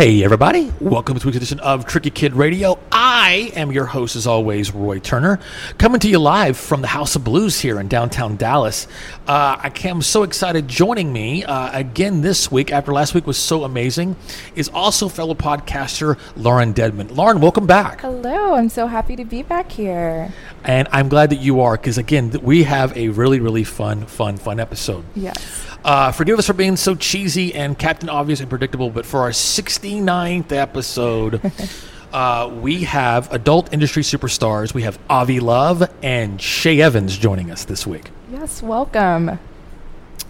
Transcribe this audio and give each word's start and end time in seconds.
Hey, 0.00 0.24
everybody. 0.24 0.72
Welcome 0.80 1.12
to 1.12 1.18
this 1.18 1.26
week's 1.26 1.36
edition 1.36 1.60
of 1.60 1.84
Tricky 1.84 2.08
Kid 2.08 2.32
Radio. 2.32 2.78
I 2.90 3.52
am 3.54 3.70
your 3.70 3.84
host, 3.84 4.16
as 4.16 4.26
always, 4.26 4.72
Roy 4.72 4.98
Turner, 4.98 5.40
coming 5.76 6.00
to 6.00 6.08
you 6.08 6.18
live 6.18 6.56
from 6.56 6.80
the 6.80 6.86
House 6.86 7.16
of 7.16 7.24
Blues 7.24 7.60
here 7.60 7.78
in 7.78 7.86
downtown 7.86 8.36
Dallas. 8.36 8.86
Uh, 9.28 9.60
I 9.62 9.70
am 9.84 10.00
so 10.00 10.22
excited. 10.22 10.68
Joining 10.68 11.12
me 11.12 11.44
uh, 11.44 11.78
again 11.78 12.22
this 12.22 12.50
week, 12.50 12.72
after 12.72 12.94
last 12.94 13.12
week 13.12 13.26
was 13.26 13.36
so 13.36 13.62
amazing, 13.62 14.16
is 14.54 14.70
also 14.70 15.06
fellow 15.06 15.34
podcaster 15.34 16.18
Lauren 16.34 16.72
Dedmon. 16.72 17.14
Lauren, 17.14 17.42
welcome 17.42 17.66
back. 17.66 18.00
Hello. 18.00 18.54
I'm 18.54 18.70
so 18.70 18.86
happy 18.86 19.16
to 19.16 19.26
be 19.26 19.42
back 19.42 19.70
here. 19.70 20.32
And 20.64 20.88
I'm 20.92 21.10
glad 21.10 21.28
that 21.28 21.40
you 21.40 21.60
are, 21.60 21.76
because 21.76 21.98
again, 21.98 22.34
we 22.42 22.62
have 22.62 22.96
a 22.96 23.10
really, 23.10 23.38
really 23.38 23.64
fun, 23.64 24.06
fun, 24.06 24.38
fun 24.38 24.60
episode. 24.60 25.04
Yes. 25.14 25.66
Uh, 25.84 26.12
forgive 26.12 26.38
us 26.38 26.46
for 26.46 26.52
being 26.52 26.76
so 26.76 26.94
cheesy 26.94 27.54
and 27.54 27.78
Captain 27.78 28.08
Obvious 28.08 28.40
and 28.40 28.50
predictable, 28.50 28.90
but 28.90 29.06
for 29.06 29.20
our 29.20 29.30
69th 29.30 30.52
episode, 30.52 31.40
uh, 32.12 32.50
we 32.60 32.84
have 32.84 33.32
adult 33.32 33.72
industry 33.72 34.02
superstars. 34.02 34.74
We 34.74 34.82
have 34.82 34.98
Avi 35.08 35.40
Love 35.40 35.90
and 36.02 36.40
Shay 36.40 36.82
Evans 36.82 37.16
joining 37.16 37.50
us 37.50 37.64
this 37.64 37.86
week. 37.86 38.10
Yes, 38.30 38.62
welcome. 38.62 39.38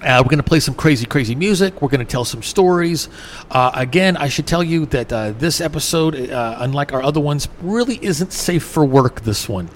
Uh, 0.02 0.22
we're 0.24 0.30
going 0.30 0.38
to 0.38 0.42
play 0.42 0.60
some 0.60 0.74
crazy, 0.74 1.04
crazy 1.04 1.34
music. 1.34 1.82
We're 1.82 1.88
going 1.88 2.06
to 2.06 2.10
tell 2.10 2.24
some 2.24 2.42
stories. 2.42 3.10
Uh, 3.50 3.70
again, 3.74 4.16
I 4.16 4.28
should 4.28 4.46
tell 4.46 4.62
you 4.62 4.86
that 4.86 5.12
uh, 5.12 5.32
this 5.32 5.60
episode, 5.60 6.30
uh, 6.30 6.56
unlike 6.60 6.94
our 6.94 7.02
other 7.02 7.20
ones, 7.20 7.48
really 7.60 7.98
isn't 8.02 8.32
safe 8.32 8.62
for 8.62 8.82
work. 8.82 9.22
This 9.22 9.46
one, 9.46 9.68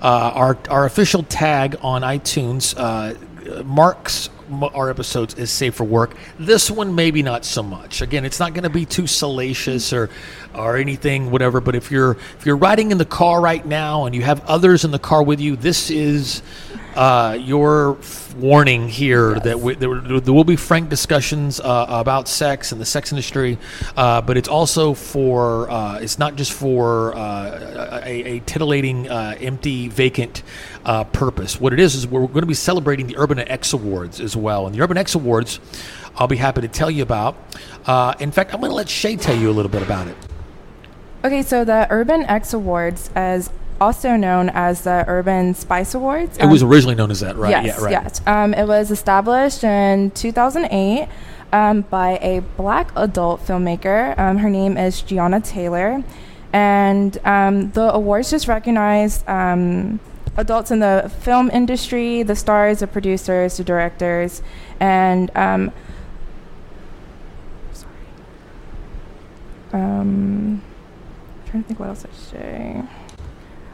uh, 0.00 0.30
our 0.34 0.58
our 0.70 0.84
official 0.84 1.24
tag 1.24 1.76
on 1.82 2.02
iTunes 2.02 2.74
uh, 2.78 3.64
marks 3.64 4.28
our 4.62 4.90
episodes 4.90 5.34
is 5.34 5.50
safe 5.50 5.74
for 5.74 5.84
work. 5.84 6.16
This 6.38 6.70
one, 6.70 6.94
maybe 6.94 7.22
not 7.22 7.44
so 7.44 7.62
much. 7.62 8.02
Again, 8.02 8.24
it's 8.24 8.40
not 8.40 8.54
going 8.54 8.64
to 8.64 8.70
be 8.70 8.84
too 8.84 9.06
salacious 9.06 9.92
or 9.92 10.10
or 10.54 10.76
anything, 10.76 11.30
whatever. 11.30 11.60
But 11.60 11.74
if 11.74 11.90
you're 11.90 12.12
if 12.38 12.46
you're 12.46 12.56
riding 12.56 12.90
in 12.90 12.98
the 12.98 13.04
car 13.04 13.40
right 13.40 13.64
now 13.64 14.06
and 14.06 14.14
you 14.14 14.22
have 14.22 14.44
others 14.46 14.84
in 14.84 14.90
the 14.90 14.98
car 14.98 15.22
with 15.22 15.40
you, 15.40 15.56
this 15.56 15.90
is 15.90 16.42
uh, 16.94 17.38
your 17.40 17.98
warning 18.36 18.88
here 18.88 19.34
yes. 19.34 19.44
that 19.44 19.60
we, 19.60 19.74
there, 19.74 20.00
there, 20.00 20.34
will 20.34 20.44
be 20.44 20.56
frank 20.56 20.88
discussions 20.88 21.60
uh, 21.60 21.86
about 21.88 22.28
sex 22.28 22.72
and 22.72 22.80
the 22.80 22.84
sex 22.84 23.12
industry, 23.12 23.58
uh, 23.96 24.20
but 24.20 24.36
it's 24.36 24.48
also 24.48 24.94
for 24.94 25.70
uh, 25.70 25.98
it's 25.98 26.18
not 26.18 26.36
just 26.36 26.52
for 26.52 27.16
uh, 27.16 28.00
a, 28.04 28.36
a, 28.36 28.40
titillating, 28.40 29.08
uh, 29.08 29.36
empty, 29.40 29.88
vacant 29.88 30.42
purpose. 31.12 31.60
What 31.60 31.72
it 31.72 31.80
is 31.80 31.94
is 31.94 32.06
we're 32.06 32.26
going 32.26 32.40
to 32.40 32.46
be 32.46 32.54
celebrating 32.54 33.06
the 33.06 33.16
Urban 33.16 33.38
X 33.38 33.72
Awards 33.72 34.20
as 34.20 34.36
well, 34.36 34.66
and 34.66 34.74
the 34.74 34.82
Urban 34.82 34.96
X 34.96 35.14
Awards. 35.14 35.60
I'll 36.16 36.28
be 36.28 36.36
happy 36.36 36.60
to 36.60 36.68
tell 36.68 36.90
you 36.90 37.02
about. 37.02 37.36
in 38.20 38.30
fact, 38.32 38.52
I'm 38.52 38.60
going 38.60 38.70
to 38.70 38.76
let 38.76 38.88
Shay 38.88 39.16
tell 39.16 39.36
you 39.36 39.50
a 39.50 39.54
little 39.54 39.70
bit 39.70 39.82
about 39.82 40.08
it. 40.08 40.16
Okay, 41.24 41.42
so 41.42 41.64
the 41.64 41.86
Urban 41.88 42.24
X 42.24 42.52
Awards, 42.52 43.08
as 43.14 43.48
also 43.82 44.16
known 44.16 44.48
as 44.50 44.82
the 44.82 45.04
Urban 45.08 45.54
Spice 45.54 45.94
Awards. 45.94 46.38
It 46.38 46.44
um, 46.44 46.50
was 46.50 46.62
originally 46.62 46.94
known 46.94 47.10
as 47.10 47.20
that, 47.20 47.36
right? 47.36 47.50
Yes, 47.50 47.66
yeah, 47.66 47.84
right. 47.84 47.90
Yes. 47.90 48.20
Um, 48.26 48.54
it 48.54 48.66
was 48.66 48.92
established 48.92 49.64
in 49.64 50.12
2008 50.12 51.08
um, 51.52 51.80
by 51.82 52.18
a 52.22 52.40
black 52.56 52.92
adult 52.94 53.44
filmmaker. 53.44 54.16
Um, 54.16 54.38
her 54.38 54.48
name 54.48 54.76
is 54.76 55.02
Gianna 55.02 55.40
Taylor. 55.40 56.04
And 56.52 57.18
um, 57.24 57.72
the 57.72 57.92
awards 57.92 58.30
just 58.30 58.46
recognize 58.46 59.24
um, 59.26 59.98
adults 60.36 60.70
in 60.70 60.78
the 60.78 61.10
film 61.20 61.50
industry, 61.50 62.22
the 62.22 62.36
stars, 62.36 62.80
the 62.80 62.86
producers, 62.86 63.56
the 63.56 63.64
directors, 63.64 64.42
and 64.78 65.30
sorry. 65.32 65.72
Um, 69.72 70.62
trying 71.46 71.62
to 71.64 71.66
think 71.66 71.80
what 71.80 71.88
else 71.88 72.04
I 72.04 72.10
should 72.10 72.30
say. 72.30 72.82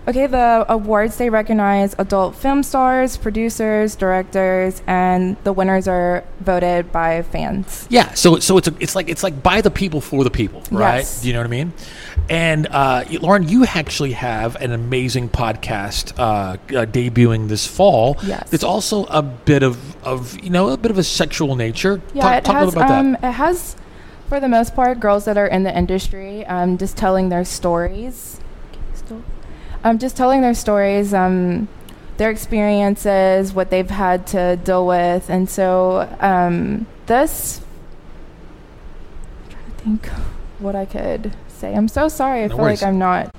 Okay, 0.08 0.26
the 0.26 0.64
awards 0.70 1.18
they 1.18 1.28
recognize 1.28 1.94
adult 1.98 2.34
film 2.34 2.62
stars, 2.62 3.18
producers, 3.18 3.94
directors, 3.94 4.80
and 4.86 5.36
the 5.44 5.52
winners 5.52 5.86
are 5.86 6.24
voted 6.40 6.90
by 6.90 7.20
fans. 7.20 7.86
Yeah, 7.90 8.14
so 8.14 8.38
so 8.38 8.56
it's 8.56 8.68
a, 8.68 8.74
it's 8.80 8.94
like 8.94 9.10
it's 9.10 9.22
like 9.22 9.42
by 9.42 9.60
the 9.60 9.70
people 9.70 10.00
for 10.00 10.24
the 10.24 10.30
people, 10.30 10.62
right? 10.70 11.00
Yes. 11.00 11.20
Do 11.20 11.28
you 11.28 11.34
know 11.34 11.40
what 11.40 11.46
I 11.46 11.50
mean? 11.50 11.74
And 12.30 12.68
uh, 12.68 13.04
Lauren, 13.20 13.50
you 13.50 13.66
actually 13.66 14.12
have 14.12 14.56
an 14.56 14.72
amazing 14.72 15.28
podcast 15.28 16.18
uh, 16.18 16.22
uh, 16.22 16.56
debuting 16.86 17.48
this 17.48 17.66
fall. 17.66 18.16
Yes, 18.22 18.50
it's 18.50 18.64
also 18.64 19.04
a 19.06 19.20
bit 19.20 19.62
of 19.62 20.02
of 20.06 20.42
you 20.42 20.48
know 20.48 20.70
a 20.70 20.78
bit 20.78 20.90
of 20.90 20.96
a 20.96 21.04
sexual 21.04 21.54
nature. 21.54 22.00
Yeah, 22.14 22.22
talk, 22.22 22.38
it 22.38 22.44
talk 22.44 22.54
has, 22.54 22.72
about 22.72 22.90
um, 22.90 23.12
that. 23.12 23.24
It 23.24 23.32
has, 23.32 23.76
for 24.30 24.40
the 24.40 24.48
most 24.48 24.74
part, 24.74 25.00
girls 25.00 25.26
that 25.26 25.36
are 25.36 25.46
in 25.46 25.64
the 25.64 25.76
industry, 25.76 26.46
um, 26.46 26.78
just 26.78 26.96
telling 26.96 27.28
their 27.28 27.44
stories 27.44 28.40
um, 29.84 29.98
just 29.98 30.16
telling 30.16 30.40
their 30.40 30.54
stories, 30.54 31.14
um, 31.14 31.68
their 32.16 32.30
experiences, 32.30 33.52
what 33.52 33.70
they've 33.70 33.88
had 33.88 34.26
to 34.28 34.56
deal 34.56 34.86
with, 34.86 35.30
and 35.30 35.48
so 35.48 36.08
um, 36.20 36.86
this. 37.06 37.60
I'm 39.44 39.50
trying 39.50 39.64
to 39.64 39.70
think 39.84 40.06
what 40.58 40.74
I 40.74 40.84
could 40.84 41.32
say. 41.48 41.74
I'm 41.74 41.88
so 41.88 42.08
sorry. 42.08 42.44
I 42.44 42.46
no 42.46 42.56
feel 42.56 42.64
worries. 42.64 42.82
like 42.82 42.88
I'm 42.88 42.98
not. 42.98 43.34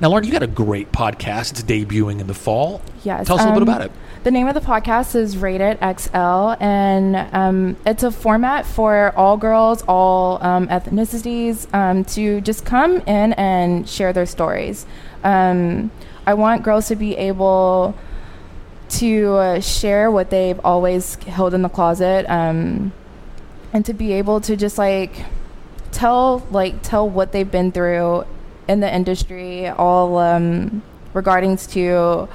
Now, 0.00 0.10
Lauren, 0.10 0.24
you 0.24 0.30
got 0.30 0.42
a 0.42 0.46
great 0.46 0.92
podcast. 0.92 1.50
It's 1.50 1.62
debuting 1.62 2.20
in 2.20 2.26
the 2.28 2.34
fall. 2.34 2.80
Yes. 3.02 3.26
Tell 3.26 3.36
us 3.36 3.44
a 3.44 3.48
little 3.48 3.64
bit 3.64 3.74
um, 3.74 3.76
about 3.76 3.86
it. 3.86 3.92
The 4.24 4.32
name 4.32 4.48
of 4.48 4.54
the 4.54 4.60
podcast 4.60 5.14
is 5.14 5.38
Rated 5.38 5.78
XL, 5.78 6.60
and 6.60 7.14
um, 7.32 7.76
it's 7.86 8.02
a 8.02 8.10
format 8.10 8.66
for 8.66 9.12
all 9.16 9.36
girls, 9.36 9.84
all 9.86 10.42
um, 10.44 10.66
ethnicities, 10.66 11.72
um, 11.72 12.04
to 12.06 12.40
just 12.40 12.64
come 12.64 12.96
in 13.02 13.32
and 13.34 13.88
share 13.88 14.12
their 14.12 14.26
stories. 14.26 14.86
Um, 15.22 15.92
I 16.26 16.34
want 16.34 16.64
girls 16.64 16.88
to 16.88 16.96
be 16.96 17.16
able 17.16 17.94
to 18.88 19.34
uh, 19.34 19.60
share 19.60 20.10
what 20.10 20.30
they've 20.30 20.60
always 20.64 21.14
held 21.14 21.54
in 21.54 21.62
the 21.62 21.68
closet, 21.68 22.28
um, 22.28 22.92
and 23.72 23.86
to 23.86 23.94
be 23.94 24.14
able 24.14 24.40
to 24.40 24.56
just 24.56 24.78
like 24.78 25.12
tell 25.92 26.44
like 26.50 26.82
tell 26.82 27.08
what 27.08 27.30
they've 27.30 27.50
been 27.50 27.70
through 27.70 28.24
in 28.66 28.80
the 28.80 28.92
industry, 28.92 29.68
all 29.68 30.18
um, 30.18 30.82
regarding 31.14 31.56
to 31.56 32.28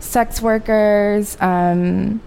sex 0.00 0.40
workers, 0.40 1.36
um, 1.40 2.20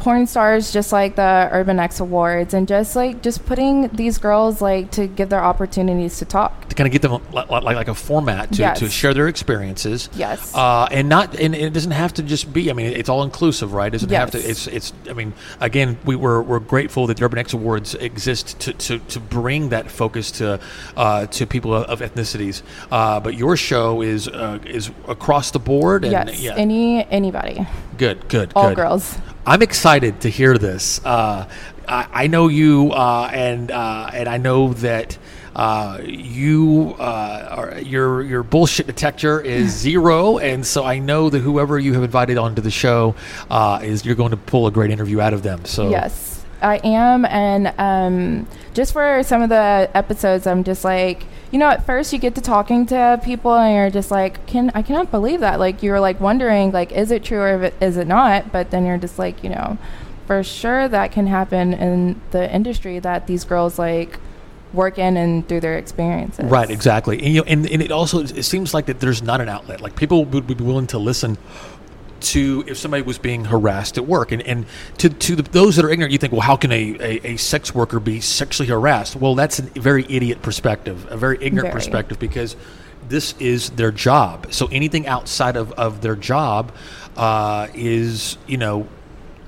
porn 0.00 0.26
stars, 0.26 0.72
just 0.72 0.90
like 0.92 1.14
the 1.14 1.48
Urban 1.52 1.78
X 1.78 2.00
Awards, 2.00 2.54
and 2.54 2.66
just 2.66 2.96
like 2.96 3.22
just 3.22 3.44
putting 3.46 3.88
these 3.88 4.18
girls 4.18 4.60
like 4.60 4.90
to 4.92 5.06
give 5.06 5.28
their 5.28 5.42
opportunities 5.44 6.18
to 6.18 6.24
talk, 6.24 6.68
to 6.68 6.74
kind 6.74 6.86
of 6.88 6.92
get 6.92 7.02
them 7.02 7.22
like, 7.32 7.48
like, 7.50 7.62
like 7.64 7.88
a 7.88 7.94
format 7.94 8.50
to, 8.52 8.58
Yes. 8.60 8.78
to 8.80 8.88
share 8.90 9.14
their 9.14 9.28
experiences. 9.28 10.08
Yes. 10.14 10.54
Uh, 10.54 10.88
and 10.90 11.08
not 11.08 11.38
and 11.38 11.54
it 11.54 11.72
doesn't 11.72 11.92
have 11.92 12.14
to 12.14 12.22
just 12.22 12.52
be. 12.52 12.70
I 12.70 12.72
mean, 12.72 12.86
it's 12.86 13.08
all 13.08 13.22
inclusive, 13.22 13.72
right? 13.74 13.88
It 13.88 14.00
doesn't 14.00 14.10
have 14.10 14.30
to. 14.32 14.38
It's 14.38 14.66
it's. 14.66 14.92
I 15.08 15.12
mean, 15.12 15.32
again, 15.60 15.98
we 16.04 16.16
were 16.16 16.42
we're 16.42 16.58
grateful 16.60 17.06
that 17.06 17.16
the 17.18 17.24
Urban 17.24 17.38
X 17.38 17.52
Awards 17.52 17.94
exist 17.94 18.58
to, 18.60 18.72
to, 18.72 18.98
to 18.98 19.20
bring 19.20 19.68
that 19.68 19.90
focus 19.90 20.30
to 20.32 20.58
uh, 20.96 21.26
to 21.26 21.46
people 21.46 21.74
of, 21.74 21.84
of 21.84 22.00
ethnicities. 22.00 22.62
Uh, 22.90 23.20
but 23.20 23.34
your 23.34 23.56
show 23.56 24.00
is 24.02 24.28
uh, 24.28 24.58
is 24.64 24.90
across 25.08 25.50
the 25.50 25.58
board. 25.58 26.04
And, 26.04 26.12
yes, 26.12 26.40
Yeah. 26.40 26.54
any 26.56 27.04
anybody, 27.10 27.66
good. 27.98 28.26
Good. 28.28 28.52
all 28.56 28.68
good. 28.70 28.76
girls. 28.76 29.18
I'm 29.46 29.62
excited 29.62 30.20
to 30.22 30.28
hear 30.28 30.58
this. 30.58 31.04
Uh, 31.04 31.48
I, 31.88 32.08
I 32.12 32.26
know 32.26 32.48
you, 32.48 32.92
uh, 32.92 33.30
and 33.32 33.70
uh, 33.70 34.10
and 34.12 34.28
I 34.28 34.36
know 34.36 34.74
that 34.74 35.18
uh, 35.56 35.98
you 36.04 36.94
uh, 36.98 37.48
are, 37.50 37.78
your 37.80 38.22
your 38.22 38.42
bullshit 38.42 38.86
detector 38.86 39.40
is 39.40 39.70
zero, 39.70 40.38
and 40.38 40.64
so 40.64 40.84
I 40.84 40.98
know 40.98 41.30
that 41.30 41.40
whoever 41.40 41.78
you 41.78 41.94
have 41.94 42.02
invited 42.02 42.38
onto 42.38 42.62
the 42.62 42.70
show 42.70 43.14
uh, 43.50 43.80
is 43.82 44.04
you're 44.04 44.14
going 44.14 44.30
to 44.30 44.36
pull 44.36 44.66
a 44.66 44.70
great 44.70 44.90
interview 44.90 45.20
out 45.20 45.32
of 45.32 45.42
them. 45.42 45.64
So 45.64 45.90
Yes, 45.90 46.44
I 46.60 46.76
am, 46.84 47.24
and 47.24 47.72
um, 47.78 48.46
just 48.74 48.92
for 48.92 49.22
some 49.22 49.42
of 49.42 49.48
the 49.48 49.90
episodes, 49.94 50.46
I'm 50.46 50.64
just 50.64 50.84
like, 50.84 51.24
you 51.50 51.58
know, 51.58 51.68
at 51.68 51.84
first 51.84 52.12
you 52.12 52.18
get 52.18 52.34
to 52.36 52.40
talking 52.40 52.86
to 52.86 53.20
people, 53.24 53.54
and 53.54 53.74
you're 53.74 53.90
just 53.90 54.10
like, 54.10 54.46
can 54.46 54.70
I 54.74 54.82
cannot 54.82 55.10
believe 55.10 55.40
that? 55.40 55.58
Like 55.58 55.82
you're 55.82 56.00
like 56.00 56.20
wondering, 56.20 56.70
like, 56.72 56.92
is 56.92 57.10
it 57.10 57.24
true 57.24 57.40
or 57.40 57.72
is 57.80 57.96
it 57.96 58.06
not? 58.06 58.52
But 58.52 58.70
then 58.70 58.86
you're 58.86 58.98
just 58.98 59.18
like, 59.18 59.42
you 59.42 59.50
know, 59.50 59.76
for 60.26 60.42
sure 60.44 60.86
that 60.88 61.10
can 61.10 61.26
happen 61.26 61.72
in 61.74 62.20
the 62.30 62.52
industry 62.54 63.00
that 63.00 63.26
these 63.26 63.44
girls 63.44 63.78
like 63.78 64.18
work 64.72 64.98
in 64.98 65.16
and 65.16 65.48
through 65.48 65.60
their 65.60 65.76
experiences. 65.76 66.44
Right, 66.44 66.70
exactly, 66.70 67.18
and, 67.18 67.34
you 67.34 67.40
know, 67.40 67.46
and, 67.48 67.68
and 67.68 67.82
it 67.82 67.90
also 67.90 68.20
it 68.20 68.44
seems 68.44 68.72
like 68.72 68.86
that 68.86 69.00
there's 69.00 69.22
not 69.22 69.40
an 69.40 69.48
outlet. 69.48 69.80
Like 69.80 69.96
people 69.96 70.24
would 70.24 70.46
be 70.46 70.54
willing 70.54 70.86
to 70.88 70.98
listen 70.98 71.36
to 72.22 72.64
if 72.66 72.78
somebody 72.78 73.02
was 73.02 73.18
being 73.18 73.44
harassed 73.44 73.98
at 73.98 74.06
work, 74.06 74.32
and 74.32 74.42
and 74.42 74.66
to 74.98 75.08
to 75.08 75.36
the, 75.36 75.42
those 75.42 75.76
that 75.76 75.84
are 75.84 75.90
ignorant, 75.90 76.12
you 76.12 76.18
think, 76.18 76.32
well, 76.32 76.42
how 76.42 76.56
can 76.56 76.72
a, 76.72 76.96
a, 77.00 77.32
a 77.32 77.36
sex 77.36 77.74
worker 77.74 78.00
be 78.00 78.20
sexually 78.20 78.68
harassed? 78.68 79.16
Well, 79.16 79.34
that's 79.34 79.58
a 79.58 79.62
very 79.62 80.04
idiot 80.08 80.42
perspective, 80.42 81.06
a 81.10 81.16
very 81.16 81.36
ignorant 81.40 81.68
Very. 81.68 81.72
perspective, 81.72 82.18
because 82.18 82.56
this 83.08 83.34
is 83.38 83.70
their 83.70 83.90
job. 83.90 84.52
So 84.52 84.66
anything 84.66 85.06
outside 85.06 85.56
of, 85.56 85.72
of 85.72 86.00
their 86.00 86.16
job 86.16 86.72
uh, 87.16 87.68
is, 87.74 88.38
you 88.46 88.56
know, 88.56 88.88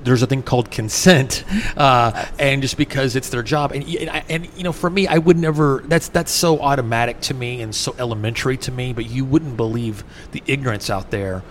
there's 0.05 0.23
a 0.23 0.27
thing 0.27 0.43
called 0.43 0.71
consent, 0.71 1.45
uh, 1.77 2.27
and 2.39 2.61
just 2.61 2.77
because 2.77 3.15
it's 3.17 3.31
their 3.31 3.43
job, 3.43 3.73
and, 3.73 3.85
and 3.85 4.25
and 4.29 4.49
you 4.57 4.65
know, 4.65 4.73
for 4.73 4.91
me, 4.91 5.07
I 5.07 5.19
would 5.19 5.39
never. 5.39 5.83
That's 5.87 6.09
that's 6.09 6.33
so 6.33 6.61
automatic 6.61 7.21
to 7.23 7.35
me 7.35 7.63
and 7.63 7.75
so 7.75 7.95
elementary 7.99 8.57
to 8.59 8.73
me. 8.73 8.93
But 8.93 9.09
you 9.09 9.25
wouldn't 9.25 9.57
believe 9.57 10.03
the 10.33 10.43
ignorance 10.47 10.91
out 10.91 11.11
there 11.13 11.43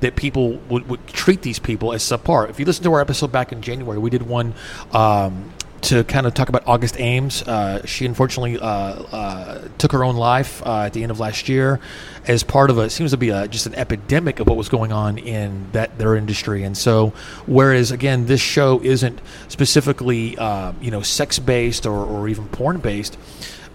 that 0.00 0.16
people 0.16 0.52
would, 0.68 0.88
would 0.88 1.06
treat 1.06 1.42
these 1.42 1.58
people 1.58 1.92
as 1.92 2.02
subpar. 2.02 2.48
If 2.48 2.58
you 2.58 2.66
listen 2.66 2.84
to 2.84 2.92
our 2.92 3.00
episode 3.00 3.32
back 3.32 3.52
in 3.52 3.62
January, 3.62 3.98
we 3.98 4.10
did 4.10 4.22
one. 4.22 4.54
Um, 4.92 5.52
to 5.82 6.04
kind 6.04 6.26
of 6.26 6.34
talk 6.34 6.48
about 6.48 6.62
August 6.66 7.00
Ames, 7.00 7.42
uh, 7.42 7.84
she 7.86 8.04
unfortunately 8.04 8.58
uh, 8.58 8.64
uh, 8.66 9.68
took 9.78 9.92
her 9.92 10.04
own 10.04 10.16
life 10.16 10.62
uh, 10.66 10.82
at 10.82 10.92
the 10.92 11.02
end 11.02 11.10
of 11.10 11.18
last 11.18 11.48
year, 11.48 11.80
as 12.26 12.42
part 12.42 12.70
of 12.70 12.78
a 12.78 12.90
seems 12.90 13.12
to 13.12 13.16
be 13.16 13.30
a, 13.30 13.48
just 13.48 13.66
an 13.66 13.74
epidemic 13.74 14.40
of 14.40 14.46
what 14.46 14.56
was 14.56 14.68
going 14.68 14.92
on 14.92 15.18
in 15.18 15.70
that 15.72 15.98
their 15.98 16.16
industry. 16.16 16.64
And 16.64 16.76
so, 16.76 17.14
whereas 17.46 17.90
again, 17.90 18.26
this 18.26 18.40
show 18.40 18.80
isn't 18.82 19.20
specifically 19.48 20.36
uh, 20.36 20.72
you 20.80 20.90
know 20.90 21.02
sex 21.02 21.38
based 21.38 21.86
or, 21.86 22.04
or 22.04 22.28
even 22.28 22.46
porn 22.48 22.80
based, 22.80 23.16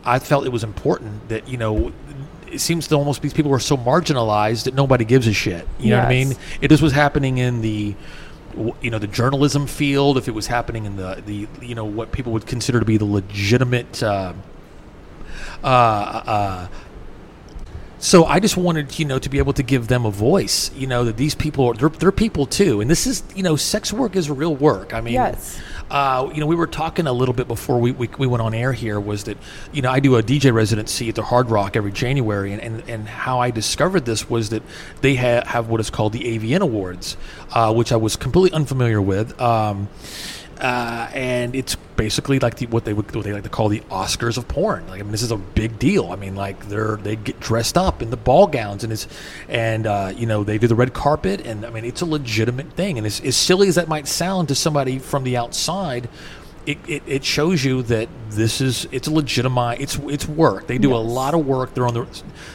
I 0.04 0.19
felt 0.19 0.45
it 0.45 0.51
was 0.51 0.63
important 0.63 1.30
that 1.30 1.48
you 1.48 1.57
know 1.57 1.92
it 2.52 2.60
seems 2.60 2.88
to 2.88 2.96
almost 2.96 3.22
these 3.22 3.34
people 3.34 3.54
are 3.54 3.60
so 3.60 3.78
marginalized 3.78 4.66
that 4.66 4.74
nobody 4.74 5.06
gives 5.06 5.28
a 5.28 5.34
shit. 5.34 5.68
You 5.80 5.92
know 5.92 5.98
what 6.00 6.06
I 6.08 6.10
mean? 6.10 6.36
It 6.62 6.70
just 6.70 6.84
was 6.84 6.94
happening 6.94 7.38
in 7.38 7.62
the 7.62 7.96
you 8.82 8.90
know 8.90 9.00
the 9.00 9.08
journalism 9.08 9.68
field. 9.68 10.18
If 10.18 10.28
it 10.28 10.34
was 10.34 10.48
happening 10.48 10.86
in 10.86 10.96
the 10.96 11.22
the 11.26 11.48
you 11.66 11.76
know 11.76 11.86
what 11.86 12.12
people 12.12 12.32
would 12.34 12.46
consider 12.46 12.80
to 12.80 12.86
be 12.86 12.98
the 12.98 13.06
legitimate. 13.06 14.02
Uh, 14.02 14.34
uh, 15.64 15.68
uh, 15.68 16.68
so 17.98 18.26
I 18.26 18.40
just 18.40 18.56
wanted, 18.56 19.00
you 19.00 19.06
know, 19.06 19.18
to 19.18 19.30
be 19.30 19.40
able 19.40 19.54
to 19.54 19.64
give 19.64 19.88
them 19.88 20.06
a 20.06 20.12
voice. 20.12 20.70
You 20.76 20.86
know 20.86 21.06
that 21.06 21.18
these 21.18 21.34
people 21.34 21.66
are 21.66 21.74
they're, 21.74 21.90
they're 21.90 22.12
people 22.12 22.46
too, 22.46 22.82
and 22.82 22.90
this 22.90 23.08
is, 23.08 23.24
you 23.36 23.42
know, 23.42 23.56
sex 23.56 23.92
work 23.92 24.16
is 24.16 24.30
real 24.30 24.56
work. 24.56 24.94
I 24.94 25.02
mean, 25.02 25.16
Yes. 25.16 25.60
Uh, 25.90 26.32
you 26.34 26.40
know, 26.40 26.48
we 26.48 26.56
were 26.56 26.68
talking 26.68 27.06
a 27.06 27.14
little 27.14 27.34
bit 27.34 27.48
before 27.48 27.80
we, 27.80 27.92
we, 27.92 28.10
we 28.18 28.26
went 28.26 28.42
on 28.42 28.54
air 28.54 28.74
here 28.74 29.00
was 29.00 29.26
that, 29.26 29.38
you 29.72 29.82
know, 29.82 29.92
I 29.92 30.00
do 30.00 30.16
a 30.16 30.24
DJ 30.24 30.54
residency 30.54 31.10
at 31.10 31.16
the 31.16 31.24
Hard 31.24 31.50
Rock 31.50 31.76
every 31.76 31.92
January. 31.92 32.54
And, 32.54 32.62
and, 32.62 32.90
and 32.90 33.08
how 33.08 33.40
I 33.40 33.52
discovered 33.52 34.06
this 34.06 34.30
was 34.30 34.50
that 34.50 34.64
they 35.02 35.16
ha- 35.16 35.46
have 35.46 35.70
what 35.70 35.80
is 35.80 35.90
called 35.90 36.14
the 36.14 36.38
AVN 36.38 36.62
Awards, 36.62 37.18
uh, 37.52 37.74
which 37.74 37.92
I 37.92 37.98
was 37.98 38.16
completely 38.16 38.56
unfamiliar 38.56 39.02
with. 39.02 39.40
Um, 39.40 39.90
uh, 40.60 41.10
and 41.13 41.56
it's 41.56 41.75
basically 41.96 42.40
like 42.40 42.57
the, 42.57 42.66
what 42.68 42.86
they 42.86 42.94
would 42.94 43.13
what 43.16 43.24
they 43.24 43.34
like 43.34 43.44
to 43.44 43.50
call 43.50 43.69
the 43.69 43.81
Oscars 43.92 44.38
of 44.38 44.48
porn. 44.48 44.88
Like 44.88 45.00
I 45.00 45.04
mean, 45.04 45.12
this 45.12 45.22
is 45.22 45.31
a 45.31 45.38
big 45.38 45.80
deal. 45.80 46.12
I 46.12 46.16
mean, 46.16 46.36
like 46.36 46.68
they're 46.69 46.98
they 46.98 47.16
get 47.16 47.40
dressed 47.40 47.78
up 47.78 48.02
in 48.02 48.10
the 48.10 48.18
ball 48.18 48.48
gowns 48.48 48.84
and 48.84 48.94
it's 48.94 49.07
and 49.50 49.88
uh, 49.88 50.13
you 50.16 50.25
know 50.25 50.44
they 50.44 50.57
do 50.57 50.68
the 50.68 50.75
red 50.75 50.94
carpet 50.94 51.46
and 51.46 51.66
I 51.66 51.69
mean 51.69 51.86
it's 51.86 52.02
a 52.02 52.06
legitimate 52.06 52.72
thing. 52.74 52.98
And 52.98 53.06
as, 53.06 53.19
as 53.22 53.36
silly 53.36 53.68
as 53.68 53.75
that 53.75 53.88
might 53.88 54.07
sound 54.07 54.48
to 54.50 54.56
somebody 54.56 55.00
from 55.00 55.24
the 55.24 55.38
outside, 55.38 56.10
it, 56.66 56.78
it, 56.88 57.04
it 57.06 57.24
shows 57.24 57.64
you 57.64 57.82
that 57.84 58.10
this 58.32 58.60
is 58.60 58.88
it's 58.92 59.08
a 59.08 59.12
legitimate 59.12 59.80
it's 59.80 59.96
it's 60.06 60.28
work. 60.28 60.68
They 60.68 60.78
do 60.78 60.94
a 60.94 60.98
lot 60.98 61.34
of 61.34 61.46
work. 61.46 61.74
They're 61.74 61.88
on 61.88 61.94
the 61.94 62.08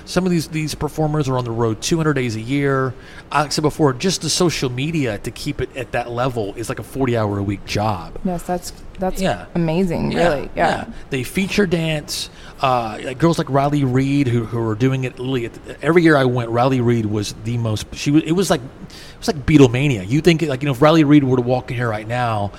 some 0.05 0.25
of 0.25 0.31
these 0.31 0.49
these 0.49 0.75
performers 0.75 1.29
are 1.29 1.39
on 1.39 1.45
the 1.45 1.51
road 1.51 1.81
200 1.81 2.15
days 2.15 2.37
a 2.37 2.41
year. 2.41 2.95
Like 3.33 3.47
I 3.47 3.49
said 3.51 3.63
before, 3.63 3.93
just 3.93 4.23
the 4.23 4.31
social 4.31 4.69
media 4.71 5.19
to 5.19 5.31
keep 5.31 5.61
it 5.61 5.75
at 5.77 5.93
that 5.93 6.11
level 6.11 6.55
is 6.55 6.69
like 6.69 6.79
a 6.79 6.83
40 6.83 7.17
hour 7.17 7.39
a 7.39 7.43
week 7.43 7.65
job. 7.65 8.19
Yes, 8.25 8.43
that's 8.43 8.73
that's 8.99 9.21
Yeah. 9.23 9.47
amazing. 9.55 10.11
Really, 10.15 10.51
yeah. 10.55 10.91
They 11.11 11.23
feature 11.23 11.67
dance. 11.67 12.29
Uh, 12.61 12.99
like 13.03 13.17
girls 13.19 13.39
like 13.39 13.49
Riley 13.49 13.85
Reid, 13.85 14.27
who, 14.29 14.45
who 14.45 14.61
are 14.69 14.75
doing 14.75 15.05
it 15.05 15.19
literally 15.19 15.51
every 15.81 16.03
year 16.03 16.15
I 16.17 16.25
went. 16.27 16.51
Riley 16.51 16.83
Reid 16.83 17.07
was 17.07 17.35
the 17.45 17.57
most. 17.57 17.87
She 17.95 18.11
was. 18.11 18.23
It 18.25 18.33
was 18.33 18.51
like 18.51 18.61
it 18.61 19.19
was 19.19 19.29
like 19.29 19.47
Beatlemania. 19.47 20.07
You 20.07 20.21
think 20.21 20.43
like 20.43 20.61
you 20.61 20.67
know 20.67 20.73
if 20.73 20.83
Riley 20.83 21.05
Reid 21.05 21.25
were 21.25 21.37
to 21.37 21.43
walk 21.43 21.71
in 21.71 21.79
here 21.79 21.89
right 21.89 22.07
now, 22.07 22.53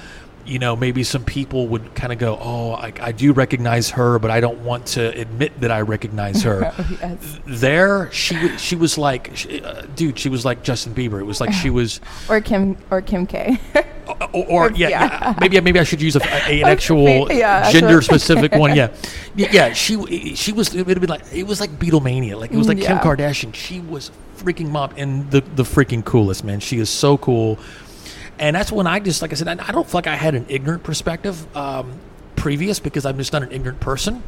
you 0.46 0.60
know 0.60 0.76
maybe 0.76 1.04
some 1.04 1.24
people 1.24 1.68
would 1.68 1.94
kind 1.96 2.12
of 2.14 2.20
go, 2.20 2.38
oh, 2.42 2.72
I, 2.74 2.94
I 3.00 3.12
do 3.12 3.34
recognize 3.34 3.90
her, 3.92 4.20
but 4.20 4.32
I 4.32 4.40
don't 4.40 4.60
want 4.64 4.86
to 4.88 5.10
admit 5.20 5.60
that 5.62 5.72
I 5.72 5.82
recognize 5.82 6.44
her. 6.44 6.74
Yes. 7.02 7.40
there, 7.46 8.12
she 8.12 8.58
she 8.58 8.76
was 8.76 8.98
like, 8.98 9.32
she, 9.36 9.62
uh, 9.64 9.84
dude, 9.96 10.20
she 10.20 10.30
was 10.30 10.44
like 10.46 10.62
Justin 10.64 10.94
Bieber. 10.94 11.20
It 11.20 11.24
was 11.26 11.40
like 11.42 11.52
she 11.54 11.70
was. 11.70 12.00
Or 12.30 12.40
Kim 12.42 12.78
or 12.92 13.02
Kim 13.02 13.26
K. 13.26 13.58
or, 14.34 14.46
or 14.68 14.72
yeah, 14.72 14.90
Yeah. 14.90 14.90
yeah, 14.90 15.36
maybe 15.40 15.60
maybe 15.62 15.80
I 15.80 15.84
should 15.84 16.02
use 16.02 16.16
a, 16.16 16.22
a- 16.22 16.62
an 16.62 16.68
actual 16.68 17.32
Yeah, 17.32 17.72
gender 17.72 18.02
specific 18.02 18.52
one. 18.54 18.76
Yeah, 18.76 18.90
yeah, 19.36 19.48
yeah, 19.52 19.74
she 19.74 20.36
she 20.36 20.52
was 20.52 20.74
it 20.76 20.86
would 20.86 20.98
have 20.98 21.02
been 21.02 21.10
like 21.10 21.24
it 21.34 21.44
was 21.48 21.60
like 21.60 21.72
Beatlemania, 21.80 22.40
like 22.40 22.52
it 22.52 22.58
was 22.58 22.68
like 22.68 22.80
Kim 22.82 22.98
Kardashian. 23.00 23.54
She 23.54 23.80
was 23.80 24.12
freaking 24.38 24.70
mom 24.70 24.92
and 24.98 25.30
the 25.32 25.42
the 25.56 25.64
freaking 25.64 26.04
coolest 26.04 26.44
man. 26.44 26.60
She 26.60 26.80
is 26.80 26.90
so 26.90 27.18
cool, 27.18 27.58
and 28.40 28.56
that's 28.56 28.72
when 28.72 28.88
I 28.88 29.00
just 29.00 29.22
like 29.22 29.32
I 29.32 29.36
said 29.36 29.48
I, 29.48 29.68
I 29.68 29.72
don't 29.72 29.86
feel 29.86 30.00
like 30.00 30.08
I 30.08 30.16
had 30.16 30.36
an 30.36 30.46
ignorant 30.50 30.84
perspective 30.84 31.56
um, 31.56 32.00
previous 32.36 32.80
because 32.80 33.06
I'm 33.06 33.18
just 33.18 33.34
not 33.34 33.44
an 33.44 33.52
ignorant 33.52 33.80
person. 33.80 34.24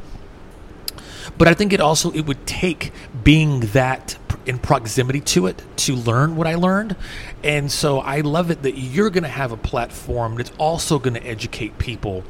But 1.37 1.47
I 1.47 1.53
think 1.53 1.73
it 1.73 1.79
also 1.79 2.11
it 2.11 2.27
would 2.27 2.45
take 2.45 2.91
being 3.23 3.61
that 3.71 4.17
in 4.45 4.59
proximity 4.59 5.21
to 5.21 5.47
it 5.47 5.63
to 5.77 5.95
learn 5.95 6.35
what 6.35 6.47
I 6.47 6.55
learned, 6.55 6.95
and 7.43 7.71
so 7.71 7.99
I 7.99 8.21
love 8.21 8.51
it 8.51 8.61
that 8.63 8.77
you're 8.77 9.09
going 9.09 9.23
to 9.23 9.29
have 9.29 9.51
a 9.51 9.57
platform 9.57 10.35
that's 10.35 10.51
also 10.57 10.99
going 10.99 11.13
to 11.13 11.25
educate 11.25 11.77
people 11.77 12.23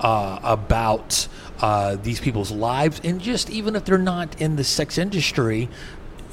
uh, 0.00 0.38
about 0.42 1.28
uh, 1.60 1.96
these 1.96 2.20
people's 2.20 2.50
lives, 2.50 3.00
and 3.04 3.20
just 3.20 3.50
even 3.50 3.76
if 3.76 3.84
they're 3.84 3.98
not 3.98 4.40
in 4.40 4.56
the 4.56 4.64
sex 4.64 4.98
industry. 4.98 5.68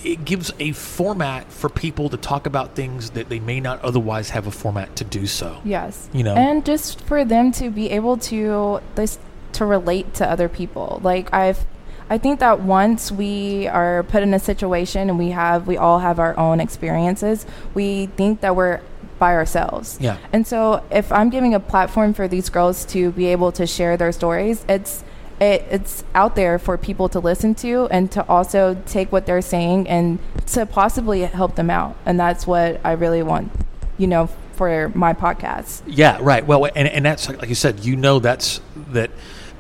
It 0.06 0.24
gives 0.24 0.52
a 0.60 0.72
format 0.72 1.52
for 1.52 1.70
people 1.70 2.10
to 2.10 2.18
talk 2.18 2.46
about 2.46 2.76
things 2.76 3.12
that 3.12 3.30
they 3.30 3.40
may 3.40 3.60
not 3.60 3.82
otherwise 3.82 4.30
have 4.30 4.48
a 4.48 4.52
format 4.52 4.96
to 4.98 5.04
do 5.04 5.26
so. 5.26 5.60
Yes. 5.66 6.10
You 6.14 6.24
know. 6.24 6.36
And 6.36 6.66
just 6.66 7.02
for 7.02 7.26
them 7.26 7.52
to 7.54 7.70
be 7.70 7.90
able 7.90 8.18
to 8.18 8.82
this 8.96 9.18
to 9.54 9.66
relate 9.66 10.14
to 10.16 10.30
other 10.30 10.48
people. 10.48 11.00
Like 11.04 11.34
I've 11.34 11.66
I 12.08 12.20
think 12.20 12.40
that 12.40 12.62
once 12.62 13.12
we 13.12 13.68
are 13.68 14.04
put 14.04 14.22
in 14.22 14.34
a 14.34 14.40
situation 14.40 15.10
and 15.10 15.18
we 15.18 15.30
have 15.30 15.66
we 15.66 15.78
all 15.78 16.00
have 16.00 16.20
our 16.20 16.38
own 16.38 16.60
experiences, 16.60 17.46
we 17.74 18.06
think 18.06 18.42
that 18.42 18.56
we're 18.56 18.82
by 19.18 19.34
ourselves. 19.34 19.98
Yeah. 20.00 20.18
And 20.32 20.46
so 20.46 20.84
if 20.92 21.12
I'm 21.12 21.30
giving 21.30 21.54
a 21.54 21.60
platform 21.60 22.14
for 22.14 22.28
these 22.28 22.50
girls 22.50 22.86
to 22.86 23.12
be 23.12 23.28
able 23.28 23.52
to 23.54 23.66
share 23.66 23.98
their 23.98 24.12
stories, 24.12 24.66
it's 24.68 25.04
it, 25.40 25.66
it's 25.70 26.04
out 26.14 26.36
there 26.36 26.58
for 26.60 26.78
people 26.78 27.10
to 27.10 27.20
listen 27.20 27.56
to 27.56 27.88
and 27.92 28.12
to 28.12 28.28
also 28.28 28.82
take 28.86 29.12
what 29.12 29.26
they're 29.26 29.42
saying 29.42 29.88
and 29.88 30.20
to 30.48 30.66
possibly 30.66 31.22
help 31.22 31.56
them 31.56 31.70
out. 31.70 31.98
And 32.06 32.20
that's 32.20 32.48
what 32.48 32.80
I 32.84 32.94
really 32.94 33.24
want, 33.24 33.52
you 33.98 34.08
know, 34.08 34.30
for 34.54 34.92
my 34.96 35.14
podcast. 35.14 35.82
Yeah, 35.86 36.18
right. 36.22 36.46
Well, 36.46 36.66
and, 36.66 36.88
and 36.88 37.06
that's 37.06 37.30
like 37.30 37.50
you 37.50 37.56
said, 37.56 37.84
you 37.84 37.96
know, 37.96 38.20
that's 38.20 38.62
that, 38.92 39.12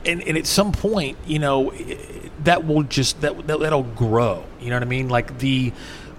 and, 0.05 0.21
and 0.23 0.37
at 0.37 0.47
some 0.47 0.71
point, 0.71 1.17
you 1.25 1.39
know, 1.39 1.73
that 2.43 2.65
will 2.65 2.83
just 2.83 3.21
that, 3.21 3.47
that 3.47 3.59
that'll 3.59 3.83
grow. 3.83 4.45
You 4.61 4.69
know 4.69 4.77
what 4.77 4.83
I 4.83 4.87
mean? 4.87 5.09
Like 5.09 5.39
the 5.39 5.73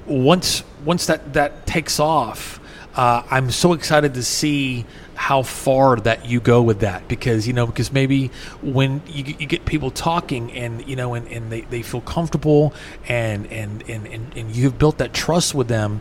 once 0.06 0.62
once 0.84 1.06
that 1.06 1.32
that 1.32 1.66
takes 1.66 1.98
off, 1.98 2.60
uh, 2.96 3.22
I'm 3.30 3.50
so 3.50 3.74
excited 3.74 4.14
to 4.14 4.22
see 4.22 4.86
how 5.14 5.42
far 5.42 5.96
that 5.96 6.26
you 6.26 6.40
go 6.40 6.62
with 6.62 6.80
that 6.80 7.06
because 7.08 7.46
you 7.46 7.52
know 7.52 7.66
because 7.66 7.92
maybe 7.92 8.28
when 8.62 9.02
you, 9.06 9.22
get- 9.22 9.40
you 9.40 9.46
get 9.46 9.64
people 9.64 9.90
talking 9.90 10.52
and 10.52 10.86
you 10.88 10.96
know 10.96 11.14
and, 11.14 11.26
and 11.28 11.50
they, 11.52 11.62
they 11.62 11.82
feel 11.82 12.00
comfortable 12.02 12.74
and 13.08 13.46
and, 13.52 13.82
and 13.88 14.06
and 14.06 14.36
and 14.36 14.56
you've 14.56 14.78
built 14.78 14.98
that 14.98 15.12
trust 15.14 15.54
with 15.54 15.68
them 15.68 16.00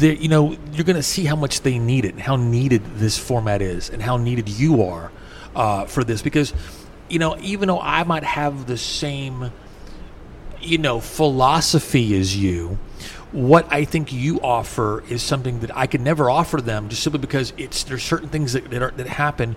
you 0.00 0.28
know 0.28 0.56
you're 0.72 0.84
going 0.84 0.96
to 0.96 1.02
see 1.02 1.24
how 1.24 1.36
much 1.36 1.60
they 1.62 1.78
need 1.78 2.04
it 2.04 2.12
and 2.12 2.20
how 2.20 2.36
needed 2.36 2.82
this 2.96 3.16
format 3.18 3.62
is 3.62 3.88
and 3.90 4.02
how 4.02 4.16
needed 4.16 4.48
you 4.48 4.82
are 4.82 5.12
uh, 5.54 5.84
for 5.86 6.02
this 6.04 6.22
because 6.22 6.52
you 7.08 7.18
know 7.18 7.36
even 7.40 7.68
though 7.68 7.80
I 7.80 8.02
might 8.04 8.24
have 8.24 8.66
the 8.66 8.76
same 8.76 9.50
you 10.60 10.78
know 10.78 11.00
philosophy 11.00 12.16
as 12.18 12.36
you 12.36 12.78
what 13.36 13.70
I 13.70 13.84
think 13.84 14.14
you 14.14 14.40
offer 14.40 15.04
is 15.10 15.22
something 15.22 15.60
that 15.60 15.76
I 15.76 15.86
could 15.86 16.00
never 16.00 16.30
offer 16.30 16.58
them 16.58 16.88
just 16.88 17.02
simply 17.02 17.20
because 17.20 17.52
it's 17.58 17.82
there's 17.84 18.02
certain 18.02 18.30
things 18.30 18.54
that 18.54 18.70
that, 18.70 18.82
are, 18.82 18.90
that 18.92 19.06
happen 19.06 19.56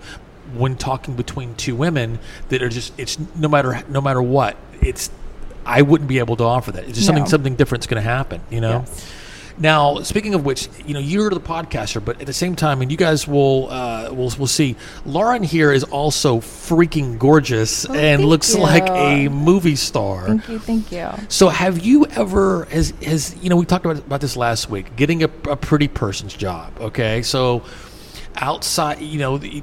when 0.54 0.76
talking 0.76 1.16
between 1.16 1.54
two 1.54 1.74
women 1.74 2.18
that 2.50 2.62
are 2.62 2.68
just 2.68 2.92
it's 2.98 3.18
no 3.36 3.48
matter 3.48 3.82
no 3.88 4.02
matter 4.02 4.20
what 4.20 4.58
it's 4.82 5.10
I 5.64 5.80
wouldn't 5.80 6.08
be 6.08 6.18
able 6.18 6.36
to 6.36 6.44
offer 6.44 6.72
that 6.72 6.84
it's 6.84 6.92
just 6.94 7.06
something 7.06 7.24
No. 7.24 7.30
something 7.30 7.54
different's 7.56 7.86
going 7.86 8.02
to 8.02 8.08
happen 8.08 8.42
you 8.50 8.60
know 8.60 8.80
Yes. 8.86 9.12
Now, 9.60 10.00
speaking 10.00 10.34
of 10.34 10.44
which, 10.44 10.68
you 10.86 10.94
know, 10.94 11.00
you're 11.00 11.30
the 11.30 11.40
podcaster, 11.40 12.02
but 12.04 12.20
at 12.20 12.26
the 12.26 12.32
same 12.32 12.56
time, 12.56 12.80
and 12.80 12.90
you 12.90 12.96
guys 12.96 13.28
will 13.28 13.70
uh, 13.70 14.08
will 14.10 14.32
will 14.38 14.46
see, 14.46 14.74
Lauren 15.04 15.42
here 15.42 15.70
is 15.70 15.84
also 15.84 16.40
freaking 16.40 17.18
gorgeous 17.18 17.88
Oh, 17.88 17.94
and 17.94 18.24
looks 18.24 18.54
you. 18.54 18.60
like 18.62 18.88
a 18.88 19.28
movie 19.28 19.76
star. 19.76 20.26
Thank 20.26 20.48
you, 20.48 20.58
thank 20.58 20.90
you. 20.92 21.08
So, 21.28 21.48
have 21.50 21.78
you 21.80 22.06
ever 22.06 22.64
has 22.66 22.90
has 23.02 23.36
you 23.42 23.50
know 23.50 23.56
we 23.56 23.66
talked 23.66 23.84
about 23.84 23.98
about 23.98 24.20
this 24.20 24.36
last 24.36 24.70
week, 24.70 24.96
getting 24.96 25.22
a, 25.22 25.30
a 25.48 25.56
pretty 25.56 25.88
person's 25.88 26.34
job? 26.34 26.72
Okay, 26.80 27.22
so 27.22 27.62
outside, 28.36 29.00
you 29.00 29.18
know. 29.18 29.38
The, 29.38 29.62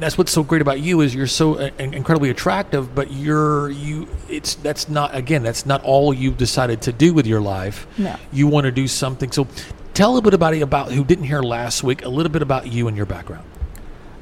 that's 0.00 0.18
what's 0.18 0.32
so 0.32 0.42
great 0.42 0.62
about 0.62 0.80
you 0.80 1.00
is 1.00 1.14
you're 1.14 1.26
so 1.26 1.54
uh, 1.54 1.70
incredibly 1.78 2.30
attractive, 2.30 2.94
but 2.94 3.12
you're 3.12 3.70
you. 3.70 4.08
It's 4.28 4.54
that's 4.56 4.88
not 4.88 5.14
again. 5.14 5.42
That's 5.42 5.66
not 5.66 5.82
all 5.84 6.12
you've 6.12 6.36
decided 6.36 6.82
to 6.82 6.92
do 6.92 7.14
with 7.14 7.26
your 7.26 7.40
life 7.40 7.86
No. 7.98 8.16
you 8.32 8.46
want 8.46 8.64
to 8.64 8.72
do 8.72 8.86
something. 8.88 9.32
So 9.32 9.46
tell 9.94 10.10
a 10.10 10.12
little 10.12 10.22
bit 10.22 10.34
about 10.34 10.54
about 10.60 10.92
who 10.92 11.04
didn't 11.04 11.24
hear 11.24 11.42
last 11.42 11.82
week. 11.82 12.04
A 12.04 12.08
little 12.08 12.32
bit 12.32 12.42
about 12.42 12.66
you 12.72 12.88
and 12.88 12.96
your 12.96 13.06
background. 13.06 13.44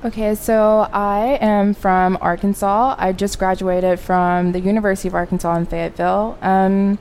Okay, 0.04 0.35
so 0.35 0.88
I 0.92 1.38
am 1.40 1.73
from 1.73 2.18
Arkansas. 2.21 2.94
I 2.99 3.12
just 3.12 3.38
graduated 3.38 3.99
from 3.99 4.52
the 4.52 4.61
University 4.61 5.09
of 5.09 5.14
Arkansas 5.14 5.56
in 5.56 5.64
Fayetteville. 5.64 6.37
Um, 6.42 6.99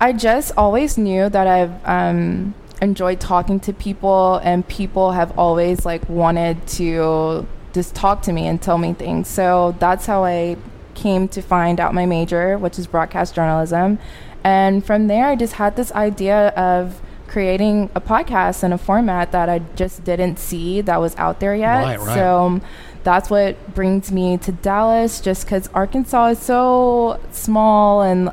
I 0.00 0.12
just 0.12 0.52
always 0.56 0.96
knew 0.96 1.28
that 1.28 1.46
I've 1.48 1.84
um, 1.84 2.54
enjoyed 2.80 3.18
talking 3.18 3.58
to 3.60 3.72
people, 3.72 4.36
and 4.44 4.66
people 4.68 5.10
have 5.12 5.36
always 5.36 5.84
like 5.84 6.08
wanted 6.08 6.64
to 6.68 7.44
just 7.78 7.94
talk 7.94 8.22
to 8.22 8.32
me 8.32 8.46
and 8.48 8.60
tell 8.60 8.76
me 8.76 8.92
things. 8.92 9.28
So 9.28 9.76
that's 9.78 10.06
how 10.06 10.24
I 10.24 10.56
came 10.94 11.28
to 11.28 11.40
find 11.40 11.78
out 11.78 11.94
my 11.94 12.06
major, 12.06 12.58
which 12.58 12.76
is 12.78 12.88
broadcast 12.88 13.34
journalism. 13.36 13.98
And 14.42 14.84
from 14.84 15.06
there, 15.06 15.26
I 15.26 15.36
just 15.36 15.54
had 15.54 15.76
this 15.76 15.92
idea 15.92 16.48
of 16.48 17.00
creating 17.28 17.90
a 17.94 18.00
podcast 18.00 18.64
in 18.64 18.72
a 18.72 18.78
format 18.78 19.30
that 19.30 19.48
I 19.48 19.60
just 19.76 20.02
didn't 20.02 20.38
see 20.38 20.80
that 20.80 21.00
was 21.00 21.14
out 21.16 21.38
there 21.38 21.54
yet. 21.54 21.82
Right, 21.84 22.00
right. 22.00 22.14
So 22.14 22.46
um, 22.46 22.62
that's 23.04 23.30
what 23.30 23.74
brings 23.74 24.10
me 24.10 24.38
to 24.38 24.50
Dallas, 24.50 25.20
just 25.20 25.44
because 25.44 25.68
Arkansas 25.68 26.26
is 26.28 26.38
so 26.40 27.20
small 27.30 28.02
and 28.02 28.32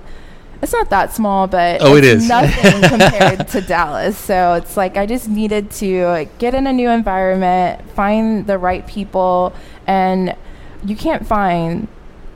it's 0.62 0.74
not 0.74 0.90
that 0.90 1.14
small, 1.14 1.48
but 1.48 1.82
Oh, 1.82 1.96
it 1.96 2.04
it's 2.04 2.28
nothing 2.28 2.82
compared 2.90 3.48
to 3.50 3.62
Dallas. 3.62 4.18
So 4.18 4.54
it's 4.54 4.76
like 4.78 4.98
I 4.98 5.06
just 5.06 5.28
needed 5.30 5.72
to 5.72 6.28
get 6.40 6.54
in 6.54 6.66
a 6.68 6.74
new 6.74 6.90
environment, 6.90 7.88
find 7.92 8.48
the 8.48 8.58
right 8.58 8.86
people, 8.88 9.54
and 9.88 10.36
you 10.84 10.96
can't 10.96 11.26
find 11.28 11.88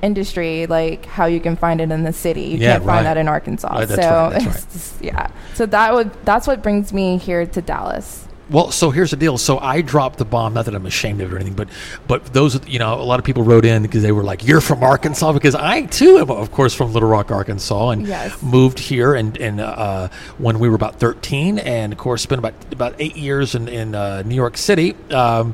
industry 0.02 0.66
like 0.66 1.06
how 1.06 1.26
you 1.26 1.42
can 1.42 1.58
find 1.58 1.82
it 1.82 1.92
in 1.92 2.04
the 2.04 2.14
city. 2.14 2.42
You 2.44 2.58
Yeah, 2.58 2.74
can't 2.74 2.86
right. 2.86 2.94
find 2.96 3.06
that 3.06 3.18
in 3.18 3.28
Arkansas. 3.28 3.68
Right, 3.74 3.88
so 3.90 4.32
it's 4.34 4.46
right. 4.46 4.66
just- 4.72 5.02
yeah. 5.02 5.28
So 5.56 5.66
that 5.66 5.94
would 5.94 6.12
that's 6.24 6.48
what 6.48 6.64
brings 6.64 6.94
me 6.94 7.18
here 7.18 7.46
to 7.46 7.62
Dallas. 7.62 8.26
Well, 8.50 8.72
so 8.72 8.89
here's 8.89 9.12
the 9.12 9.18
deal. 9.18 9.38
So 9.38 9.60
I 9.60 9.82
dropped 9.82 10.18
the 10.18 10.25
bomb. 10.25 10.53
Not 10.53 10.65
that 10.65 10.74
I'm 10.75 10.86
ashamed 10.86 11.22
of 11.22 11.32
it 11.32 11.36
or 11.36 11.38
anything, 11.38 11.53
but 11.53 11.70
but 12.08 12.25
those, 12.34 12.60
you 12.68 12.79
know, 12.79 12.96
a 12.96 13.03
lot 13.03 13.20
of 13.20 13.25
people 13.25 13.44
wrote 13.44 13.63
in 13.65 13.84
because 13.84 14.01
they 14.01 14.12
were 14.12 14.24
like, 14.24 14.46
"You're 14.48 14.62
from 14.62 14.84
Arkansas," 14.84 15.32
because 15.34 15.53
I 15.56 15.84
too 15.84 16.18
am, 16.18 16.32
of 16.32 16.51
course, 16.51 16.74
from 16.74 16.91
Little 16.94 17.10
Rock, 17.10 17.32
Arkansas, 17.32 17.89
and 17.89 18.08
Yes. 18.08 18.41
moved 18.41 18.79
here 18.79 19.13
and 19.13 19.38
and 19.38 19.62
uh, 19.62 20.08
when 20.39 20.58
we 20.60 20.68
were 20.70 20.75
about 20.75 20.96
13, 21.00 21.60
and 21.60 21.94
of 21.94 22.00
course 22.00 22.22
spent 22.24 22.39
about 22.39 22.53
about 22.72 22.96
eight 23.00 23.15
years 23.15 23.53
in 23.56 23.68
in 23.68 23.94
uh, 23.96 24.24
New 24.25 24.36
York 24.36 24.58
City. 24.58 24.96
Um, 25.12 25.53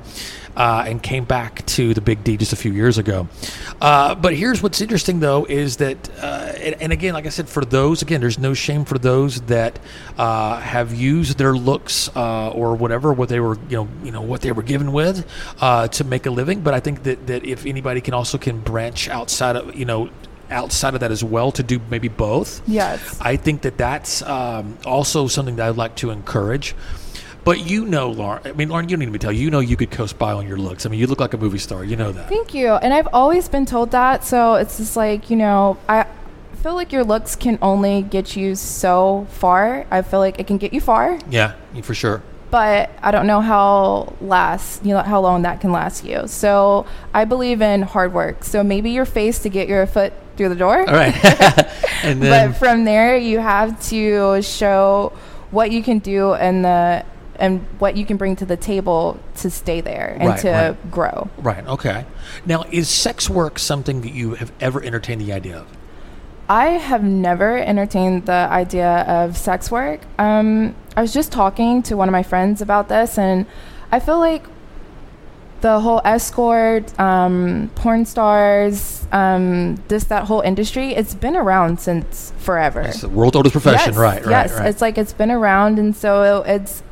uh, 0.55 0.85
and 0.87 1.01
came 1.01 1.25
back 1.25 1.65
to 1.65 1.93
the 1.93 2.01
Big 2.01 2.23
D 2.23 2.37
just 2.37 2.53
a 2.53 2.55
few 2.55 2.71
years 2.71 2.97
ago. 2.97 3.27
Uh, 3.81 4.15
but 4.15 4.35
here's 4.35 4.61
what's 4.63 4.81
interesting, 4.81 5.19
though, 5.19 5.45
is 5.45 5.77
that, 5.77 6.09
uh, 6.21 6.53
and, 6.57 6.81
and 6.81 6.93
again, 6.93 7.13
like 7.13 7.25
I 7.25 7.29
said, 7.29 7.49
for 7.49 7.65
those, 7.65 8.01
again, 8.01 8.21
there's 8.21 8.39
no 8.39 8.53
shame 8.53 8.85
for 8.85 8.97
those 8.97 9.41
that 9.41 9.79
uh, 10.17 10.59
have 10.59 10.93
used 10.93 11.37
their 11.37 11.53
looks 11.53 12.09
uh, 12.15 12.49
or 12.51 12.75
whatever, 12.75 13.13
what 13.13 13.29
they 13.29 13.39
were, 13.39 13.57
you 13.69 13.77
know, 13.77 13.87
you 14.03 14.11
know, 14.11 14.21
what 14.21 14.41
they 14.41 14.51
were 14.51 14.63
given 14.63 14.91
with 14.91 15.27
uh, 15.61 15.87
to 15.89 16.03
make 16.03 16.25
a 16.25 16.31
living. 16.31 16.61
But 16.61 16.73
I 16.73 16.79
think 16.79 17.03
that 17.03 17.27
that 17.27 17.45
if 17.45 17.65
anybody 17.65 18.01
can 18.01 18.13
also 18.13 18.37
can 18.37 18.59
branch 18.59 19.09
outside 19.09 19.55
of, 19.55 19.75
you 19.75 19.85
know, 19.85 20.09
outside 20.49 20.93
of 20.93 20.99
that 20.99 21.11
as 21.11 21.23
well 21.23 21.51
to 21.51 21.63
do 21.63 21.79
maybe 21.89 22.07
both. 22.07 22.61
Yes. 22.67 23.19
I 23.19 23.35
think 23.35 23.63
that 23.63 23.77
that's 23.77 24.21
um, 24.21 24.77
also 24.85 25.27
something 25.27 25.55
that 25.57 25.67
I'd 25.67 25.77
like 25.77 25.95
to 25.97 26.11
encourage. 26.11 26.75
But 27.45 27.69
you 27.69 27.85
know, 27.85 28.09
Lauren. 28.09 28.41
I 28.43 28.51
mean, 28.53 28.69
Lauren, 28.69 28.89
you 28.89 28.97
don't 28.97 29.01
need 29.05 29.11
me 29.13 29.19
to 29.19 29.23
tell 29.23 29.31
you. 29.31 29.43
You 29.43 29.51
know, 29.51 29.59
you 29.59 29.77
could 29.77 29.91
coast 29.91 30.17
by 30.17 30.33
on 30.33 30.47
your 30.47 30.57
looks. 30.57 30.85
I 30.85 30.89
mean, 30.89 30.99
you 30.99 31.05
look 31.07 31.19
like 31.19 31.33
a 31.33 31.37
movie 31.37 31.59
star. 31.59 31.83
You 31.85 31.95
know 31.95 32.11
that. 32.11 32.27
Thank 32.27 32.53
you. 32.55 32.69
And 32.73 32.91
I've 32.93 33.07
always 33.13 33.47
been 33.47 33.65
told 33.67 33.91
that. 33.91 34.23
So 34.23 34.55
it's 34.55 34.77
just 34.77 34.97
like, 34.97 35.29
you 35.29 35.35
know, 35.37 35.77
I 35.87 36.07
feel 36.63 36.73
like 36.73 36.91
your 36.91 37.03
looks 37.03 37.35
can 37.35 37.59
only 37.61 38.01
get 38.01 38.35
you 38.35 38.55
so 38.55 39.27
far. 39.29 39.85
I 39.91 40.01
feel 40.01 40.19
like 40.19 40.39
it 40.39 40.47
can 40.47 40.57
get 40.57 40.73
you 40.73 40.81
far, 40.81 41.19
Yeah, 41.29 41.53
for 41.83 41.93
sure. 41.93 42.23
but 42.49 42.89
I 43.03 43.11
don't 43.11 43.27
know 43.27 43.41
how 43.41 44.15
last, 44.21 44.83
you 44.83 44.95
know, 44.95 45.03
how 45.03 45.21
long 45.21 45.43
that 45.43 45.61
can 45.61 45.71
last 45.71 46.03
you. 46.03 46.27
So 46.27 46.87
I 47.13 47.25
believe 47.25 47.61
in 47.61 47.83
hard 47.83 48.11
work. 48.13 48.43
So 48.43 48.63
maybe 48.63 48.89
your 48.89 49.05
face 49.05 49.37
to 49.43 49.49
get 49.49 49.67
your 49.67 49.85
foot 49.85 50.13
through 50.37 50.49
the 50.49 50.55
door. 50.55 50.79
All 50.79 50.95
right. 50.95 51.13
and 52.03 52.19
then, 52.23 52.49
but 52.49 52.57
from 52.57 52.85
there 52.85 53.15
you 53.15 53.37
have 53.37 53.79
to 53.89 54.41
show 54.41 55.13
what 55.51 55.69
you 55.69 55.83
can 55.83 55.99
do 55.99 56.33
and 56.33 56.65
the 56.65 57.05
and 57.39 57.61
what 57.79 57.95
you 57.97 58.05
can 58.05 58.17
bring 58.17 58.35
to 58.37 58.45
the 58.45 58.57
table 58.57 59.19
to 59.37 59.49
stay 59.49 59.81
there 59.81 60.15
and 60.19 60.29
Right, 60.29 60.39
to 60.39 60.49
right. 60.51 60.91
grow. 60.91 61.29
right. 61.37 61.65
Okay. 61.67 62.05
Now, 62.45 62.63
is 62.71 62.89
sex 62.89 63.29
work 63.29 63.59
something 63.59 64.01
that 64.01 64.13
you 64.13 64.35
have 64.35 64.51
ever 64.59 64.81
entertained 64.83 65.21
the 65.21 65.33
idea 65.33 65.57
of? 65.57 65.67
I 66.47 66.65
have 66.77 67.03
never 67.03 67.57
entertained 67.57 68.25
the 68.27 68.47
idea 68.51 69.01
of 69.07 69.35
sex 69.35 69.71
work. 69.71 70.01
Um, 70.19 70.75
I 70.95 71.01
was 71.01 71.11
just 71.13 71.31
talking 71.31 71.81
to 71.83 71.95
one 71.97 72.07
of 72.07 72.11
my 72.13 72.21
friends 72.23 72.61
about 72.61 72.87
this, 72.87 73.17
and 73.17 73.45
I 73.91 73.99
feel 73.99 74.19
like 74.19 74.43
the 75.61 75.79
whole 75.79 76.01
escort, 76.05 76.97
um, 76.99 77.71
porn 77.73 78.05
stars, 78.05 79.07
um, 79.11 79.75
this 79.87 80.03
that 80.03 80.25
whole 80.25 80.41
industry, 80.41 80.93
it's 80.93 81.15
been 81.15 81.35
around 81.35 81.79
since 81.79 82.31
forever. 82.37 82.81
It's 82.81 83.01
the 83.01 83.09
world's 83.09 83.35
oldest 83.35 83.53
profession. 83.53 83.93
Yes, 83.93 83.97
right. 83.99 84.21
Right. 84.23 84.29
Yes, 84.29 84.53
Right. 84.53 84.67
it's 84.67 84.81
like 84.81 84.99
it's 84.99 85.13
been 85.13 85.31
around, 85.31 85.79
and 85.79 85.95
so 85.95 86.43
it's. 86.45 86.83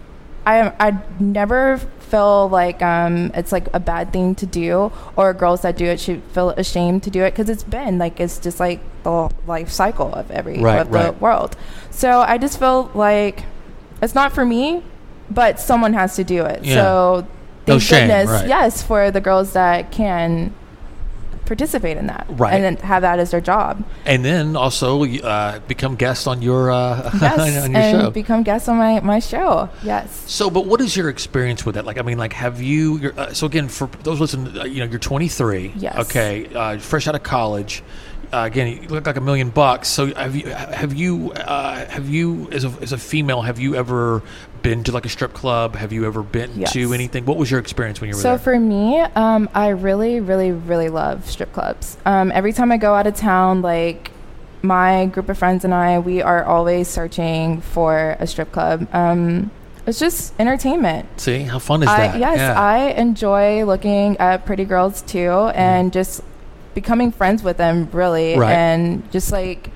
I 0.46 0.74
I 0.80 0.98
never 1.20 1.78
feel 2.00 2.48
like 2.50 2.82
um 2.82 3.32
it's 3.34 3.52
like 3.52 3.68
a 3.74 3.80
bad 3.80 4.14
thing 4.14 4.36
to 4.36 4.46
do, 4.46 4.92
or 5.16 5.34
girls 5.34 5.62
that 5.62 5.78
do 5.78 5.86
it 5.86 6.00
should 6.00 6.22
feel 6.34 6.52
ashamed 6.52 7.04
to 7.04 7.10
do 7.10 7.24
it 7.24 7.32
because 7.32 7.50
it's 7.50 7.64
been 7.64 7.98
like 7.98 8.20
it's 8.20 8.38
just 8.40 8.60
like 8.60 8.80
the 9.04 9.30
life 9.48 9.70
cycle 9.70 10.14
of 10.14 10.30
every 10.32 10.60
Right, 10.60 10.80
of 10.80 10.92
the 10.92 11.12
world. 11.20 11.56
So 11.92 12.22
I 12.22 12.38
just 12.38 12.60
feel 12.60 12.92
like 12.94 13.44
it's 14.02 14.16
not 14.16 14.34
for 14.34 14.46
me, 14.46 14.84
but 15.30 15.60
someone 15.60 15.94
has 15.94 16.16
to 16.18 16.24
do 16.24 16.44
it. 16.46 16.64
Yeah. 16.64 16.76
So 16.76 17.28
No 17.68 17.74
thank 17.80 17.82
shame, 17.82 18.08
goodness, 18.10 18.30
right. 18.30 18.48
yes, 18.48 18.84
for 18.84 19.12
the 19.12 19.22
girls 19.22 19.54
that 19.54 19.92
can 19.92 20.54
participate 21.46 21.98
in 21.98 22.08
that, 22.08 22.26
Right. 22.30 22.54
and 22.54 22.64
then 22.64 22.78
have 22.78 23.02
that 23.02 23.20
as 23.20 23.32
their 23.32 23.42
job. 23.42 23.84
and 24.06 24.24
then 24.24 24.56
also 24.56 25.04
uh, 25.06 25.60
become 25.68 25.96
guests 25.96 26.28
on 26.28 26.42
your 26.42 26.72
uh, 26.72 27.12
Yes, 27.22 27.40
on 27.66 27.72
your 27.72 27.82
and 27.82 28.02
show. 28.02 28.10
become 28.12 28.44
guests 28.44 28.68
on 28.70 28.78
my 28.78 29.00
my 29.02 29.20
show. 29.20 29.70
Yes. 29.84 30.24
So, 30.28 30.50
but 30.50 30.66
what 30.66 30.82
is 30.82 30.96
your 30.96 31.10
experience 31.10 31.66
with 31.66 31.76
that? 31.76 31.86
Like, 31.86 31.98
I 31.98 32.02
mean, 32.02 32.18
like, 32.18 32.34
have 32.34 32.62
you? 32.62 33.12
Uh, 33.18 33.34
so 33.34 33.46
again, 33.48 33.68
for 33.68 33.88
those 34.04 34.20
listening, 34.20 34.58
uh, 34.58 34.64
you 34.66 34.80
know, 34.80 34.86
you're 34.90 35.00
23. 35.00 35.74
Yes. 35.76 35.98
Okay, 36.10 36.48
uh, 36.54 36.78
fresh 36.80 37.08
out 37.08 37.16
of 37.16 37.24
college. 37.24 37.84
Uh, 38.34 38.46
again, 38.46 38.68
you 38.82 38.88
look 38.90 39.06
like 39.06 39.16
a 39.18 39.22
million 39.22 39.50
bucks. 39.52 39.88
So, 39.88 40.08
have 40.16 40.36
you? 40.36 40.48
Have 40.50 40.94
you? 40.94 41.32
Uh, 41.34 41.86
have 41.86 42.10
you, 42.10 42.50
as 42.52 42.64
a 42.66 42.70
as 42.82 42.92
a 42.92 42.98
female, 42.98 43.42
have 43.44 43.60
you 43.60 43.76
ever 43.76 44.24
been 44.64 44.84
to 44.86 44.92
like 44.92 45.06
a 45.06 45.10
strip 45.10 45.34
club? 45.34 45.76
Have 45.76 45.94
you 45.94 46.06
ever 46.08 46.24
been 46.24 46.50
Yes. 46.56 46.74
to 46.74 46.94
anything? 46.94 47.26
What 47.26 47.38
was 47.38 47.52
your 47.52 47.60
experience 47.60 48.02
when 48.02 48.10
you 48.10 48.16
were 48.16 48.22
So 48.22 48.30
there? 48.30 48.40
for 48.40 48.60
me, 48.60 49.00
um, 49.02 49.50
I 49.54 49.68
really, 49.70 50.20
really, 50.20 50.52
really 50.52 50.90
love 50.90 51.30
strip 51.30 51.54
clubs. 51.54 51.96
Um, 52.06 52.32
every 52.34 52.54
time 52.54 52.72
I 52.72 52.78
go 52.78 52.96
out 52.96 53.06
of 53.06 53.16
town, 53.16 53.62
like 53.62 54.10
my 54.64 55.06
group 55.08 55.30
of 55.30 55.38
friends 55.38 55.64
and 55.66 55.74
I, 55.74 56.00
we 56.00 56.22
are 56.22 56.44
always 56.44 56.88
searching 56.88 57.62
for 57.62 58.16
a 58.20 58.26
strip 58.26 58.52
club. 58.54 58.88
Um, 58.94 59.52
it's 59.86 60.00
just 60.00 60.34
entertainment. 60.40 61.20
See, 61.20 61.42
how 61.44 61.60
fun 61.60 61.84
is 61.84 61.90
I, 61.90 62.08
that? 62.08 62.20
yes, 62.20 62.38
Yeah. 62.38 62.60
I 62.60 62.78
enjoy 62.94 63.66
looking 63.66 64.18
at 64.18 64.46
pretty 64.46 64.64
girls 64.64 65.02
too, 65.02 65.30
and 65.54 65.92
just 65.92 66.22
becoming 66.74 67.12
friends 67.12 67.44
with 67.44 67.58
them, 67.58 67.90
really. 67.92 68.38
Right. 68.38 68.54
and 68.54 69.10
just 69.12 69.32
like 69.32 69.70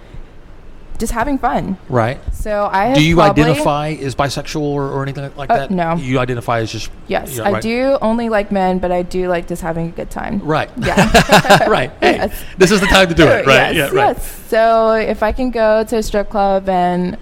just 0.98 1.13
having 1.13 1.38
fun. 1.38 1.77
right. 1.89 2.18
So 2.34 2.68
I 2.72 2.96
Do 2.96 3.04
you 3.04 3.22
identify 3.22 3.89
as 3.89 4.16
bisexual 4.16 4.62
or, 4.62 4.86
or 4.89 5.04
anything 5.04 5.32
like 5.38 5.48
Uh, 5.51 5.58
that? 5.58 5.70
no. 5.72 5.96
You 5.96 6.18
identify 6.18 6.60
as 6.62 6.72
just 6.72 6.89
Yes, 7.08 7.36
Yeah, 7.38 7.44
I 7.44 7.51
right. 7.51 7.62
do 7.62 8.00
only 8.01 8.30
like 8.30 8.51
men, 8.51 8.80
but 8.80 8.92
I 8.92 9.04
do 9.04 9.27
like 9.30 9.48
just 9.48 9.62
having 9.62 9.89
a 9.89 9.92
good 9.92 10.10
time. 10.10 10.42
right. 10.44 10.72
Yeah. 10.75 11.68
right. 11.70 11.92
Hey, 12.01 12.16
Yes. 12.16 12.44
this 12.58 12.72
is 12.72 12.80
the 12.82 12.88
time 12.88 13.10
to 13.10 13.13
do 13.13 13.27
it. 13.27 13.46
Right. 13.46 13.75
Yes, 13.75 13.94
yeah. 13.94 14.00
Right. 14.00 14.18
yes. 14.18 14.42
So 14.48 14.94
if 14.94 15.22
I 15.22 15.32
can 15.34 15.51
go 15.51 15.84
to 15.84 15.98
a 15.98 16.01
strip 16.01 16.30
club 16.32 16.68
and 16.68 17.16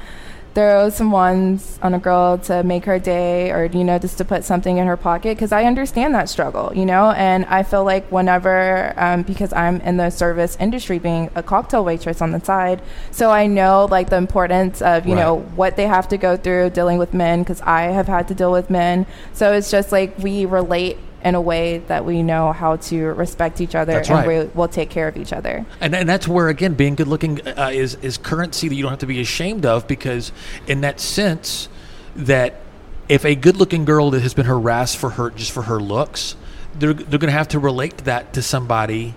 throw 0.55 0.89
some 0.89 1.12
ones 1.12 1.77
on 1.83 1.93
a 1.93 2.00
girl 2.00 2.38
to 2.38 2.63
make 2.63 2.85
her 2.85 2.97
day 2.97 3.51
or, 3.51 3.65
you 3.65 3.83
know, 3.83 4.00
just 4.00 4.17
to 4.17 4.25
put 4.25 4.45
something 4.45 4.77
in 4.77 4.88
her 4.88 4.95
pocket, 4.95 5.35
because 5.35 5.51
I 5.51 5.65
understand 5.65 6.15
that 6.15 6.29
struggle, 6.29 6.71
you 6.74 6.85
know, 6.85 7.12
and 7.12 7.43
I 7.45 7.62
feel 7.63 7.83
like 7.83 8.09
whenever, 8.09 8.93
um, 8.95 9.24
because 9.24 9.51
I'm 9.51 9.81
in 9.81 9.97
the 9.97 10.09
service 10.09 10.55
industry 10.57 10.97
being 10.97 11.29
a 11.35 11.43
cocktail 11.43 11.83
waitress 11.83 12.21
on 12.21 12.31
the 12.31 12.39
side, 12.39 12.81
so 13.12 13.31
I 13.31 13.47
know 13.47 13.85
like 13.91 14.09
the 14.09 14.15
importance 14.15 14.81
of, 14.81 15.05
you 15.05 15.13
know, 15.15 15.39
what 15.55 15.75
they 15.75 15.88
have 15.88 16.07
to 16.07 16.17
go 16.17 16.38
through 16.38 16.69
dealing 16.69 16.97
with 16.97 17.13
men, 17.13 17.43
because 17.43 17.59
I 17.62 17.83
have 17.83 18.07
had 18.07 18.29
to 18.29 18.33
deal 18.33 18.53
with 18.53 18.69
men. 18.69 19.05
So 19.33 19.51
it's 19.51 19.69
just 19.69 19.91
like 19.91 20.17
we 20.19 20.45
relate 20.45 20.97
in 21.25 21.34
a 21.34 21.41
way 21.41 21.79
that 21.79 22.05
we 22.05 22.22
know 22.22 22.53
how 22.53 22.75
to 22.75 23.03
respect 23.13 23.60
each 23.60 23.74
other 23.74 23.94
That's 23.94 24.10
and 24.10 24.27
right. 24.27 24.46
we 24.46 24.51
will 24.53 24.67
take 24.67 24.91
care 24.91 25.08
of 25.08 25.17
each 25.17 25.34
other. 25.34 25.65
And, 25.82 25.96
and 25.96 26.08
that's 26.08 26.27
where 26.27 26.50
again 26.50 26.75
being 26.75 26.94
good 26.94 27.08
looking 27.08 27.46
uh, 27.48 27.72
is 27.74 27.96
is 27.96 28.17
currency 28.17 28.67
that 28.67 28.75
you 28.75 28.84
don't 28.84 28.91
have 28.91 29.00
to 29.00 29.08
be 29.08 29.20
ashamed 29.20 29.65
of 29.65 29.88
because 29.88 30.32
in 30.67 30.82
that 30.82 31.00
sense 31.00 31.67
that 32.15 32.62
if 33.10 33.25
a 33.25 33.34
good 33.34 33.58
looking 33.58 33.86
girl 33.86 34.12
that 34.12 34.22
has 34.22 34.36
been 34.36 34.46
harassed 34.46 34.98
for 34.98 35.12
her 35.12 35.32
just 35.32 35.51
for 35.51 35.63
her 35.63 35.79
looks 35.79 36.36
they're, 36.75 36.94
they're 36.94 37.20
going 37.20 37.32
to 37.32 37.38
have 37.38 37.48
to 37.50 37.60
relate 37.60 37.98
that 38.00 38.34
to 38.34 38.41
somebody 38.41 39.15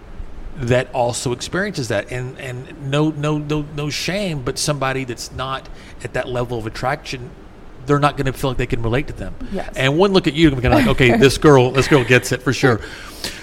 that 0.56 0.92
also 0.94 1.32
experiences 1.32 1.88
that 1.88 2.10
and 2.10 2.38
and 2.38 2.90
no 2.90 3.10
no 3.10 3.38
no 3.38 3.62
no 3.76 3.90
shame 3.90 4.42
but 4.42 4.58
somebody 4.58 5.04
that's 5.04 5.30
not 5.32 5.68
at 6.02 6.14
that 6.14 6.26
level 6.26 6.58
of 6.58 6.66
attraction 6.66 7.30
they're 7.88 7.98
not 7.98 8.16
going 8.16 8.26
to 8.26 8.32
feel 8.32 8.50
like 8.50 8.58
they 8.58 8.66
can 8.66 8.82
relate 8.82 9.08
to 9.08 9.12
them. 9.12 9.34
Yes. 9.52 9.76
And 9.76 9.98
one 9.98 10.12
look 10.12 10.26
at 10.26 10.34
you, 10.34 10.48
I'm 10.48 10.54
and 10.54 10.62
be 10.62 10.68
like, 10.68 10.86
okay, 10.86 11.16
this 11.16 11.38
girl, 11.38 11.72
this 11.72 11.88
girl 11.88 12.04
gets 12.04 12.30
it 12.30 12.42
for 12.42 12.52
sure. 12.52 12.80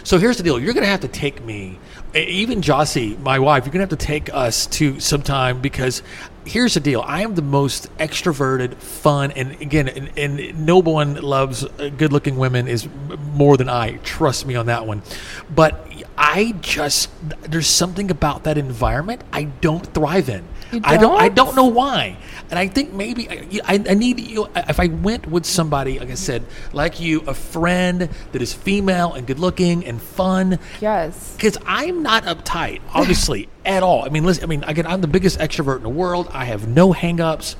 So 0.05 0.19
here's 0.19 0.37
the 0.37 0.43
deal: 0.43 0.59
you're 0.59 0.73
going 0.73 0.83
to 0.83 0.89
have 0.89 1.01
to 1.01 1.07
take 1.07 1.43
me, 1.43 1.79
even 2.13 2.61
Jossie, 2.61 3.19
my 3.19 3.39
wife. 3.39 3.65
You're 3.65 3.73
going 3.73 3.85
to 3.85 3.91
have 3.91 3.99
to 3.99 4.05
take 4.05 4.31
us 4.33 4.67
to 4.67 4.99
sometime 4.99 5.61
because 5.61 6.03
here's 6.45 6.75
the 6.75 6.79
deal: 6.79 7.01
I 7.01 7.21
am 7.21 7.33
the 7.33 7.41
most 7.41 7.89
extroverted, 7.97 8.75
fun, 8.75 9.31
and 9.31 9.59
again, 9.59 9.87
and, 9.89 10.17
and 10.17 10.65
no 10.65 10.77
one 10.77 11.15
loves 11.15 11.63
uh, 11.63 11.89
good-looking 11.97 12.37
women 12.37 12.67
is 12.67 12.87
more 13.33 13.57
than 13.57 13.67
I. 13.67 13.97
Trust 13.97 14.45
me 14.45 14.55
on 14.55 14.67
that 14.67 14.85
one. 14.85 15.01
But 15.49 15.87
I 16.17 16.53
just 16.61 17.09
there's 17.41 17.67
something 17.67 18.11
about 18.11 18.43
that 18.43 18.59
environment 18.59 19.23
I 19.33 19.45
don't 19.45 19.85
thrive 19.91 20.29
in. 20.29 20.45
You 20.75 20.81
I 20.83 20.97
don't. 20.97 21.19
I 21.19 21.29
don't? 21.29 21.35
don't 21.47 21.55
know 21.55 21.65
why. 21.65 22.17
And 22.49 22.59
I 22.59 22.67
think 22.67 22.93
maybe 22.93 23.27
I, 23.29 23.47
I, 23.65 23.83
I 23.89 23.93
need 23.95 24.19
you. 24.19 24.47
If 24.55 24.79
I 24.79 24.87
went 24.87 25.25
with 25.27 25.45
somebody, 25.45 25.97
like 25.99 26.11
I 26.11 26.15
said, 26.15 26.43
like 26.73 26.99
you, 26.99 27.21
a 27.21 27.33
friend 27.33 28.07
that 28.31 28.41
is 28.41 28.53
female 28.53 29.13
and 29.13 29.25
good 29.25 29.39
looking 29.39 29.83
and 29.85 29.99
fun, 30.01 30.59
Yes. 30.79 31.33
because 31.35 31.57
I'm 31.65 32.03
not 32.03 32.23
uptight, 32.25 32.81
obviously, 32.93 33.49
at 33.65 33.81
all. 33.81 34.05
I 34.05 34.09
mean, 34.09 34.23
listen. 34.23 34.43
I 34.43 34.47
mean, 34.47 34.63
again, 34.65 34.85
I'm 34.85 35.01
the 35.01 35.07
biggest 35.07 35.39
extrovert 35.39 35.77
in 35.77 35.83
the 35.83 35.89
world. 35.89 36.29
I 36.31 36.45
have 36.45 36.67
no 36.67 36.93
hangups. 36.93 37.55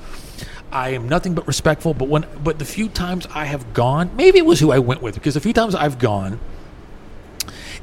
I 0.70 0.90
am 0.90 1.08
nothing 1.08 1.34
but 1.34 1.46
respectful. 1.46 1.94
But 1.94 2.08
when, 2.08 2.26
but 2.44 2.58
the 2.58 2.64
few 2.64 2.88
times 2.88 3.26
I 3.34 3.44
have 3.46 3.72
gone, 3.72 4.10
maybe 4.16 4.38
it 4.38 4.46
was 4.46 4.60
who 4.60 4.70
I 4.72 4.78
went 4.78 5.00
with, 5.02 5.14
because 5.14 5.34
the 5.34 5.40
few 5.40 5.52
times 5.52 5.74
I've 5.74 5.98
gone, 5.98 6.38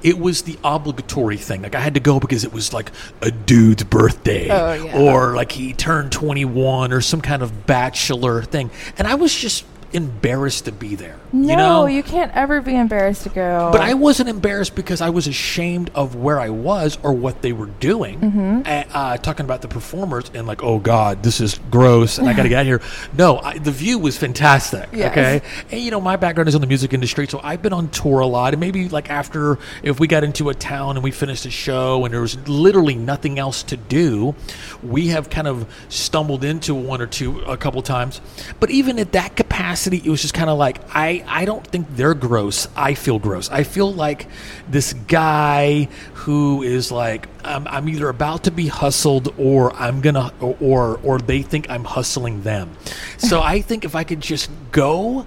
it 0.03 0.19
was 0.19 0.43
the 0.43 0.57
obligatory 0.63 1.37
thing. 1.37 1.61
Like 1.63 1.75
I 1.75 1.79
had 1.79 1.93
to 1.93 1.99
go 1.99 2.19
because 2.19 2.43
it 2.43 2.53
was 2.53 2.73
like 2.73 2.91
a 3.21 3.31
dude's 3.31 3.83
birthday, 3.83 4.49
Oh, 4.49 4.73
yeah. 4.73 4.97
or 4.99 5.35
like 5.35 5.53
he 5.53 5.73
turned 5.73 6.11
21, 6.11 6.91
or 6.91 7.01
some 7.01 7.21
kind 7.21 7.41
of 7.41 7.65
bachelor 7.65 8.43
thing, 8.43 8.69
and 8.97 9.07
I 9.07 9.15
was 9.15 9.33
just 9.33 9.65
embarrassed 9.93 10.65
to 10.65 10.71
be 10.71 10.95
there. 10.95 11.17
No, 11.33 11.49
you 11.49 11.57
know, 11.57 11.85
you 11.87 12.03
can't 12.03 12.31
ever 12.35 12.61
be 12.61 12.75
embarrassed 12.75 13.23
to 13.23 13.29
go. 13.29 13.69
but 13.71 13.81
I 13.81 13.95
wasn't 13.95 14.29
embarrassed 14.29 14.75
because 14.75 15.01
I 15.01 15.09
was 15.09 15.25
ashamed 15.27 15.89
of 15.95 16.15
where 16.15 16.39
I 16.39 16.49
was 16.49 16.99
or 17.01 17.11
what 17.13 17.41
they 17.41 17.51
were 17.53 17.65
doing. 17.65 18.19
Mm-hmm. 18.19 18.61
Uh, 18.65 18.83
uh, 18.93 19.17
talking 19.17 19.43
about 19.43 19.61
the 19.63 19.67
performers 19.67 20.29
and 20.35 20.45
like, 20.45 20.63
oh 20.63 20.77
God, 20.77 21.23
this 21.23 21.41
is 21.41 21.59
gross, 21.71 22.19
and 22.19 22.29
I 22.29 22.33
got 22.33 22.43
to 22.43 22.49
get 22.49 22.57
out 22.57 22.61
of 22.61 22.67
here. 22.67 22.81
No, 23.15 23.37
I, 23.39 23.57
the 23.57 23.71
view 23.71 23.99
was 23.99 24.17
fantastic. 24.17 24.89
Yes. 24.91 25.11
Okay, 25.11 25.41
and 25.71 25.81
you 25.81 25.91
know 25.91 26.01
my 26.01 26.15
background 26.15 26.49
is 26.49 26.55
in 26.55 26.61
the 26.61 26.67
music 26.67 26.93
industry, 26.93 27.27
so 27.27 27.39
I've 27.43 27.61
been 27.61 27.73
on 27.73 27.89
tour 27.89 28.19
a 28.19 28.25
lot. 28.27 28.53
And 28.53 28.59
maybe 28.59 28.89
like 28.89 29.09
after 29.09 29.57
if 29.83 29.99
we 29.99 30.07
got 30.07 30.23
into 30.23 30.49
a 30.49 30.53
town 30.53 30.97
and 30.97 31.03
we 31.03 31.11
finished 31.11 31.45
a 31.45 31.51
show 31.51 32.05
and 32.05 32.13
there 32.13 32.21
was 32.21 32.37
literally 32.47 32.95
nothing 32.95 33.39
else 33.39 33.63
to 33.63 33.77
do, 33.77 34.35
we 34.81 35.07
have 35.07 35.29
kind 35.29 35.47
of 35.47 35.67
stumbled 35.89 36.43
into 36.43 36.73
one 36.75 37.01
or 37.01 37.07
two 37.07 37.39
a 37.41 37.57
couple 37.57 37.81
times. 37.81 38.21
But 38.59 38.69
even 38.71 38.99
at 38.99 39.11
that 39.13 39.35
capacity, 39.35 40.01
it 40.03 40.09
was 40.09 40.21
just 40.21 40.33
kind 40.33 40.49
of 40.49 40.57
like 40.57 40.79
I 40.95 41.22
I 41.27 41.45
don't 41.45 41.65
think 41.65 41.87
they're 41.95 42.13
gross. 42.13 42.67
I 42.75 42.93
feel 42.93 43.19
gross. 43.19 43.49
I 43.49 43.63
feel 43.63 43.93
like 43.93 44.27
this 44.69 44.93
guy 44.93 45.89
who 46.13 46.63
is 46.63 46.91
like 46.91 47.27
I'm, 47.43 47.67
I'm 47.67 47.89
either 47.89 48.09
about 48.09 48.45
to 48.45 48.51
be 48.51 48.67
hustled 48.67 49.33
or 49.37 49.73
I'm 49.75 50.01
gonna 50.01 50.33
or, 50.39 50.57
or 50.59 50.99
or 51.03 51.19
they 51.19 51.41
think 51.41 51.69
I'm 51.69 51.83
hustling 51.83 52.43
them. 52.43 52.75
So 53.17 53.41
I 53.41 53.61
think 53.61 53.85
if 53.85 53.95
I 53.95 54.03
could 54.03 54.21
just 54.21 54.49
go, 54.71 55.25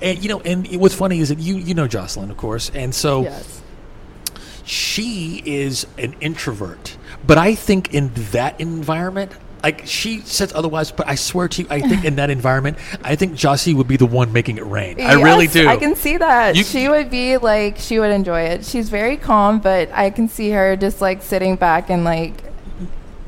and 0.00 0.22
you 0.22 0.28
know, 0.28 0.40
and 0.40 0.66
what's 0.80 0.94
funny 0.94 1.20
is 1.20 1.28
that 1.28 1.38
you 1.38 1.56
you 1.56 1.74
know 1.74 1.86
Jocelyn, 1.86 2.30
of 2.30 2.36
course, 2.36 2.70
and 2.74 2.94
so 2.94 3.22
yes. 3.22 3.62
she 4.64 5.42
is 5.44 5.86
an 5.98 6.14
introvert. 6.20 6.96
But 7.26 7.38
I 7.38 7.54
think 7.54 7.94
in 7.94 8.12
that 8.32 8.60
environment, 8.60 9.32
like 9.62 9.82
she 9.86 10.20
says 10.20 10.52
otherwise, 10.54 10.90
but 10.92 11.08
I 11.08 11.14
swear 11.14 11.48
to 11.48 11.62
you, 11.62 11.68
I 11.70 11.80
think 11.80 12.04
in 12.04 12.16
that 12.16 12.30
environment, 12.30 12.78
I 13.02 13.16
think 13.16 13.32
Jossie 13.34 13.74
would 13.74 13.88
be 13.88 13.96
the 13.96 14.06
one 14.06 14.32
making 14.32 14.56
it 14.58 14.64
rain. 14.66 15.00
I 15.00 15.14
really 15.14 15.46
do. 15.46 15.68
I 15.68 15.76
can 15.76 15.94
see 15.96 16.16
that. 16.16 16.56
You- 16.56 16.64
she 16.64 16.88
would 16.88 17.10
be 17.10 17.36
like, 17.36 17.78
she 17.78 17.98
would 17.98 18.10
enjoy 18.10 18.42
it. 18.42 18.64
She's 18.64 18.88
very 18.88 19.16
calm, 19.16 19.58
but 19.60 19.90
I 19.92 20.10
can 20.10 20.28
see 20.28 20.50
her 20.50 20.76
just 20.76 21.00
like 21.00 21.22
sitting 21.22 21.56
back 21.56 21.90
and 21.90 22.04
like 22.04 22.44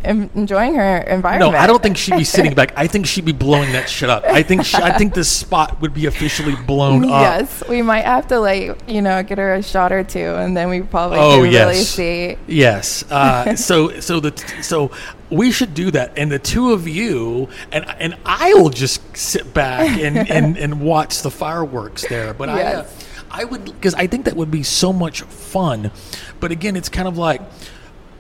enjoying 0.02 0.74
her 0.76 0.96
environment. 0.98 1.52
no. 1.52 1.58
I 1.58 1.66
don't 1.66 1.82
think 1.82 1.96
she'd 1.98 2.16
be 2.16 2.24
sitting 2.24 2.54
back. 2.54 2.72
I 2.74 2.86
think 2.86 3.06
she'd 3.06 3.26
be 3.26 3.32
blowing 3.32 3.72
that 3.72 3.86
shit 3.88 4.08
up. 4.08 4.24
I 4.24 4.42
think 4.42 4.64
she, 4.64 4.76
I 4.78 4.96
think 4.96 5.12
this 5.12 5.30
spot 5.42 5.78
would 5.82 5.92
be 5.92 6.06
officially 6.06 6.54
blown 6.66 7.04
up. 7.04 7.10
Yes, 7.10 7.62
we 7.68 7.82
might 7.82 8.06
have 8.06 8.26
to 8.28 8.40
like 8.40 8.78
you 8.88 9.02
know 9.02 9.22
get 9.22 9.36
her 9.36 9.54
a 9.54 9.62
shot 9.62 9.92
or 9.92 10.02
two, 10.02 10.18
and 10.36 10.56
then 10.56 10.70
we 10.70 10.80
probably 10.80 11.18
Oh, 11.18 11.32
can 11.32 11.42
really 11.42 11.52
yes. 11.76 11.88
see. 11.88 12.36
Yes. 12.46 13.04
Uh, 13.10 13.54
so 13.56 14.00
so 14.00 14.20
the 14.20 14.32
so 14.62 14.90
we 15.30 15.50
should 15.52 15.74
do 15.74 15.90
that, 15.92 16.12
and 16.16 16.30
the 16.30 16.38
two 16.38 16.72
of 16.72 16.88
you 16.88 17.48
and 17.72 17.84
and 17.98 18.16
I 18.24 18.54
will 18.54 18.70
just 18.70 19.16
sit 19.16 19.52
back 19.54 19.88
and 20.00 20.16
and, 20.30 20.56
and 20.56 20.80
watch 20.80 21.22
the 21.22 21.30
fireworks 21.30 22.06
there. 22.08 22.34
But 22.34 22.48
I. 22.48 22.62
Uh, 22.62 22.88
I 23.32 23.44
would 23.44 23.64
because 23.64 23.94
I 23.94 24.08
think 24.08 24.24
that 24.24 24.34
would 24.34 24.50
be 24.50 24.64
so 24.64 24.92
much 24.92 25.22
fun, 25.22 25.92
but 26.40 26.50
again, 26.50 26.74
it's 26.74 26.88
kind 26.88 27.06
of 27.06 27.16
like 27.16 27.40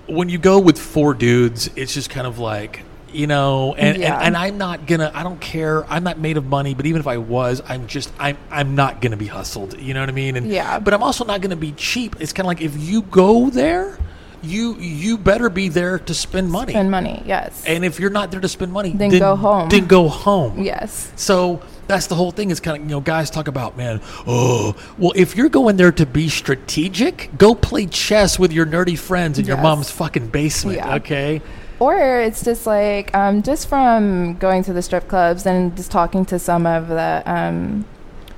when 0.06 0.28
you 0.28 0.38
go 0.38 0.60
with 0.60 0.78
four 0.78 1.14
dudes, 1.14 1.68
it's 1.74 1.92
just 1.92 2.10
kind 2.10 2.28
of 2.28 2.38
like 2.38 2.84
you 3.12 3.26
know, 3.26 3.74
and, 3.74 3.98
Yeah. 3.98 4.14
and 4.18 4.26
and 4.26 4.36
I'm 4.36 4.56
not 4.56 4.86
gonna. 4.86 5.10
I 5.12 5.24
don't 5.24 5.40
care. 5.40 5.84
I'm 5.92 6.04
not 6.04 6.18
made 6.18 6.36
of 6.36 6.44
money, 6.46 6.74
but 6.74 6.86
even 6.86 7.00
if 7.00 7.08
I 7.08 7.16
was, 7.18 7.60
I'm 7.68 7.88
just 7.88 8.12
I'm 8.20 8.36
I'm 8.52 8.76
not 8.76 9.00
gonna 9.00 9.16
be 9.16 9.26
hustled. 9.26 9.76
You 9.78 9.94
know 9.94 10.00
what 10.00 10.08
I 10.08 10.12
mean? 10.12 10.36
And 10.36 10.46
Yeah. 10.46 10.78
But 10.78 10.94
I'm 10.94 11.02
also 11.02 11.24
not 11.24 11.40
gonna 11.40 11.56
be 11.56 11.72
cheap. 11.72 12.14
It's 12.20 12.32
kind 12.32 12.44
of 12.44 12.48
like 12.48 12.60
if 12.60 12.76
you 12.78 13.02
go 13.02 13.50
there, 13.50 13.98
you 14.42 14.74
you 14.76 15.18
better 15.18 15.50
be 15.50 15.68
there 15.68 15.98
to 15.98 16.14
spend 16.14 16.50
money. 16.50 16.72
Spend 16.72 16.90
money, 16.90 17.22
yes. 17.26 17.64
and 17.66 17.84
if 17.84 18.00
you're 18.00 18.10
not 18.10 18.30
there 18.30 18.40
to 18.40 18.48
spend 18.48 18.72
money, 18.72 18.92
Then 18.92 19.10
go 19.18 19.36
home. 19.36 19.68
Then 19.68 19.86
go 19.86 20.08
home. 20.08 20.62
yes. 20.62 21.12
So 21.16 21.62
that's 21.86 22.06
the 22.06 22.14
whole 22.14 22.30
thing. 22.30 22.50
Is 22.50 22.60
kind 22.60 22.76
of 22.78 22.82
you 22.84 22.90
know 22.90 23.00
guys 23.00 23.30
talk 23.30 23.48
about 23.48 23.76
man. 23.76 24.00
Oh 24.26 24.74
well, 24.98 25.12
if 25.14 25.36
you're 25.36 25.48
going 25.48 25.76
there 25.76 25.92
to 25.92 26.06
be 26.06 26.28
strategic, 26.28 27.30
go 27.36 27.54
play 27.54 27.86
chess 27.86 28.38
with 28.38 28.52
your 28.52 28.66
nerdy 28.66 28.98
friends 28.98 29.38
in 29.38 29.46
your 29.46 29.56
mom's 29.56 29.90
fucking 29.90 30.28
basement. 30.28 30.78
Yeah. 30.78 30.96
Okay. 30.96 31.42
Or 31.78 32.20
it's 32.20 32.44
just 32.44 32.66
like 32.66 33.14
um, 33.14 33.42
just 33.42 33.68
from 33.68 34.36
going 34.36 34.62
to 34.64 34.72
the 34.72 34.82
strip 34.82 35.08
clubs 35.08 35.46
and 35.46 35.74
just 35.76 35.90
talking 35.90 36.26
to 36.26 36.38
some 36.38 36.66
of 36.66 36.88
the 36.88 37.22
um, 37.24 37.86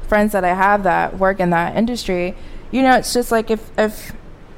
friends 0.06 0.32
that 0.32 0.44
I 0.44 0.54
have 0.54 0.84
that 0.84 1.18
work 1.18 1.40
in 1.40 1.50
that 1.50 1.76
industry. 1.76 2.36
You 2.70 2.82
know, 2.82 2.96
it's 2.96 3.12
just 3.12 3.32
like 3.32 3.50
if 3.50 3.70
if 3.76 4.12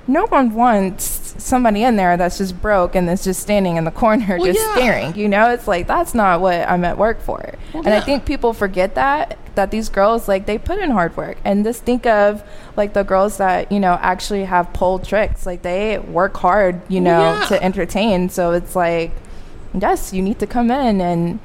no 0.06 0.26
one 0.26 0.54
wants 0.54 1.34
somebody 1.38 1.82
in 1.82 1.96
there 1.96 2.16
that's 2.16 2.38
just 2.38 2.60
broke 2.60 2.94
and 2.94 3.08
that's 3.08 3.24
just 3.24 3.40
standing 3.40 3.76
in 3.76 3.84
the 3.84 3.90
corner 3.90 4.36
Well, 4.38 4.46
just 4.52 4.60
yeah. 4.60 4.74
staring. 4.74 5.14
You 5.16 5.28
know, 5.28 5.50
it's 5.50 5.66
like 5.66 5.86
that's 5.86 6.14
not 6.14 6.40
what 6.40 6.68
I'm 6.68 6.84
at 6.84 6.98
work 6.98 7.20
for. 7.20 7.54
Well, 7.72 7.84
and 7.84 7.94
I 7.94 8.00
think 8.00 8.24
people 8.24 8.52
forget 8.52 8.94
that 8.96 9.38
that 9.54 9.70
these 9.70 9.88
girls 9.88 10.26
like 10.28 10.46
they 10.46 10.58
put 10.58 10.78
in 10.78 10.90
hard 10.90 11.16
work. 11.16 11.38
And 11.44 11.64
just 11.64 11.84
think 11.84 12.06
of 12.06 12.42
like 12.76 12.92
the 12.92 13.02
girls 13.04 13.38
that 13.38 13.70
you 13.72 13.80
know 13.80 13.98
actually 14.00 14.44
have 14.44 14.72
pole 14.72 14.98
tricks. 14.98 15.46
Like 15.46 15.62
they 15.62 15.98
work 15.98 16.36
hard. 16.36 16.80
You 16.88 17.00
know, 17.00 17.18
Well, 17.20 17.40
yeah. 17.40 17.46
to 17.46 17.62
entertain. 17.62 18.28
So 18.28 18.52
it's 18.52 18.76
like, 18.76 19.10
yes, 19.72 20.12
you 20.12 20.22
need 20.22 20.38
to 20.40 20.46
come 20.46 20.70
in 20.70 21.00
and 21.00 21.38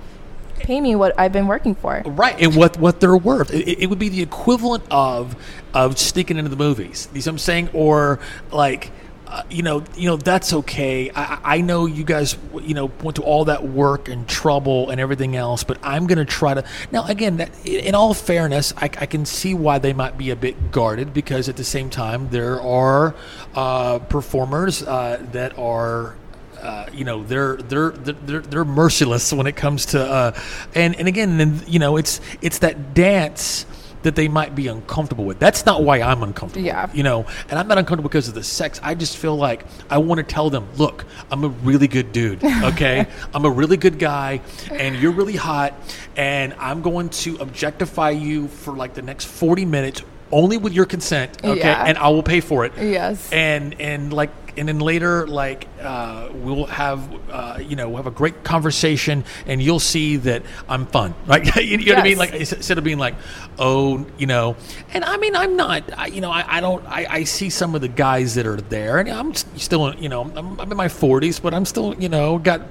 pay 0.60 0.82
me 0.82 0.96
what 0.96 1.18
I've 1.20 1.34
been 1.34 1.48
working 1.48 1.76
for. 1.76 2.02
Right, 2.06 2.40
and 2.42 2.56
what 2.56 2.78
what 2.78 3.00
they're 3.00 3.18
worth. 3.18 3.54
It, 3.54 3.84
it 3.84 3.88
would 3.88 4.00
be 4.00 4.10
the 4.10 4.22
equivalent 4.22 4.84
of 4.92 5.36
of 5.74 5.98
sneaking 5.98 6.38
into 6.38 6.50
the 6.50 6.56
movies. 6.56 7.08
You 7.14 7.22
see 7.22 7.30
what 7.30 7.34
I'm 7.34 7.40
saying? 7.40 7.70
Or 7.74 8.20
like. 8.52 8.92
Uh, 9.32 9.44
you 9.52 9.62
know, 9.62 9.84
you 9.96 10.08
know 10.10 10.18
that's 10.18 10.54
okay. 10.54 11.12
I, 11.12 11.40
I 11.44 11.62
know 11.62 11.86
you 11.86 12.04
guys, 12.04 12.36
you 12.64 12.74
know, 12.74 12.88
went 13.04 13.18
to 13.18 13.22
all 13.22 13.46
that 13.46 13.64
work 13.64 14.10
and 14.10 14.28
trouble 14.28 14.90
and 14.90 15.00
everything 15.00 15.36
else, 15.36 15.64
but 15.64 15.78
I'm 15.84 16.08
to 16.08 16.26
try 16.26 16.56
to. 16.56 16.64
Now, 16.92 17.06
again, 17.06 17.38
that, 17.38 17.52
in 17.64 17.94
all 17.94 18.16
fairness, 18.16 18.74
I, 18.76 18.86
I 18.86 19.06
can 19.06 19.28
see 19.28 19.54
why 19.54 19.78
they 19.78 19.94
might 19.94 20.18
be 20.18 20.32
a 20.32 20.36
bit 20.36 20.72
guarded 20.72 21.14
because 21.14 21.48
at 21.48 21.58
the 21.58 21.64
same 21.64 21.92
time 21.92 22.30
there 22.32 22.60
are 22.60 23.14
uh, 23.54 24.00
performers 24.00 24.82
uh, 24.82 25.24
that 25.32 25.56
are 25.60 26.16
uh, 26.62 26.86
you 26.94 27.04
know 27.06 27.24
they're 27.24 27.58
they're 27.58 27.92
they're 27.92 28.42
they're 28.42 28.66
merciless 28.66 29.32
when 29.34 29.48
it 29.48 29.56
comes 29.56 29.88
to 29.88 30.02
uh, 30.04 30.40
and 30.76 30.96
and 30.98 31.08
again 31.08 31.38
then 31.38 31.62
you 31.68 31.80
know 31.80 31.98
it's 31.98 32.22
it's 32.42 32.60
that 32.60 32.94
dance 32.94 33.66
that 34.02 34.16
they 34.16 34.30
might 34.30 34.56
be 34.56 34.68
uncomfortable 34.68 35.26
with. 35.26 35.40
That's 35.40 35.66
not 35.66 35.84
why 35.84 36.00
I'm 36.02 36.24
uncomfortable. 36.24 36.66
Yeah. 36.66 36.90
You 36.94 37.04
know, 37.04 37.26
and 37.50 37.60
I'm 37.60 37.68
not 37.68 37.78
uncomfortable 37.78 38.08
because 38.08 38.30
of 38.30 38.34
the 38.34 38.44
sex. 38.44 38.80
I 38.82 38.96
just 38.96 39.18
feel 39.18 39.36
like 39.36 39.66
I 39.90 39.98
want 39.98 40.20
to 40.20 40.24
tell 40.24 40.50
them, 40.50 40.66
look, 40.78 41.04
I'm 41.30 41.44
a 41.44 41.50
really 41.50 41.90
good 41.90 42.14
dude. 42.14 42.42
Okay, 42.64 43.06
I'm 43.34 43.44
a 43.44 43.50
really 43.50 43.76
good 43.76 44.00
guy, 44.00 44.40
and 44.72 44.96
you're 44.96 45.12
really 45.12 45.36
hot, 45.36 45.74
and 46.16 46.54
I'm 46.60 46.82
going 46.82 47.10
to 47.10 47.36
objectify 47.42 48.12
you 48.12 48.48
for 48.48 48.74
like 48.74 48.94
the 48.94 49.02
next 49.02 49.26
40 49.26 49.66
minutes. 49.66 50.02
Only 50.32 50.56
with 50.58 50.72
your 50.74 50.86
consent, 50.86 51.44
okay, 51.44 51.58
Yeah. 51.60 51.84
and 51.86 51.98
I 51.98 52.08
will 52.10 52.22
pay 52.24 52.40
for 52.40 52.64
it 52.64 52.72
Yes. 52.78 53.30
and 53.34 53.76
and 53.82 54.14
like 54.14 54.30
and 54.60 54.68
then 54.68 54.80
later 54.80 55.26
like 55.28 55.68
uh, 55.82 56.30
we'll 56.34 56.66
have 56.66 57.10
uh, 57.32 57.60
you 57.60 57.76
know 57.76 57.88
we'll 57.88 57.98
have 57.98 58.08
a 58.08 58.12
great 58.12 58.44
conversation 58.44 59.24
and 59.48 59.62
you'll 59.62 59.80
see 59.80 60.18
that 60.18 60.44
I'm 60.68 60.86
fun 60.86 61.16
right 61.26 61.44
you 61.56 61.78
know 61.78 61.94
what 61.94 62.00
I 62.00 62.04
mean 62.04 62.18
like 62.18 62.34
instead 62.34 62.78
of 62.78 62.84
being 62.84 63.00
like 63.00 63.16
oh 63.58 64.06
you 64.18 64.28
know 64.28 64.56
and 64.94 65.04
I 65.04 65.18
mean 65.18 65.36
I'm 65.36 65.56
not 65.56 65.84
I, 65.98 66.08
you 66.08 66.22
know 66.22 66.32
I, 66.32 66.58
I 66.58 66.60
don't 66.62 66.86
I, 66.86 67.08
I 67.10 67.24
see 67.24 67.50
some 67.50 67.74
of 67.76 67.82
the 67.82 67.88
guys 67.88 68.36
that 68.36 68.46
are 68.46 68.62
there 68.62 69.00
and 69.00 69.10
I'm 69.10 69.34
still 69.34 69.96
you 69.96 70.10
know 70.10 70.24
I'm, 70.36 70.60
I'm 70.60 70.72
in 70.72 70.78
my 70.78 70.88
40s 70.88 71.42
but 71.42 71.54
I'm 71.54 71.66
still 71.66 71.96
you 71.96 72.10
know 72.10 72.38
got 72.38 72.62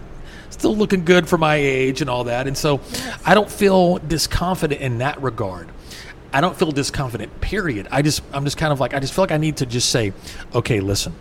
still 0.51 0.77
looking 0.77 1.05
good 1.05 1.29
for 1.29 1.39
my 1.39 1.57
age 1.57 2.01
and 2.01 2.11
all 2.11 2.25
that. 2.25 2.47
And 2.47 2.57
so 2.57 2.81
I 3.25 3.35
don't 3.35 3.51
feel 3.51 3.99
disconfident 3.99 4.81
in 4.81 4.99
that 4.99 5.21
regard. 5.23 5.69
I 6.33 6.41
don't 6.41 6.57
feel 6.57 6.73
disconfident, 6.73 7.41
period. 7.41 7.89
I 7.91 8.03
just, 8.03 8.23
I'm 8.33 8.45
just 8.45 8.59
kind 8.59 8.73
of 8.73 8.81
like, 8.81 8.93
I 8.93 9.01
just 9.01 9.15
feel 9.15 9.23
like 9.23 9.33
I 9.33 9.39
need 9.39 9.59
to 9.59 9.67
just 9.67 9.91
say, 9.91 10.13
okay, 10.55 10.81
listen, 10.81 11.15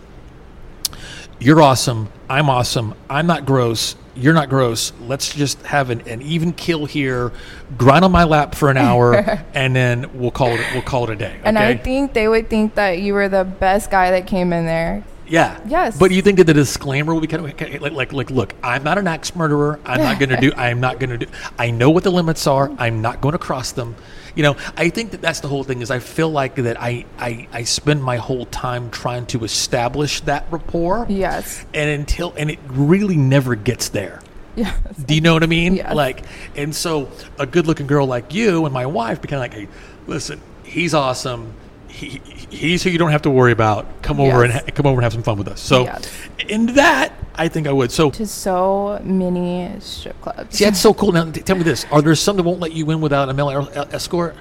you're 1.38 1.62
awesome. 1.62 2.08
I'm 2.28 2.50
awesome. 2.50 2.94
I'm 3.08 3.26
not 3.26 3.46
gross. 3.46 3.96
You're 4.14 4.34
not 4.34 4.48
gross. 4.48 4.92
Let's 5.02 5.32
just 5.32 5.62
have 5.62 5.90
an, 5.90 6.00
an 6.08 6.22
even 6.22 6.52
kill 6.52 6.86
here, 6.86 7.32
grind 7.76 8.04
on 8.04 8.10
my 8.10 8.24
lap 8.24 8.54
for 8.54 8.68
an 8.70 8.76
hour, 8.76 9.14
and 9.54 9.74
then 9.74 10.10
we'll 10.18 10.32
call 10.32 10.48
it 10.48 10.60
we'll 10.72 10.82
call 10.82 11.04
it 11.04 11.10
a 11.10 11.16
day. 11.16 11.30
Okay? 11.30 11.42
And 11.44 11.58
I 11.58 11.76
think 11.76 12.12
they 12.14 12.26
would 12.26 12.50
think 12.50 12.74
that 12.74 12.98
you 12.98 13.14
were 13.14 13.28
the 13.28 13.44
best 13.44 13.90
guy 13.90 14.10
that 14.10 14.26
came 14.26 14.52
in 14.52 14.66
there. 14.66 15.04
Yeah. 15.28 15.60
Yes. 15.66 15.98
But 15.98 16.10
you 16.10 16.22
think 16.22 16.38
that 16.38 16.44
the 16.44 16.54
disclaimer 16.54 17.12
will 17.12 17.20
be 17.20 17.26
kind 17.26 17.44
of 17.44 17.82
like, 17.82 17.92
like, 17.92 18.12
like, 18.12 18.30
look, 18.30 18.54
I'm 18.62 18.82
not 18.82 18.98
an 18.98 19.06
axe 19.06 19.36
murderer. 19.36 19.78
I'm 19.84 20.00
not 20.00 20.18
going 20.18 20.30
to 20.30 20.36
do, 20.38 20.52
I'm 20.56 20.80
not 20.80 20.98
going 20.98 21.10
to 21.10 21.18
do, 21.18 21.26
I 21.58 21.70
know 21.70 21.90
what 21.90 22.02
the 22.02 22.10
limits 22.10 22.46
are. 22.46 22.72
I'm 22.78 23.02
not 23.02 23.20
going 23.20 23.32
to 23.32 23.38
cross 23.38 23.72
them. 23.72 23.94
You 24.38 24.44
know, 24.44 24.56
I 24.76 24.90
think 24.90 25.10
that 25.10 25.20
that's 25.20 25.40
the 25.40 25.48
whole 25.48 25.64
thing 25.64 25.82
is 25.82 25.90
I 25.90 25.98
feel 25.98 26.30
like 26.30 26.54
that 26.54 26.80
I, 26.80 27.06
I, 27.18 27.48
I 27.52 27.64
spend 27.64 28.04
my 28.04 28.18
whole 28.18 28.46
time 28.46 28.88
trying 28.88 29.26
to 29.26 29.42
establish 29.42 30.20
that 30.20 30.46
rapport. 30.52 31.06
Yes. 31.08 31.66
And 31.74 31.90
until, 31.90 32.32
and 32.36 32.48
it 32.48 32.60
really 32.68 33.16
never 33.16 33.56
gets 33.56 33.88
there. 33.88 34.22
Yes. 34.54 34.78
Do 34.96 35.16
you 35.16 35.22
know 35.22 35.34
what 35.34 35.42
I 35.42 35.46
mean? 35.46 35.74
Yes. 35.74 35.92
Like, 35.92 36.22
and 36.54 36.72
so 36.72 37.10
a 37.36 37.46
good 37.46 37.66
looking 37.66 37.88
girl 37.88 38.06
like 38.06 38.32
you 38.32 38.64
and 38.64 38.72
my 38.72 38.86
wife 38.86 39.20
be 39.20 39.26
kind 39.26 39.42
of 39.44 39.50
like, 39.50 39.54
hey, 39.54 39.68
listen, 40.06 40.40
he's 40.62 40.94
awesome. 40.94 41.52
He, 41.98 42.20
he's 42.48 42.84
who 42.84 42.90
you 42.90 42.98
don't 42.98 43.10
have 43.10 43.22
to 43.22 43.30
worry 43.30 43.50
about. 43.50 44.02
Come 44.02 44.20
over 44.20 44.44
Yes. 44.46 44.56
and 44.56 44.68
ha- 44.68 44.72
come 44.74 44.86
over 44.86 44.98
and 45.00 45.02
have 45.04 45.12
some 45.12 45.24
fun 45.24 45.36
with 45.36 45.48
us. 45.48 45.60
So, 45.60 45.82
Yes. 45.84 46.08
in 46.48 46.66
that, 46.74 47.12
I 47.34 47.48
think 47.48 47.66
I 47.66 47.72
would. 47.72 47.90
So, 47.90 48.10
To 48.12 48.24
so 48.26 49.00
many 49.02 49.68
strip 49.80 50.20
clubs. 50.20 50.56
see, 50.56 50.64
that's 50.64 50.78
so 50.80 50.94
cool. 50.94 51.10
Now, 51.10 51.24
t- 51.30 51.40
tell 51.40 51.56
me 51.56 51.64
this: 51.64 51.86
Are 51.90 52.00
there 52.00 52.14
some 52.14 52.36
that 52.36 52.44
won't 52.44 52.60
let 52.60 52.72
you 52.72 52.88
in 52.92 53.00
without 53.00 53.28
a 53.28 53.34
male 53.34 53.50
e- 53.74 53.78
escort? 53.92 54.36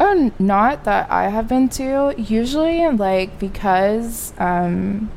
Oh, 0.00 0.32
not 0.38 0.84
that 0.84 1.10
I 1.10 1.28
have 1.28 1.48
been 1.48 1.68
to. 1.70 2.14
Usually, 2.16 2.88
like 2.88 3.38
because 3.38 4.32
um, 4.38 5.10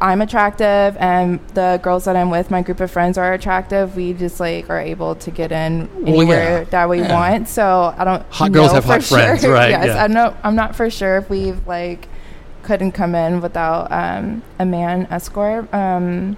I'm 0.00 0.22
attractive 0.22 0.96
and 0.98 1.38
the 1.48 1.78
girls 1.82 2.06
that 2.06 2.16
I'm 2.16 2.30
with, 2.30 2.50
my 2.50 2.62
group 2.62 2.80
of 2.80 2.90
friends 2.90 3.18
are 3.18 3.34
attractive. 3.34 3.94
We 3.94 4.14
just 4.14 4.40
like 4.40 4.70
are 4.70 4.80
able 4.80 5.16
to 5.16 5.30
get 5.30 5.52
in 5.52 5.88
Well, 5.96 6.08
anywhere 6.20 6.58
yeah. 6.60 6.64
that 6.70 6.88
we 6.88 7.00
Yeah. 7.00 7.12
want. 7.12 7.48
So 7.48 7.94
I 7.96 8.04
don't. 8.04 8.22
Hot 8.30 8.52
girls 8.52 8.72
have 8.72 8.84
for 8.84 8.92
hot 8.92 9.02
friends, 9.12 9.42
sure. 9.42 9.52
right, 9.52 9.70
Yes, 9.70 9.86
yeah. 9.88 10.04
I 10.04 10.06
know. 10.06 10.34
I'm 10.42 10.56
not 10.56 10.74
for 10.74 10.88
sure 10.88 11.18
if 11.18 11.28
we've 11.28 11.66
like 11.66 12.08
couldn't 12.62 12.92
come 12.92 13.14
in 13.14 13.40
without 13.42 13.92
um, 13.92 14.42
a 14.58 14.64
man 14.64 15.06
escort. 15.10 15.72
Um, 15.74 16.36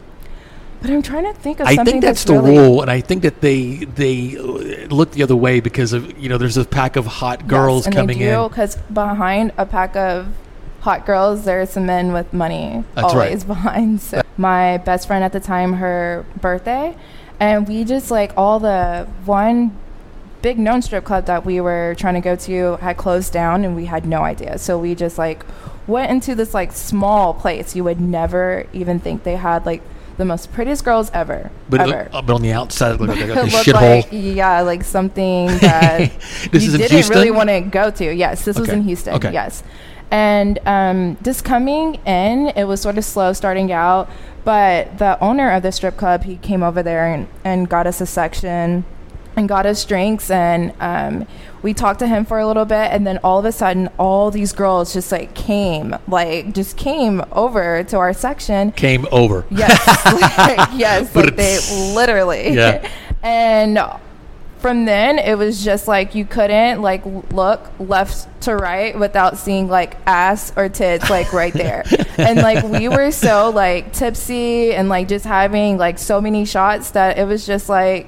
but 0.83 0.91
I'm 0.91 1.03
trying 1.03 1.25
to 1.25 1.33
think 1.33 1.61
of 1.61 1.67
I 1.67 1.77
think 1.77 2.03
that's, 2.03 2.23
that's, 2.23 2.25
the 2.25 2.35
really, 2.35 2.59
rule, 2.59 2.83
and 2.83 2.91
I 2.91 3.01
think 3.01 3.23
that 3.23 3.41
they 3.41 3.77
they 3.85 4.37
uh, 4.37 4.87
look 4.89 5.13
the 5.13 5.23
other 5.23 5.37
way 5.37 5.61
because 5.61 5.93
of 5.93 6.19
you 6.19 6.29
know 6.29 6.39
there's 6.39 6.57
a 6.57 6.65
pack 6.65 6.97
of 6.97 7.07
hot 7.07 7.47
girls 7.47 7.81
yes, 7.81 7.87
and 7.87 7.95
coming 7.95 8.19
they 8.19 8.27
do, 8.27 8.43
in. 8.43 8.49
Because 8.49 8.77
behind 8.93 9.53
a 9.59 9.67
pack 9.67 9.97
of 9.97 10.27
hot 10.81 11.05
girls, 11.07 11.45
there 11.45 11.61
are 11.61 11.67
some 11.67 11.87
men 11.87 12.13
with 12.13 12.33
money 12.33 12.85
That's 12.95 13.15
right. 13.15 13.27
always 13.29 13.45
behind. 13.57 14.01
So 14.01 14.23
my 14.37 14.79
best 14.79 15.07
friend 15.07 15.25
at 15.25 15.33
the 15.33 15.41
time, 15.41 15.75
her 15.75 16.25
birthday, 16.41 16.97
and 17.41 17.69
we 17.69 17.85
just 17.85 18.11
like 18.11 18.33
all 18.37 18.59
the 18.61 19.07
one 19.25 19.77
big 20.43 20.59
known 20.59 20.81
strip 20.83 21.05
club 21.05 21.27
that 21.27 21.45
we 21.45 21.61
were 21.61 21.97
trying 21.99 22.15
to 22.15 22.21
go 22.21 22.37
to 22.37 22.77
had 22.77 22.97
closed 22.97 23.33
down, 23.33 23.65
and 23.65 23.75
we 23.75 23.87
had 23.87 24.07
no 24.07 24.23
idea. 24.23 24.59
So 24.59 24.79
we 24.79 24.95
just 24.95 25.19
like 25.19 25.45
went 25.87 26.11
into 26.11 26.35
this 26.35 26.55
like 26.55 26.73
small 26.73 27.35
place. 27.35 27.75
You 27.75 27.85
would 27.85 28.01
never 28.01 28.67
even 28.73 29.01
think 29.01 29.25
they 29.25 29.37
had 29.37 29.67
like 29.67 29.83
the 30.17 30.25
most 30.25 30.53
prettiest 30.53 30.85
girls 30.85 31.11
ever. 31.15 31.51
But, 31.69 31.81
ever. 31.81 32.09
but 32.11 32.31
on 32.31 32.43
the 32.43 32.53
outside, 32.53 32.95
it 32.97 33.01
looked 33.01 33.21
like, 33.21 33.31
a 33.31 33.35
shithole. 33.47 33.75
like 34.03 34.09
yeah, 34.11 34.61
like 34.63 34.83
something 34.85 35.47
that 35.59 36.11
This 36.51 36.65
you 36.65 36.73
is 36.73 36.77
didn't 36.79 36.91
Houston? 36.91 37.17
really 37.17 37.31
want 37.31 37.49
to 37.49 37.61
go 37.61 37.91
to. 37.91 38.13
Yes, 38.15 38.45
this 38.45 38.59
was 38.59 38.69
in 38.69 38.83
Houston. 38.83 39.15
Okay. 39.15 39.33
Yes, 39.33 39.63
and 40.11 40.59
um, 40.67 41.17
just 41.23 41.45
coming 41.45 41.97
in, 42.07 42.49
it 42.57 42.65
was 42.65 42.81
sort 42.81 42.99
of 42.99 43.05
slow 43.05 43.33
starting 43.33 43.73
out. 43.73 44.09
But 44.45 44.99
the 44.99 45.23
owner 45.23 45.51
of 45.51 45.63
the 45.63 45.73
strip 45.73 45.97
club, 45.97 46.25
he 46.25 46.37
came 46.37 46.63
over 46.63 46.83
there 46.83 47.13
and, 47.13 47.29
and 47.45 47.69
got 47.69 47.87
us 47.87 48.01
a 48.01 48.07
section 48.07 48.85
and 49.37 49.49
got 49.49 49.67
us 49.67 49.85
drinks 49.85 50.31
and 50.31 50.73
um, 50.81 51.27
we 51.63 51.73
talked 51.73 52.01
to 52.01 52.09
him 52.09 52.25
for 52.25 52.39
a 52.41 52.47
little 52.47 52.65
bit 52.65 52.91
and 52.91 53.07
then 53.07 53.19
all 53.19 53.39
of 53.39 53.45
a 53.45 53.53
sudden 53.53 53.89
all 53.97 54.33
these 54.33 54.53
girls 54.53 54.93
just 54.93 55.13
like 55.13 55.33
came 55.35 55.95
like 56.09 56.53
just 56.55 56.77
came 56.77 57.23
over 57.31 57.85
to 57.85 57.97
our 57.97 58.13
section 58.13 58.73
Came 58.73 59.07
over. 59.13 59.45
Yes, 59.51 59.71
yes, 60.75 61.15
like 61.15 61.37
they 61.37 61.59
literally. 61.95 62.51
Yeah. 62.51 62.91
And 63.23 63.79
from 64.59 64.85
then, 64.85 65.19
it 65.19 65.39
was 65.39 65.65
just 65.65 65.87
like 65.87 66.15
you 66.15 66.25
couldn't 66.25 66.83
like 66.83 67.03
look 67.33 67.71
left 67.79 68.43
to 68.43 68.57
right 68.57 68.99
without 68.99 69.39
seeing 69.39 69.69
like 69.69 69.97
ass 70.07 70.53
or 70.57 70.69
tits 70.69 71.09
like 71.09 71.33
right 71.33 71.53
there. 71.53 71.85
and 72.19 72.39
like 72.39 72.65
we 72.65 72.89
were 72.89 73.11
so 73.11 73.51
like 73.51 73.93
tipsy 73.93 74.75
and 74.75 74.89
like 74.89 75.09
just 75.09 75.25
having 75.25 75.79
like 75.79 75.99
so 75.99 76.21
many 76.21 76.45
shots 76.45 76.91
that 76.91 77.19
it 77.19 77.25
was 77.25 77.47
just 77.47 77.69
like 77.69 78.07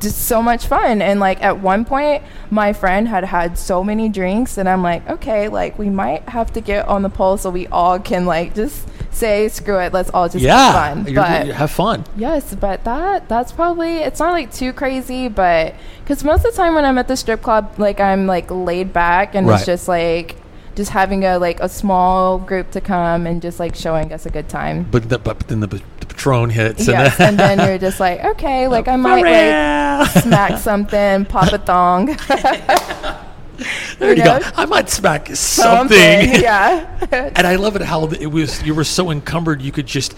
just 0.00 0.26
so 0.26 0.42
much 0.42 0.66
fun 0.66 1.00
and 1.00 1.18
like 1.18 1.42
at 1.42 1.58
one 1.60 1.84
point 1.84 2.22
my 2.50 2.72
friend 2.72 3.08
had 3.08 3.24
had 3.24 3.58
so 3.58 3.82
many 3.82 4.08
drinks 4.08 4.58
and 4.58 4.68
i'm 4.68 4.82
like 4.82 5.08
okay 5.08 5.48
like 5.48 5.78
we 5.78 5.88
might 5.88 6.22
have 6.28 6.52
to 6.52 6.60
get 6.60 6.86
on 6.86 7.02
the 7.02 7.08
pole 7.08 7.36
so 7.38 7.48
we 7.50 7.66
all 7.68 7.98
can 7.98 8.26
like 8.26 8.54
just 8.54 8.86
say 9.18 9.48
screw 9.48 9.78
it 9.78 9.92
let's 9.92 10.10
all 10.10 10.28
just 10.28 10.44
yeah, 10.44 10.72
have 10.72 10.74
fun 11.04 11.14
but 11.14 11.46
you 11.46 11.52
have 11.52 11.70
fun. 11.70 12.04
yes 12.16 12.54
but 12.54 12.84
that 12.84 13.28
that's 13.28 13.50
probably 13.52 13.98
it's 13.98 14.20
not 14.20 14.32
like 14.32 14.52
too 14.52 14.72
crazy 14.72 15.28
but 15.28 15.74
because 16.04 16.22
most 16.24 16.44
of 16.44 16.52
the 16.52 16.56
time 16.56 16.74
when 16.74 16.84
i'm 16.84 16.98
at 16.98 17.08
the 17.08 17.16
strip 17.16 17.42
club 17.42 17.64
like 17.78 17.98
i'm 18.00 18.26
like 18.26 18.50
laid 18.50 18.92
back 18.92 19.34
and 19.34 19.46
Right. 19.46 19.56
it's 19.56 19.66
just 19.66 19.88
like 19.88 20.36
just 20.76 20.90
having 20.92 21.24
a 21.24 21.38
like 21.38 21.58
a 21.60 21.68
small 21.68 22.38
group 22.38 22.70
to 22.70 22.80
come 22.80 23.26
and 23.26 23.42
just 23.42 23.58
like 23.58 23.74
showing 23.74 24.12
us 24.12 24.24
a 24.26 24.30
good 24.30 24.48
time 24.48 24.86
But, 24.90 25.08
the, 25.08 25.18
but 25.18 25.40
then 25.48 25.60
the, 25.60 25.66
the 25.66 25.82
Patron 26.06 26.50
hits. 26.50 26.86
yes 26.86 27.18
and, 27.20 27.40
and 27.40 27.58
then 27.58 27.68
you're 27.68 27.78
just 27.78 27.98
like 27.98 28.22
okay 28.32 28.68
like 28.68 28.86
i 28.88 28.96
might 28.96 29.22
like 29.22 30.10
smack 30.22 30.58
something, 30.58 31.24
pop 31.24 31.52
a 31.52 31.58
thong. 31.58 32.16
there 33.98 34.16
you, 34.16 34.24
go. 34.24 34.40
I 34.56 34.66
might 34.66 34.88
smack 34.88 35.28
something. 35.34 35.98
yeah. 35.98 36.86
and 37.36 37.46
I 37.46 37.56
love 37.56 37.76
it 37.76 37.82
how 37.82 38.06
it 38.06 38.26
was. 38.26 38.62
You 38.62 38.74
were 38.74 38.84
so 38.84 39.10
encumbered, 39.10 39.62
you 39.62 39.72
could 39.72 39.86
just 39.86 40.14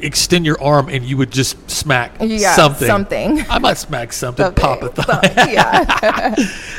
extend 0.00 0.44
your 0.44 0.60
arm 0.60 0.88
and 0.88 1.04
you 1.04 1.16
would 1.16 1.30
just 1.30 1.70
smack 1.70 2.16
Yeah, 2.20 2.54
something. 2.54 2.86
something. 2.86 3.44
I 3.48 3.58
might 3.58 3.78
smack 3.78 4.12
something. 4.12 4.44
Something. 4.44 4.62
Pop 4.62 4.82
a 4.82 4.88
thumb. 4.88 5.20
Yeah. 5.50 6.34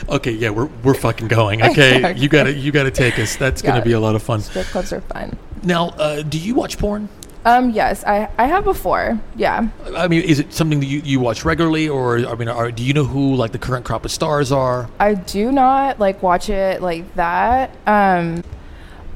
okay, 0.10 0.32
yeah, 0.32 0.50
we're 0.50 0.70
we're 0.84 0.94
fucking 0.94 1.28
going. 1.28 1.64
Okay, 1.64 2.16
you 2.16 2.30
gotta 2.30 2.54
you 2.54 2.72
gotta 2.72 2.92
take 2.92 3.18
us. 3.18 3.36
That's 3.36 3.62
gonna 3.62 3.82
be 3.82 3.94
a 3.94 4.00
lot 4.00 4.16
of 4.16 4.24
fun. 4.24 4.42
Strip 4.42 4.68
clubs 4.68 4.94
are 4.94 5.02
fun. 5.02 5.38
Now, 5.64 5.90
uh, 5.90 6.22
do 6.22 6.38
you 6.38 6.54
watch 6.54 6.78
porn? 6.78 7.10
Um, 7.46 7.70
yes, 7.70 8.04
I, 8.06 8.28
I 8.40 8.48
have 8.48 8.64
before. 8.64 9.20
Yeah. 9.36 9.70
I 9.96 10.08
mean, 10.08 10.22
is 10.24 10.40
it 10.40 10.52
something 10.52 10.80
that 10.80 10.88
you, 10.88 11.00
you 11.06 11.20
watch 11.20 11.46
regularly, 11.46 11.88
or 11.88 12.18
I 12.18 12.34
mean, 12.34 12.48
are, 12.48 12.72
do 12.72 12.84
you 12.84 12.92
know 12.94 13.04
who 13.04 13.36
like 13.36 13.52
the 13.52 13.60
current 13.60 13.86
crop 13.86 14.04
of 14.04 14.12
stars 14.12 14.52
are? 14.52 14.90
I 15.00 15.14
do 15.14 15.52
not 15.52 16.00
like 16.00 16.24
watch 16.24 16.50
it 16.50 16.82
like 16.82 17.14
that. 17.16 17.70
Um, 17.86 18.44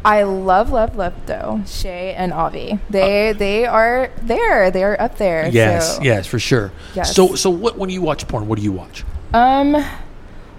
I 0.06 0.24
love, 0.24 0.70
love, 0.72 0.96
love 0.96 1.14
though. 1.26 1.62
Shay 1.66 2.14
and 2.14 2.32
Avi. 2.32 2.80
They 2.90 3.34
they 3.34 3.66
are 3.66 4.12
there. 4.22 4.72
They 4.72 4.84
are 4.84 5.00
up 5.02 5.18
there. 5.18 5.50
Yes, 5.50 5.98
so- 5.98 6.04
yes, 6.04 6.28
for 6.28 6.40
sure. 6.40 6.72
Yes. 6.96 7.16
So, 7.16 7.34
so 7.36 7.50
what 7.50 7.78
when 7.78 7.90
you 7.90 8.02
watch 8.02 8.28
porn, 8.28 8.48
what 8.48 8.58
do 8.58 8.64
you 8.64 8.72
watch? 8.72 9.04
Um, 9.34 9.76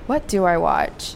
what 0.09 0.27
do 0.29 0.45
I 0.45 0.57
watch? 0.59 1.15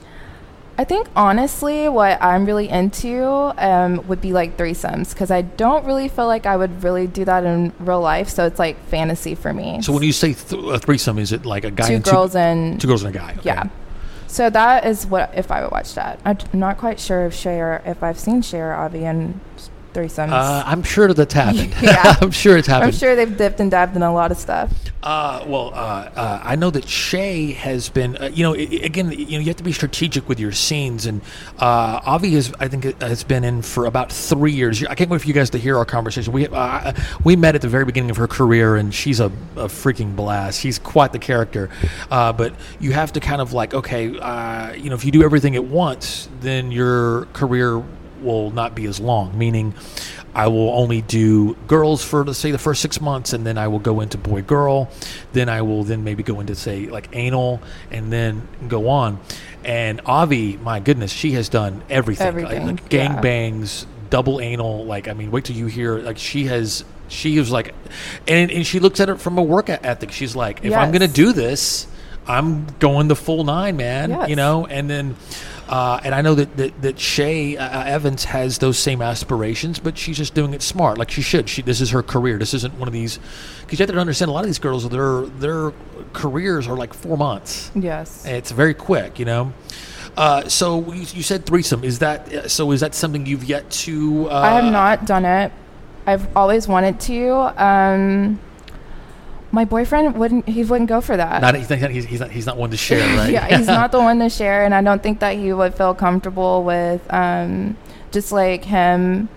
I 0.77 0.85
think 0.85 1.07
honestly, 1.15 1.89
what 1.89 2.21
I'm 2.21 2.45
really 2.45 2.69
into 2.69 3.25
um, 3.65 4.07
would 4.09 4.21
be 4.21 4.33
like 4.33 4.57
threesomes 4.57 5.11
because 5.11 5.31
I 5.31 5.43
don't 5.43 5.85
really 5.85 6.09
feel 6.09 6.27
like 6.27 6.47
I 6.47 6.57
would 6.57 6.83
really 6.83 7.07
do 7.07 7.25
that 7.25 7.45
in 7.45 7.73
real 7.79 8.01
life. 8.01 8.29
So 8.29 8.45
it's 8.47 8.59
like 8.59 8.85
fantasy 8.87 9.37
for 9.37 9.53
me. 9.53 9.83
So 9.83 9.93
when 9.93 10.03
you 10.03 10.13
say 10.13 10.35
th- 10.35 10.63
a 10.65 10.79
threesome, 10.79 11.19
is 11.19 11.31
it 11.31 11.47
like 11.47 11.65
a 11.65 11.71
guy 11.71 11.89
two 11.89 11.95
and 11.95 12.05
girls 12.05 12.33
two, 12.33 12.39
and 12.39 12.81
two 12.81 12.89
girls 12.89 13.05
and 13.05 13.15
a 13.15 13.19
guy? 13.19 13.33
Okay. 13.39 13.43
yeah. 13.45 13.69
So 14.27 14.51
that 14.51 14.85
is 14.85 15.07
what 15.07 15.31
if 15.37 15.53
I 15.53 15.63
would 15.63 15.71
watch 15.71 15.95
that. 15.95 16.19
I'm 16.25 16.39
not 16.53 16.77
quite 16.79 16.99
sure 16.99 17.25
if 17.27 17.35
Shay 17.35 17.61
or 17.61 17.81
if 17.87 18.03
I've 18.03 18.19
seen 18.19 18.43
Shay 18.43 18.59
or 18.59 18.73
Avi 18.73 19.05
in 19.05 19.41
threesomes. 19.95 20.31
Uh, 20.33 20.63
I'm 20.67 20.83
sure 20.83 21.13
that's 21.15 21.33
happened. 21.45 21.75
Yeah. 21.81 22.17
I'm 22.21 22.31
sure 22.33 22.57
it's 22.57 22.69
happened. 22.69 22.93
I'm 22.93 22.99
sure 22.99 23.15
they've 23.17 23.37
dipped 23.37 23.61
and 23.61 23.71
dabbed 23.71 23.97
in 23.97 24.03
a 24.03 24.13
lot 24.13 24.31
of 24.31 24.37
stuff. 24.37 24.71
Uh, 25.03 25.45
well, 25.47 25.71
uh, 25.75 26.09
uh, 26.17 26.41
I 26.43 26.57
know 26.57 26.71
that 26.71 26.89
Shay 26.89 27.53
has 27.53 27.91
been, 27.91 28.17
uh, 28.17 28.31
you 28.33 28.43
know, 28.43 28.55
i- 28.55 28.81
again, 28.83 29.13
you 29.13 29.33
know, 29.33 29.39
you 29.39 29.45
have 29.47 29.57
to 29.57 29.63
be 29.63 29.73
strategic 29.73 30.27
with 30.31 30.41
your 30.41 30.51
scenes, 30.53 31.05
and 31.05 31.21
uh, 31.59 32.01
Avi 32.07 32.31
has, 32.31 32.55
I 32.59 32.69
think, 32.69 32.87
it 32.87 33.03
has 33.03 33.23
been 33.23 33.45
in 33.45 33.61
for 33.61 33.85
about 33.85 34.11
three 34.11 34.53
years. 34.53 34.83
I 34.87 34.95
can't 34.95 35.11
wait 35.11 35.21
for 35.21 35.27
you 35.29 35.35
guys 35.35 35.51
to 35.51 35.59
hear 35.59 35.77
our 35.77 35.85
conversation. 35.85 36.33
We 36.33 36.49
uh, 36.49 36.95
we 37.23 37.37
met 37.37 37.55
at 37.55 37.61
the 37.61 37.69
very 37.69 37.85
beginning 37.85 38.11
of 38.11 38.17
her 38.17 38.27
career, 38.27 38.77
and 38.77 38.95
she's 38.95 39.21
a, 39.21 39.27
a 39.57 39.69
freaking 39.69 40.17
blast. 40.17 40.59
She's 40.61 40.79
quite 40.79 41.13
the 41.13 41.19
character, 41.19 41.69
uh, 42.11 42.33
but 42.33 42.55
you 42.81 42.93
have 42.93 43.13
to 43.13 43.21
kind 43.21 43.43
of 43.43 43.53
like, 43.53 43.75
okay, 43.75 44.19
uh, 44.19 44.73
you 44.73 44.89
know, 44.89 44.95
if 44.97 45.05
you 45.05 45.13
do 45.13 45.23
everything 45.23 45.55
at 45.55 45.65
once, 45.65 46.31
then 46.41 46.73
your 46.73 47.27
career 47.35 47.83
will 48.25 48.51
not 48.51 48.75
be 48.75 48.87
as 48.87 48.99
long. 48.99 49.37
Meaning, 49.39 49.75
I 50.35 50.49
will 50.49 50.71
only 50.71 51.03
do 51.03 51.55
girls 51.69 52.05
for 52.05 52.25
let's 52.25 52.39
say 52.39 52.51
the 52.51 52.59
first 52.59 52.83
six 52.83 53.01
months, 53.01 53.33
and 53.33 53.47
then 53.47 53.57
I 53.59 53.69
will 53.69 53.79
go 53.79 54.01
into 54.01 54.19
boy 54.19 54.43
girl. 54.43 54.91
Then 55.33 55.49
I 55.49 55.63
will 55.63 55.85
then 55.85 56.03
maybe 56.03 56.23
go 56.23 56.41
into 56.41 56.55
say 56.55 56.87
like 56.87 57.09
anal, 57.13 57.61
and 57.91 58.13
then 58.13 58.47
go 58.69 58.89
on. 58.89 59.21
And 59.65 60.01
Avi, 60.05 60.57
my 60.57 60.81
goodness, 60.81 61.13
she 61.13 61.33
has 61.33 61.49
done 61.49 61.83
everything, 61.89 62.27
Everything, 62.27 62.67
like 62.67 62.81
yeah. 62.83 62.89
gang 62.89 63.23
bangs, 63.23 63.87
double 64.11 64.41
anal. 64.41 64.85
Like 64.85 65.09
I 65.09 65.13
mean, 65.13 65.31
wait 65.31 65.45
till 65.45 65.57
you 65.57 65.67
hear 65.67 65.99
like 65.99 66.19
she 66.19 66.47
has. 66.47 66.85
She 67.07 67.39
was 67.39 67.51
like, 67.51 67.75
and, 68.27 68.51
and 68.51 68.67
she 68.67 68.81
looks 68.81 68.99
at 68.99 69.11
it 69.11 69.21
from 69.21 69.37
a 69.37 69.43
work 69.43 69.69
ethic. 69.69 70.11
She's 70.11 70.35
like, 70.35 70.65
if 70.65 70.73
I'm 70.73 70.91
going 70.91 71.03
to 71.03 71.07
do 71.07 71.33
this, 71.35 71.87
I'm 72.27 72.67
going 72.79 73.09
the 73.09 73.15
full 73.15 73.45
nine, 73.45 73.77
man. 73.77 74.11
Yes. 74.11 74.29
You 74.31 74.37
know, 74.37 74.67
and 74.67 74.89
then, 74.89 75.15
uh, 75.69 76.01
and 76.05 76.15
I 76.15 76.23
know 76.23 76.35
that 76.35 76.57
that, 76.57 76.83
that 76.83 76.99
Shay 76.99 77.57
uh, 77.57 77.85
Evans 77.85 78.25
has 78.25 78.59
those 78.59 78.79
same 78.79 79.01
aspirations, 79.01 79.79
but 79.79 79.97
she's 79.97 80.17
just 80.17 80.35
doing 80.35 80.55
it 80.55 80.63
smart, 80.63 80.99
like 80.99 81.11
she 81.11 81.23
should. 81.23 81.49
She 81.49 81.63
this 81.63 81.81
is 81.81 81.91
her 81.91 82.03
career. 82.03 82.39
This 82.39 82.55
isn't 82.55 82.79
one 82.79 82.89
of 82.89 82.93
these 82.93 83.19
because 83.61 83.79
you 83.79 83.87
have 83.87 83.95
to 83.95 83.99
understand 83.99 84.29
a 84.31 84.33
lot 84.33 84.41
of 84.41 84.47
these 84.47 84.59
girls, 84.59 84.89
their 84.89 85.23
their 85.23 85.73
careers 86.13 86.69
are 86.69 86.77
like 86.77 86.93
four 86.95 87.17
months. 87.17 87.71
Yes. 87.75 88.25
It's 88.27 88.51
very 88.51 88.75
quick, 88.75 89.19
you 89.19 89.25
know. 89.25 89.53
Uh, 90.17 90.49
so 90.49 90.93
you, 90.93 91.01
you 91.01 91.23
said 91.23 91.45
threesome. 91.45 91.83
Is 91.83 91.99
that 91.99 92.51
so? 92.51 92.71
Is 92.71 92.81
that 92.81 92.95
something 92.95 93.27
you've 93.27 93.45
yet 93.45 93.69
to? 93.71 94.29
Uh, 94.31 94.41
I 94.41 94.51
have 94.51 94.73
not 94.73 95.07
done 95.07 95.25
it. 95.25 95.53
I've 96.07 96.37
always 96.37 96.69
wanted 96.69 97.01
to. 97.01 97.33
Um, 97.63 98.39
my 99.55 99.65
boyfriend 99.65 100.17
wouldn't. 100.17 100.49
He 100.49 100.65
wouldn't 100.65 100.89
go 100.89 101.01
for 101.01 101.17
that. 101.17 101.41
Not, 101.41 101.55
he's, 101.55 101.71
not, 101.71 101.91
he's, 101.91 102.05
he's 102.05 102.21
not. 102.21 102.31
He's 102.31 102.47
not 102.47 102.57
one 102.57 102.71
to 102.71 102.77
share, 102.77 103.17
right? 103.17 103.31
yeah, 103.31 103.57
he's 103.57 103.67
not 103.79 103.93
the 103.93 104.01
one 104.01 104.19
to 104.19 104.29
share, 104.29 104.65
and 104.65 104.75
I 104.75 104.83
don't 104.83 105.03
think 105.03 105.21
that 105.21 105.37
he 105.37 105.53
would 105.53 105.75
feel 105.75 105.95
comfortable 105.95 106.65
with 106.65 107.01
um, 107.13 107.77
just 108.11 108.33
like 108.33 108.65
him 108.65 109.29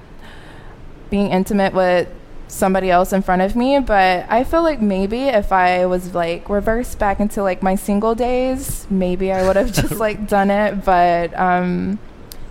being 1.10 1.32
intimate 1.32 1.74
with 1.74 2.10
somebody 2.48 2.90
else 2.90 3.14
in 3.14 3.22
front 3.22 3.44
of 3.44 3.56
me. 3.56 3.80
But 3.80 4.26
I 4.28 4.44
feel 4.44 4.64
like 4.64 4.82
maybe 4.82 5.24
if 5.24 5.52
I 5.52 5.86
was 5.86 6.16
like 6.16 6.50
reversed 6.50 6.98
back 6.98 7.20
into 7.20 7.44
like 7.44 7.62
my 7.62 7.76
single 7.76 8.16
days, 8.16 8.88
maybe 8.90 9.32
I 9.32 9.46
would 9.46 9.56
have 9.56 9.72
just 9.82 9.96
like 9.96 10.28
done 10.28 10.50
it. 10.50 10.84
But 10.84 11.38
um, 11.40 12.00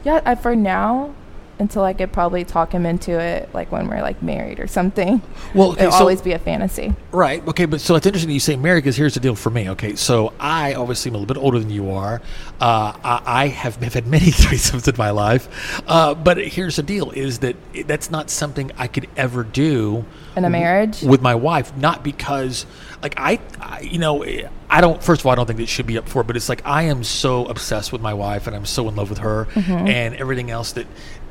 yeah, 0.05 0.21
I, 0.25 0.37
for 0.37 0.55
now. 0.55 1.15
Until 1.59 1.85
I 1.85 1.95
could 1.95 2.13
probably 2.13 2.45
talk 2.45 2.73
him 2.73 2.85
into 2.85 3.19
it, 3.19 3.49
like 3.55 3.73
when 3.73 3.89
we're 3.89 4.03
like 4.03 4.23
married 4.23 4.61
or 4.61 4.67
something. 4.67 5.23
Well, 5.55 5.73
okay, 5.73 5.85
It'll 5.85 5.93
so- 5.93 5.99
always 6.01 6.21
be 6.21 6.33
a 6.33 6.39
fantasy. 6.39 6.95
Right. 7.13 7.47
Okay. 7.49 7.65
But 7.65 7.81
so 7.81 7.95
it's 7.95 8.05
interesting 8.05 8.29
that 8.29 8.35
you 8.35 8.41
say 8.41 8.57
married 8.57 8.81
because 8.85 8.97
here's 8.97 9.15
the 9.15 9.21
deal 9.21 9.35
for 9.35 9.49
me. 9.49 9.71
Okay. 9.71 9.95
So 9.97 10.35
I 10.39 10.75
obviously 10.75 11.11
am 11.11 11.15
a 11.15 11.19
little 11.19 11.35
bit 11.35 11.43
older 11.43 11.59
than 11.59 11.71
you 11.71 11.91
are. 11.93 12.21
Uh, 12.61 12.93
I, 13.03 13.23
I 13.25 13.47
have, 13.49 13.77
have 13.77 13.95
had 13.95 14.07
many 14.07 14.27
threesomes 14.31 14.87
in 14.87 14.97
my 14.99 15.11
life. 15.11 15.49
Uh, 15.87 16.15
but 16.15 16.37
here's 16.47 16.77
the 16.77 16.83
deal: 16.83 17.11
is 17.13 17.39
that 17.39 17.57
that's 17.87 18.11
not 18.11 18.29
something 18.29 18.71
I 18.77 18.87
could 18.87 19.09
ever 19.17 19.43
do 19.43 20.05
In 20.37 20.45
a 20.45 20.51
marriage? 20.51 21.01
with 21.01 21.23
my 21.23 21.35
wife. 21.35 21.75
Not 21.77 22.05
because, 22.05 22.67
like 23.03 23.15
I, 23.17 23.41
I, 23.61 23.81
you 23.81 23.99
know, 23.99 24.25
I 24.69 24.83
don't. 24.83 25.03
First 25.03 25.23
of 25.23 25.27
all, 25.27 25.33
I 25.33 25.37
don't 25.37 25.47
think 25.47 25.61
it 25.61 25.71
should 25.71 25.87
be 25.87 25.97
up 25.97 26.07
for. 26.07 26.21
it, 26.21 26.27
But 26.27 26.37
it's 26.37 26.51
like 26.51 26.61
I 26.67 26.83
am 26.83 27.03
so 27.03 27.47
obsessed 27.47 27.93
with 27.93 28.03
my 28.03 28.13
wife, 28.13 28.47
and 28.47 28.55
I'm 28.55 28.67
so 28.67 28.89
in 28.91 28.97
love 28.97 29.09
with 29.09 29.21
her, 29.21 29.49
and 29.57 30.15
everything 30.17 30.51
else 30.51 30.73
that. 30.73 30.87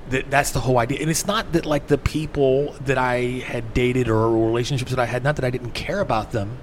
That, 0.09 0.29
that's 0.29 0.51
the 0.51 0.59
whole 0.59 0.77
idea, 0.77 0.99
and 1.01 1.09
it's 1.09 1.25
not 1.25 1.53
that 1.53 1.65
like 1.65 1.87
the 1.87 1.97
people 1.97 2.73
that 2.85 2.97
I 2.97 3.21
had 3.45 3.73
dated 3.73 4.07
or 4.07 4.29
relationships 4.29 4.91
that 4.91 4.99
I 4.99 5.05
had, 5.05 5.23
not 5.23 5.35
that 5.37 5.45
I 5.45 5.49
didn't 5.49 5.71
care 5.71 5.99
about 5.99 6.31
them 6.31 6.59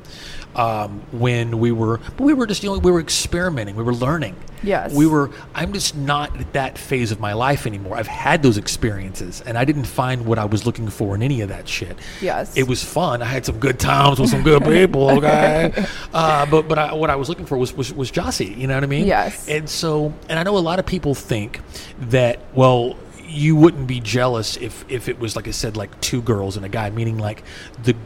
um, 0.54 1.00
when 1.12 1.58
we 1.58 1.72
were, 1.72 1.98
but 2.16 2.20
we 2.20 2.34
were 2.34 2.46
just 2.46 2.62
you 2.62 2.70
know 2.70 2.78
we 2.78 2.92
were 2.92 3.00
experimenting, 3.00 3.74
we 3.76 3.82
were 3.82 3.94
learning. 3.94 4.36
Yes. 4.64 4.94
we 4.94 5.06
were. 5.06 5.30
I'm 5.56 5.72
just 5.72 5.96
not 5.96 6.38
at 6.38 6.52
that 6.52 6.78
phase 6.78 7.10
of 7.10 7.18
my 7.18 7.32
life 7.32 7.66
anymore. 7.66 7.96
I've 7.96 8.06
had 8.06 8.44
those 8.44 8.58
experiences, 8.58 9.40
and 9.40 9.58
I 9.58 9.64
didn't 9.64 9.86
find 9.86 10.24
what 10.24 10.38
I 10.38 10.44
was 10.44 10.64
looking 10.64 10.88
for 10.88 11.16
in 11.16 11.22
any 11.22 11.40
of 11.40 11.48
that 11.48 11.68
shit. 11.68 11.98
Yes. 12.20 12.56
it 12.56 12.68
was 12.68 12.84
fun. 12.84 13.22
I 13.22 13.24
had 13.24 13.44
some 13.44 13.58
good 13.58 13.80
times 13.80 14.20
with 14.20 14.30
some 14.30 14.44
good 14.44 14.62
people. 14.64 15.10
Okay, 15.10 15.84
uh, 16.14 16.46
but 16.46 16.68
but 16.68 16.78
I, 16.78 16.94
what 16.94 17.10
I 17.10 17.16
was 17.16 17.28
looking 17.28 17.46
for 17.46 17.58
was, 17.58 17.72
was 17.72 17.92
was 17.92 18.12
Jossie. 18.12 18.56
You 18.56 18.68
know 18.68 18.74
what 18.74 18.84
I 18.84 18.86
mean? 18.86 19.06
Yes. 19.06 19.48
And 19.48 19.68
so, 19.68 20.12
and 20.28 20.38
I 20.38 20.44
know 20.44 20.56
a 20.56 20.60
lot 20.60 20.78
of 20.78 20.86
people 20.86 21.14
think 21.14 21.60
that 22.00 22.38
well. 22.54 22.96
You 23.32 23.56
wouldn't 23.56 23.86
be 23.86 24.00
jealous 24.00 24.56
if, 24.56 24.84
if 24.88 25.08
it 25.08 25.18
was 25.18 25.36
like 25.36 25.48
I 25.48 25.52
said, 25.52 25.76
like 25.76 26.00
two 26.00 26.22
girls 26.22 26.56
and 26.56 26.66
a 26.66 26.68
guy, 26.68 26.90
meaning 26.90 27.18
like 27.18 27.42
the 27.82 27.96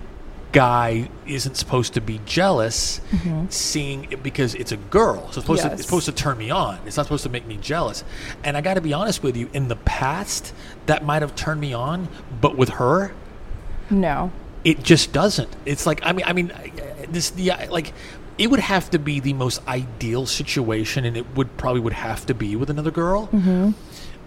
guy 0.53 1.07
isn't 1.27 1.55
supposed 1.55 1.93
to 1.93 2.01
be 2.01 2.19
jealous 2.25 3.01
mm-hmm. 3.11 3.45
seeing 3.51 4.11
it 4.11 4.23
because 4.23 4.55
it's 4.55 4.73
a 4.73 4.77
girl. 4.77 5.21
So 5.21 5.27
it's 5.27 5.35
supposed 5.35 5.63
to 5.63 5.73
it's 5.73 5.83
supposed 5.83 6.07
to 6.07 6.13
turn 6.13 6.39
me 6.39 6.51
on. 6.51 6.79
It's 6.87 6.97
not 6.97 7.05
supposed 7.05 7.25
to 7.25 7.29
make 7.29 7.47
me 7.47 7.59
jealous. 7.59 8.05
And 8.43 8.57
I 8.57 8.63
got 8.63 8.75
to 8.75 8.81
be 8.81 8.95
honest 8.95 9.23
with 9.23 9.37
you, 9.37 9.51
in 9.53 9.69
the 9.69 9.77
past 9.77 10.55
that 10.87 11.05
might 11.05 11.21
have 11.23 11.35
turned 11.35 11.61
me 11.61 11.75
on, 11.75 12.09
but 12.41 12.57
with 12.57 12.71
her, 12.71 13.13
no. 13.91 14.33
it 14.65 14.83
just 14.83 15.13
doesn't. 15.13 15.55
It's 15.67 15.85
like 15.85 16.01
I 16.05 16.13
mean 16.13 16.25
I 16.27 16.33
mean 16.33 16.53
this 17.09 17.31
the 17.31 17.53
like 17.71 17.93
it 18.39 18.51
would 18.51 18.61
have 18.61 18.91
to 18.91 18.99
be 18.99 19.21
the 19.21 19.33
most 19.33 19.67
ideal 19.67 20.27
situation 20.27 21.05
and 21.05 21.17
it 21.17 21.27
would 21.37 21.57
probably 21.57 21.81
would 21.81 21.93
have 21.93 22.27
to 22.27 22.35
be 22.35 22.57
with 22.57 22.71
another 22.71 22.91
girl. 22.91 23.29
Mm-hmm. 23.29 23.71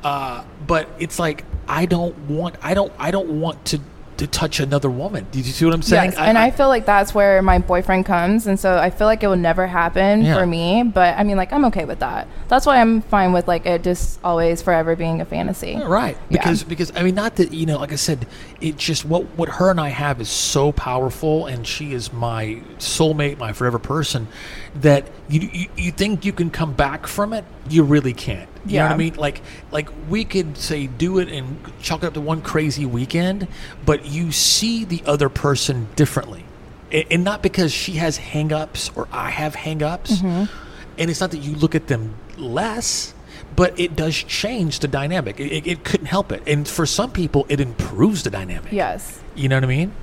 Uh, 0.04 0.43
but 0.65 0.89
it's 1.00 1.19
like 1.19 1.43
I 1.67 1.86
don't 1.86 2.17
want 2.30 2.56
I 2.62 2.74
don't 2.74 2.93
I 2.98 3.12
don't 3.12 3.41
want 3.41 3.65
to 3.65 3.80
to 4.20 4.28
touch 4.28 4.60
another 4.60 4.90
woman. 4.90 5.26
Did 5.32 5.46
you 5.46 5.54
see 5.54 5.66
what 5.66 5.74
I'm 5.74 5.82
saying? 5.82 6.12
Yes, 6.12 6.20
and 6.20 6.38
I, 6.38 6.52
feel 6.52 6.68
like 6.68 6.86
that's 6.86 7.16
where 7.16 7.42
my 7.42 7.58
boyfriend 7.60 8.06
comes, 8.06 8.48
and 8.48 8.60
so 8.60 8.78
I 8.78 8.90
feel 8.90 9.08
like 9.08 9.24
it 9.24 9.28
will 9.28 9.38
never 9.38 9.66
happen 9.66 10.24
Yeah. 10.24 10.36
for 10.38 10.46
me. 10.46 10.84
But 10.84 11.18
I 11.18 11.24
mean, 11.24 11.38
like 11.38 11.54
I'm 11.54 11.64
okay 11.66 11.86
with 11.86 12.00
that. 12.00 12.28
That's 12.50 12.66
why 12.66 12.82
I'm 12.82 13.02
fine 13.02 13.32
with 13.32 13.48
like 13.48 13.66
it 13.66 13.82
just 13.82 14.20
always 14.24 14.62
forever 14.62 14.96
being 14.96 15.22
a 15.22 15.26
fantasy. 15.26 15.72
Yeah, 15.72 15.88
Right. 15.88 16.18
Yeah. 16.30 16.40
Because 16.40 16.64
because 16.64 16.92
I 16.96 17.04
mean 17.04 17.16
not 17.16 17.38
that 17.38 17.54
you 17.54 17.66
know 17.66 17.78
like 17.78 17.94
I 17.94 17.96
said 17.96 18.28
it 18.60 18.78
just 18.78 19.06
what 19.06 19.24
what 19.38 19.48
her 19.50 19.72
and 19.72 19.80
I 19.80 19.90
have 19.90 20.20
is 20.20 20.30
so 20.30 20.72
powerful 20.74 21.46
and 21.46 21.66
she 21.66 21.94
is 21.94 22.12
my 22.12 22.62
soulmate 22.78 23.38
my 23.38 23.54
forever 23.54 23.80
person 23.80 24.28
that 24.76 25.08
you 25.30 25.50
you, 25.52 25.68
you 25.78 25.92
think 25.92 26.26
you 26.26 26.34
can 26.34 26.50
come 26.50 26.74
back 26.74 27.08
from 27.08 27.32
it 27.34 27.46
you 27.70 27.84
really 27.84 28.14
can't. 28.14 28.50
You 28.65 28.80
know 28.80 28.86
what 28.86 28.91
I 28.93 28.98
mean? 28.98 29.15
Like 29.15 29.41
like 29.72 29.89
we 30.10 30.26
could 30.26 30.58
say 30.58 30.88
do 30.88 31.19
it 31.19 31.30
and 31.30 31.60
chalk 31.82 32.04
it 32.04 32.08
up 32.08 32.13
to 32.15 32.22
one 32.22 32.41
crazy 32.41 32.86
weekend, 32.86 33.48
but 33.86 34.06
you 34.06 34.32
see 34.32 34.84
the 34.86 35.02
other 35.06 35.30
person 35.30 35.88
differently. 35.95 36.43
A- 36.91 37.06
And 37.12 37.24
not 37.24 37.41
because 37.41 37.72
she 37.72 37.93
has 37.93 38.17
hang-ups 38.17 38.91
or 38.95 39.08
I 39.12 39.30
have 39.30 39.56
hang-ups. 39.56 40.17
Mm-hmm. 40.17 40.54
And 40.98 41.10
it's 41.10 41.22
not 41.22 41.32
that 41.32 41.38
you 41.38 41.56
look 41.56 41.74
at 41.76 41.88
them 41.88 42.15
less, 42.38 43.13
but 43.56 43.80
it 43.80 43.95
does 43.95 44.15
change 44.15 44.80
the 44.80 44.88
dynamic. 44.89 45.39
It, 45.39 45.52
it, 45.54 45.67
it 45.67 45.84
couldn't 45.86 46.08
help 46.08 46.32
it. 46.34 46.43
And 46.45 46.67
for 46.67 46.86
some 46.86 47.12
people, 47.12 47.45
it 47.48 47.62
improves 47.62 48.24
the 48.24 48.30
dynamic. 48.30 48.72
Yes. 48.74 49.22
You 49.36 49.48
know 49.48 49.56
what 49.56 49.63
I 49.63 49.67
mean? 49.67 49.93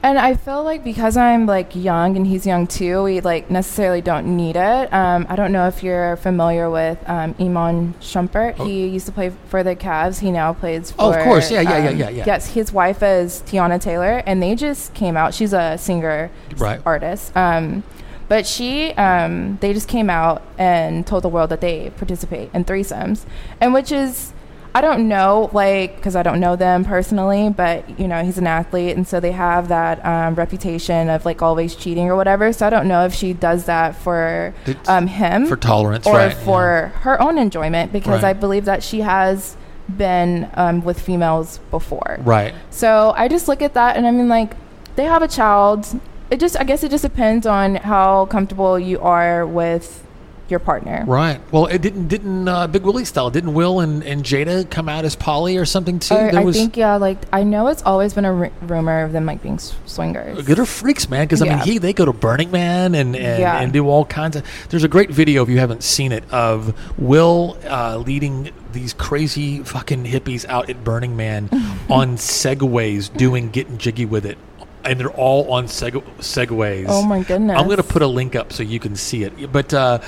And 0.00 0.16
I 0.16 0.34
feel 0.34 0.62
like 0.62 0.84
because 0.84 1.16
I'm 1.16 1.46
like 1.46 1.74
young 1.74 2.16
and 2.16 2.24
he's 2.26 2.46
young 2.46 2.68
too, 2.68 3.02
we 3.02 3.20
like 3.20 3.50
necessarily 3.50 4.00
don't 4.00 4.36
need 4.36 4.54
it. 4.54 4.92
Um, 4.92 5.26
I 5.28 5.34
don't 5.34 5.50
know 5.50 5.66
if 5.66 5.82
you're 5.82 6.16
familiar 6.16 6.70
with 6.70 6.98
um, 7.08 7.34
Iman 7.40 7.94
Shumpert. 8.00 8.64
He 8.64 8.86
used 8.86 9.06
to 9.06 9.12
play 9.12 9.32
for 9.48 9.64
the 9.64 9.74
Cavs. 9.74 10.20
He 10.20 10.30
now 10.30 10.52
plays 10.52 10.92
for. 10.92 11.02
Oh, 11.02 11.12
of 11.12 11.24
course. 11.24 11.50
Yeah, 11.50 11.62
yeah, 11.62 11.78
yeah, 11.78 11.88
um, 11.90 11.96
yeah, 11.96 12.08
yeah. 12.10 12.24
Yes, 12.26 12.52
his 12.54 12.72
wife 12.72 13.02
is 13.02 13.42
Teyana 13.46 13.80
Taylor, 13.80 14.22
and 14.24 14.40
they 14.40 14.54
just 14.54 14.94
came 14.94 15.16
out. 15.16 15.34
She's 15.34 15.52
a 15.52 15.76
singer, 15.76 16.30
Right. 16.56 16.80
artist. 16.86 17.36
Um, 17.36 17.82
but 18.28 18.46
she, 18.46 18.92
um, 18.92 19.56
they 19.60 19.72
just 19.72 19.88
came 19.88 20.08
out 20.10 20.42
and 20.58 21.06
told 21.06 21.24
the 21.24 21.28
world 21.28 21.50
that 21.50 21.60
they 21.60 21.90
participate 21.96 22.50
in 22.54 22.64
threesomes, 22.64 23.24
and 23.60 23.74
which 23.74 23.90
is. 23.90 24.32
I 24.78 24.80
don't 24.80 25.08
know, 25.08 25.50
like, 25.52 25.96
because 25.96 26.14
I 26.14 26.22
don't 26.22 26.38
know 26.38 26.54
them 26.54 26.84
personally, 26.84 27.50
but 27.50 27.98
you 27.98 28.06
know, 28.06 28.22
he's 28.22 28.38
an 28.38 28.46
athlete, 28.46 28.96
and 28.96 29.08
so 29.08 29.18
they 29.18 29.32
have 29.32 29.66
that 29.68 30.04
um, 30.06 30.36
reputation 30.36 31.08
of 31.08 31.24
like 31.24 31.42
always 31.42 31.74
cheating 31.74 32.08
or 32.08 32.14
whatever. 32.14 32.52
So 32.52 32.64
I 32.64 32.70
don't 32.70 32.86
know 32.86 33.04
if 33.04 33.12
she 33.12 33.32
does 33.32 33.64
that 33.64 33.96
for 33.96 34.54
um, 34.86 35.08
him 35.08 35.46
For 35.46 35.56
tolerance, 35.56 36.06
or 36.06 36.14
right? 36.14 36.32
for 36.32 36.92
her 37.00 37.20
own 37.20 37.38
enjoyment, 37.38 37.92
because 37.92 38.22
Right. 38.22 38.30
I 38.30 38.32
believe 38.34 38.66
that 38.66 38.84
she 38.84 39.00
has 39.00 39.56
been 39.96 40.48
um, 40.54 40.84
with 40.84 41.00
females 41.00 41.58
before. 41.72 42.18
Right. 42.20 42.54
So 42.70 43.12
I 43.16 43.26
just 43.26 43.48
look 43.48 43.62
at 43.62 43.74
that 43.74 43.96
and 43.96 44.06
I 44.06 44.12
mean, 44.12 44.28
like, 44.28 44.52
they 44.94 45.04
have 45.06 45.22
a 45.22 45.28
child. 45.28 45.88
It 46.30 46.38
just, 46.38 46.56
I 46.56 46.62
guess 46.62 46.84
it 46.84 46.90
just 46.92 47.02
depends 47.02 47.46
on 47.46 47.76
how 47.76 48.26
comfortable 48.26 48.78
you 48.78 49.00
are 49.00 49.44
with 49.44 50.04
your 50.50 50.60
partner. 50.60 51.04
Right. 51.06 51.40
Well, 51.52 51.66
it 51.66 51.80
didn't 51.82 52.08
didn't 52.08 52.48
uh, 52.48 52.66
Big 52.66 52.82
Willie 52.82 53.04
style 53.04 53.30
didn't 53.30 53.54
Will 53.54 53.80
and, 53.80 54.02
and 54.04 54.24
Jada 54.24 54.68
come 54.70 54.88
out 54.88 55.04
as 55.04 55.14
poly 55.16 55.56
or 55.56 55.64
something 55.64 55.98
too? 55.98 56.14
Or 56.14 56.36
I 56.38 56.52
think, 56.52 56.76
yeah, 56.76 56.96
like, 56.96 57.18
I 57.32 57.42
know 57.42 57.66
it's 57.68 57.82
always 57.82 58.14
been 58.14 58.24
a 58.24 58.32
r- 58.34 58.50
rumor 58.62 59.02
of 59.04 59.12
them, 59.12 59.26
like, 59.26 59.42
being 59.42 59.58
swingers. 59.58 60.44
Good 60.46 60.58
or 60.58 60.66
freaks, 60.66 61.08
man. 61.08 61.24
Because 61.26 61.42
I 61.42 61.48
mean, 61.48 61.58
he 61.58 61.78
they 61.78 61.92
go 61.92 62.04
to 62.04 62.12
Burning 62.12 62.50
Man 62.50 62.94
and 62.94 63.14
and, 63.16 63.40
Yeah. 63.40 63.60
and 63.60 63.72
do 63.72 63.88
all 63.88 64.04
kinds 64.04 64.36
of. 64.36 64.44
There's 64.68 64.84
a 64.84 64.88
great 64.88 65.10
video 65.10 65.42
if 65.42 65.48
you 65.48 65.58
haven't 65.58 65.82
seen 65.82 66.12
it 66.12 66.24
of 66.30 66.74
Will 66.98 67.56
uh, 67.64 67.96
leading 67.98 68.50
these 68.72 68.92
crazy 68.92 69.62
fucking 69.62 70.04
hippies 70.04 70.44
out 70.46 70.68
at 70.70 70.84
Burning 70.84 71.16
Man 71.16 71.48
on 71.90 72.16
segways, 72.16 73.14
doing 73.16 73.50
getting 73.50 73.78
jiggy 73.78 74.04
with 74.04 74.26
it, 74.26 74.36
and 74.84 74.98
they're 75.00 75.10
all 75.10 75.50
on 75.52 75.64
seg- 75.66 76.02
segways. 76.18 76.86
Oh 76.88 77.02
my 77.04 77.22
goodness. 77.22 77.58
I'm 77.58 77.68
gonna 77.68 77.82
put 77.82 78.02
a 78.02 78.06
link 78.06 78.36
up 78.36 78.52
so 78.52 78.62
you 78.62 78.78
can 78.78 78.94
see 78.96 79.24
it. 79.24 79.50
But 79.52 79.72
uh, 79.74 80.00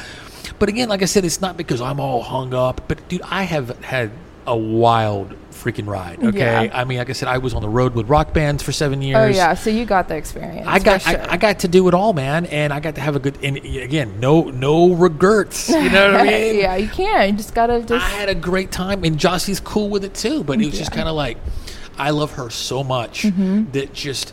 but 0.59 0.69
again, 0.69 0.89
like 0.89 1.03
I 1.03 1.07
said, 1.07 1.25
it's 1.25 1.41
not 1.41 1.57
because 1.57 1.81
I'm 1.81 2.01
all 2.01 2.23
hung 2.23 2.55
up. 2.55 2.83
But 2.89 3.09
dude, 3.09 3.23
I 3.23 3.43
have 3.45 3.79
had 3.85 4.11
a 4.47 4.57
wild 4.57 5.35
freaking 5.53 5.87
ride. 5.87 6.23
Okay, 6.25 6.39
Yeah. 6.39 6.71
I 6.73 6.85
mean, 6.85 6.97
like 6.99 7.11
I 7.11 7.13
said, 7.13 7.29
I 7.29 7.37
was 7.37 7.53
on 7.53 7.61
the 7.61 7.69
road 7.69 7.95
with 7.95 8.09
rock 8.09 8.33
bands 8.33 8.63
for 8.63 8.73
seven 8.73 9.03
years. 9.03 9.17
Oh 9.19 9.27
yeah, 9.27 9.53
so 9.55 9.69
you 9.69 9.85
got 9.85 10.09
the 10.09 10.17
experience. 10.17 10.67
I 10.67 10.79
got 10.79 11.03
sure. 11.03 11.21
I, 11.21 11.35
I 11.35 11.37
got 11.37 11.59
to 11.61 11.69
do 11.69 11.87
it 11.89 11.93
all, 11.95 12.15
man, 12.15 12.47
and 12.47 12.73
I 12.73 12.81
got 12.81 12.95
to 12.95 13.01
have 13.03 13.15
a 13.15 13.19
good. 13.19 13.37
And 13.45 13.59
again, 13.59 14.19
no 14.21 14.45
no 14.45 14.95
regrets. 14.95 15.69
You 15.69 15.91
know 15.91 16.13
what 16.13 16.21
I 16.23 16.25
mean? 16.29 16.57
yeah, 16.61 16.77
you 16.77 16.89
can't. 16.89 17.31
You 17.33 17.37
just 17.37 17.55
gotta 17.55 17.81
just. 17.83 17.93
I 18.05 18.09
had 18.09 18.29
a 18.31 18.35
great 18.35 18.73
time, 18.73 19.05
and 19.05 19.19
Jossie's 19.19 19.61
cool 19.61 19.91
with 19.91 20.05
it 20.05 20.15
too. 20.15 20.43
But 20.45 20.61
it 20.61 20.67
was 20.67 20.79
just 20.79 20.93
kind 20.93 21.09
of 21.09 21.15
like, 21.15 21.37
I 21.99 22.11
love 22.11 22.33
her 22.33 22.49
so 22.49 22.83
much 22.83 23.25
Mm-hmm. 23.25 23.73
that 23.73 23.93
just 23.93 24.33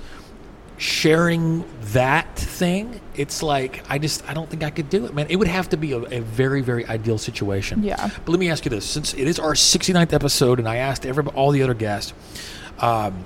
sharing 0.78 1.66
that 1.94 2.36
thing, 2.36 3.02
it's 3.16 3.42
like 3.44 3.84
I 3.90 3.98
just 3.98 4.28
I 4.30 4.34
don't 4.34 4.50
think 4.50 4.64
I 4.64 4.70
could 4.70 4.90
do 4.90 5.06
it, 5.06 5.14
man. 5.14 5.28
It 5.30 5.38
would 5.38 5.48
have 5.48 5.70
to 5.70 5.78
be 5.78 5.92
a, 5.92 5.98
a 5.98 6.20
very 6.22 6.62
very 6.62 6.86
ideal 6.86 7.18
situation. 7.18 7.84
Yeah. 7.84 8.10
But 8.26 8.30
let 8.30 8.40
me 8.40 8.50
ask 8.50 8.66
you 8.66 8.70
this: 8.70 8.86
since 8.86 9.14
it 9.14 9.28
is 9.28 9.40
our 9.40 9.54
69th 9.54 10.14
episode, 10.14 10.60
and 10.60 10.68
I 10.68 10.78
asked 10.78 11.06
every 11.06 11.26
all 11.26 11.52
the 11.52 11.64
other 11.64 11.74
guests, 11.74 12.14
um, 12.80 13.26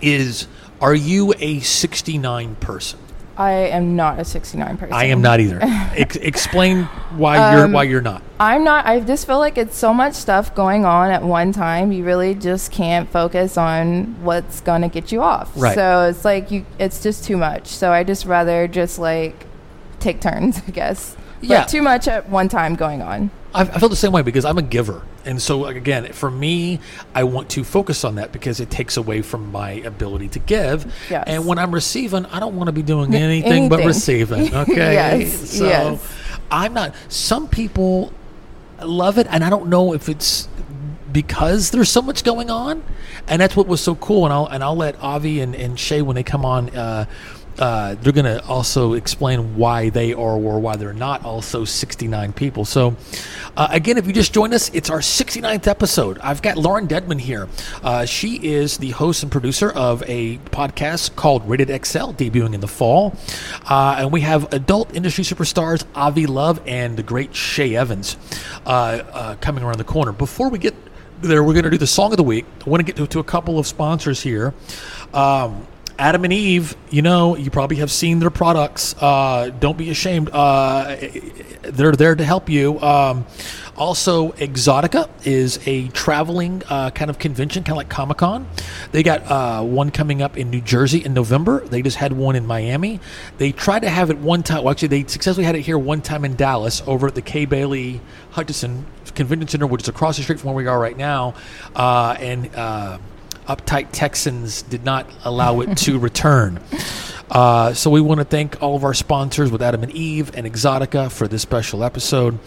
is 0.00 0.46
are 0.80 0.94
you 0.94 1.34
a 1.38 1.60
69 1.60 2.56
person? 2.56 2.98
I 3.40 3.52
am 3.52 3.96
not 3.96 4.18
a 4.18 4.24
69 4.24 4.76
person. 4.76 4.92
I 4.92 5.04
am 5.06 5.22
not 5.22 5.40
either. 5.40 5.58
Ex- 5.62 6.16
explain 6.16 6.82
why 7.16 7.54
you're 7.54 7.64
Um, 7.64 7.72
why 7.72 7.84
you're 7.84 8.02
not. 8.02 8.22
I'm 8.38 8.64
not. 8.64 8.84
I 8.84 9.00
just 9.00 9.26
feel 9.26 9.38
like 9.38 9.56
it's 9.56 9.78
so 9.78 9.94
much 9.94 10.12
stuff 10.12 10.54
going 10.54 10.84
on 10.84 11.10
at 11.10 11.22
one 11.22 11.50
time. 11.52 11.90
You 11.90 12.04
really 12.04 12.34
just 12.34 12.70
can't 12.70 13.08
focus 13.08 13.56
on 13.56 14.22
what's 14.22 14.60
gonna 14.60 14.90
get 14.90 15.10
you 15.10 15.22
off. 15.22 15.50
Right. 15.56 15.74
So 15.74 16.08
it's 16.10 16.22
like 16.22 16.50
you. 16.50 16.66
It's 16.78 17.02
just 17.02 17.24
too 17.24 17.38
much. 17.38 17.66
So 17.68 17.92
I 17.92 18.04
just 18.04 18.26
rather 18.26 18.68
just 18.68 18.98
like 18.98 19.46
take 20.00 20.20
turns, 20.20 20.60
I 20.68 20.70
guess. 20.70 21.16
Yeah. 21.40 21.64
Too 21.64 21.82
much 21.82 22.06
at 22.08 22.28
one 22.28 22.48
time 22.48 22.74
going 22.74 23.02
on. 23.02 23.30
I, 23.54 23.62
I 23.62 23.78
feel 23.78 23.88
the 23.88 23.96
same 23.96 24.12
way 24.12 24.22
because 24.22 24.44
I'm 24.44 24.58
a 24.58 24.62
giver, 24.62 25.02
and 25.24 25.42
so 25.42 25.66
again, 25.66 26.12
for 26.12 26.30
me, 26.30 26.78
I 27.14 27.24
want 27.24 27.50
to 27.50 27.64
focus 27.64 28.04
on 28.04 28.14
that 28.14 28.30
because 28.30 28.60
it 28.60 28.70
takes 28.70 28.96
away 28.96 29.22
from 29.22 29.50
my 29.50 29.72
ability 29.72 30.28
to 30.28 30.38
give. 30.38 30.92
Yes. 31.10 31.24
And 31.26 31.46
when 31.46 31.58
I'm 31.58 31.72
receiving, 31.74 32.26
I 32.26 32.38
don't 32.38 32.54
want 32.56 32.68
to 32.68 32.72
be 32.72 32.82
doing 32.82 33.12
anything, 33.14 33.68
but 33.68 33.84
receiving. 33.84 34.54
Okay. 34.60 34.94
Yes, 34.94 35.50
So 35.58 35.66
yes. 35.66 36.12
I'm 36.50 36.74
not. 36.74 36.94
Some 37.08 37.48
people 37.48 38.12
love 38.82 39.18
it, 39.18 39.26
and 39.30 39.42
I 39.42 39.50
don't 39.50 39.68
know 39.68 39.94
if 39.94 40.08
it's 40.08 40.48
because 41.10 41.70
there's 41.70 41.88
so 41.88 42.02
much 42.02 42.22
going 42.22 42.50
on, 42.50 42.84
and 43.26 43.40
that's 43.42 43.56
what 43.56 43.66
was 43.66 43.80
so 43.80 43.96
cool. 43.96 44.24
And 44.26 44.32
I'll 44.32 44.46
and 44.46 44.62
I'll 44.62 44.76
let 44.76 45.00
Avi 45.02 45.40
and, 45.40 45.56
and 45.56 45.78
Shay 45.78 46.02
when 46.02 46.14
they 46.14 46.22
come 46.22 46.44
on. 46.44 46.70
Uh, 46.70 47.06
uh, 47.60 47.94
they're 47.96 48.12
going 48.12 48.24
to 48.24 48.44
also 48.46 48.94
explain 48.94 49.56
why 49.56 49.90
they 49.90 50.12
are 50.14 50.36
or 50.36 50.58
why 50.58 50.76
they're 50.76 50.92
not 50.92 51.24
also 51.24 51.64
69 51.64 52.32
people. 52.32 52.64
So, 52.64 52.96
uh, 53.56 53.68
again, 53.70 53.98
if 53.98 54.06
you 54.06 54.12
just 54.12 54.32
joined 54.32 54.54
us, 54.54 54.70
it's 54.74 54.88
our 54.88 55.00
69th 55.00 55.66
episode. 55.66 56.18
I've 56.20 56.40
got 56.40 56.56
Lauren 56.56 56.88
Dedmon 56.88 57.20
here. 57.20 57.48
Uh, 57.82 58.06
she 58.06 58.36
is 58.42 58.78
the 58.78 58.90
host 58.90 59.22
and 59.22 59.30
producer 59.30 59.70
of 59.70 60.02
a 60.06 60.38
podcast 60.38 61.16
called 61.16 61.46
Rated 61.48 61.68
XL, 61.68 62.12
debuting 62.12 62.54
in 62.54 62.60
the 62.60 62.68
fall. 62.68 63.14
Uh, 63.68 63.96
and 63.98 64.10
we 64.10 64.22
have 64.22 64.52
adult 64.52 64.94
industry 64.94 65.22
superstars 65.24 65.84
Avi 65.94 66.26
Love 66.26 66.62
and 66.66 66.96
the 66.96 67.02
great 67.02 67.34
Shay 67.34 67.76
Evans 67.76 68.16
uh, 68.64 68.70
uh, 68.70 69.36
coming 69.36 69.62
around 69.62 69.78
the 69.78 69.84
corner. 69.84 70.12
Before 70.12 70.48
we 70.48 70.58
get 70.58 70.74
there, 71.20 71.44
we're 71.44 71.52
going 71.52 71.64
to 71.64 71.70
do 71.70 71.78
the 71.78 71.86
song 71.86 72.12
of 72.12 72.16
the 72.16 72.22
week. 72.22 72.46
I 72.66 72.70
want 72.70 72.80
to 72.80 72.84
get 72.84 72.96
to, 72.96 73.06
to 73.06 73.18
a 73.18 73.24
couple 73.24 73.58
of 73.58 73.66
sponsors 73.66 74.22
here. 74.22 74.54
Um, 75.12 75.66
Adam 76.00 76.24
and 76.24 76.32
Eve, 76.32 76.76
you 76.88 77.02
know, 77.02 77.36
you 77.36 77.50
probably 77.50 77.76
have 77.76 77.90
seen 77.90 78.20
their 78.20 78.30
products. 78.30 78.94
Uh, 79.02 79.50
don't 79.60 79.76
be 79.76 79.90
ashamed. 79.90 80.30
Uh, 80.32 80.96
they're 81.60 81.92
there 81.92 82.14
to 82.14 82.24
help 82.24 82.48
you. 82.48 82.80
Um, 82.80 83.26
also, 83.76 84.32
Exxxotica 84.32 85.10
is 85.26 85.60
a 85.66 85.88
traveling 85.88 86.62
uh, 86.70 86.90
kind 86.90 87.10
of 87.10 87.18
convention, 87.18 87.64
kind 87.64 87.72
of 87.72 87.76
like 87.76 87.90
Comic 87.90 88.16
Con. 88.16 88.48
They 88.92 89.02
got 89.02 89.30
uh, 89.30 89.62
one 89.62 89.90
coming 89.90 90.22
up 90.22 90.38
in 90.38 90.48
New 90.48 90.62
Jersey 90.62 91.04
in 91.04 91.12
November. 91.12 91.60
They 91.66 91.82
just 91.82 91.98
had 91.98 92.14
one 92.14 92.34
in 92.34 92.46
Miami. 92.46 92.98
They 93.36 93.52
tried 93.52 93.80
to 93.80 93.90
have 93.90 94.08
it 94.08 94.16
one 94.16 94.42
time. 94.42 94.64
Well, 94.64 94.70
actually, 94.70 94.88
they 94.88 95.04
successfully 95.06 95.44
had 95.44 95.54
it 95.54 95.60
here 95.60 95.78
one 95.78 96.00
time 96.00 96.24
in 96.24 96.34
Dallas 96.34 96.82
over 96.86 97.08
at 97.08 97.14
the 97.14 97.22
Kay 97.22 97.44
Bailey 97.44 98.00
Hutchison 98.30 98.86
Convention 99.14 99.48
Center, 99.48 99.66
which 99.66 99.82
is 99.82 99.88
across 99.88 100.16
the 100.16 100.22
street 100.22 100.40
from 100.40 100.48
where 100.48 100.56
we 100.56 100.66
are 100.66 100.78
right 100.78 100.96
now. 100.96 101.34
Uh, 101.76 102.16
and 102.18 102.54
uh, 102.54 102.98
uptight 103.56 103.88
Texans 103.92 104.62
did 104.62 104.84
not 104.84 105.06
allow 105.24 105.60
it 105.60 105.76
to 105.78 105.98
return. 106.08 106.60
Uh, 107.30 107.72
so 107.74 107.90
we 107.90 108.00
want 108.00 108.18
to 108.18 108.24
thank 108.24 108.60
all 108.62 108.74
of 108.74 108.82
our 108.82 108.94
sponsors 108.94 109.50
with 109.50 109.62
Adam 109.62 109.82
and 109.82 109.92
Eve 109.92 110.32
and 110.34 110.46
Exxxotica 110.46 111.10
for 111.10 111.28
this 111.28 111.42
special 111.42 111.84
episode. 111.84 112.38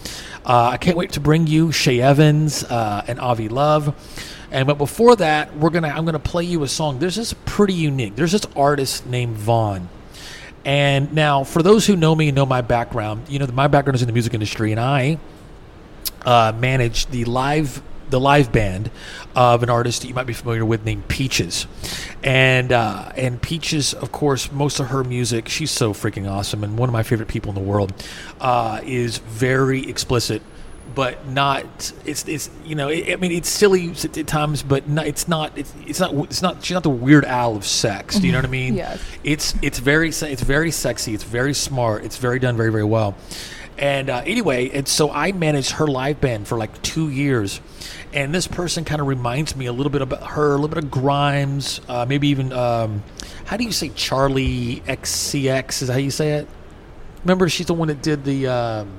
Uh, 0.45 0.69
I 0.73 0.77
can't 0.77 0.97
wait 0.97 1.13
to 1.13 1.19
bring 1.19 1.47
you 1.47 1.71
Shay 1.71 2.01
Evans 2.01 2.63
uh, 2.65 3.03
and 3.07 3.19
Avi 3.19 3.47
Love. 3.47 3.95
And 4.51 4.67
but 4.67 4.77
before 4.77 5.15
that, 5.15 5.55
we're 5.57 5.71
gonna 5.71 5.87
I'm 5.87 6.05
gonna 6.05 6.19
play 6.19 6.43
you 6.43 6.63
a 6.63 6.67
song. 6.67 6.99
There's 6.99 7.15
this 7.15 7.33
pretty 7.45 7.73
unique. 7.73 8.15
There's 8.15 8.33
this 8.33 8.45
artist 8.55 9.05
named 9.05 9.35
Von. 9.37 9.89
And 10.65 11.13
now, 11.13 11.43
for 11.43 11.61
those 11.63 11.87
who 11.87 11.95
know 11.95 12.15
me 12.15 12.29
and 12.29 12.35
know 12.35 12.45
my 12.45 12.61
background, 12.61 13.27
you 13.29 13.39
know 13.39 13.45
that 13.45 13.55
my 13.55 13.67
background 13.67 13.95
is 13.95 14.01
in 14.01 14.07
the 14.07 14.13
music 14.13 14.33
industry, 14.33 14.71
and 14.71 14.79
I 14.79 15.17
uh, 16.25 16.53
manage 16.55 17.07
the 17.07 17.25
live 17.25 17.81
the 18.13 18.19
live 18.19 18.52
band 18.52 18.91
of 19.36 19.63
an 19.63 19.71
artist 19.71 20.04
that 20.04 20.08
you 20.08 20.13
might 20.13 20.28
be 20.28 20.34
familiar 20.34 20.63
with 20.63 20.86
named 20.86 21.08
Peaches, 21.08 21.65
and 22.23 22.71
uh, 22.71 23.12
and 23.17 23.41
Peaches, 23.41 23.95
of 23.95 24.12
course, 24.12 24.52
most 24.52 24.80
of 24.80 24.88
her 24.88 25.04
music, 25.04 25.49
she's 25.49 25.71
so 25.71 25.93
freaking 25.93 26.30
awesome, 26.30 26.63
and 26.63 26.78
one 26.78 26.88
of 26.88 26.93
my 26.93 27.02
favorite 27.02 27.28
people 27.28 27.49
in 27.49 27.56
the 27.56 27.62
world, 27.62 27.91
uh, 28.39 28.80
is 28.84 29.17
very 29.17 29.89
explicit. 29.89 30.43
But 30.95 31.28
not 31.28 31.91
it's 32.06 32.28
it's 32.28 32.52
you 32.63 32.76
know 32.76 32.89
I 32.89 33.13
I 33.13 33.15
mean 33.15 33.32
it's 33.32 33.49
silly 33.49 33.89
at 33.89 34.15
at 34.15 34.28
times, 34.28 34.62
but 34.62 34.88
not, 34.88 35.08
it's 35.08 35.28
not 35.28 35.58
it's, 35.58 35.73
it's 35.88 35.99
not 35.99 36.13
it's 36.13 36.43
not 36.43 36.63
she's 36.63 36.76
not 36.76 36.84
the 36.84 36.91
Weird 36.91 37.26
Al 37.26 37.56
of 37.56 37.65
sex. 37.65 38.19
Do 38.19 38.28
you 38.28 38.32
know 38.32 38.38
what 38.38 38.45
I 38.45 38.49
mean? 38.62 38.76
Yes. 38.76 39.02
It's 39.23 39.56
it's 39.63 39.80
very 39.80 40.10
it's 40.10 40.43
very 40.43 40.69
sexy. 40.69 41.15
It's 41.15 41.23
very 41.23 41.56
smart. 41.56 42.04
It's 42.04 42.17
very 42.17 42.38
done 42.38 42.56
very 42.58 42.71
very 42.71 42.84
well. 42.84 43.15
And 43.78 44.10
uh, 44.10 44.21
anyway, 44.26 44.69
and 44.69 44.88
so 44.88 45.10
I 45.12 45.32
managed 45.32 45.71
her 45.71 45.88
live 45.88 46.21
band 46.21 46.47
for 46.47 46.58
like 46.58 46.82
two 46.84 47.10
years, 47.10 47.60
and 48.13 48.34
this 48.34 48.47
person 48.47 48.86
kind 48.86 49.02
of 49.02 49.08
reminds 49.08 49.56
me 49.56 49.65
a 49.65 49.73
little 49.73 49.91
bit 49.91 50.02
about 50.02 50.23
her, 50.32 50.49
a 50.52 50.56
little 50.56 50.67
bit 50.67 50.78
of 50.84 50.91
Grimes, 50.91 51.82
uh, 51.88 52.06
maybe 52.08 52.28
even 52.30 52.52
um, 52.54 53.04
how 53.45 53.58
do 53.58 53.63
you 53.63 53.71
say 53.71 53.89
Charli 53.89 54.82
XCX? 54.84 55.82
Is 55.82 55.88
that 55.88 55.93
how 55.93 55.99
you 55.99 56.12
say 56.12 56.34
it? 56.34 56.47
Remember, 57.23 57.47
she's 57.49 57.67
the 57.67 57.73
one 57.73 57.88
that 57.88 58.02
did 58.02 58.23
the 58.23 58.47
um, 58.47 58.91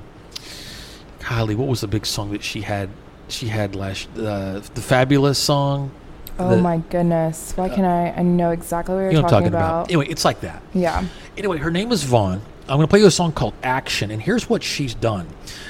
Kylie. 1.19 1.55
What 1.55 1.67
was 1.67 1.81
the 1.81 1.87
big 1.87 2.05
song 2.05 2.31
that 2.31 2.43
she 2.43 2.61
had? 2.61 2.89
She 3.27 3.47
had 3.47 3.75
last 3.75 4.07
uh, 4.17 4.59
the 4.73 4.81
fabulous 4.81 5.39
song. 5.39 5.91
Oh 6.37 6.49
The- 6.49 6.57
my 6.61 6.77
goodness! 6.77 7.53
Why 7.55 7.69
can 7.69 7.85
I? 7.85 8.11
I 8.15 8.21
know 8.21 8.51
exactly 8.51 8.93
what 8.95 9.13
you're 9.13 9.21
talking 9.21 9.21
about. 9.21 9.21
You 9.21 9.21
know 9.21 9.27
talking, 9.27 9.29
talking 9.29 9.47
about. 9.47 9.69
about. 9.81 9.89
Anyway, 9.89 10.07
it's 10.09 10.25
like 10.25 10.41
that. 10.41 10.61
Yeah. 10.73 11.05
Anyway, 11.37 11.57
her 11.59 11.71
name 11.71 11.91
is 11.91 12.03
Von. 12.03 12.41
I'm 12.67 12.77
going 12.77 12.87
to 12.87 12.87
play 12.87 12.99
you 12.99 13.05
a 13.05 13.11
song 13.11 13.31
called 13.31 13.53
Action, 13.61 14.09
and 14.09 14.19
here's 14.19 14.49
what 14.49 14.63
she's 14.63 14.95
done. 14.95 15.27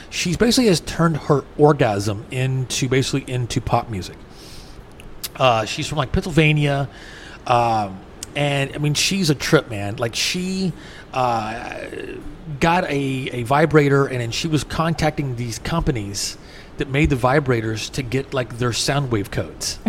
She's 0.09 0.37
basically 0.37 0.67
has 0.67 0.79
turned 0.79 1.17
her 1.17 1.43
orgasm 1.57 2.25
into 2.31 2.87
basically 2.87 3.31
into 3.31 3.59
pop 3.59 3.89
music. 3.89 4.15
Uh, 5.35 5.65
she's 5.65 5.87
from 5.87 5.97
like 5.97 6.13
Pennsylvania, 6.13 6.87
um, 7.47 7.99
and 8.33 8.73
I 8.73 8.77
mean 8.77 8.93
she's 8.93 9.29
a 9.29 9.35
trip, 9.35 9.69
man. 9.69 9.97
Like 9.97 10.15
she 10.15 10.71
uh, 11.13 11.81
got 12.61 12.85
a, 12.85 12.93
a 12.93 13.43
vibrator, 13.43 14.05
and 14.05 14.21
then 14.21 14.31
she 14.31 14.47
was 14.47 14.63
contacting 14.63 15.35
these 15.35 15.59
companies 15.59 16.37
that 16.77 16.87
made 16.87 17.09
the 17.09 17.17
vibrators 17.17 17.91
to 17.91 18.03
get 18.03 18.33
like 18.33 18.57
their 18.57 18.71
sound 18.71 19.11
wave 19.11 19.31
codes. 19.31 19.79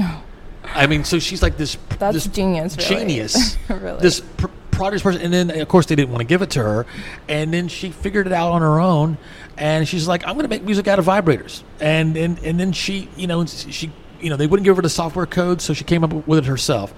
I 0.64 0.88
mean, 0.88 1.04
so 1.04 1.20
she's 1.20 1.42
like 1.42 1.56
this. 1.56 1.78
That's 2.00 2.14
this 2.14 2.26
genius, 2.26 2.76
really. 2.76 2.96
Genius. 2.96 3.56
Really. 3.68 4.00
This 4.00 4.20
pr- 4.20 4.46
prodigious 4.76 5.02
person, 5.02 5.22
and 5.22 5.32
then 5.32 5.60
of 5.60 5.68
course 5.68 5.86
they 5.86 5.94
didn't 5.94 6.10
want 6.10 6.20
to 6.20 6.26
give 6.26 6.42
it 6.42 6.50
to 6.50 6.62
her, 6.62 6.86
and 7.28 7.52
then 7.52 7.68
she 7.68 7.90
figured 7.90 8.26
it 8.26 8.32
out 8.32 8.52
on 8.52 8.62
her 8.62 8.80
own, 8.80 9.18
and 9.56 9.86
she's 9.86 10.06
like, 10.06 10.26
I'm 10.26 10.34
going 10.34 10.44
to 10.44 10.48
make 10.48 10.62
music 10.62 10.86
out 10.88 10.98
of 10.98 11.06
vibrators, 11.06 11.62
and 11.80 12.16
and 12.16 12.38
and 12.40 12.60
then 12.60 12.72
she, 12.72 13.08
you 13.16 13.26
know, 13.26 13.44
she, 13.46 13.90
you 14.20 14.30
know, 14.30 14.36
they 14.36 14.46
wouldn't 14.46 14.64
give 14.64 14.76
her 14.76 14.82
the 14.82 14.88
software 14.88 15.26
code, 15.26 15.60
so 15.60 15.72
she 15.74 15.84
came 15.84 16.04
up 16.04 16.12
with 16.26 16.40
it 16.40 16.44
herself. 16.46 16.94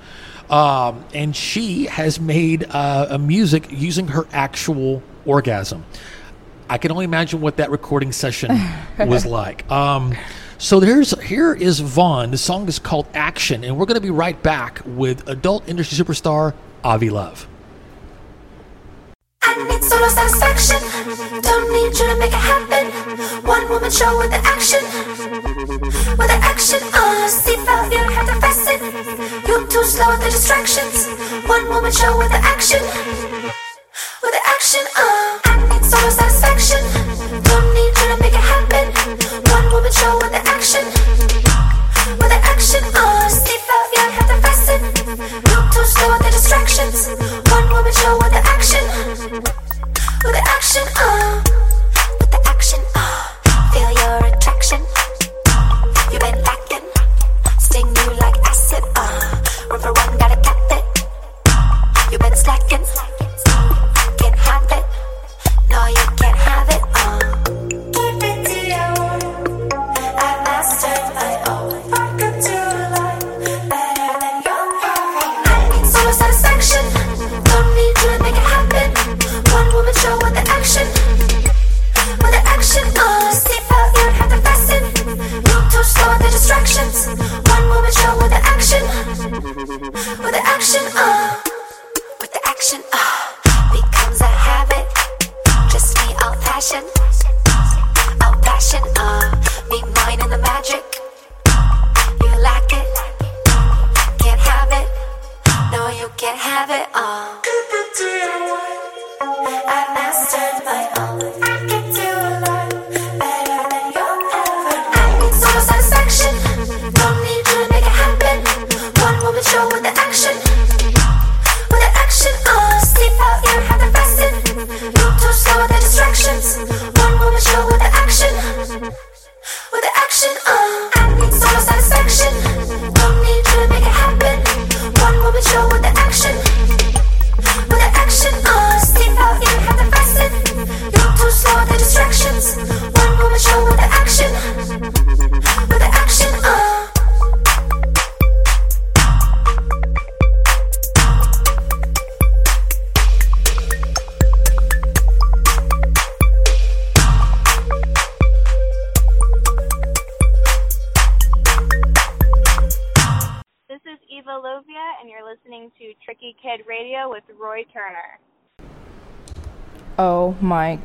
Um, 0.51 1.05
and 1.13 1.37
she 1.37 1.85
has 1.87 2.19
made 2.19 2.65
uh, 2.71 3.09
a 3.11 3.19
music 3.19 3.67
using 3.71 4.09
her 4.09 4.27
actual 4.33 5.03
orgasm. 5.27 5.85
I 6.71 6.79
can 6.79 6.91
only 6.91 7.05
imagine 7.05 7.41
what 7.41 7.57
that 7.59 7.71
recording 7.71 8.13
session 8.13 8.59
was 8.99 9.27
like. 9.27 9.71
Um, 9.71 10.15
so 10.59 10.81
there's 10.81 11.19
here 11.23 11.55
is 11.55 11.81
Von. 11.81 12.31
The 12.31 12.39
song 12.39 12.69
is 12.69 12.79
called 12.79 13.07
Action, 13.15 13.65
and 13.65 13.77
we're 13.77 13.87
going 13.87 13.97
to 13.97 14.01
be 14.01 14.11
right 14.11 14.41
back 14.43 14.81
with 14.85 15.29
adult 15.29 15.69
industry 15.69 16.05
superstar 16.05 16.55
Avi 16.85 17.11
Love. 17.11 17.48
I 19.49 19.55
need 19.65 19.83
solo 19.83 20.09
satisfaction. 20.09 20.81
Don't 21.41 21.73
need 21.73 21.97
you 21.97 22.05
to 22.05 22.17
make 22.21 22.37
it 22.37 22.45
happen. 22.53 22.93
One 23.49 23.67
woman 23.71 23.91
show 23.91 24.13
with 24.19 24.31
the 24.31 24.41
action. 24.45 24.85
With 26.21 26.29
the 26.29 26.39
action, 26.45 26.81
uh, 26.93 27.25
seatbelt, 27.33 27.89
you 27.91 28.05
have 28.13 28.29
to 28.29 28.37
fasten. 28.45 28.79
You 29.49 29.67
too 29.73 29.85
slow 29.85 30.11
with 30.13 30.21
the 30.21 30.31
distractions. 30.37 31.09
One 31.49 31.67
woman 31.71 31.93
show 31.93 32.13
with 32.19 32.29
the 32.29 32.41
action. 32.45 32.83
With 34.21 34.35
the 34.37 34.43
action, 34.45 34.85
uh, 35.01 35.41
I 35.49 35.57
need 35.73 35.85
solo 35.85 36.11
satisfaction. 36.13 36.85
Don't 37.49 37.69
need 37.73 37.93
you 37.97 38.07
to 38.13 38.17
make 38.21 38.37
it 38.37 38.45
happen. 38.53 38.87
One 39.49 39.73
woman 39.73 39.93
show 39.93 40.13
with 40.21 40.33
the 40.37 40.38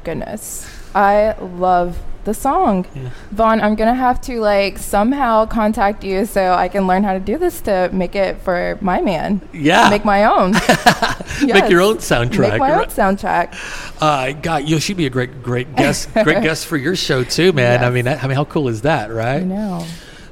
goodness. 0.04 0.70
I 0.96 1.36
love 1.40 2.00
the 2.24 2.34
song. 2.34 2.86
Von, 3.32 3.62
I'm 3.62 3.76
going 3.76 3.90
to 3.90 4.00
have 4.00 4.22
to 4.22 4.40
like 4.40 4.78
somehow 4.78 5.46
contact 5.46 6.04
you 6.04 6.26
so 6.26 6.54
I 6.54 6.68
can 6.68 6.88
learn 6.88 7.04
how 7.04 7.14
to 7.14 7.20
do 7.20 7.38
this 7.38 7.62
to 7.62 7.90
make 7.92 8.16
it 8.16 8.38
for 8.40 8.78
my 8.82 9.02
man. 9.02 9.42
Yeah. 9.54 9.90
Make 9.90 10.06
my 10.06 10.26
own. 10.26 10.54
Make 11.42 11.70
your 11.70 11.82
own 11.82 11.98
soundtrack. 11.98 12.52
Make 12.52 12.60
my 12.60 12.74
own 12.74 12.86
soundtrack. 12.86 14.02
Uh, 14.02 14.34
God, 14.40 14.64
you 14.64 14.76
know, 14.76 14.80
she'd 14.80 14.98
be 14.98 15.06
a 15.06 15.10
great, 15.10 15.44
great 15.44 15.76
guest, 15.76 16.14
great 16.14 16.42
guest 16.44 16.66
for 16.68 16.78
your 16.78 16.96
show 16.96 17.24
too, 17.24 17.52
man. 17.54 17.84
I 17.84 17.90
mean, 17.90 18.06
that, 18.06 18.24
I 18.24 18.28
mean, 18.28 18.36
how 18.36 18.46
cool 18.46 18.70
is 18.70 18.84
that, 18.84 19.12
right? 19.12 19.42
I 19.42 19.44
know. 19.44 19.86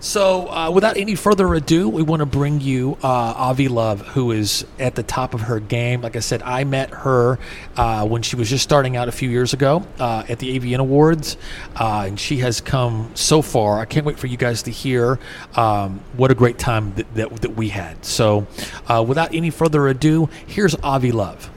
So, 0.04 0.48
uh, 0.50 0.72
without 0.72 0.98
any 0.98 1.14
further 1.14 1.54
ado, 1.54 1.88
we 1.88 2.02
want 2.02 2.22
to 2.22 2.26
bring 2.26 2.60
you 2.60 2.98
uh, 3.04 3.08
Avi 3.08 3.68
Love, 3.68 4.02
who 4.02 4.32
is 4.32 4.66
at 4.80 4.96
the 4.96 5.04
top 5.04 5.36
of 5.36 5.42
her 5.42 5.60
game. 5.60 6.02
Like 6.02 6.16
I 6.16 6.22
said, 6.22 6.42
I 6.42 6.64
met 6.64 6.90
her 6.90 7.38
uh, 7.78 8.08
when 8.08 8.24
she 8.24 8.36
was 8.36 8.50
just 8.50 8.64
starting 8.64 8.98
out 8.98 9.10
a 9.10 9.12
few 9.12 9.30
years 9.30 9.54
ago 9.54 9.86
uh, 10.00 10.24
at 10.28 10.40
the 10.40 10.58
AVN 10.60 10.80
Awards, 10.80 11.38
uh, 11.76 12.06
and 12.08 12.20
she 12.20 12.38
has 12.38 12.62
come 12.62 13.12
so 13.14 13.44
far. 13.44 13.80
I 13.80 13.86
can't 13.86 14.04
wait 14.04 14.18
for 14.18 14.26
you 14.26 14.38
guys 14.38 14.64
to 14.64 14.72
hear 14.72 15.20
um, 15.56 16.00
what 16.18 16.32
a 16.32 16.36
great 16.36 16.58
time 16.58 16.96
that, 16.96 17.14
that, 17.14 17.42
that 17.44 17.56
we 17.56 17.70
had. 17.70 18.04
So, 18.04 18.48
uh, 18.88 19.06
without 19.08 19.36
any 19.36 19.52
further 19.52 19.88
ado, 19.88 20.30
here's 20.48 20.74
Avi 20.78 21.12
Love. 21.12 21.52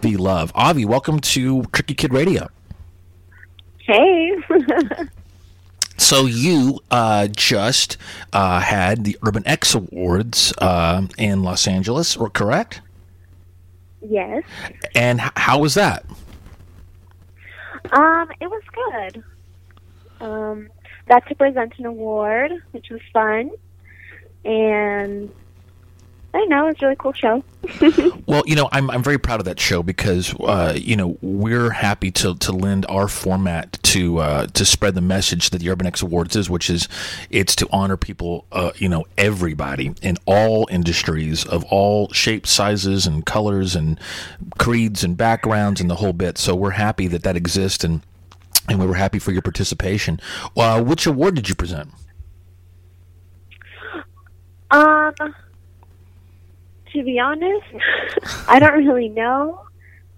Avi 0.00 0.18
Love. 0.18 0.52
Avi, 0.54 0.84
welcome 0.84 1.18
to 1.20 1.62
Tricky 1.72 1.94
Kid 1.94 2.12
Radio. 2.12 2.50
Hey. 3.78 4.36
So 6.02 6.26
you 6.26 6.80
uh, 6.90 7.28
just 7.28 7.96
uh, 8.32 8.58
had 8.60 9.04
the 9.04 9.16
Urban 9.22 9.46
X 9.46 9.72
Awards 9.74 10.52
uh, 10.58 11.06
in 11.16 11.44
Los 11.44 11.68
Angeles, 11.68 12.16
or 12.16 12.28
correct? 12.28 12.80
yes. 14.04 14.42
And 14.96 15.20
h- 15.20 15.30
how 15.36 15.60
was 15.60 15.74
that? 15.74 16.04
Um, 17.92 18.28
it 18.40 18.50
was 18.50 18.62
good. 18.72 19.24
Um, 20.20 20.68
got 21.08 21.24
to 21.28 21.34
present 21.36 21.72
an 21.78 21.86
award, 21.86 22.50
which 22.72 22.90
was 22.90 23.00
fun, 23.12 23.52
and 24.44 25.32
I 26.34 26.44
know, 26.46 26.66
it's 26.66 26.80
a 26.80 26.86
really 26.86 26.96
cool 26.96 27.12
show. 27.12 27.42
Well, 28.26 28.44
you 28.46 28.54
know, 28.54 28.68
I'm 28.72 28.90
I'm 28.90 29.02
very 29.02 29.18
proud 29.18 29.40
of 29.40 29.44
that 29.46 29.60
show 29.60 29.82
because 29.82 30.34
uh, 30.40 30.72
you 30.76 30.96
know 30.96 31.18
we're 31.20 31.70
happy 31.70 32.10
to, 32.12 32.34
to 32.36 32.52
lend 32.52 32.86
our 32.88 33.08
format 33.08 33.78
to 33.82 34.18
uh, 34.18 34.46
to 34.46 34.64
spread 34.64 34.94
the 34.94 35.02
message 35.02 35.50
that 35.50 35.58
the 35.58 35.68
Urban 35.68 35.86
X 35.86 36.00
Awards 36.00 36.34
is, 36.36 36.48
which 36.48 36.70
is 36.70 36.88
it's 37.30 37.54
to 37.56 37.68
honor 37.70 37.96
people, 37.96 38.46
uh, 38.52 38.72
you 38.76 38.88
know, 38.88 39.04
everybody 39.18 39.94
in 40.00 40.16
all 40.24 40.66
industries 40.70 41.44
of 41.44 41.64
all 41.64 42.10
shapes, 42.12 42.50
sizes, 42.50 43.06
and 43.06 43.26
colors, 43.26 43.76
and 43.76 44.00
creeds 44.58 45.04
and 45.04 45.16
backgrounds, 45.16 45.80
and 45.80 45.90
the 45.90 45.96
whole 45.96 46.14
bit. 46.14 46.38
So 46.38 46.54
we're 46.54 46.70
happy 46.70 47.08
that 47.08 47.24
that 47.24 47.36
exists, 47.36 47.84
and 47.84 48.00
and 48.68 48.80
we 48.80 48.86
were 48.86 48.94
happy 48.94 49.18
for 49.18 49.32
your 49.32 49.42
participation. 49.42 50.20
Uh, 50.56 50.82
which 50.82 51.06
award 51.06 51.34
did 51.34 51.48
you 51.48 51.54
present? 51.54 51.90
Um, 54.70 55.12
to 56.92 57.02
be 57.02 57.18
honest, 57.18 57.66
I 58.48 58.58
don't 58.58 58.84
really 58.84 59.08
know. 59.08 59.60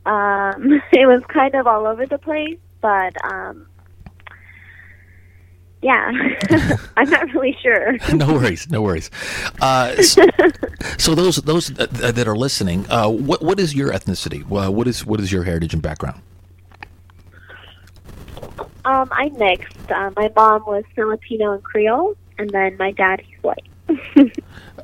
Um, 0.07 0.83
it 0.93 1.07
was 1.07 1.23
kind 1.29 1.55
of 1.55 1.67
all 1.67 1.87
over 1.87 2.07
the 2.07 2.19
place, 2.19 2.59
but 2.81 3.15
um, 3.25 3.67
yeah, 5.83 6.11
I'm 6.97 7.11
not 7.11 7.33
really 7.35 7.57
sure. 7.63 7.97
no 8.15 8.33
worries, 8.35 8.71
no 8.71 8.83
worries. 8.83 9.11
Uh, 9.61 9.95
s- 9.99 10.17
so 10.99 11.15
those 11.15 11.37
those 11.37 11.69
that, 11.69 12.27
are 12.27 12.37
listening, 12.37 12.87
uh, 12.91 13.09
what 13.09 13.43
what 13.43 13.61
is 13.61 13.75
your 13.75 13.91
ethnicity? 13.93 14.43
Uh, 14.51 14.71
what 14.71 14.87
is 14.89 15.05
what 15.05 15.21
is 15.21 15.31
your 15.33 15.45
heritage 15.45 15.73
and 15.75 15.83
background? 15.83 16.21
Um, 18.87 19.09
I'm 19.13 19.37
mixed. 19.39 19.91
Uh, 19.91 20.11
my 20.17 20.31
mom 20.37 20.65
was 20.67 20.85
Filipino 20.95 21.53
and 21.53 21.63
Creole, 21.63 22.15
and 22.39 22.51
then 22.51 22.77
my 22.79 22.91
dad 22.91 23.21
he's 23.21 23.43
white. 23.43 23.65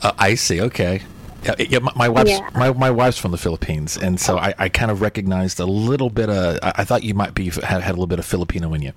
Uh, 0.03 0.13
I 0.19 0.35
see. 0.35 0.61
Okay. 0.63 1.03
Yeah, 1.45 1.55
yeah 1.59 1.79
my, 1.79 1.93
my 1.97 2.09
wife's 2.09 2.31
Yeah. 2.31 2.49
my, 2.55 2.73
my 2.73 2.91
wife's 2.91 3.19
from 3.19 3.31
the 3.31 3.39
Philippines, 3.39 3.97
and 3.97 4.21
so 4.21 4.39
I, 4.39 4.55
I 4.59 4.69
kind 4.69 4.91
of 4.91 5.01
recognized 5.01 5.59
a 5.61 5.67
little 5.67 6.11
bit 6.11 6.29
of. 6.29 6.59
I, 6.63 6.73
I 6.77 6.85
thought 6.85 7.03
you 7.03 7.15
might 7.15 7.35
be 7.35 7.51
had, 7.51 7.83
had 7.83 7.91
a 7.91 7.93
little 7.93 8.07
bit 8.07 8.19
of 8.19 8.25
Filipino 8.27 8.73
in 8.75 8.83
you. 8.83 8.93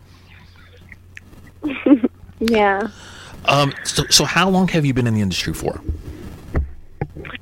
Yeah. 2.39 2.89
Um. 3.45 3.73
So 3.85 4.03
so 4.09 4.25
how 4.25 4.49
long 4.49 4.67
have 4.69 4.85
you 4.85 4.93
been 4.93 5.07
in 5.07 5.13
the 5.13 5.21
industry 5.21 5.53
for? 5.53 5.79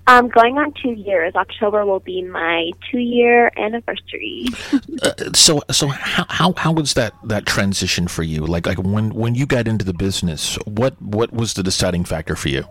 Um, 0.07 0.27
going 0.29 0.57
on 0.57 0.73
two 0.73 0.91
years. 0.91 1.33
October 1.35 1.85
will 1.85 1.99
be 2.01 2.21
my 2.23 2.71
two-year 2.89 3.51
anniversary. 3.57 4.45
Uh, 5.03 5.13
so 5.33 5.59
so 5.71 5.87
how, 5.87 6.25
how 6.29 6.53
how 6.57 6.71
was 6.71 6.93
that 6.93 7.15
that 7.23 7.47
transition 7.47 8.07
for 8.07 8.21
you? 8.21 8.45
Like 8.45 8.67
like 8.67 8.77
when 8.77 9.09
when 9.15 9.33
you 9.33 9.47
got 9.47 9.67
into 9.67 9.83
the 9.83 9.93
business, 9.95 10.57
what 10.65 11.01
what 11.01 11.33
was 11.33 11.55
the 11.55 11.63
deciding 11.63 12.03
factor 12.03 12.35
for 12.35 12.49
you? 12.49 12.65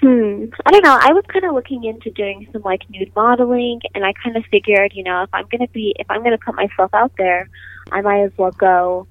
Hmm. 0.00 0.46
I 0.64 0.70
don't 0.70 0.84
know. 0.84 0.98
I 1.00 1.12
was 1.12 1.24
kind 1.28 1.44
of 1.44 1.54
looking 1.54 1.84
into 1.84 2.10
doing 2.10 2.48
some 2.52 2.62
like 2.62 2.88
nude 2.90 3.12
modeling, 3.16 3.80
and 3.94 4.04
I 4.04 4.12
kind 4.12 4.36
of 4.36 4.44
figured, 4.50 4.92
you 4.94 5.02
know, 5.02 5.22
if 5.22 5.30
I'm 5.32 5.46
gonna 5.50 5.68
be, 5.68 5.94
if 5.98 6.10
I'm 6.10 6.22
gonna 6.22 6.38
put 6.38 6.54
myself 6.54 6.92
out 6.94 7.12
there, 7.16 7.48
I 7.90 8.02
might 8.02 8.20
as 8.20 8.32
well 8.36 8.52
go 8.52 9.06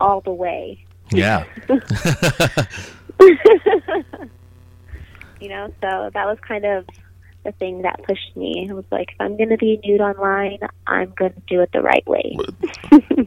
all 0.00 0.20
the 0.22 0.32
way. 0.32 0.84
Yeah. 1.10 1.44
You 5.40 5.48
know, 5.48 5.68
so 5.80 6.10
that 6.12 6.26
was 6.26 6.38
kind 6.46 6.66
of 6.66 6.86
the 7.44 7.52
thing 7.52 7.82
that 7.82 8.02
pushed 8.04 8.36
me. 8.36 8.66
It 8.68 8.74
was 8.74 8.84
like, 8.90 9.12
if 9.12 9.20
I'm 9.20 9.38
gonna 9.38 9.56
be 9.56 9.80
nude 9.82 10.02
online, 10.02 10.58
I'm 10.86 11.12
gonna 11.16 11.32
do 11.48 11.62
it 11.62 11.70
the 11.72 11.80
right 11.80 12.06
way. 12.06 12.36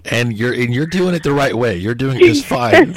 and 0.06 0.38
you're 0.38 0.54
and 0.54 0.74
you're 0.74 0.86
doing 0.86 1.16
it 1.16 1.24
the 1.24 1.34
right 1.34 1.56
way. 1.56 1.76
You're 1.76 1.96
doing 1.96 2.18
it 2.18 2.26
just 2.26 2.46
fine. 2.46 2.94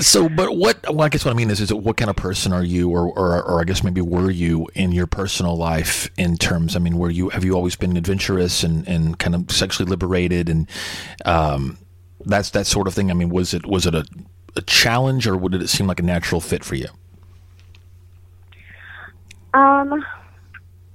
So, 0.00 0.28
but 0.28 0.56
what? 0.56 0.82
Well, 0.88 1.02
I 1.02 1.08
guess 1.08 1.24
what 1.24 1.32
I 1.32 1.34
mean 1.34 1.50
is, 1.50 1.60
is 1.60 1.72
what 1.72 1.96
kind 1.96 2.10
of 2.10 2.16
person 2.16 2.52
are 2.52 2.64
you, 2.64 2.90
or, 2.90 3.06
or, 3.08 3.42
or 3.42 3.60
I 3.60 3.64
guess 3.64 3.82
maybe 3.82 4.00
were 4.00 4.30
you 4.30 4.68
in 4.74 4.92
your 4.92 5.06
personal 5.06 5.56
life 5.56 6.10
in 6.16 6.36
terms? 6.36 6.76
I 6.76 6.78
mean, 6.78 6.98
were 6.98 7.10
you 7.10 7.28
have 7.30 7.44
you 7.44 7.54
always 7.54 7.76
been 7.76 7.96
adventurous 7.96 8.62
and, 8.62 8.86
and 8.88 9.18
kind 9.18 9.34
of 9.34 9.50
sexually 9.50 9.88
liberated 9.88 10.48
and 10.48 10.68
um, 11.24 11.78
that's 12.24 12.50
that 12.50 12.66
sort 12.66 12.86
of 12.86 12.94
thing? 12.94 13.10
I 13.10 13.14
mean, 13.14 13.28
was 13.28 13.54
it 13.54 13.66
was 13.66 13.86
it 13.86 13.94
a, 13.94 14.04
a 14.56 14.62
challenge 14.62 15.26
or 15.26 15.38
did 15.48 15.62
it 15.62 15.68
seem 15.68 15.86
like 15.86 16.00
a 16.00 16.04
natural 16.04 16.40
fit 16.40 16.64
for 16.64 16.74
you? 16.74 16.88
Um, 19.52 20.04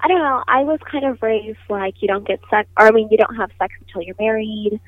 I 0.02 0.08
don't 0.08 0.20
know. 0.20 0.44
I 0.48 0.64
was 0.64 0.80
kind 0.90 1.06
of 1.06 1.22
raised 1.22 1.58
like 1.70 2.02
you 2.02 2.08
don't 2.08 2.28
get 2.28 2.40
sex, 2.50 2.70
or 2.78 2.88
I 2.88 2.92
mean, 2.92 3.08
you 3.12 3.18
don't 3.18 3.36
have 3.36 3.52
sex 3.58 3.74
until 3.82 4.02
you're 4.02 4.16
married, 4.20 4.80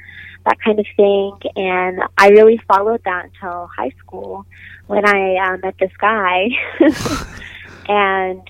that 0.45 0.57
kind 0.61 0.79
of 0.79 0.85
thing. 0.95 1.37
And 1.55 2.01
I 2.17 2.29
really 2.29 2.59
followed 2.67 3.01
that 3.05 3.25
until 3.25 3.67
high 3.67 3.91
school 3.99 4.45
when 4.87 5.05
I 5.05 5.35
uh, 5.35 5.57
met 5.57 5.75
this 5.79 5.91
guy. 5.99 6.49
and 7.87 8.41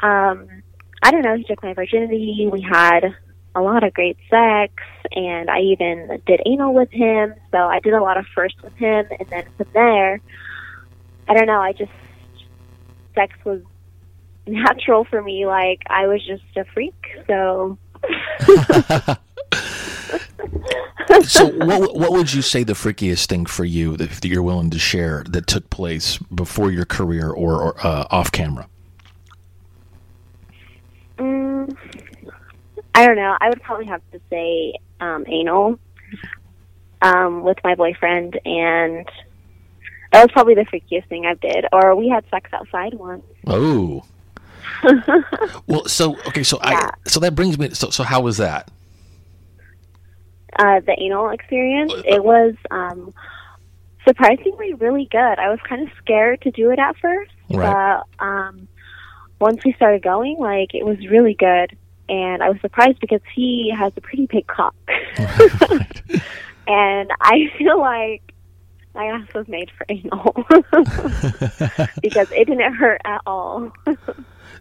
um, 0.00 0.48
I 1.02 1.10
don't 1.10 1.22
know. 1.22 1.36
He 1.36 1.44
took 1.44 1.62
my 1.62 1.74
virginity. 1.74 2.48
We 2.50 2.60
had 2.60 3.14
a 3.54 3.60
lot 3.60 3.84
of 3.84 3.94
great 3.94 4.18
sex, 4.28 4.72
and 5.12 5.48
I 5.50 5.60
even 5.60 6.20
did 6.26 6.40
anal 6.44 6.74
with 6.74 6.90
him. 6.90 7.34
So 7.50 7.58
I 7.58 7.80
did 7.80 7.94
a 7.94 8.02
lot 8.02 8.18
of 8.18 8.26
firsts 8.34 8.62
with 8.62 8.74
him, 8.74 9.06
and 9.18 9.28
then 9.28 9.44
from 9.56 9.66
there, 9.72 10.20
I 11.28 11.34
don't 11.34 11.46
know. 11.46 11.60
I 11.60 11.72
just 11.72 11.92
sex 13.14 13.34
was 13.44 13.62
natural 14.46 15.04
for 15.04 15.22
me. 15.22 15.46
Like 15.46 15.82
I 15.88 16.06
was 16.06 16.24
just 16.24 16.44
a 16.56 16.64
freak. 16.66 16.94
So 17.26 17.78
so 21.22 21.46
what 21.64 21.96
what 21.96 22.12
would 22.12 22.32
you 22.32 22.42
say 22.42 22.62
the 22.62 22.72
freakiest 22.72 23.26
thing 23.26 23.46
for 23.46 23.64
you 23.64 23.96
that, 23.96 24.10
that 24.10 24.28
you're 24.28 24.42
willing 24.42 24.70
to 24.70 24.78
share 24.78 25.24
that 25.28 25.46
took 25.46 25.68
place 25.70 26.18
before 26.18 26.70
your 26.70 26.84
career 26.84 27.30
or, 27.30 27.62
or 27.62 27.86
uh, 27.86 28.06
off 28.10 28.32
camera? 28.32 28.68
mm, 31.18 31.76
I 32.94 33.06
don't 33.06 33.16
know. 33.16 33.36
I 33.40 33.48
would 33.48 33.62
probably 33.62 33.86
have 33.86 34.02
to 34.12 34.20
say 34.30 34.74
um, 35.00 35.24
anal 35.26 35.78
um, 37.02 37.42
with 37.42 37.58
my 37.64 37.74
boyfriend, 37.74 38.38
and 38.44 39.06
that 40.12 40.22
was 40.22 40.32
probably 40.32 40.54
the 40.54 40.64
freakiest 40.66 41.08
thing 41.08 41.26
I 41.26 41.34
did. 41.34 41.66
Or 41.72 41.94
we 41.94 42.08
had 42.08 42.24
sex 42.30 42.50
outside 42.52 42.94
once. 42.94 43.24
Oh. 43.46 44.04
well, 45.66 45.86
so 45.86 46.16
okay, 46.26 46.42
so 46.42 46.58
Yeah. 46.64 46.90
I 47.04 47.08
so 47.08 47.20
that 47.20 47.34
brings 47.34 47.58
me. 47.58 47.70
So 47.70 47.90
so 47.90 48.02
how 48.02 48.20
was 48.20 48.38
that? 48.38 48.70
Uh, 50.58 50.80
the 50.80 50.94
anal 50.98 51.30
experience. 51.30 51.92
It 52.04 52.22
was 52.24 52.54
um, 52.70 53.12
surprisingly 54.06 54.74
really 54.74 55.08
good. 55.10 55.38
I 55.38 55.48
was 55.50 55.58
kind 55.68 55.82
of 55.82 55.88
scared 55.98 56.40
to 56.42 56.50
do 56.50 56.70
it 56.70 56.78
at 56.78 56.96
first, 56.98 57.32
Right. 57.50 58.04
but 58.18 58.24
um, 58.24 58.68
once 59.40 59.64
we 59.64 59.72
started 59.74 60.02
going, 60.02 60.38
like 60.38 60.74
it 60.74 60.84
was 60.84 60.98
really 61.08 61.34
good. 61.34 61.76
And 62.08 62.40
I 62.42 62.50
was 62.50 62.60
surprised 62.60 63.00
because 63.00 63.20
he 63.34 63.72
has 63.76 63.92
a 63.96 64.00
pretty 64.00 64.26
big 64.26 64.46
cock, 64.46 64.76
and 66.68 67.10
I 67.20 67.50
feel 67.58 67.80
like 67.80 68.22
my 68.94 69.06
ass 69.06 69.26
was 69.34 69.48
made 69.48 69.70
for 69.76 69.84
anal 69.88 70.32
because 72.00 72.30
it 72.30 72.46
didn't 72.46 72.74
hurt 72.74 73.00
at 73.04 73.22
all. 73.26 73.72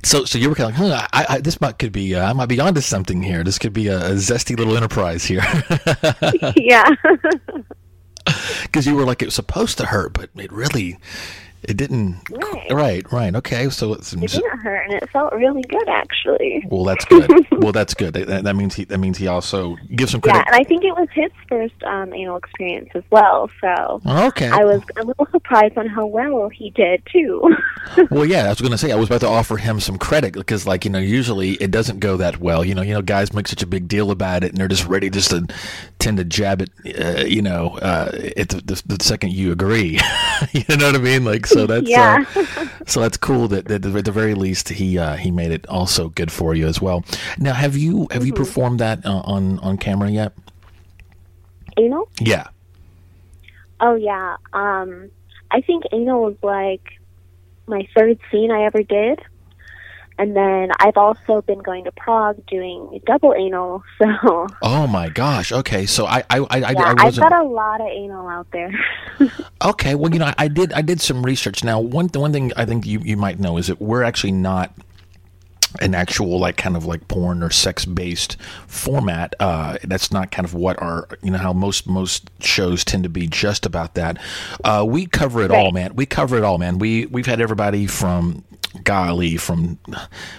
So 0.06 0.24
so 0.24 0.38
you 0.38 0.50
were 0.50 0.56
kind 0.56 0.72
of 0.72 0.80
like, 0.80 0.92
huh, 0.92 1.08
I, 1.14 1.26
I, 1.30 1.40
this 1.42 1.60
might 1.60 1.80
could 1.80 1.92
be 1.92 2.14
uh, 2.14 2.30
I 2.30 2.34
might 2.34 2.46
be 2.46 2.60
onto 2.60 2.80
something 2.80 3.24
here. 3.24 3.44
This 3.44 3.58
could 3.58 3.74
be 3.74 3.88
a, 3.88 3.98
a 3.98 4.12
zesty 4.12 4.56
little 4.56 4.78
enterprise 4.78 5.26
here. 5.26 5.44
yeah. 6.56 6.88
Because 8.64 8.88
you 8.88 8.96
were 8.96 9.06
like 9.06 9.22
it 9.22 9.26
was 9.26 9.36
supposed 9.36 9.78
to 9.78 9.86
hurt, 9.86 10.14
but 10.14 10.32
it 10.36 10.52
really 10.52 10.98
it 11.68 11.78
didn't. 11.78 12.22
Right. 12.30 12.72
Right, 12.72 13.12
right. 13.12 13.36
Okay, 13.36 13.70
so 13.70 13.94
it's 13.94 14.14
It 14.14 14.20
didn't 14.20 14.60
hurt, 14.60 14.86
and 14.86 14.94
it 14.94 15.10
felt 15.10 15.34
really 15.34 15.64
good, 15.64 15.88
actually. 15.88 16.66
well. 16.70 16.84
That's 16.84 17.06
good. 17.06 17.30
well, 17.52 17.72
that's 17.72 17.94
good. 17.94 18.14
That, 18.14 18.44
that 18.44 18.56
means 18.56 18.76
he 18.76 18.86
that 18.86 18.98
means 19.00 19.18
he 19.18 19.28
also 19.28 19.76
gives 19.96 20.12
some 20.12 20.22
credit. 20.22 20.40
Yeah, 20.40 20.44
and 20.48 20.56
I 20.56 20.64
think 20.64 20.84
it 20.84 20.96
was 20.96 21.08
his 21.14 21.32
first 21.48 21.82
um, 21.84 22.14
anal 22.14 22.38
experience 22.38 22.90
as 22.96 23.04
well. 23.12 23.50
So 23.62 24.02
okay. 24.06 24.50
I 24.50 24.64
was 24.64 24.82
a 24.98 25.04
little 25.04 25.28
surprised 25.32 25.78
on 25.78 25.88
how 25.88 26.06
well 26.06 26.50
he 26.50 26.72
did 26.72 27.04
too. 27.12 27.56
Well, 28.10 28.26
yeah, 28.26 28.46
I 28.46 28.50
was 28.50 28.60
going 28.60 28.72
to 28.72 28.78
say 28.78 28.92
I 28.92 28.96
was 28.96 29.08
about 29.08 29.22
to 29.22 29.28
offer 29.28 29.58
him 29.58 29.80
some 29.80 29.98
credit 29.98 30.34
because, 30.34 30.66
like, 30.66 30.86
you 30.86 30.92
know, 30.92 31.00
usually 31.00 31.52
it 31.54 31.70
doesn't 31.72 32.00
go 32.00 32.18
that 32.18 32.40
well. 32.40 32.66
You 32.66 32.74
know, 32.76 32.82
you 32.82 32.94
know, 32.94 33.02
guys 33.02 33.32
make 33.32 33.48
such 33.48 33.62
a 33.62 33.68
big 33.68 33.88
deal 33.88 34.10
about 34.12 34.44
it, 34.44 34.50
and 34.50 34.58
they're 34.58 34.68
just 34.68 34.86
ready 34.88 35.10
just 35.10 35.30
to 35.30 35.48
tend 36.00 36.18
to 36.18 36.24
jab 36.24 36.62
it. 36.62 36.72
Uh, 37.00 37.26
you 37.26 37.42
know, 37.42 37.78
uh, 37.78 38.12
at 38.38 38.50
the, 38.50 38.62
the, 38.66 38.98
the 38.98 39.04
second 39.04 39.34
you 39.34 39.52
agree, 39.52 40.00
you 40.52 40.78
know 40.78 40.88
what 40.88 40.96
I 40.96 41.00
mean? 41.00 41.26
Like, 41.26 41.46
so 41.56 41.66
that's 41.72 41.90
Yeah. 41.90 42.24
uh, 42.36 42.66
so 42.86 43.00
that's 43.02 43.18
cool 43.18 43.48
that, 43.50 43.66
that 43.68 43.86
at 43.86 44.06
the 44.06 44.12
very 44.12 44.36
least 44.36 44.70
he 44.70 44.98
uh, 45.00 45.16
he 45.16 45.32
made 45.32 45.52
it 45.52 45.66
also 45.68 46.10
good 46.10 46.32
for 46.32 46.54
you 46.56 46.68
as 46.68 46.82
well. 46.82 47.04
Now, 47.40 47.54
have 47.54 47.76
you 47.78 48.08
have 48.12 48.26
you 48.26 48.34
Mm-hmm. 48.34 48.44
performed 48.44 48.80
that 48.80 49.06
uh, 49.06 49.22
on 49.24 49.60
on 49.60 49.78
camera 49.78 50.10
yet? 50.12 50.32
anal? 51.78 52.08
Yeah. 52.20 52.48
Oh 53.80 53.96
yeah. 53.96 54.38
Um, 54.54 55.10
I 55.52 55.62
think 55.62 55.84
anal 55.92 56.24
was 56.24 56.36
like 56.42 56.84
my 57.68 57.88
third 57.96 58.20
scene 58.32 58.52
I 58.52 58.64
ever 58.64 58.84
did. 58.84 59.20
And 60.18 60.36
then 60.36 60.70
I've 60.80 60.98
also 60.98 61.42
been 61.42 61.60
going 61.60 61.84
to 61.84 61.92
Prague 61.92 62.46
doing 62.48 63.02
double 63.06 63.34
anal, 63.34 63.84
so 64.02 64.48
Oh 64.62 64.88
my 64.88 65.10
gosh. 65.10 65.52
Okay, 65.52 65.86
so 65.86 66.06
I 66.06 66.24
I 66.30 66.40
I, 66.50 66.58
yeah, 66.58 66.94
I 66.98 67.08
I've 67.08 67.16
got 67.18 67.34
a 67.34 67.44
lot 67.44 67.82
of 67.82 67.88
anal 67.88 68.28
out 68.28 68.48
there. 68.52 68.72
Okay, 69.64 69.96
well, 69.96 70.12
you 70.12 70.20
know, 70.20 70.26
I, 70.26 70.36
I 70.38 70.48
did 70.48 70.74
I 70.74 70.82
did 70.82 71.02
some 71.02 71.24
research. 71.26 71.64
Now, 71.64 71.80
one 71.80 72.08
the 72.08 72.20
one 72.20 72.32
thing 72.34 72.52
I 72.56 72.66
think 72.66 72.86
you, 72.86 73.00
you 73.00 73.18
might 73.18 73.40
know 73.40 73.58
is 73.58 73.68
that 73.68 73.82
we're 73.82 74.04
actually 74.04 74.34
not 74.34 74.72
an 75.82 75.96
actual 75.96 76.40
like 76.40 76.58
kind 76.58 76.76
of 76.76 76.86
like 76.86 77.08
porn 77.08 77.44
or 77.44 77.50
sex 77.50 77.86
based 77.86 78.38
format. 78.68 79.34
Uh, 79.40 79.78
that's 79.84 80.12
not 80.12 80.32
kind 80.32 80.46
of 80.46 80.54
what 80.54 80.82
our 80.82 81.08
you 81.22 81.32
know 81.32 81.38
how 81.38 81.54
most 81.54 81.88
most 81.88 82.30
shows 82.40 82.84
tend 82.84 83.04
to 83.04 83.10
be 83.10 83.28
just 83.28 83.66
about 83.66 83.96
that. 83.96 84.18
Uh, 84.64 84.86
we 84.88 85.06
cover 85.06 85.42
it 85.42 85.52
all, 85.52 85.72
man. 85.72 85.96
We 85.96 86.06
cover 86.06 86.38
it 86.38 86.44
all, 86.44 86.58
man. 86.58 86.80
We 86.80 87.06
we've 87.08 87.26
had 87.26 87.42
everybody 87.42 87.88
from 87.88 88.44
golly 88.84 89.38
from 89.38 89.80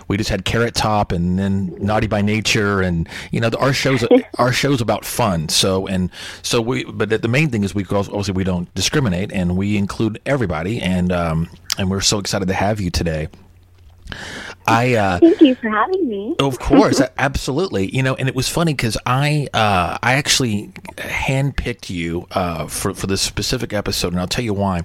we 0.09 0.17
just 0.19 0.29
had 0.29 0.45
carrot 0.45 0.75
top 0.75 1.11
and 1.11 1.39
then 1.39 1.75
naughty 1.81 2.07
by 2.07 2.21
nature 2.21 2.83
and 2.83 3.09
you 3.31 3.41
know 3.41 3.49
the, 3.49 3.57
our 3.57 3.73
shows 3.73 4.05
our 4.39 4.53
shows 4.53 4.83
about 4.83 5.07
fun 5.07 5.49
so 5.49 5.87
and 5.87 6.11
so 6.43 6.61
we 6.61 6.85
but 6.85 7.09
the- 7.09 7.29
main 7.29 7.49
thing 7.49 7.65
is 7.65 7.75
we 7.75 7.83
also- 7.87 8.11
obviously 8.11 8.35
we 8.35 8.45
don't 8.45 8.73
discriminate 8.75 9.33
and 9.33 9.57
we 9.57 9.79
include 9.79 10.21
everybody 10.27 10.81
and 10.83 11.13
um 11.13 11.49
and 11.79 11.91
we're 11.91 12.03
so 12.03 12.19
excited 12.19 12.47
to 12.47 12.53
have 12.55 12.79
you 12.79 12.91
today 12.91 13.27
i 14.67 14.95
uh 14.95 15.19
Thank 15.19 15.41
you 15.41 15.55
for 15.55 15.69
having 15.69 16.09
me. 16.09 16.35
of 16.41 16.59
course, 16.59 17.01
absolutely. 17.19 17.95
You 17.95 18.03
know, 18.03 18.15
and 18.15 18.29
it 18.29 18.35
was 18.35 18.49
funny 18.49 18.73
because 18.75 18.97
I 19.07 19.49
uh, 19.55 19.99
I 20.03 20.15
actually 20.15 20.69
handpicked 20.97 21.91
you 21.91 22.27
uh, 22.33 22.67
for 22.67 22.95
for 22.95 23.07
this 23.07 23.23
specific 23.23 23.73
episode, 23.73 24.13
and 24.13 24.21
I'll 24.21 24.27
tell 24.27 24.45
you 24.45 24.55
why. 24.55 24.83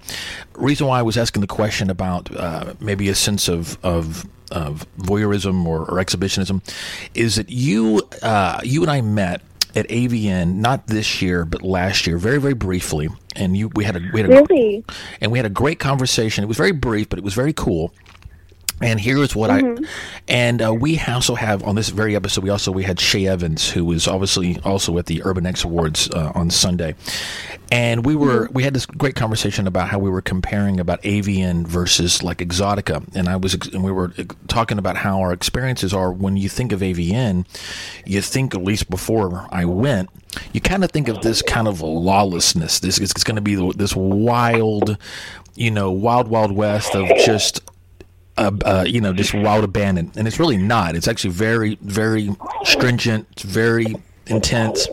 Reason 0.55 0.85
why 0.87 0.99
I 0.99 1.01
was 1.01 1.17
asking 1.17 1.41
the 1.41 1.47
question 1.47 1.89
about 1.89 2.35
uh, 2.35 2.73
maybe 2.79 3.09
a 3.09 3.15
sense 3.15 3.47
of 3.47 3.77
of 3.83 4.25
of 4.51 4.85
voyeurism 4.97 5.65
or, 5.65 5.85
or 5.89 5.99
exhibitionism 5.99 6.61
is 7.15 7.35
that 7.35 7.49
you 7.49 8.01
uh, 8.21 8.59
you 8.63 8.81
and 8.81 8.91
I 8.91 9.01
met 9.01 9.41
at 9.73 9.87
AVN 9.87 10.55
not 10.55 10.87
this 10.87 11.21
year 11.21 11.45
but 11.45 11.61
last 11.61 12.05
year 12.05 12.17
very 12.17 12.41
very 12.41 12.53
briefly 12.53 13.07
and 13.37 13.55
you 13.55 13.69
we 13.73 13.85
had 13.85 13.95
a 13.95 14.01
we 14.13 14.19
had 14.19 14.29
a 14.29 14.33
Really? 14.41 14.83
and 15.21 15.31
we 15.31 15.37
had 15.39 15.45
a 15.45 15.49
great 15.49 15.79
conversation. 15.79 16.43
It 16.43 16.47
was 16.47 16.57
very 16.57 16.73
brief, 16.73 17.07
but 17.07 17.17
it 17.17 17.23
was 17.23 17.33
very 17.33 17.53
cool. 17.53 17.93
And 18.81 18.99
here's 18.99 19.35
what 19.35 19.49
I, 19.49 19.77
and 20.27 20.61
uh, 20.61 20.73
we 20.73 20.99
also 20.99 21.35
have 21.35 21.63
on 21.63 21.75
this 21.75 21.89
very 21.89 22.15
episode. 22.15 22.43
We 22.43 22.49
also 22.49 22.71
we 22.71 22.83
had 22.83 22.99
Shay 22.99 23.27
Evans, 23.27 23.69
who 23.69 23.85
was 23.85 24.07
obviously 24.07 24.59
also 24.63 24.97
at 24.97 25.05
the 25.05 25.21
Urban 25.23 25.45
X 25.45 25.63
Awards 25.63 26.09
uh, 26.11 26.31
on 26.33 26.49
Sunday, 26.49 26.95
and 27.71 28.05
we 28.05 28.15
were 28.15 28.49
we 28.51 28.63
had 28.63 28.73
this 28.73 28.85
great 28.85 29.15
conversation 29.15 29.67
about 29.67 29.89
how 29.89 29.99
we 29.99 30.09
were 30.09 30.21
comparing 30.21 30.79
about 30.79 31.01
AVN 31.03 31.65
versus 31.65 32.21
like 32.23 32.39
Exxxotica, 32.39 33.15
and 33.15 33.29
I 33.29 33.35
was 33.37 33.53
and 33.53 33.83
we 33.83 33.91
were 33.91 34.09
talking 34.47 34.77
about 34.77 34.97
how 34.97 35.21
our 35.21 35.31
experiences 35.31 35.93
are 35.93 36.11
when 36.11 36.37
you 36.37 36.49
think 36.49 36.71
of 36.71 36.81
AVN, 36.81 37.45
you 38.05 38.21
think 38.21 38.53
at 38.53 38.63
least 38.63 38.89
before 38.89 39.47
I 39.51 39.65
went, 39.65 40.09
you 40.53 40.61
kind 40.61 40.83
of 40.83 40.91
think 40.91 41.07
of 41.07 41.21
this 41.21 41.41
kind 41.41 41.67
of 41.67 41.81
lawlessness. 41.81 42.79
This 42.79 42.99
is 42.99 43.11
it's 43.11 43.23
going 43.23 43.35
to 43.35 43.41
be 43.41 43.55
this 43.73 43.95
wild, 43.95 44.97
you 45.55 45.71
know, 45.71 45.91
wild 45.91 46.27
wild 46.27 46.51
west 46.51 46.95
of 46.95 47.07
just 47.25 47.61
uh, 48.37 48.51
uh, 48.65 48.85
you 48.87 49.01
know, 49.01 49.13
just 49.13 49.33
wild 49.33 49.63
abandon, 49.63 50.11
and 50.15 50.27
it's 50.27 50.39
really 50.39 50.57
not. 50.57 50.95
It's 50.95 51.07
actually 51.07 51.31
very, 51.31 51.77
very 51.81 52.29
stringent. 52.63 53.27
It's 53.31 53.43
very 53.43 53.95
intense. 54.27 54.87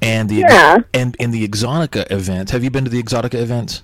And 0.00 0.28
the 0.28 0.36
Yeah. 0.48 0.78
and 0.94 1.14
in 1.20 1.30
the 1.30 1.46
Exxxotica 1.46 2.10
events, 2.10 2.50
have 2.52 2.64
you 2.64 2.70
been 2.70 2.84
to 2.84 2.90
the 2.90 3.02
Exxxotica 3.02 3.34
events? 3.34 3.82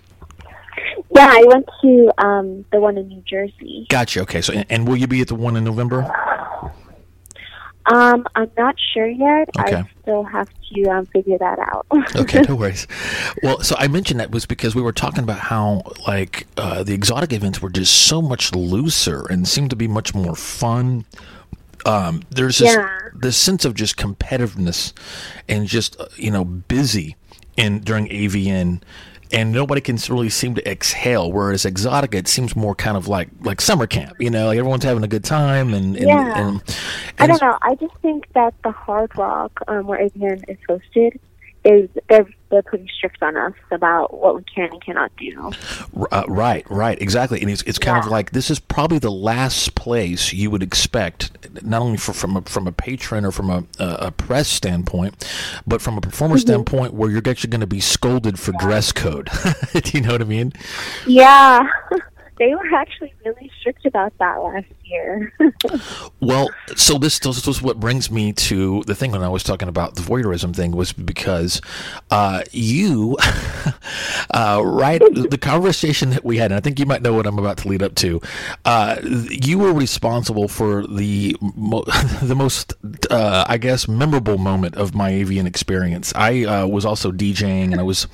Yeah, 1.15 1.29
I 1.31 1.45
went 1.47 1.69
to 1.83 2.13
um, 2.25 2.65
the 2.73 2.81
one 2.81 2.97
in 2.99 3.09
New 3.09 3.23
Jersey. 3.23 3.87
Gotcha. 3.89 4.21
Okay. 4.23 4.41
So, 4.41 4.53
and, 4.53 4.67
and 4.69 4.89
will 4.89 4.97
you 4.97 5.07
be 5.07 5.21
at 5.21 5.29
the 5.29 5.35
one 5.35 5.57
in 5.57 5.65
November? 5.65 6.11
Um, 7.93 8.27
I'm 8.35 8.51
not 8.59 8.77
sure 8.93 9.07
yet. 9.09 9.49
Okay. 9.59 9.77
I 9.77 9.89
still 10.03 10.23
have 10.25 10.49
to 10.75 10.83
um, 10.91 11.07
figure 11.07 11.39
that 11.39 11.59
out. 11.59 11.87
Okay, 12.17 12.43
no 12.43 12.55
worries. 12.57 12.87
Well, 13.43 13.61
so 13.63 13.75
I 13.79 13.89
mentioned 13.89 14.21
that 14.21 14.31
was 14.31 14.45
because 14.47 14.75
we 14.75 14.83
were 14.83 14.93
talking 14.93 15.23
about 15.25 15.39
how 15.39 15.83
like 16.07 16.47
uh, 16.57 16.83
the 16.83 16.93
exotic 16.95 17.33
events 17.33 17.63
were 17.63 17.71
just 17.71 17.95
so 18.07 18.21
much 18.21 18.55
looser 18.55 19.27
and 19.31 19.47
seemed 19.49 19.71
to 19.71 19.77
be 19.77 19.89
much 19.89 20.15
more 20.15 20.35
fun. 20.37 21.05
Um, 21.87 22.23
there's 22.31 22.59
this 22.59 22.75
Yeah. 22.75 22.89
this 23.15 23.37
sense 23.37 23.65
of 23.65 23.75
just 23.75 23.97
competitiveness 23.97 24.93
and 25.49 25.67
just 25.67 25.99
uh, 26.01 26.07
you 26.17 26.31
know 26.31 26.45
busy 26.45 27.17
in 27.57 27.81
during 27.81 28.09
AVN. 28.09 28.83
And 29.33 29.53
nobody 29.53 29.81
can 29.81 29.99
really 30.09 30.31
seem 30.31 30.55
to 30.55 30.71
exhale. 30.71 31.31
Whereas 31.31 31.65
Exxxotica, 31.65 32.15
it 32.15 32.29
seems 32.29 32.57
more 32.57 32.75
kind 32.75 32.97
of 32.97 33.09
like 33.09 33.29
like 33.43 33.61
summer 33.61 33.87
camp. 33.87 34.17
You 34.19 34.31
know, 34.31 34.47
like 34.47 34.59
everyone's 34.59 34.85
having 34.85 35.05
a 35.05 35.09
good 35.09 35.25
time, 35.25 35.75
and, 35.75 35.97
and, 35.97 36.07
Yeah. 36.09 36.49
and, 36.49 36.63
I 37.19 37.27
don't 37.27 37.41
know. 37.43 37.59
I 37.63 37.75
just 37.75 37.95
think 38.01 38.27
that 38.35 38.55
the 38.65 38.71
Hard 38.71 39.17
Rock, 39.19 39.61
um, 39.69 39.87
where 39.87 39.99
AVN 39.99 40.45
is 40.49 40.59
hosted, 40.69 41.19
is 41.65 41.91
they're 42.09 42.27
they're 42.51 42.63
pretty 42.63 42.89
strict 42.97 43.23
on 43.23 43.37
us 43.37 43.53
about 43.71 44.15
what 44.19 44.35
we 44.35 44.43
can 44.43 44.71
and 44.73 44.83
cannot 44.83 45.15
do. 45.17 45.51
Uh, 46.11 46.25
right, 46.29 46.69
right, 46.71 47.01
exactly. 47.01 47.43
And 47.43 47.51
it's, 47.51 47.63
it's 47.63 47.79
kind 47.79 48.03
of 48.03 48.11
like 48.11 48.31
this 48.31 48.51
is 48.51 48.59
probably 48.59 48.99
the 48.99 49.11
last 49.11 49.75
place 49.75 50.33
you 50.33 50.51
would 50.51 50.63
expect, 50.63 51.31
not 51.63 51.83
only 51.83 51.99
for, 51.99 52.15
from 52.15 52.39
a, 52.39 52.43
from 52.43 52.67
a 52.67 52.73
patron 52.73 53.27
or 53.27 53.33
from 53.33 53.51
a, 53.51 53.65
a, 53.79 54.11
press 54.11 54.49
standpoint, 54.49 55.29
but 55.67 55.83
from 55.83 55.99
a 55.99 56.01
performer 56.01 56.37
Mm-hmm. 56.37 56.41
standpoint, 56.41 56.95
where 56.95 57.11
you're 57.11 57.23
actually 57.27 57.51
going 57.51 57.61
to 57.61 57.67
be 57.67 57.81
scolded 57.81 58.39
for 58.39 58.53
dress 58.53 58.93
code. 58.93 59.29
Do 59.73 59.91
you 59.93 60.01
know 60.01 60.13
what 60.13 60.23
I 60.23 60.25
mean? 60.25 60.53
Yeah, 61.07 61.69
they 62.39 62.55
were 62.55 62.75
actually 62.75 63.13
really 63.25 63.51
strict 63.61 63.85
about 63.87 64.13
that 64.19 64.37
last 64.37 64.67
year. 64.85 65.33
Well, 66.21 66.51
so 66.75 66.99
this, 66.99 67.21
this 67.21 67.47
was 67.47 67.63
what 67.63 67.79
brings 67.79 68.11
me 68.11 68.33
to 68.33 68.83
the 68.87 68.95
thing 68.95 69.13
when 69.13 69.23
I 69.23 69.29
was 69.29 69.45
talking 69.45 69.69
about 69.69 69.95
the 69.95 70.03
voyeurism 70.03 70.55
thing 70.55 70.73
was 70.73 70.93
because 70.93 71.61
uh, 72.11 72.43
you, 72.51 73.17
uh, 74.31 74.61
right, 74.65 75.01
the 75.13 75.39
conversation 75.41 76.11
that 76.11 76.25
we 76.25 76.39
had, 76.39 76.51
and 76.51 76.59
I 76.59 76.61
think 76.61 76.81
you 76.81 76.87
might 76.87 77.03
know 77.03 77.13
what 77.13 77.27
I'm 77.27 77.39
about 77.39 77.59
to 77.59 77.69
lead 77.69 77.83
up 77.83 77.95
to. 77.97 78.21
Uh, 78.65 78.97
you 79.05 79.59
were 79.59 79.73
responsible 79.73 80.49
for 80.49 80.87
the 80.87 81.37
mo- 81.41 81.85
the 82.21 82.35
most, 82.35 82.75
uh, 83.11 83.45
I 83.49 83.59
guess, 83.59 83.87
memorable 83.87 84.39
moment 84.39 84.75
of 84.75 84.95
my 84.95 85.13
AVN 85.13 85.47
experience. 85.47 86.13
I 86.17 86.45
uh, 86.45 86.67
was 86.67 86.85
also 86.85 87.13
DJing, 87.13 87.71
and 87.71 87.81
I 87.81 87.85
was 87.85 88.09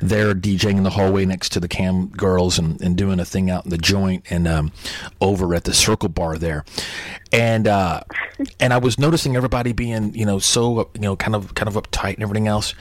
there 0.00 0.32
DJing 0.32 0.76
in 0.76 0.84
the 0.84 0.90
hallway 0.90 1.24
next 1.24 1.50
to 1.52 1.60
the 1.60 1.68
cam 1.68 2.08
girls 2.08 2.58
and, 2.58 2.80
and 2.80 2.96
doing 2.96 3.18
a 3.18 3.24
thing 3.24 3.50
out 3.50 3.64
in 3.68 3.70
the 3.70 3.78
joint 3.78 4.24
and 4.30 4.48
um, 4.48 4.72
over 5.20 5.54
at 5.54 5.64
the 5.64 5.74
circle 5.74 6.08
bar 6.08 6.38
there 6.38 6.64
and 7.32 7.68
uh, 7.68 8.00
and 8.58 8.72
I 8.72 8.78
was 8.78 8.98
noticing 8.98 9.36
everybody 9.36 9.72
being 9.72 10.14
you 10.14 10.24
know 10.24 10.38
so 10.38 10.90
you 10.94 11.00
know 11.00 11.16
kind 11.16 11.34
of 11.34 11.54
kind 11.54 11.68
of 11.68 11.74
uptight 11.74 12.14
and 12.14 12.22
everything 12.22 12.48
else, 12.48 12.74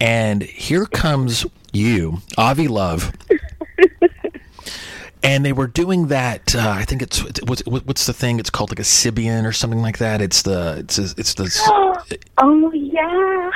and 0.00 0.42
here 0.42 0.86
comes 0.86 1.46
you, 1.72 2.18
Avi 2.36 2.68
Love. 2.68 3.12
And 5.22 5.44
they 5.44 5.52
were 5.52 5.66
doing 5.66 6.06
that. 6.06 6.54
Uh, 6.54 6.70
I 6.70 6.86
think 6.86 7.02
it's 7.02 7.22
what's 7.42 7.62
what's 7.66 8.06
the 8.06 8.14
thing? 8.14 8.40
It's 8.40 8.48
called 8.48 8.70
like 8.70 8.78
a 8.78 8.84
Sybian 8.84 9.46
or 9.46 9.52
something 9.52 9.82
like 9.82 9.98
that. 9.98 10.22
It's 10.22 10.40
the 10.40 10.78
it's 10.78 10.98
it's 10.98 11.34
the 11.34 11.44
oh 12.38 12.72
yeah. 12.72 13.50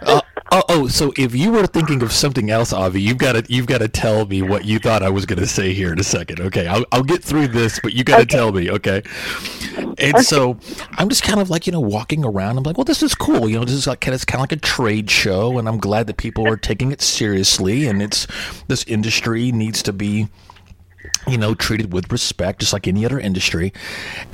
uh, 0.00 0.22
oh, 0.54 0.62
oh, 0.70 0.88
so 0.88 1.12
if 1.18 1.34
you 1.34 1.52
were 1.52 1.66
thinking 1.66 2.02
of 2.02 2.12
something 2.12 2.50
else, 2.50 2.72
Avi, 2.72 3.02
you've 3.02 3.18
got 3.18 3.32
to 3.34 3.44
you've 3.52 3.66
got 3.66 3.78
to 3.78 3.88
tell 3.88 4.26
me 4.26 4.42
what 4.42 4.64
you 4.64 4.78
thought 4.78 5.02
I 5.02 5.10
was 5.10 5.26
going 5.26 5.40
to 5.40 5.46
say 5.46 5.74
here 5.74 5.92
in 5.92 6.00
a 6.00 6.04
second. 6.04 6.40
Okay, 6.40 6.66
I'll 6.66 6.84
I'll 6.92 7.02
get 7.04 7.24
through 7.24 7.48
this, 7.48 7.80
but 7.80 7.94
you 7.94 8.04
got 8.04 8.18
to 8.18 8.26
Okay. 8.26 8.36
tell 8.36 8.52
me, 8.52 8.70
okay? 8.70 9.02
And 9.98 10.20
so 10.20 10.58
I'm 10.98 11.08
just 11.08 11.22
kind 11.22 11.40
of 11.40 11.50
like 11.50 11.66
you 11.66 11.72
know 11.72 11.80
walking 11.80 12.24
around. 12.24 12.58
I'm 12.58 12.64
like, 12.64 12.78
well, 12.78 12.84
this 12.84 13.02
is 13.02 13.14
cool. 13.14 13.48
You 13.48 13.58
know, 13.60 13.64
this 13.64 13.74
is 13.74 13.86
like 13.86 14.00
kind 14.00 14.14
of, 14.14 14.16
it's 14.16 14.24
kind 14.24 14.38
of 14.40 14.42
like 14.42 14.52
a 14.52 14.56
trade 14.56 15.10
show, 15.10 15.58
and 15.58 15.68
I'm 15.68 15.78
glad 15.78 16.06
that 16.08 16.16
people 16.18 16.48
are 16.48 16.56
taking 16.56 16.92
it 16.92 17.02
seriously. 17.02 17.86
And 17.86 18.02
it's 18.02 18.26
this 18.68 18.84
industry 18.84 19.52
needs 19.52 19.82
to 19.84 19.92
be 19.92 20.28
you 21.26 21.38
know 21.38 21.54
treated 21.54 21.92
with 21.92 22.10
respect 22.12 22.60
just 22.60 22.72
like 22.72 22.86
any 22.86 23.04
other 23.04 23.18
industry 23.18 23.72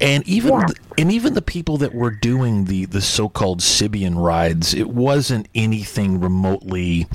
and 0.00 0.26
even 0.26 0.50
Yeah. 0.52 0.66
and 0.98 1.12
even 1.12 1.34
the 1.34 1.42
people 1.42 1.76
that 1.78 1.94
were 1.94 2.10
doing 2.10 2.64
the 2.64 2.84
the 2.86 3.00
so-called 3.00 3.60
Sybian 3.60 4.16
rides 4.16 4.74
it 4.74 4.88
wasn't 4.90 5.48
anything 5.54 6.20
remotely 6.20 7.06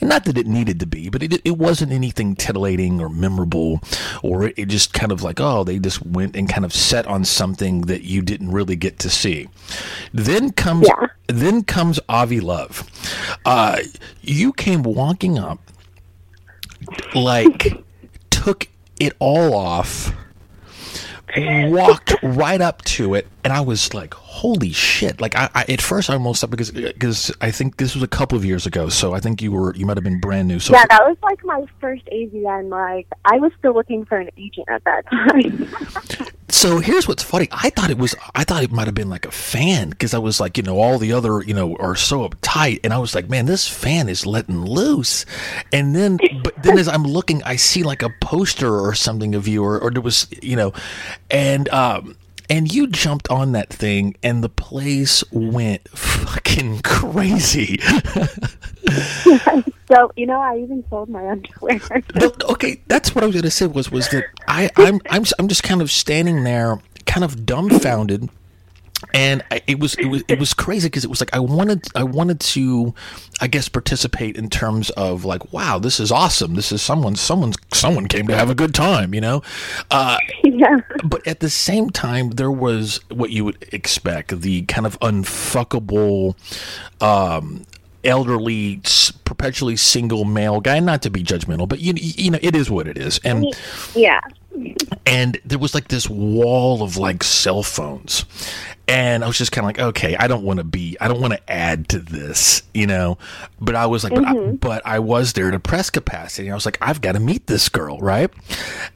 not 0.00 0.24
that 0.26 0.36
it 0.36 0.46
needed 0.46 0.78
to 0.80 0.86
be 0.86 1.08
but 1.08 1.22
it, 1.22 1.40
it 1.44 1.56
wasn't 1.56 1.92
anything 1.92 2.34
titillating 2.36 3.00
or 3.00 3.08
memorable 3.08 3.80
or 4.22 4.44
it, 4.44 4.54
it 4.58 4.66
just 4.68 4.92
kind 4.92 5.12
of 5.12 5.22
like 5.22 5.40
oh 5.40 5.64
they 5.64 5.78
just 5.78 6.04
went 6.04 6.36
and 6.36 6.48
kind 6.48 6.64
of 6.64 6.72
set 6.72 7.06
on 7.06 7.24
something 7.24 7.82
that 7.82 8.02
you 8.02 8.20
didn't 8.22 8.50
really 8.50 8.76
get 8.76 8.98
to 8.98 9.08
see 9.10 9.48
then 10.12 10.50
comes 10.52 10.86
Yeah. 10.88 11.06
then 11.28 11.62
comes 11.64 11.98
Avi 12.08 12.40
Love 12.40 12.88
uh, 13.46 13.78
you 14.20 14.52
came 14.52 14.82
walking 14.82 15.38
up 15.38 15.58
like 17.14 17.82
took 18.30 18.68
it 19.02 19.12
all 19.18 19.52
off 19.52 20.14
walked 21.36 22.14
right 22.22 22.60
up 22.60 22.82
to 22.84 23.14
it 23.14 23.26
and 23.42 23.52
i 23.52 23.60
was 23.60 23.92
like 23.92 24.14
holy 24.32 24.72
shit 24.72 25.20
like 25.20 25.36
i, 25.36 25.48
I 25.54 25.64
at 25.68 25.82
first 25.82 26.08
i 26.08 26.14
almost 26.14 26.48
because 26.50 26.70
because 26.70 27.30
i 27.40 27.50
think 27.50 27.76
this 27.76 27.94
was 27.94 28.02
a 28.02 28.08
couple 28.08 28.38
of 28.38 28.44
years 28.44 28.66
ago 28.66 28.88
so 28.88 29.12
i 29.12 29.20
think 29.20 29.42
you 29.42 29.52
were 29.52 29.74
you 29.74 29.84
might 29.84 29.96
have 29.96 30.04
been 30.04 30.20
brand 30.20 30.48
new 30.48 30.58
so 30.58 30.72
Yeah, 30.72 30.86
that 30.88 31.04
was 31.06 31.16
like 31.22 31.44
my 31.44 31.66
first 31.80 32.04
AVN. 32.06 32.68
Like 32.70 33.08
I 33.24 33.38
was 33.38 33.52
still 33.58 33.74
looking 33.74 34.04
for 34.04 34.18
an 34.18 34.30
agent 34.36 34.68
at 34.68 34.84
that 34.84 35.06
time. 35.10 35.68
So 36.48 36.80
here's 36.80 37.08
what's 37.08 37.22
funny. 37.22 37.48
I 37.50 37.70
thought 37.70 37.88
it 37.90 37.96
was. 37.96 38.14
I 38.34 38.44
thought 38.44 38.62
it 38.62 38.70
might 38.70 38.84
have 38.84 38.94
been 38.94 39.08
like 39.08 39.24
a 39.24 39.30
fan 39.30 39.88
because 39.88 40.12
I 40.12 40.18
was 40.18 40.38
like, 40.38 40.58
you 40.58 40.62
know, 40.62 40.78
all 40.78 40.98
the 40.98 41.14
other, 41.14 41.42
you 41.42 41.54
know, 41.54 41.76
are 41.76 41.96
so 41.96 42.28
uptight, 42.28 42.80
and 42.84 42.92
I 42.92 42.98
was 42.98 43.14
like, 43.14 43.30
man, 43.30 43.46
this 43.46 43.66
fan 43.66 44.06
is 44.08 44.26
letting 44.26 44.62
loose. 44.62 45.24
And 45.72 45.96
then, 45.96 46.18
but 46.44 46.62
then 46.62 46.78
as 46.78 46.88
I'm 46.88 47.04
looking, 47.04 47.42
I 47.42 47.56
see 47.56 47.82
like 47.82 48.02
a 48.02 48.10
poster 48.20 48.78
or 48.78 48.94
something 48.94 49.34
of 49.34 49.48
you, 49.48 49.64
or, 49.64 49.80
or 49.80 49.90
there 49.90 50.02
was, 50.02 50.26
you 50.42 50.54
know, 50.54 50.74
and 51.30 51.70
um, 51.70 52.16
and 52.52 52.70
you 52.70 52.86
jumped 52.86 53.30
on 53.30 53.52
that 53.52 53.70
thing, 53.70 54.14
and 54.22 54.44
the 54.44 54.50
place 54.50 55.24
went 55.32 55.88
fucking 55.88 56.80
crazy. 56.84 57.78
so 59.88 60.12
you 60.16 60.26
know, 60.26 60.38
I 60.38 60.58
even 60.58 60.84
sold 60.90 61.08
my 61.08 61.26
underwear. 61.28 61.80
Okay, 62.50 62.82
that's 62.88 63.14
what 63.14 63.24
I 63.24 63.26
was 63.26 63.34
going 63.34 63.44
to 63.44 63.50
say 63.50 63.66
was 63.66 63.90
was 63.90 64.10
that 64.10 64.24
I 64.46 64.68
I'm 64.76 65.00
I'm 65.08 65.24
I'm 65.38 65.48
just 65.48 65.62
kind 65.62 65.80
of 65.80 65.90
standing 65.90 66.44
there, 66.44 66.78
kind 67.06 67.24
of 67.24 67.46
dumbfounded, 67.46 68.28
and 69.14 69.42
I, 69.50 69.60
it 69.66 69.78
was 69.80 69.94
it 69.94 70.06
was 70.06 70.22
it 70.28 70.38
was 70.38 70.54
crazy 70.54 70.86
because 70.88 71.04
it 71.04 71.10
was 71.10 71.20
like 71.20 71.34
I 71.34 71.38
wanted 71.38 71.86
I 71.94 72.02
wanted 72.04 72.40
to, 72.40 72.94
I 73.40 73.46
guess, 73.46 73.68
participate 73.68 74.36
in 74.36 74.48
terms 74.50 74.90
of 74.90 75.24
like, 75.24 75.52
wow, 75.52 75.78
this 75.78 76.00
is 76.00 76.10
awesome. 76.12 76.54
This 76.54 76.72
is 76.72 76.82
someone 76.82 77.16
someone's 77.16 77.56
someone 77.72 78.06
came 78.06 78.26
to 78.28 78.36
have 78.36 78.50
a 78.50 78.54
good 78.54 78.74
time, 78.74 79.14
you 79.14 79.20
know. 79.20 79.42
Uh, 79.90 80.18
yeah. 80.44 80.80
but 81.04 81.26
at 81.26 81.40
the 81.40 81.50
same 81.50 81.90
time, 81.90 82.30
there 82.30 82.50
was 82.50 83.00
what 83.10 83.30
you 83.30 83.44
would 83.44 83.64
expect 83.72 84.40
the 84.40 84.62
kind 84.62 84.86
of 84.86 84.98
unfuckable, 85.00 86.34
um, 87.02 87.64
elderly, 88.04 88.80
perpetually 89.24 89.76
single 89.76 90.24
male 90.24 90.60
guy. 90.60 90.80
Not 90.80 91.02
to 91.02 91.10
be 91.10 91.22
judgmental, 91.22 91.68
but 91.68 91.80
you, 91.80 91.92
you 91.96 92.30
know, 92.30 92.38
it 92.42 92.54
is 92.56 92.70
what 92.70 92.86
it 92.88 92.98
is. 92.98 93.18
And 93.24 93.46
Yeah. 93.94 94.20
and 95.06 95.40
there 95.44 95.58
was 95.58 95.74
like 95.74 95.88
this 95.88 96.08
wall 96.08 96.82
of 96.82 96.96
like 96.96 97.24
cell 97.24 97.62
phones 97.62 98.24
and 98.92 99.24
i 99.24 99.26
was 99.26 99.38
just 99.38 99.52
kind 99.52 99.64
of 99.64 99.66
like 99.66 99.78
okay 99.78 100.16
i 100.16 100.28
don't 100.28 100.44
want 100.44 100.58
to 100.58 100.64
be 100.64 100.96
i 101.00 101.08
don't 101.08 101.20
want 101.20 101.32
to 101.32 101.50
add 101.52 101.88
to 101.88 101.98
this 101.98 102.62
you 102.74 102.86
know? 102.86 103.18
But 103.60 103.74
i 103.74 103.86
was 103.86 104.04
like 104.04 104.14
but, 104.14 104.24
I, 104.24 104.34
mm-hmm. 104.34 104.56
but 104.56 104.82
i 104.86 104.98
was 104.98 105.32
there 105.32 105.50
to 105.50 105.58
press 105.58 105.90
capacity. 105.90 106.50
I 106.50 106.54
was 106.54 106.64
like 106.64 106.78
i've 106.80 107.00
got 107.00 107.12
to 107.12 107.20
meet 107.20 107.46
this 107.46 107.68
girl 107.68 107.98
right? 107.98 108.30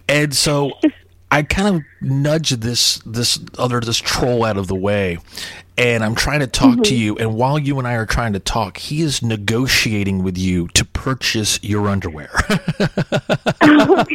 And 0.09 0.34
so 0.34 0.72
i 1.30 1.42
kind 1.42 1.76
of 1.76 1.82
nudged 2.01 2.61
this 2.61 2.99
this 3.07 3.40
other 3.59 3.80
this 3.80 3.99
troll 3.99 4.44
out 4.44 4.57
of 4.57 4.66
the 4.68 4.76
way 4.76 5.18
and 5.79 6.05
i'm 6.05 6.14
trying 6.14 6.41
to 6.41 6.47
talk 6.47 6.77
to 6.77 6.83
mm-hmm. 6.83 6.95
you 6.95 7.16
and 7.16 7.35
while 7.35 7.59
you 7.59 7.79
and 7.79 7.87
i 7.87 7.95
are 7.95 8.07
trying 8.07 8.33
to 8.33 8.41
talk 8.41 8.77
he 8.79 9.03
is 9.03 9.22
negotiating 9.22 10.22
with 10.22 10.39
you 10.39 10.68
to 10.68 10.85
purchase 10.85 11.62
your 11.62 11.89
underwear 11.89 12.31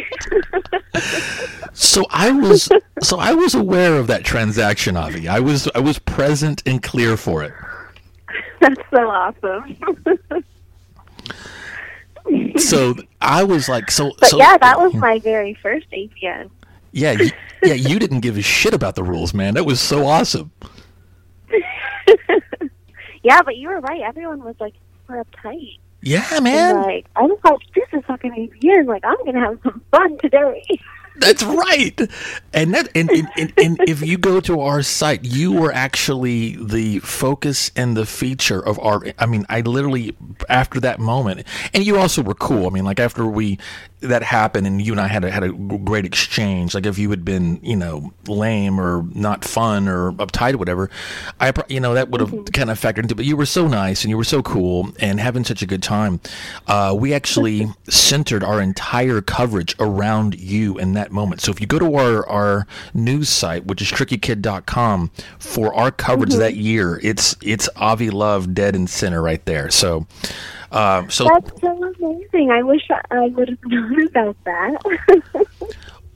So 1.74 2.06
I 2.10 2.32
was 2.32 2.70
so 3.02 3.18
I 3.18 3.34
was 3.34 3.56
aware 3.56 3.98
of 3.98 4.08
that 4.08 4.24
transaction, 4.24 4.98
Avi. 4.98 5.28
I 5.28 5.40
was 5.40 5.70
I 5.74 5.80
was 5.80 6.00
present 6.00 6.62
and 6.66 6.82
clear 6.82 7.18
for 7.18 7.44
it. 7.44 7.54
That's 8.60 8.82
so 8.90 9.10
awesome. 9.10 9.78
So 12.56 12.96
I 13.20 13.44
was 13.44 13.68
like, 13.68 13.90
so 13.90 14.12
But 14.20 14.30
so 14.30 14.38
yeah, 14.38 14.56
that 14.60 14.80
was 14.80 14.92
hmm. 14.92 15.00
my 15.00 15.18
very 15.20 15.56
first 15.56 15.90
AVN. 15.90 16.52
yeah 16.92 17.14
you, 17.14 17.32
yeah. 17.64 17.74
You 17.74 17.98
didn't 17.98 18.20
give 18.20 18.38
a 18.38 18.44
shit 18.44 18.76
about 18.76 18.94
the 18.94 19.04
rules, 19.04 19.34
man. 19.34 19.56
That 19.56 19.66
was 19.66 19.82
so 19.82 20.06
awesome. 20.06 20.52
Yeah, 23.24 23.42
but 23.44 23.58
you 23.58 23.70
were 23.70 23.80
right. 23.82 24.02
Everyone 24.02 24.44
was 24.44 24.56
like 24.60 24.74
super 25.08 25.24
uptight. 25.24 25.78
Yeah, 26.02 26.26
And 26.32 26.44
man. 26.44 26.76
like 26.78 27.08
I 27.16 27.24
was 27.24 27.40
like, 27.44 27.60
this 27.76 27.88
is 27.94 28.04
fucking 28.08 28.32
AVN. 28.32 28.88
Like 28.88 29.04
I'm 29.06 29.24
gonna 29.26 29.40
have 29.42 29.60
some 29.64 29.82
fun 29.92 30.18
today. 30.20 30.64
That's 31.16 31.44
right. 31.44 32.00
And 32.54 32.74
that 32.74 32.90
and, 32.96 33.10
and, 33.12 33.54
and, 33.58 33.78
if 33.88 34.02
you 34.02 34.18
go 34.18 34.40
to 34.42 34.62
our 34.62 34.82
site, 34.82 35.24
you 35.26 35.52
were 35.52 35.72
actually 35.72 36.56
the 36.56 37.00
focus 37.00 37.70
and 37.76 37.96
the 37.96 38.06
feature 38.06 38.60
of 38.60 38.80
our 38.80 39.04
I 39.20 39.26
mean, 39.26 39.46
I 39.50 39.62
literally 39.62 40.16
after 40.50 40.80
that 40.80 41.00
moment 41.00 41.46
and 41.74 41.86
you 41.86 41.98
also 41.98 42.22
were 42.22 42.34
cool. 42.34 42.66
I 42.66 42.70
mean, 42.70 42.86
like 42.86 43.00
after 43.00 43.26
we 43.26 43.60
that 44.02 44.24
happened 44.24 44.66
and 44.66 44.82
you 44.82 44.94
and 44.94 45.00
I 45.00 45.08
had 45.08 45.24
a 45.24 45.32
had 45.32 45.44
a 45.44 45.52
great 45.52 46.06
exchange. 46.06 46.74
Like 46.74 46.86
if 46.86 46.98
you 46.98 47.10
had 47.12 47.24
been, 47.24 47.60
you 47.62 47.76
know, 47.76 48.14
lame 48.28 48.80
or 48.80 49.04
not 49.14 49.46
fun 49.46 49.88
or 49.88 50.12
uptight 50.14 50.56
or 50.56 50.58
whatever, 50.58 50.90
I 51.40 51.54
you 51.68 51.80
know, 51.80 51.94
that 51.94 52.10
would 52.10 52.22
have 52.22 52.46
kind 52.52 52.70
of 52.70 52.80
factored 52.80 53.04
into 53.04 53.16
but 53.16 53.26
you 53.26 53.38
were 53.38 53.46
so 53.46 53.68
nice 53.68 54.04
and 54.04 54.10
you 54.10 54.18
were 54.18 54.24
so 54.24 54.42
cool 54.42 54.92
and 55.00 55.20
having 55.20 55.44
such 55.44 55.62
a 55.62 55.68
good 55.68 55.84
time. 55.84 56.20
Uh, 56.68 56.96
we 56.98 57.14
actually 57.14 57.68
centered 57.90 58.44
our 58.44 58.60
entire 58.60 59.22
coverage 59.22 59.76
around 59.80 60.40
you 60.40 60.80
and 60.80 60.96
that 60.96 61.11
moment. 61.12 61.42
So 61.42 61.52
if 61.52 61.62
you 61.62 61.68
go 61.68 61.80
to 61.80 61.96
our, 61.96 62.28
our 62.28 62.68
news 62.94 63.30
site, 63.30 63.66
which 63.66 63.82
is 63.82 63.90
trickykid.com, 63.90 65.12
for 65.40 65.74
our 65.74 65.92
coverage 65.92 66.34
that 66.36 66.56
year, 66.56 67.00
it's 67.04 67.36
it's 67.42 67.70
Avi 67.76 68.10
Love 68.10 68.54
dead 68.54 68.76
and 68.76 68.90
center 68.90 69.22
right 69.22 69.44
there. 69.46 69.70
So 69.70 70.08
um, 70.72 71.10
so 71.10 71.26
That's 71.26 71.62
so 71.62 71.94
amazing. 72.00 72.52
I 72.52 72.64
wish 72.64 72.88
I, 72.90 73.02
I 73.12 73.28
would 73.28 73.50
have 73.50 73.60
known 73.66 74.08
about 74.08 74.38
that. 74.46 75.48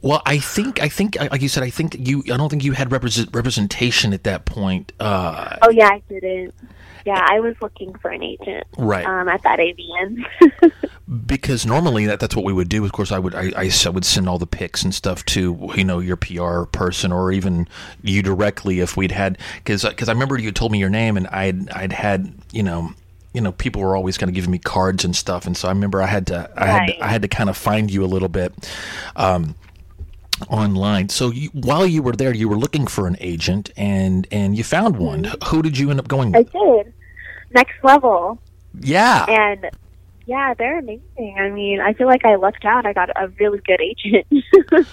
well, 0.01 0.21
I 0.25 0.37
think 0.37 0.81
I 0.81 0.87
think 0.87 1.17
like 1.19 1.41
you 1.41 1.49
said, 1.49 1.63
I 1.63 1.69
think 1.69 1.95
you 2.07 2.23
I 2.31 2.37
don't 2.37 2.49
think 2.49 2.63
you 2.63 2.71
had 2.71 2.91
represent, 2.91 3.29
representation 3.33 4.13
at 4.13 4.23
that 4.23 4.45
point. 4.45 4.93
Uh, 4.99 5.57
oh 5.61 5.69
yeah, 5.69 5.89
I 5.89 6.01
didn't. 6.07 6.53
Yeah, 7.05 7.23
I 7.29 7.39
was 7.39 7.55
looking 7.61 7.93
for 7.99 8.09
an 8.09 8.23
agent 8.23 8.65
Right. 8.77 9.05
um, 9.05 9.27
at 9.29 9.43
that 9.43 9.59
AVN. 9.59 10.25
because 11.27 11.65
normally 11.65 12.07
that, 12.07 12.19
that's 12.19 12.35
what 12.35 12.45
we 12.45 12.51
would 12.51 12.67
do. 12.67 12.83
Of 12.83 12.91
course, 12.91 13.11
I 13.11 13.19
would 13.19 13.35
I, 13.35 13.51
I 13.55 13.89
would 13.89 14.05
send 14.05 14.27
all 14.27 14.39
the 14.39 14.47
pics 14.47 14.83
and 14.83 14.93
stuff 14.93 15.23
to 15.25 15.71
you 15.75 15.83
know 15.83 15.99
your 15.99 16.15
PR 16.17 16.63
person 16.63 17.11
or 17.11 17.31
even 17.31 17.67
you 18.01 18.23
directly 18.23 18.79
if 18.79 18.97
we'd 18.97 19.11
had 19.11 19.37
because 19.57 19.83
because 19.83 20.09
I 20.09 20.13
remember 20.13 20.37
you 20.39 20.51
told 20.51 20.71
me 20.71 20.79
your 20.79 20.89
name 20.89 21.15
and 21.15 21.27
I'd 21.27 21.69
I'd 21.69 21.91
had 21.93 22.33
you 22.51 22.63
know 22.63 22.91
you 23.33 23.41
know 23.41 23.51
people 23.51 23.81
were 23.81 23.95
always 23.95 24.17
kind 24.17 24.29
of 24.29 24.33
giving 24.33 24.49
me 24.51 24.57
cards 24.57 25.05
and 25.05 25.15
stuff 25.15 25.45
and 25.45 25.55
so 25.55 25.67
I 25.67 25.71
remember 25.71 26.01
I 26.01 26.07
had 26.07 26.25
to 26.27 26.49
I 26.57 26.65
had 26.65 26.87
to, 26.87 27.03
I 27.03 27.07
had 27.07 27.21
to 27.21 27.27
kind 27.27 27.49
of 27.49 27.57
find 27.57 27.91
you 27.91 28.03
a 28.03 28.07
little 28.07 28.29
bit. 28.29 28.51
Um, 29.15 29.55
online 30.49 31.09
so 31.09 31.31
you, 31.31 31.49
while 31.49 31.85
you 31.85 32.01
were 32.03 32.11
there 32.11 32.33
you 32.33 32.49
were 32.49 32.57
looking 32.57 32.85
for 32.87 33.07
an 33.07 33.15
agent 33.19 33.71
and 33.77 34.27
and 34.31 34.57
you 34.57 34.63
found 34.63 34.97
one 34.97 35.23
mm-hmm. 35.23 35.55
who 35.55 35.61
did 35.61 35.77
you 35.77 35.89
end 35.89 35.99
up 35.99 36.07
going 36.07 36.31
with? 36.31 36.53
I 36.55 36.59
did. 36.59 36.93
Next 37.51 37.83
level. 37.83 38.39
yeah 38.81 39.25
And 39.29 39.69
yeah, 40.25 40.55
they're 40.55 40.79
amazing. 40.79 41.35
I 41.37 41.49
mean, 41.49 41.79
I 41.79 41.93
feel 41.93 42.07
like 42.07 42.25
I 42.25 42.35
lucked 42.35 42.65
out. 42.65 42.85
I 42.85 42.93
got 42.93 43.09
a 43.15 43.27
really 43.39 43.59
good 43.59 43.79
agent. 43.79 44.25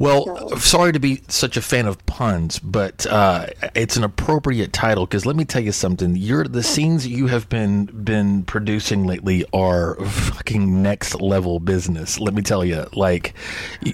Well, 0.00 0.56
sorry 0.56 0.92
to 0.92 0.98
be 0.98 1.20
such 1.28 1.58
a 1.58 1.60
fan 1.60 1.86
of 1.86 2.06
puns, 2.06 2.58
but 2.58 3.04
uh, 3.04 3.48
it's 3.74 3.98
an 3.98 4.02
appropriate 4.02 4.72
title 4.72 5.04
because 5.04 5.26
let 5.26 5.36
me 5.36 5.44
tell 5.44 5.62
you 5.62 5.72
something. 5.72 6.16
You're 6.16 6.44
the 6.44 6.62
scenes 6.62 7.06
you 7.06 7.26
have 7.26 7.50
been 7.50 7.84
been 7.84 8.44
producing 8.44 9.06
lately 9.06 9.44
are 9.52 9.96
fucking 9.96 10.82
next 10.82 11.20
level 11.20 11.60
business. 11.60 12.18
Let 12.18 12.32
me 12.32 12.40
tell 12.40 12.64
you, 12.64 12.86
like 12.94 13.34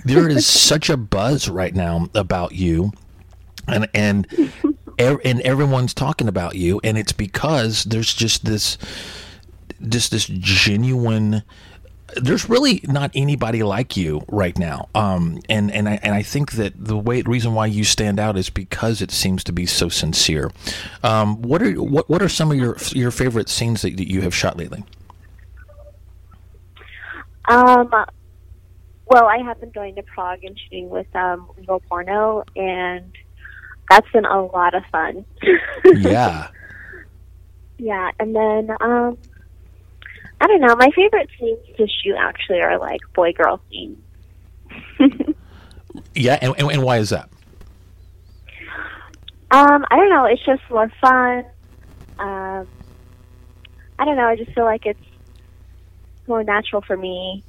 there 0.04 0.28
is 0.28 0.46
such 0.70 0.90
a 0.90 0.96
buzz 0.96 1.48
right 1.48 1.74
now 1.74 2.08
about 2.14 2.52
you, 2.52 2.92
and 3.66 3.88
and 3.92 4.28
and 5.00 5.40
everyone's 5.40 5.92
talking 5.92 6.28
about 6.28 6.54
you, 6.54 6.80
and 6.84 6.96
it's 6.96 7.12
because 7.12 7.82
there's 7.82 8.14
just 8.14 8.44
this 8.44 8.78
just 9.88 10.12
this 10.12 10.26
genuine 10.26 11.42
there's 12.16 12.48
really 12.48 12.80
not 12.84 13.10
anybody 13.14 13.62
like 13.62 13.96
you 13.96 14.24
right 14.28 14.58
now. 14.58 14.88
Um, 14.94 15.40
and 15.48 15.70
and 15.70 15.88
I 15.88 15.98
and 16.02 16.14
I 16.14 16.22
think 16.22 16.52
that 16.52 16.72
the 16.76 16.96
way 16.96 17.22
reason 17.22 17.54
why 17.54 17.66
you 17.66 17.84
stand 17.84 18.18
out 18.18 18.36
is 18.36 18.50
because 18.50 19.00
it 19.00 19.10
seems 19.10 19.44
to 19.44 19.52
be 19.52 19.66
so 19.66 19.88
sincere. 19.88 20.50
Um, 21.02 21.42
what 21.42 21.62
are 21.62 21.72
what 21.72 22.08
what 22.08 22.22
are 22.22 22.28
some 22.28 22.50
of 22.50 22.56
your 22.56 22.76
your 22.92 23.10
favorite 23.10 23.48
scenes 23.48 23.82
that, 23.82 23.96
that 23.96 24.10
you 24.10 24.22
have 24.22 24.34
shot 24.34 24.56
lately? 24.56 24.84
um, 27.48 27.90
well, 29.06 29.26
I 29.26 29.38
have 29.38 29.60
been 29.60 29.70
going 29.70 29.94
to 29.96 30.02
Prague 30.02 30.42
and 30.44 30.58
shooting 30.58 30.88
with 30.88 31.06
um, 31.14 31.48
Legal 31.56 31.80
Porno, 31.88 32.42
and 32.56 33.12
that's 33.88 34.10
been 34.10 34.24
a 34.24 34.44
lot 34.44 34.74
of 34.74 34.82
fun. 34.90 35.24
Yeah. 35.94 36.48
Yeah, 37.78 38.10
and 38.18 38.34
then 38.34 38.74
um, 38.80 39.18
I 40.46 40.48
don't 40.48 40.60
know. 40.60 40.76
My 40.76 40.90
favorite 40.94 41.28
scenes 41.40 41.58
to 41.76 41.88
shoot 41.88 42.14
actually 42.16 42.60
are 42.60 42.78
like 42.78 43.00
boy 43.14 43.32
girl 43.32 43.60
scenes. 43.68 43.98
Yeah, 46.14 46.38
and, 46.40 46.54
and, 46.58 46.70
and 46.70 46.82
why 46.82 46.98
is 46.98 47.10
that? 47.10 47.28
Um, 49.50 49.84
I 49.90 49.96
don't 49.96 50.10
know. 50.10 50.24
It's 50.26 50.44
just 50.44 50.62
more 50.70 50.90
fun. 51.00 51.44
Um, 52.18 52.66
I 53.98 54.04
don't 54.04 54.16
know. 54.16 54.26
I 54.26 54.36
just 54.36 54.52
feel 54.52 54.64
like 54.64 54.86
it's 54.86 55.00
more 56.26 56.42
natural 56.42 56.82
for 56.82 56.96
me, 56.96 57.44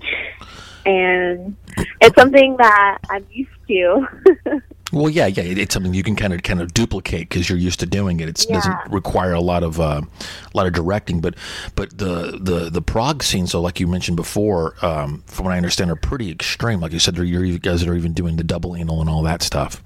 and 0.86 1.56
it's 2.00 2.14
something 2.14 2.56
that 2.58 2.98
I'm 3.10 3.26
used 3.30 3.50
to. 3.68 4.60
Well, 4.92 5.08
yeah, 5.08 5.26
yeah, 5.26 5.42
it, 5.44 5.56
it's 5.58 5.72
something 5.74 5.94
you 5.94 6.02
can 6.02 6.16
kind 6.16 6.34
of 6.34 6.42
kind 6.42 6.60
of 6.60 6.74
duplicate 6.74 7.28
because 7.30 7.48
you're 7.48 7.58
used 7.58 7.80
to 7.80 7.86
doing 7.86 8.20
it. 8.20 8.28
It 8.28 8.44
Yeah. 8.48 8.56
doesn't 8.56 8.92
require 8.92 9.32
a 9.32 9.40
lot 9.40 9.62
of 9.62 9.80
uh, 9.80 10.02
a 10.02 10.56
lot 10.56 10.66
of 10.66 10.74
directing, 10.74 11.20
but 11.20 11.34
but 11.74 11.96
the 11.96 12.38
the 12.40 12.68
the 12.70 12.82
Prague 12.82 13.22
scene, 13.22 13.46
so 13.46 13.60
like 13.60 13.80
you 13.80 13.86
mentioned 13.86 14.16
before, 14.16 14.74
um, 14.84 15.22
from 15.26 15.46
what 15.46 15.52
I 15.54 15.56
understand, 15.56 15.90
are 15.90 15.96
pretty 15.96 16.30
extreme. 16.30 16.80
Like 16.80 16.92
you 16.92 16.98
said, 16.98 17.16
you're, 17.16 17.44
you 17.44 17.58
guys 17.58 17.84
are 17.86 17.94
even 17.94 18.12
doing 18.12 18.36
the 18.36 18.44
double 18.44 18.76
anal 18.76 19.00
and 19.00 19.08
all 19.08 19.22
that 19.22 19.42
stuff. 19.42 19.82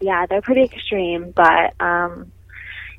yeah, 0.00 0.26
they're 0.26 0.42
pretty 0.42 0.62
extreme, 0.62 1.32
but 1.32 1.74
um, 1.80 2.30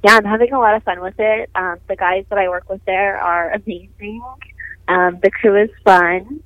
yeah, 0.04 0.16
I'm 0.18 0.26
having 0.26 0.52
a 0.54 0.60
lot 0.60 0.76
of 0.76 0.84
fun 0.84 1.02
with 1.02 1.20
it. 1.20 1.50
Um, 1.56 1.78
the 1.88 1.96
guys 1.96 2.26
that 2.30 2.40
I 2.40 2.50
work 2.50 2.70
with 2.70 2.84
there 2.86 3.18
are 3.20 3.52
amazing. 3.54 4.22
Um, 4.88 5.20
the 5.22 5.30
crew 5.30 5.56
is 5.62 5.70
fun. 5.86 6.44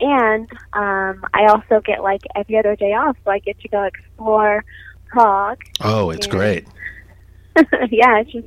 And 0.00 0.50
um, 0.72 1.24
I 1.34 1.46
also 1.48 1.80
get 1.84 2.02
like 2.02 2.22
every 2.34 2.56
other 2.58 2.74
day 2.76 2.92
off, 2.94 3.16
so 3.24 3.30
I 3.30 3.38
get 3.38 3.58
to 3.60 3.68
go 3.68 3.84
explore 3.84 4.64
Prague. 5.08 5.60
Oh, 5.80 6.10
it's 6.10 6.26
Yeah. 6.26 6.32
great. 6.32 6.66
yeah, 7.90 8.20
it's 8.20 8.32
just 8.32 8.46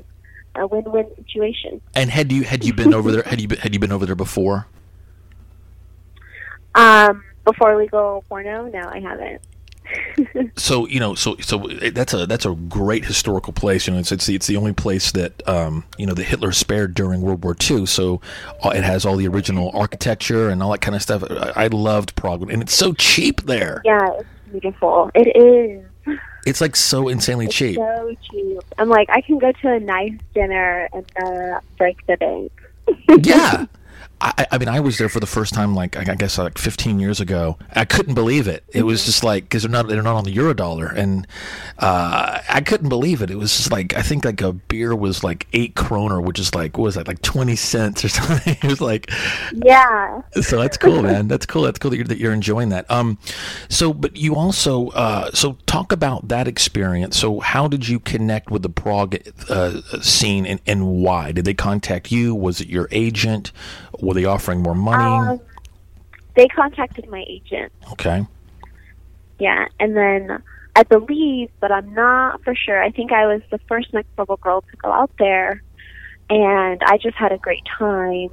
a 0.55 0.65
win-win 0.65 1.07
situation. 1.17 1.81
And 1.93 2.09
had 2.09 2.31
you 2.31 2.43
had 2.43 2.63
you 2.63 2.73
been 2.73 2.93
over 2.93 3.11
there? 3.11 3.23
Had 3.23 3.39
you 3.41 3.47
been, 3.47 3.59
had 3.59 3.73
you 3.73 3.79
been 3.79 3.91
over 3.91 4.05
there 4.05 4.15
before? 4.15 4.67
Um, 6.75 7.23
before 7.45 7.77
legal 7.77 8.25
porno, 8.27 8.65
no, 8.65 8.89
I 8.89 8.99
haven't. 8.99 9.41
So 10.55 10.87
you 10.87 10.99
know, 10.99 11.15
so 11.15 11.35
so 11.39 11.67
that's 11.93 12.13
a 12.13 12.27
that's 12.27 12.45
a 12.45 12.53
great 12.53 13.05
historical 13.05 13.53
place. 13.53 13.87
You 13.87 13.93
know, 13.93 13.99
it's 13.99 14.11
it's 14.11 14.27
the, 14.27 14.35
it's 14.35 14.47
the 14.47 14.55
only 14.55 14.73
place 14.73 15.11
that 15.13 15.47
um, 15.47 15.83
you 15.97 16.05
know 16.05 16.13
that 16.13 16.23
Hitler 16.23 16.51
spared 16.51 16.93
during 16.93 17.21
World 17.21 17.43
War 17.43 17.55
II. 17.59 17.85
So 17.85 18.21
uh, 18.63 18.69
it 18.69 18.83
has 18.83 19.05
all 19.05 19.15
the 19.15 19.27
original 19.27 19.71
architecture 19.73 20.49
and 20.49 20.61
all 20.61 20.71
that 20.71 20.81
kind 20.81 20.95
of 20.95 21.01
stuff. 21.01 21.23
I, 21.23 21.63
I 21.63 21.67
loved 21.67 22.15
Prague, 22.15 22.51
and 22.51 22.61
it's 22.61 22.75
so 22.75 22.93
cheap 22.93 23.41
there. 23.43 23.81
Yeah, 23.83 24.11
it's 24.19 24.29
beautiful. 24.51 25.09
It 25.15 25.35
is. 25.35 26.17
It's 26.45 26.61
like 26.61 26.75
so 26.75 27.07
insanely 27.07 27.47
cheap. 27.47 27.77
So 27.77 28.15
cheap. 28.29 28.59
I'm 28.77 28.89
like, 28.89 29.09
I 29.09 29.21
can 29.21 29.39
go 29.39 29.51
to 29.51 29.73
a 29.73 29.79
nice 29.79 30.13
dinner 30.35 30.89
and 30.93 31.05
uh, 31.21 31.59
break 31.77 32.05
the 32.05 32.17
bank. 32.17 32.51
yeah. 33.25 33.65
I, 34.23 34.47
I 34.53 34.57
mean, 34.57 34.69
I 34.69 34.79
was 34.79 34.97
there 34.97 35.09
for 35.09 35.19
the 35.19 35.27
first 35.27 35.53
time, 35.53 35.75
like 35.75 35.97
I 35.97 36.15
guess, 36.15 36.37
like 36.37 36.57
15 36.57 36.97
years 36.97 37.19
ago. 37.19 37.57
I 37.75 37.83
couldn't 37.83 38.13
believe 38.13 38.47
it. 38.47 38.63
It 38.73 38.83
was 38.83 39.03
just 39.03 39.21
like 39.21 39.43
because 39.43 39.63
they're 39.63 39.71
not 39.71 39.89
they're 39.89 40.01
not 40.01 40.15
on 40.15 40.23
the 40.23 40.33
eurodollar, 40.33 40.95
and 40.95 41.27
uh, 41.79 42.39
I 42.47 42.61
couldn't 42.61 42.87
believe 42.87 43.21
it. 43.21 43.29
It 43.29 43.35
was 43.35 43.55
just 43.55 43.69
like 43.71 43.93
I 43.95 44.01
think 44.01 44.23
like 44.23 44.41
a 44.41 44.53
beer 44.53 44.95
was 44.95 45.25
like 45.25 45.47
eight 45.51 45.75
kroner, 45.75 46.21
which 46.21 46.39
is 46.39 46.55
like 46.55 46.77
what 46.77 46.85
was 46.85 46.95
that 46.95 47.05
like 47.07 47.21
20 47.21 47.55
cents 47.57 48.05
or 48.05 48.07
something. 48.09 48.55
it 48.61 48.63
was 48.63 48.79
like 48.79 49.11
Yeah. 49.51 50.21
so 50.39 50.57
that's 50.57 50.77
cool, 50.77 51.03
man. 51.03 51.27
That's 51.27 51.45
cool. 51.45 51.63
That's 51.63 51.79
cool 51.79 51.91
that 51.91 51.97
you're, 51.97 52.05
that 52.07 52.17
you're 52.17 52.33
enjoying 52.33 52.69
that. 52.69 52.89
Um, 52.89 53.17
so 53.67 53.93
but 53.93 54.15
you 54.15 54.35
also 54.35 54.87
uh, 54.89 55.31
so 55.33 55.57
talk 55.65 55.91
about 55.91 56.29
that 56.29 56.47
experience. 56.47 57.17
So 57.17 57.41
how 57.41 57.67
did 57.67 57.89
you 57.89 57.99
connect 57.99 58.49
with 58.51 58.61
the 58.61 58.69
Prague 58.69 59.17
uh, 59.49 59.81
scene 60.01 60.45
and, 60.45 60.61
and 60.65 60.87
why 61.03 61.33
did 61.33 61.43
they 61.43 61.53
contact 61.53 62.09
you? 62.09 62.33
Was 62.33 62.61
it 62.61 62.69
your 62.69 62.87
agent? 62.91 63.51
Were 64.03 64.13
they 64.13 64.25
offering 64.25 64.61
more 64.61 64.75
money? 64.75 65.31
Um, 65.31 65.41
they 66.35 66.47
contacted 66.47 67.09
my 67.09 67.23
agent. 67.27 67.71
okay. 67.91 68.25
Yeah, 69.39 69.65
and 69.79 69.95
then 69.95 70.43
I 70.75 70.83
believe, 70.83 71.49
but 71.59 71.71
I'm 71.71 71.93
not 71.93 72.43
for 72.43 72.55
sure. 72.55 72.81
I 72.81 72.91
think 72.91 73.11
I 73.11 73.25
was 73.27 73.41
the 73.51 73.59
first 73.67 73.93
next 73.93 74.09
level 74.17 74.37
girl 74.37 74.61
to 74.61 74.77
go 74.77 74.91
out 74.91 75.11
there, 75.19 75.61
and 76.29 76.81
I 76.83 76.97
just 76.97 77.15
had 77.15 77.31
a 77.31 77.37
great 77.37 77.63
time. 77.77 78.29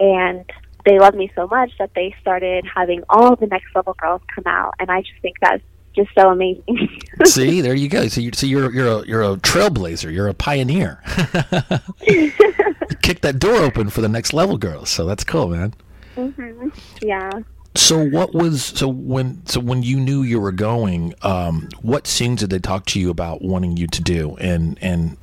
And 0.00 0.44
they 0.84 0.98
loved 0.98 1.16
me 1.16 1.30
so 1.34 1.46
much 1.48 1.70
that 1.78 1.92
they 1.94 2.14
started 2.20 2.64
having 2.72 3.02
all 3.08 3.36
the 3.36 3.46
next 3.46 3.74
level 3.74 3.94
girls 3.94 4.22
come 4.34 4.44
out, 4.46 4.74
and 4.78 4.90
I 4.90 5.00
just 5.00 5.20
think 5.20 5.36
that's 5.40 5.62
just 5.94 6.10
so 6.16 6.30
amazing. 6.30 7.00
See, 7.24 7.60
there 7.60 7.74
you 7.74 7.88
go. 7.88 8.08
So 8.08 8.20
you 8.20 8.30
so 8.32 8.46
you're 8.46 8.72
you're 8.72 8.88
a 8.88 9.06
you're 9.06 9.22
a 9.22 9.36
trailblazer. 9.36 10.12
You're 10.12 10.28
a 10.28 10.34
pioneer. 10.34 11.02
kicked 13.08 13.22
that 13.22 13.38
door 13.38 13.56
open 13.56 13.88
for 13.88 14.02
the 14.02 14.08
next 14.08 14.34
level 14.34 14.58
girls. 14.58 14.90
So 14.90 15.06
that's 15.06 15.24
cool, 15.24 15.48
man. 15.48 15.72
hmm 16.14 16.68
Yeah. 17.00 17.30
So 17.74 18.06
what 18.06 18.34
was 18.34 18.62
so 18.62 18.86
when 18.86 19.46
so 19.46 19.60
when 19.60 19.82
you 19.82 19.98
knew 19.98 20.22
you 20.22 20.38
were 20.38 20.52
going, 20.52 21.14
um, 21.22 21.70
what 21.80 22.06
scenes 22.06 22.40
did 22.40 22.50
they 22.50 22.58
talk 22.58 22.84
to 22.86 23.00
you 23.00 23.08
about 23.08 23.40
wanting 23.40 23.78
you 23.78 23.86
to 23.86 24.02
do, 24.02 24.36
and 24.36 24.76
and 24.82 25.16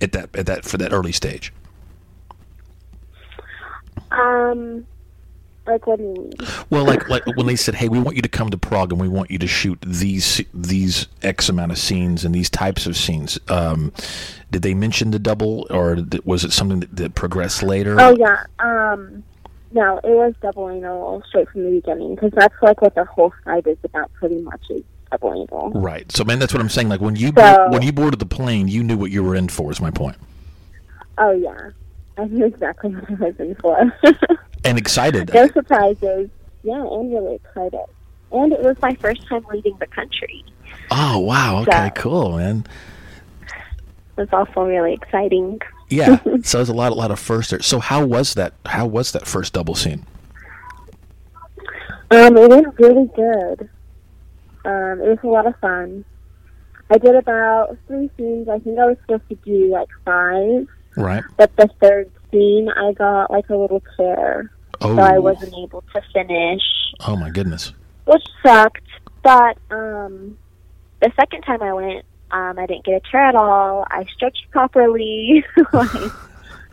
at 0.00 0.12
that 0.12 0.36
at 0.36 0.46
that 0.46 0.64
for 0.64 0.76
that 0.76 0.92
early 0.92 1.10
stage? 1.10 1.52
Um, 4.12 4.86
like 5.66 5.86
what 5.86 5.98
do 5.98 6.04
you 6.04 6.12
mean? 6.12 6.32
Well, 6.70 6.84
like 6.84 7.08
like 7.08 7.24
when 7.36 7.46
they 7.46 7.56
said, 7.56 7.74
"Hey, 7.74 7.88
we 7.88 7.98
want 7.98 8.16
you 8.16 8.22
to 8.22 8.28
come 8.28 8.50
to 8.50 8.58
Prague 8.58 8.92
and 8.92 9.00
we 9.00 9.08
want 9.08 9.30
you 9.30 9.38
to 9.38 9.46
shoot 9.46 9.78
these 9.86 10.42
these 10.52 11.06
X 11.22 11.48
amount 11.48 11.72
of 11.72 11.78
scenes 11.78 12.24
and 12.24 12.34
these 12.34 12.50
types 12.50 12.86
of 12.86 12.96
scenes." 12.96 13.38
Um, 13.48 13.92
did 14.50 14.62
they 14.62 14.74
mention 14.74 15.10
the 15.10 15.18
double, 15.18 15.66
or 15.70 15.98
was 16.24 16.44
it 16.44 16.52
something 16.52 16.80
that, 16.80 16.96
that 16.96 17.14
progressed 17.14 17.62
later? 17.62 17.96
Oh 17.98 18.14
yeah. 18.18 18.44
Um, 18.58 19.24
no, 19.72 19.98
it 20.04 20.10
was 20.10 20.34
double 20.40 20.70
anal 20.70 21.22
straight 21.28 21.48
from 21.48 21.64
the 21.64 21.70
beginning 21.70 22.14
because 22.14 22.30
that's 22.32 22.54
like 22.62 22.80
what 22.82 22.94
the 22.94 23.04
whole 23.04 23.32
site 23.44 23.66
is 23.66 23.78
about. 23.84 24.12
Pretty 24.14 24.40
much 24.40 24.62
is 24.70 24.82
double 25.10 25.32
anal. 25.50 25.70
Right. 25.70 26.10
So, 26.12 26.24
man, 26.24 26.38
that's 26.38 26.52
what 26.52 26.60
I'm 26.60 26.68
saying. 26.68 26.88
Like 26.90 27.00
when 27.00 27.16
you 27.16 27.32
So- 27.36 27.70
when 27.70 27.82
you 27.82 27.92
boarded 27.92 28.20
the 28.20 28.26
plane, 28.26 28.68
you 28.68 28.84
knew 28.84 28.96
what 28.96 29.10
you 29.10 29.24
were 29.24 29.34
in 29.34 29.48
for. 29.48 29.70
Is 29.72 29.80
my 29.80 29.90
point. 29.90 30.16
Oh 31.18 31.32
yeah, 31.32 31.70
I 32.18 32.24
knew 32.26 32.44
exactly 32.44 32.90
what 32.94 33.10
I 33.10 33.14
was 33.24 33.34
in 33.40 33.54
for. 33.56 33.92
And 34.64 34.78
excited. 34.78 35.32
no 35.34 35.46
surprises. 35.48 36.30
Yeah, 36.62 36.80
and 36.80 37.12
really 37.12 37.34
excited. 37.36 37.84
And 38.32 38.52
it 38.52 38.60
was 38.60 38.76
my 38.80 38.94
first 38.96 39.26
time 39.28 39.44
leaving 39.52 39.76
the 39.78 39.86
country. 39.86 40.44
Oh 40.90 41.18
wow. 41.18 41.60
Okay. 41.62 41.90
So- 41.94 42.02
Cool, 42.02 42.36
man. 42.38 42.66
It 44.16 44.20
was 44.20 44.28
also 44.32 44.62
really 44.64 44.94
exciting. 44.94 45.60
Yeah. 45.90 46.18
so 46.42 46.58
there's 46.58 46.68
a 46.68 46.72
lot, 46.74 46.92
a 46.92 46.94
lot 46.94 47.10
of 47.10 47.18
firsts. 47.18 47.66
So 47.66 47.78
how 47.80 48.04
was 48.04 48.34
that? 48.34 48.54
How 48.64 48.86
was 48.86 49.12
that 49.12 49.26
first 49.26 49.52
double 49.52 49.74
scene? 49.74 50.06
Um, 52.10 52.36
it 52.36 52.48
went 52.48 52.78
really 52.78 53.10
good. 53.14 53.68
Um, 54.64 55.00
it 55.00 55.08
was 55.08 55.18
a 55.22 55.26
lot 55.26 55.46
of 55.46 55.58
fun. 55.60 56.04
I 56.90 56.98
did 56.98 57.14
about 57.16 57.76
three 57.86 58.10
scenes. 58.16 58.48
I 58.48 58.58
think 58.60 58.78
I 58.78 58.86
was 58.86 58.96
supposed 59.00 59.28
to 59.30 59.34
do 59.36 59.70
like 59.70 59.88
five, 60.04 60.66
Right. 60.96 61.24
but 61.36 61.54
the 61.56 61.68
third 61.80 62.10
scene 62.34 62.68
I 62.68 62.92
got 62.92 63.30
like 63.30 63.48
a 63.48 63.56
little 63.56 63.82
tear, 63.96 64.50
Oh. 64.80 64.96
so 64.96 65.02
I 65.02 65.18
wasn't 65.18 65.54
able 65.54 65.82
to 65.94 66.02
finish, 66.12 66.62
Oh 67.06 67.16
my 67.16 67.30
goodness. 67.30 67.72
which 68.06 68.22
sucked. 68.44 68.80
But 69.22 69.56
um, 69.70 70.36
the 71.00 71.10
second 71.16 71.42
time 71.42 71.62
I 71.62 71.72
went, 71.72 72.04
um, 72.32 72.58
I 72.58 72.66
didn't 72.66 72.84
get 72.84 72.94
a 72.96 73.10
tear 73.10 73.22
at 73.24 73.34
all. 73.36 73.86
I 73.90 74.04
stretched 74.14 74.50
properly. 74.50 75.44
like, 75.72 76.12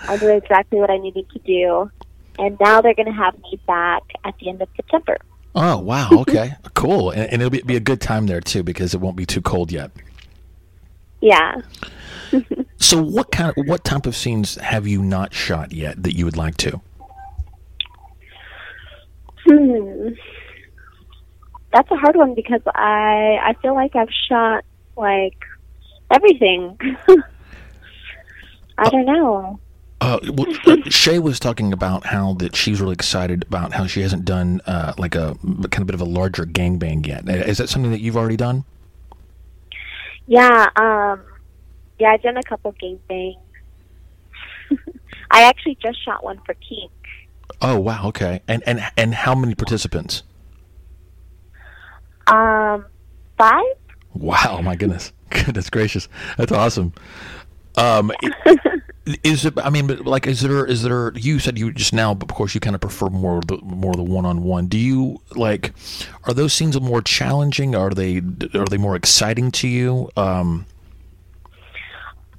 I 0.01 0.18
knew 0.18 0.30
exactly 0.30 0.80
what 0.80 0.89
I 0.89 0.97
needed 0.97 1.30
to 1.30 1.39
do, 1.39 1.91
and 2.39 2.57
now 2.59 2.82
they're 2.82 2.95
going 2.95 3.05
to 3.05 3.12
have 3.14 3.38
me 3.39 3.59
back 3.68 4.01
at 4.26 4.34
the 4.39 4.49
end 4.49 4.62
of 4.62 4.68
September. 4.76 5.18
Oh 5.53 5.78
wow. 5.80 6.09
Okay. 6.22 6.55
cool. 6.74 7.12
And, 7.12 7.22
and 7.32 7.41
it'll 7.41 7.49
be, 7.51 7.62
be 7.62 7.76
a 7.76 7.80
good 7.82 8.01
time 8.01 8.26
there 8.28 8.41
too 8.41 8.64
because 8.64 8.93
it 8.93 8.99
won't 9.01 9.16
be 9.18 9.26
too 9.26 9.41
cold 9.41 9.72
yet. 9.72 9.91
Yeah. 11.22 11.62
So 12.82 12.99
what 13.01 13.32
kind 13.32 13.53
of 13.55 13.67
what 13.67 13.84
type 13.84 14.07
of 14.07 14.15
scenes 14.15 14.55
have 14.55 14.88
you 14.88 15.03
not 15.03 15.34
shot 15.36 15.71
yet 15.71 16.01
that 16.01 16.17
you 16.17 16.25
would 16.25 16.36
like 16.36 16.57
to? 16.57 16.82
Hmm. 19.45 20.09
That's 21.71 21.89
a 21.91 21.95
hard 21.95 22.15
one 22.15 22.34
because 22.34 22.61
I 22.73 23.39
I 23.43 23.53
feel 23.61 23.75
like 23.75 23.95
I've 23.95 24.09
shot 24.27 24.65
like 24.97 25.38
everything. 26.09 26.75
I 28.77 28.89
don't 28.89 29.05
know. 29.05 29.59
Uh, 30.01 30.19
well, 30.34 30.47
uh, 30.65 30.77
Shay 30.89 31.19
was 31.19 31.39
talking 31.39 31.71
about 31.73 32.07
how 32.07 32.34
that 32.34 32.55
she's 32.55 32.82
really 32.82 32.93
excited 32.93 33.43
about 33.43 33.73
how 33.73 33.86
she 33.86 34.01
hasn't 34.01 34.25
done 34.25 34.59
uh, 34.65 34.93
like 34.97 35.13
a 35.13 35.36
kind 35.43 35.82
of 35.82 35.86
bit 35.86 35.93
of 35.93 36.01
a 36.01 36.05
larger 36.05 36.45
gangbang 36.45 37.05
yet. 37.05 37.29
Uh, 37.29 37.34
Is 37.34 37.59
that 37.59 37.69
something 37.69 37.91
that 37.91 38.01
you've 38.01 38.17
already 38.17 38.38
done? 38.38 38.65
Yeah, 40.25 40.69
um 40.75 41.21
yeah, 42.02 42.10
I've 42.10 42.24
done 42.24 42.36
a 42.36 42.41
couple 42.41 42.72
game 42.74 42.99
things. 43.08 43.38
I 45.32 45.43
actually 45.43 45.78
just 45.82 46.04
shot 46.04 46.24
one 46.24 46.39
for 46.45 46.56
Kink. 46.56 46.91
Oh 47.62 47.80
wow. 47.80 48.08
Okay. 48.08 48.41
And 48.47 48.64
and 48.66 48.82
and 48.97 49.14
how 49.14 49.36
many 49.36 49.54
participants? 49.54 50.24
Um 52.26 52.86
five? 53.38 53.64
Wow, 54.16 54.62
my 54.64 54.76
goodness, 54.76 55.14
goodness 55.30 55.70
gracious, 55.70 56.10
that's 56.38 56.52
awesome. 56.52 56.93
Um, 57.78 58.12
is 59.24 59.45
it? 59.45 59.54
I 59.60 59.70
mean, 59.70 59.88
like, 60.04 60.26
is 60.26 60.41
there? 60.41 60.66
Is 60.66 60.84
there? 60.84 61.14
You 61.16 61.38
said 61.39 61.58
you 61.58 61.72
just 61.72 61.93
now, 61.93 62.14
but 62.14 62.30
of 62.30 62.36
course, 62.36 62.54
you 62.54 62.60
kind 62.60 62.76
of 62.76 62.82
prefer 62.82 63.08
more 63.10 63.38
of 63.38 63.47
the 63.47 63.58
more 63.62 63.91
of 63.91 63.97
the 63.97 64.04
one 64.04 64.26
on 64.26 64.43
one. 64.43 64.68
Do 64.68 64.78
you 64.78 65.22
like? 65.36 65.74
Are 66.26 66.34
those 66.34 66.52
scenes 66.52 66.80
more 66.82 67.02
challenging? 67.02 67.76
Are 67.76 67.91
they? 67.91 68.18
Are 68.54 68.66
they 68.66 68.78
more 68.78 68.95
exciting 68.95 69.52
to 69.52 69.68
you? 69.68 70.10
Um, 70.18 70.66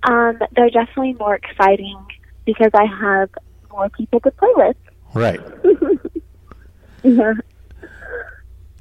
Um, 0.05 0.39
they're 0.57 0.71
definitely 0.71 1.15
more 1.15 1.35
exciting 1.37 1.99
because 2.45 2.71
I 2.75 2.85
have 2.87 3.31
more 3.71 3.89
people 3.91 4.21
to 4.21 4.31
play 4.33 4.51
with. 4.57 4.77
right. 5.15 5.41
Yeah. 7.05 7.33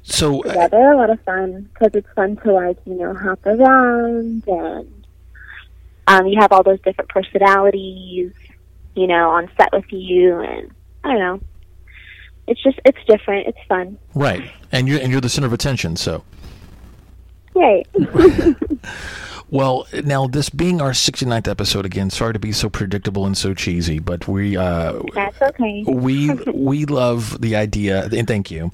So, 0.04 0.44
Yeah, 0.46 0.68
they're 0.68 0.92
a 0.92 0.96
lot 0.96 1.10
of 1.10 1.20
fun 1.22 1.68
because 1.72 1.90
it's 1.94 2.08
fun 2.14 2.36
to 2.38 2.52
like 2.52 2.78
you 2.86 2.94
know 2.94 3.14
hop 3.14 3.44
around 3.46 4.44
and 4.46 5.06
um, 6.06 6.26
you 6.26 6.40
have 6.40 6.52
all 6.52 6.62
those 6.62 6.80
different 6.82 7.10
personalities, 7.10 8.32
you 8.94 9.06
know, 9.06 9.30
on 9.30 9.48
set 9.56 9.72
with 9.72 9.90
you, 9.92 10.38
and 10.40 10.70
I 11.04 11.08
don't 11.08 11.18
know. 11.18 11.40
It's 12.46 12.62
just 12.62 12.78
it's 12.84 12.98
different. 13.08 13.46
It's 13.48 13.58
fun. 13.68 13.98
right, 14.14 14.50
and 14.72 14.88
you're 14.88 15.00
and 15.00 15.10
you're 15.10 15.20
the 15.20 15.28
center 15.28 15.46
of 15.46 15.52
attention. 15.52 15.96
So, 15.96 16.22
Right. 17.54 17.86
Well, 19.52 19.86
now 19.92 20.28
this 20.28 20.48
being 20.48 20.80
our 20.80 20.92
69th 20.92 21.46
episode 21.46 21.84
again, 21.84 22.08
sorry 22.08 22.32
to 22.32 22.38
be 22.38 22.52
so 22.52 22.70
predictable 22.70 23.26
and 23.26 23.36
so 23.36 23.52
cheesy, 23.52 23.98
but 23.98 24.26
we 24.26 24.56
uh, 24.56 25.02
That's 25.14 25.42
okay. 25.42 25.84
we 25.86 26.30
we 26.54 26.86
love 26.86 27.38
the 27.38 27.54
idea, 27.54 28.08
and 28.16 28.26
thank 28.26 28.50
you. 28.50 28.70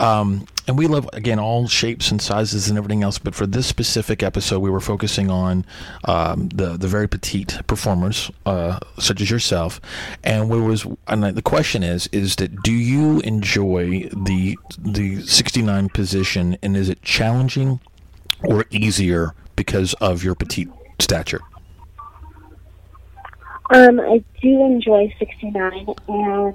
Um, 0.00 0.48
and 0.66 0.76
we 0.76 0.88
love 0.88 1.08
again 1.12 1.38
all 1.38 1.68
shapes 1.68 2.10
and 2.10 2.20
sizes 2.20 2.68
and 2.68 2.76
everything 2.76 3.04
else. 3.04 3.18
But 3.18 3.36
for 3.36 3.46
this 3.46 3.68
specific 3.68 4.24
episode, 4.24 4.58
we 4.58 4.68
were 4.68 4.80
focusing 4.80 5.30
on 5.30 5.64
um, 6.06 6.48
the 6.48 6.76
the 6.76 6.88
very 6.88 7.08
petite 7.08 7.60
performers, 7.68 8.28
uh, 8.46 8.80
such 8.98 9.20
as 9.20 9.30
yourself. 9.30 9.80
And 10.24 10.50
we 10.50 10.60
was 10.60 10.84
and 11.06 11.22
the 11.22 11.40
question 11.40 11.84
is 11.84 12.08
is 12.08 12.34
that 12.36 12.64
do 12.64 12.72
you 12.72 13.20
enjoy 13.20 14.08
the 14.12 14.58
the 14.76 15.22
69 15.22 15.88
position, 15.90 16.58
and 16.64 16.76
is 16.76 16.88
it 16.88 17.00
challenging 17.02 17.78
or 18.42 18.64
easier 18.72 19.32
because 19.56 19.94
of 19.94 20.22
your 20.22 20.34
petite 20.34 20.68
stature? 21.00 21.40
Um, 23.70 23.98
I 23.98 24.22
do 24.40 24.64
enjoy 24.64 25.12
69, 25.18 25.86
and 26.06 26.54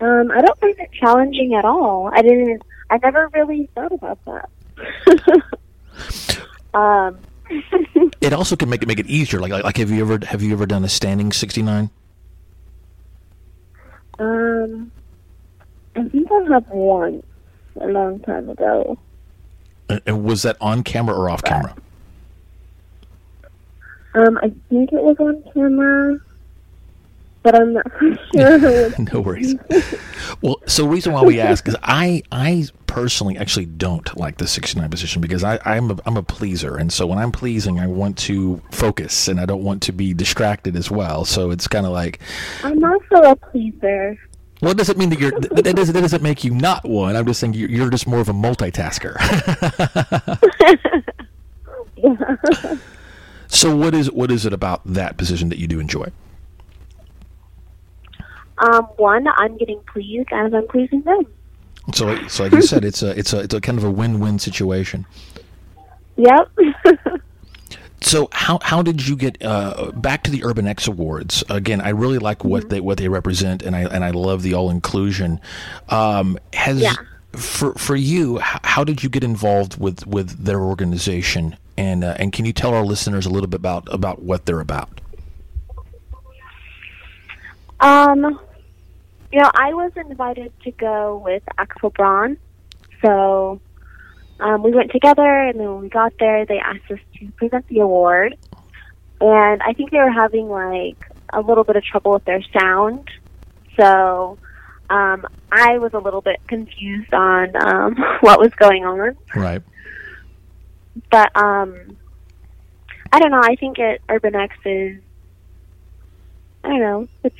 um, 0.00 0.30
I 0.32 0.40
don't 0.40 0.58
find 0.60 0.74
it 0.78 0.90
challenging 0.92 1.54
at 1.54 1.64
all. 1.64 2.10
I 2.12 2.22
didn't. 2.22 2.62
I 2.90 2.98
never 2.98 3.28
really 3.34 3.68
thought 3.74 3.92
about 3.92 4.18
that. 4.24 5.44
um, 6.74 7.18
It 8.20 8.32
also 8.32 8.56
can 8.56 8.68
make 8.68 8.82
it 8.82 8.86
make 8.88 8.98
it 8.98 9.06
easier. 9.06 9.38
Like 9.40 9.52
like, 9.52 9.62
like 9.64 9.76
have 9.76 9.90
you 9.90 10.00
ever 10.00 10.18
have 10.26 10.42
you 10.42 10.52
ever 10.52 10.66
done 10.66 10.84
a 10.84 10.88
standing 10.88 11.30
69? 11.32 11.88
um, 14.18 14.90
I 15.94 16.02
think 16.08 16.28
I 16.32 16.52
have 16.52 16.66
once 16.68 17.24
a 17.80 17.86
long 17.86 18.18
time 18.20 18.48
ago. 18.50 18.98
And- 19.88 20.00
And 20.04 20.24
was 20.24 20.42
that 20.42 20.56
on 20.60 20.82
camera 20.82 21.14
or 21.16 21.30
off 21.30 21.42
camera? 21.44 21.74
Um, 24.14 24.38
I 24.38 24.52
think 24.68 24.92
it 24.92 25.02
was 25.02 25.16
on 25.20 25.42
camera, 25.52 26.18
but 27.42 27.54
I'm 27.54 27.74
not 27.74 27.86
sure. 28.34 28.90
no 29.12 29.20
worries. 29.20 29.54
Well, 30.42 30.56
so 30.66 30.82
the 30.82 30.88
reason 30.90 31.12
why 31.14 31.22
we 31.22 31.40
ask 31.40 31.66
is 31.66 31.76
I 31.82 32.22
I 32.30 32.66
personally 32.86 33.38
actually 33.38 33.64
don't 33.64 34.14
like 34.16 34.36
the 34.36 34.46
69 34.46 34.88
position 34.90 35.22
because 35.22 35.42
I 35.42 35.58
I'm 35.64 35.90
a, 35.90 35.96
I'm 36.04 36.16
a 36.18 36.22
pleaser 36.22 36.76
and 36.76 36.92
so 36.92 37.06
when 37.06 37.18
I'm 37.18 37.32
pleasing 37.32 37.80
I 37.80 37.86
want 37.86 38.18
to 38.18 38.60
focus 38.70 39.26
and 39.26 39.40
I 39.40 39.46
don't 39.46 39.64
want 39.64 39.82
to 39.84 39.92
be 39.92 40.12
distracted 40.12 40.76
as 40.76 40.90
well. 40.90 41.24
So 41.24 41.50
it's 41.50 41.66
kind 41.66 41.86
of 41.86 41.92
like 41.92 42.20
I'm 42.62 42.84
also 42.84 43.16
a 43.30 43.36
pleaser. 43.36 44.18
well, 44.60 44.72
it 44.72 44.76
doesn't 44.76 44.98
mean 44.98 45.08
that 45.10 45.18
you're 45.18 45.30
that, 45.32 45.64
that 45.64 45.74
doesn't 45.76 45.94
that 45.94 46.02
doesn't 46.02 46.22
make 46.22 46.44
you 46.44 46.52
not 46.52 46.84
one. 46.86 47.16
I'm 47.16 47.24
just 47.26 47.40
saying 47.40 47.54
you're, 47.54 47.70
you're 47.70 47.90
just 47.90 48.06
more 48.06 48.20
of 48.20 48.28
a 48.28 48.34
multitasker. 48.34 49.16
Yeah. 51.96 52.36
So 53.48 53.74
what 53.74 53.94
is 53.94 54.10
what 54.12 54.30
is 54.30 54.46
it 54.46 54.52
about 54.52 54.80
that 54.84 55.16
position 55.16 55.48
that 55.48 55.58
you 55.58 55.66
do 55.66 55.80
enjoy? 55.80 56.06
Um, 58.58 58.84
one, 58.96 59.26
I'm 59.28 59.56
getting 59.56 59.80
pleased 59.92 60.28
as 60.32 60.52
I'm 60.52 60.66
pleasing 60.68 61.02
them. 61.02 61.26
So 61.94 62.06
like- 62.06 62.28
so 62.30 62.44
like 62.44 62.52
you 62.52 62.62
said, 62.62 62.84
it's 62.84 63.02
a 63.02 63.16
it's 63.18 63.32
a 63.32 63.40
it's 63.40 63.54
a 63.54 63.60
kind 63.60 63.78
of 63.78 63.84
a 63.84 63.90
win-win 63.90 64.38
situation. 64.38 65.06
Yep. 66.16 66.50
So 68.00 68.28
how 68.30 68.60
how 68.62 68.80
did 68.82 69.08
you 69.08 69.16
get 69.16 69.44
uh, 69.44 69.90
back 69.92 70.22
to 70.22 70.30
the 70.30 70.44
Urban 70.44 70.68
X 70.68 70.86
Awards? 70.86 71.42
Again, 71.50 71.80
I 71.80 71.88
really 71.88 72.18
like 72.18 72.44
what 72.44 72.70
they 72.70 72.80
what 72.80 72.96
they 72.96 73.08
represent, 73.08 73.60
and 73.60 73.74
I 73.74 73.80
and 73.86 74.04
I 74.04 74.10
love 74.10 74.42
the 74.44 74.54
all 74.54 74.70
inclusion. 74.70 75.40
Um, 75.88 76.38
has 76.52 76.80
Yeah. 76.80 76.94
for 77.32 77.74
for 77.74 77.96
you, 77.96 78.38
how, 78.38 78.60
how 78.62 78.84
did 78.84 79.02
you 79.02 79.08
get 79.08 79.24
involved 79.24 79.80
with 79.80 80.06
with 80.06 80.44
their 80.44 80.60
organization? 80.60 81.56
And 81.78 82.02
uh, 82.02 82.16
and 82.18 82.32
can 82.32 82.44
you 82.44 82.52
tell 82.52 82.74
our 82.74 82.84
listeners 82.84 83.24
a 83.24 83.30
little 83.30 83.46
bit 83.46 83.60
about 83.60 83.86
about 83.94 84.20
what 84.20 84.46
they're 84.46 84.58
about? 84.58 85.00
Um, 87.78 88.40
you 89.30 89.38
know, 89.38 89.48
I 89.54 89.72
was 89.74 89.92
invited 89.94 90.52
to 90.64 90.72
go 90.72 91.22
with 91.24 91.44
Axel 91.56 91.90
Braun, 91.90 92.36
so 93.00 93.60
um, 94.40 94.64
we 94.64 94.72
went 94.72 94.90
together, 94.90 95.22
and 95.22 95.60
then 95.60 95.72
when 95.72 95.82
we 95.82 95.88
got 95.88 96.12
there, 96.18 96.44
they 96.44 96.58
asked 96.58 96.90
us 96.90 96.98
to 97.20 97.30
present 97.36 97.68
the 97.68 97.78
award, 97.78 98.36
and 99.20 99.62
I 99.62 99.72
think 99.72 99.92
they 99.92 99.98
were 99.98 100.10
having 100.10 100.48
like 100.48 100.96
a 101.32 101.40
little 101.40 101.62
bit 101.62 101.76
of 101.76 101.84
trouble 101.84 102.10
with 102.10 102.24
their 102.24 102.42
sound, 102.58 103.08
so 103.78 104.36
um, 104.90 105.24
I 105.52 105.78
was 105.78 105.92
a 105.94 105.98
little 105.98 106.22
bit 106.22 106.40
confused 106.48 107.14
on 107.14 107.54
um, 107.54 107.94
what 108.20 108.40
was 108.40 108.52
going 108.54 108.84
on. 108.84 109.16
Right. 109.36 109.62
But 111.10 111.34
um 111.36 111.96
I 113.12 113.18
don't 113.20 113.30
know, 113.30 113.40
I 113.42 113.56
think 113.56 113.78
it 113.78 114.00
Urban 114.08 114.34
X 114.34 114.54
is 114.64 115.00
I 116.64 116.68
don't 116.68 116.80
know, 116.80 117.08
it's 117.24 117.36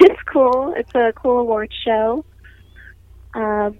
it's 0.00 0.22
cool. 0.22 0.74
It's 0.76 0.94
a 0.94 1.12
cool 1.14 1.38
award 1.40 1.72
show. 1.84 2.24
Um 3.34 3.78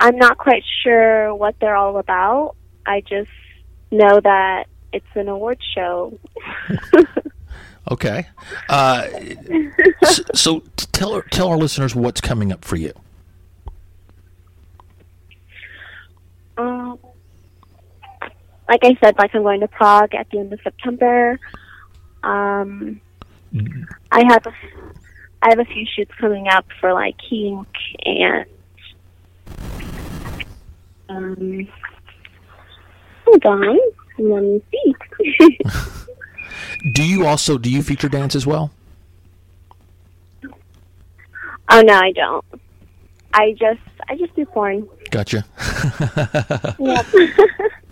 I'm 0.00 0.16
not 0.16 0.38
quite 0.38 0.64
sure 0.82 1.34
what 1.34 1.54
they're 1.60 1.76
all 1.76 1.98
about. 1.98 2.56
I 2.86 3.00
just 3.00 3.30
know 3.90 4.20
that 4.20 4.66
it's 4.92 5.06
an 5.14 5.28
award 5.28 5.58
show. 5.74 6.18
Okay. 7.90 8.26
Uh, 8.70 9.06
so 10.32 10.60
t- 10.74 10.86
tell 10.92 11.12
our- 11.12 11.22
tell 11.30 11.48
our 11.48 11.58
listeners 11.58 11.94
what's 11.94 12.18
coming 12.18 12.50
up 12.50 12.64
for 12.64 12.76
you. 12.76 12.94
Um, 16.56 16.98
like 18.68 18.80
I 18.82 18.96
said, 19.02 19.16
like 19.18 19.34
I'm 19.34 19.42
going 19.42 19.60
to 19.60 19.68
Prague 19.68 20.14
at 20.14 20.28
the 20.30 20.38
end 20.38 20.52
of 20.52 20.60
September. 20.62 21.38
Um, 22.22 23.00
I 24.10 24.24
have 24.26 24.46
a, 24.46 24.52
I 25.42 25.50
have 25.50 25.58
a 25.58 25.64
few 25.64 25.86
shoots 25.94 26.12
coming 26.18 26.48
up 26.48 26.66
for 26.80 26.92
like 26.92 27.16
Kink 27.28 27.68
and 28.04 28.46
um, 31.08 31.68
hold 33.24 33.44
on, 33.44 33.78
let 34.18 34.42
me 34.42 34.62
see. 34.70 35.58
Do 36.92 37.02
you 37.06 37.26
also 37.26 37.58
do 37.58 37.70
you 37.70 37.82
feature 37.82 38.08
dance 38.08 38.34
as 38.34 38.46
well? 38.46 38.70
oh 41.70 41.80
no, 41.80 41.94
I 41.94 42.12
don't. 42.12 42.44
I 43.32 43.52
just 43.52 43.80
I 44.08 44.16
just 44.16 44.34
do 44.34 44.46
porn. 44.46 44.88
Gotcha. 45.10 45.44
Yep. 46.78 47.06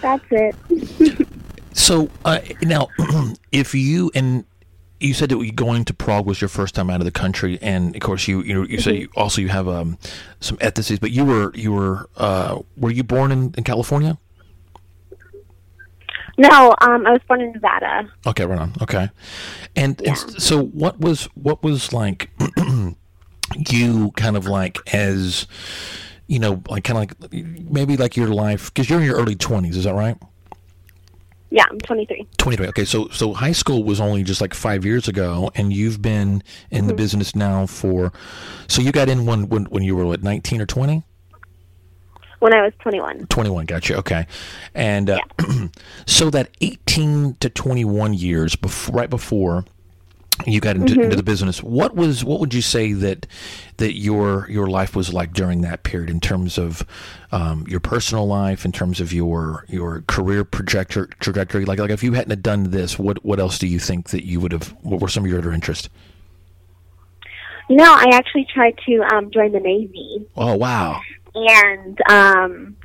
That's 0.00 0.24
it. 0.30 1.28
So 1.72 2.08
uh, 2.24 2.40
now, 2.62 2.88
if 3.52 3.74
you 3.74 4.10
and 4.14 4.44
you 5.00 5.12
said 5.12 5.28
that 5.28 5.56
going 5.56 5.84
to 5.84 5.94
Prague 5.94 6.24
was 6.24 6.40
your 6.40 6.48
first 6.48 6.74
time 6.74 6.88
out 6.88 7.00
of 7.00 7.04
the 7.04 7.10
country, 7.10 7.58
and 7.60 7.94
of 7.94 8.00
course 8.00 8.26
you 8.28 8.42
you 8.42 8.64
you 8.64 8.80
say 8.80 9.00
you 9.00 9.08
also 9.16 9.40
you 9.40 9.48
have 9.48 9.68
um, 9.68 9.98
some 10.40 10.56
ethnicities, 10.58 11.00
but 11.00 11.10
you 11.10 11.24
were 11.24 11.52
you 11.54 11.72
were 11.72 12.08
uh, 12.16 12.60
were 12.76 12.90
you 12.90 13.02
born 13.02 13.32
in, 13.32 13.54
in 13.56 13.64
California? 13.64 14.18
No, 16.36 16.74
um, 16.80 17.06
I 17.06 17.12
was 17.12 17.20
born 17.28 17.40
in 17.40 17.52
Nevada. 17.52 18.10
Okay, 18.26 18.44
right 18.44 18.58
on. 18.58 18.72
Okay, 18.80 19.10
and, 19.76 20.00
and 20.06 20.16
so 20.18 20.64
what 20.64 21.00
was 21.00 21.24
what 21.34 21.62
was 21.62 21.92
like 21.92 22.30
you 23.56 24.10
kind 24.12 24.36
of 24.36 24.46
like 24.46 24.78
as 24.92 25.46
you 26.34 26.40
know 26.40 26.60
like 26.68 26.82
kind 26.82 27.10
of 27.10 27.20
like 27.22 27.32
maybe 27.70 27.96
like 27.96 28.16
your 28.16 28.26
life 28.26 28.74
because 28.74 28.90
you're 28.90 28.98
in 28.98 29.06
your 29.06 29.16
early 29.16 29.36
twenties, 29.36 29.76
is 29.76 29.84
that 29.84 29.94
right? 29.94 30.16
Yeah, 31.50 31.66
I'm 31.70 31.78
23. 31.78 32.26
23. 32.36 32.66
Okay, 32.68 32.84
so 32.84 33.06
so 33.10 33.32
high 33.32 33.52
school 33.52 33.84
was 33.84 34.00
only 34.00 34.24
just 34.24 34.40
like 34.40 34.52
five 34.52 34.84
years 34.84 35.06
ago, 35.06 35.52
and 35.54 35.72
you've 35.72 36.02
been 36.02 36.42
in 36.72 36.88
the 36.88 36.94
business 36.94 37.36
now 37.36 37.66
for. 37.66 38.12
So 38.66 38.82
you 38.82 38.90
got 38.90 39.08
in 39.08 39.24
when 39.24 39.48
when, 39.48 39.66
when 39.66 39.84
you 39.84 39.94
were 39.94 40.04
what 40.04 40.24
19 40.24 40.60
or 40.60 40.66
20? 40.66 41.04
When 42.40 42.52
I 42.52 42.62
was 42.62 42.72
21. 42.80 43.26
21. 43.28 43.66
Gotcha. 43.66 43.96
Okay, 43.98 44.26
and 44.74 45.10
uh, 45.10 45.20
so 46.06 46.28
that 46.30 46.50
18 46.60 47.34
to 47.34 47.48
21 47.48 48.14
years 48.14 48.56
before, 48.56 48.96
right 48.96 49.08
before 49.08 49.64
you 50.46 50.60
got 50.60 50.76
into, 50.76 51.00
into 51.00 51.16
the 51.16 51.22
business, 51.22 51.62
what 51.62 51.94
was 51.94 52.24
what 52.24 52.40
would 52.40 52.52
you 52.52 52.60
say 52.60 52.92
that 52.92 53.26
that 53.76 53.94
your 53.94 54.48
your 54.50 54.66
life 54.66 54.96
was 54.96 55.12
like 55.12 55.32
during 55.32 55.60
that 55.62 55.84
period 55.84 56.10
in 56.10 56.20
terms 56.20 56.58
of 56.58 56.84
um, 57.32 57.64
your 57.68 57.80
personal 57.80 58.26
life, 58.26 58.64
in 58.64 58.72
terms 58.72 59.00
of 59.00 59.12
your 59.12 59.64
your 59.68 60.02
career 60.02 60.44
projector 60.44 61.06
trajectory? 61.20 61.64
Like 61.64 61.78
like 61.78 61.90
if 61.90 62.02
you 62.02 62.12
hadn't 62.12 62.30
have 62.30 62.42
done 62.42 62.70
this, 62.70 62.98
what 62.98 63.24
what 63.24 63.38
else 63.38 63.58
do 63.58 63.66
you 63.66 63.78
think 63.78 64.10
that 64.10 64.26
you 64.26 64.40
would 64.40 64.52
have? 64.52 64.68
What 64.82 65.00
were 65.00 65.08
some 65.08 65.24
of 65.24 65.30
your 65.30 65.38
other 65.38 65.52
interests? 65.52 65.88
No, 67.70 67.84
I 67.84 68.10
actually 68.12 68.46
tried 68.52 68.76
to 68.86 69.02
um, 69.14 69.30
join 69.30 69.52
the 69.52 69.60
Navy, 69.60 70.26
Oh 70.36 70.56
wow! 70.56 71.00
and 71.34 71.98
um, 72.10 72.76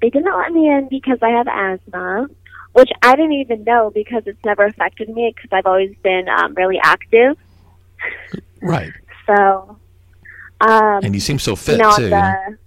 they 0.00 0.10
didn't 0.10 0.36
let 0.36 0.52
me 0.52 0.68
in 0.68 0.88
because 0.90 1.18
I 1.22 1.30
have 1.30 1.46
asthma, 1.48 2.28
which 2.74 2.90
I 3.02 3.16
didn't 3.16 3.32
even 3.32 3.64
know 3.64 3.90
because 3.94 4.24
it's 4.26 4.44
never 4.44 4.64
affected 4.66 5.08
me 5.08 5.32
because 5.34 5.50
I've 5.52 5.66
always 5.66 5.94
been 6.02 6.28
um, 6.28 6.54
really 6.54 6.78
active. 6.82 7.38
Right, 8.60 8.92
So, 9.26 9.78
um, 10.60 11.00
and 11.02 11.14
you 11.14 11.20
seem 11.20 11.38
so 11.38 11.56
fit 11.56 11.78
you 11.78 11.82
know, 11.82 11.96
too. 11.96 12.10
the, 12.10 12.58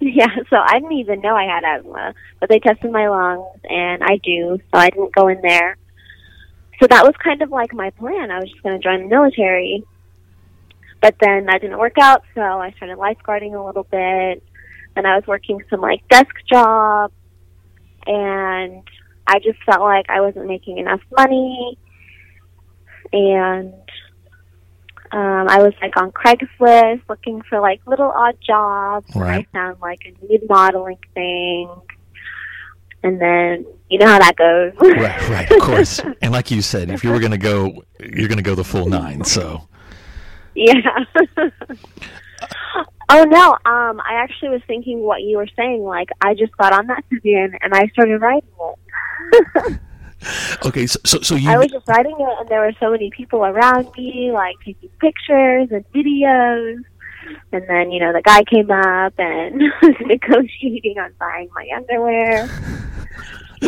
yeah, 0.00 0.36
so 0.48 0.56
I 0.56 0.74
didn't 0.74 0.92
even 0.92 1.20
know 1.20 1.34
I 1.34 1.44
had 1.44 1.64
asthma, 1.64 2.14
but 2.38 2.48
they 2.48 2.60
tested 2.60 2.92
my 2.92 3.08
lungs, 3.08 3.46
and 3.68 4.04
I 4.04 4.18
do, 4.18 4.58
so 4.72 4.78
I 4.78 4.90
didn't 4.90 5.14
go 5.14 5.28
in 5.28 5.40
there. 5.40 5.76
So 6.80 6.86
that 6.86 7.04
was 7.04 7.14
kind 7.16 7.42
of 7.42 7.50
like 7.50 7.72
my 7.72 7.90
plan. 7.90 8.30
I 8.30 8.38
was 8.38 8.50
just 8.50 8.62
going 8.62 8.78
to 8.78 8.84
join 8.84 9.02
the 9.02 9.08
military. 9.08 9.82
But 11.00 11.16
then 11.20 11.46
that 11.46 11.60
didn't 11.62 11.78
work 11.78 11.98
out, 11.98 12.22
so 12.34 12.40
I 12.40 12.72
started 12.72 12.98
lifeguarding 12.98 13.54
a 13.58 13.64
little 13.64 13.84
bit. 13.84 14.42
and 14.94 15.06
I 15.06 15.16
was 15.16 15.26
working 15.26 15.62
some 15.70 15.80
like 15.80 16.06
desk 16.08 16.34
jobs, 16.50 17.14
and 18.06 18.82
I 19.26 19.38
just 19.38 19.62
felt 19.64 19.80
like 19.80 20.06
I 20.08 20.20
wasn't 20.20 20.46
making 20.46 20.78
enough 20.78 21.00
money. 21.16 21.78
And 23.12 23.72
um, 25.12 25.48
I 25.48 25.62
was 25.62 25.72
like 25.80 25.96
on 25.96 26.12
Craigslist 26.12 27.02
looking 27.08 27.42
for 27.42 27.60
like 27.60 27.80
little 27.86 28.10
odd 28.10 28.36
jobs. 28.44 29.06
and 29.14 29.22
Right. 29.22 29.48
I 29.52 29.56
found 29.56 29.80
like 29.80 30.00
a 30.04 30.26
nude 30.26 30.48
modeling 30.48 30.98
thing. 31.14 31.70
And 33.02 33.20
then 33.20 33.66
you 33.88 33.98
know 33.98 34.06
how 34.06 34.18
that 34.18 34.36
goes. 34.36 34.72
Right, 34.80 35.28
right, 35.28 35.50
of 35.50 35.60
course. 35.60 36.00
and 36.22 36.32
like 36.32 36.50
you 36.50 36.60
said, 36.60 36.90
if 36.90 37.04
you 37.04 37.10
were 37.10 37.20
going 37.20 37.32
to 37.32 37.38
go, 37.38 37.84
you're 38.00 38.28
going 38.28 38.38
to 38.38 38.42
go 38.42 38.54
the 38.54 38.64
full 38.64 38.88
nine. 38.88 39.22
So 39.24 39.68
yeah. 40.56 41.04
oh 43.08 43.24
no, 43.24 43.52
um, 43.70 44.00
I 44.00 44.14
actually 44.14 44.48
was 44.48 44.62
thinking 44.66 45.00
what 45.00 45.22
you 45.22 45.36
were 45.36 45.48
saying. 45.56 45.82
Like 45.82 46.08
I 46.20 46.34
just 46.34 46.56
got 46.56 46.72
on 46.72 46.86
that 46.88 47.04
Sybian 47.12 47.56
and 47.60 47.74
I 47.74 47.86
started 47.88 48.20
writing 48.20 48.48
it. 48.48 48.78
okay, 50.66 50.86
so 50.86 50.98
so, 51.04 51.20
so 51.20 51.34
you 51.34 51.50
I 51.50 51.58
was 51.58 51.70
just 51.70 51.86
writing 51.88 52.16
it, 52.18 52.40
and 52.40 52.48
there 52.48 52.60
were 52.60 52.72
so 52.80 52.90
many 52.90 53.10
people 53.10 53.44
around 53.44 53.88
me, 53.96 54.30
like 54.32 54.56
taking 54.64 54.90
pictures 55.00 55.68
and 55.70 55.84
videos. 55.92 56.78
And 57.52 57.68
then, 57.68 57.90
you 57.90 57.98
know, 57.98 58.12
the 58.12 58.22
guy 58.22 58.44
came 58.44 58.70
up 58.70 59.14
and 59.18 59.60
was 59.82 59.96
negotiating 60.00 60.98
on 60.98 61.12
buying 61.18 61.48
my 61.54 61.68
underwear. 61.74 62.48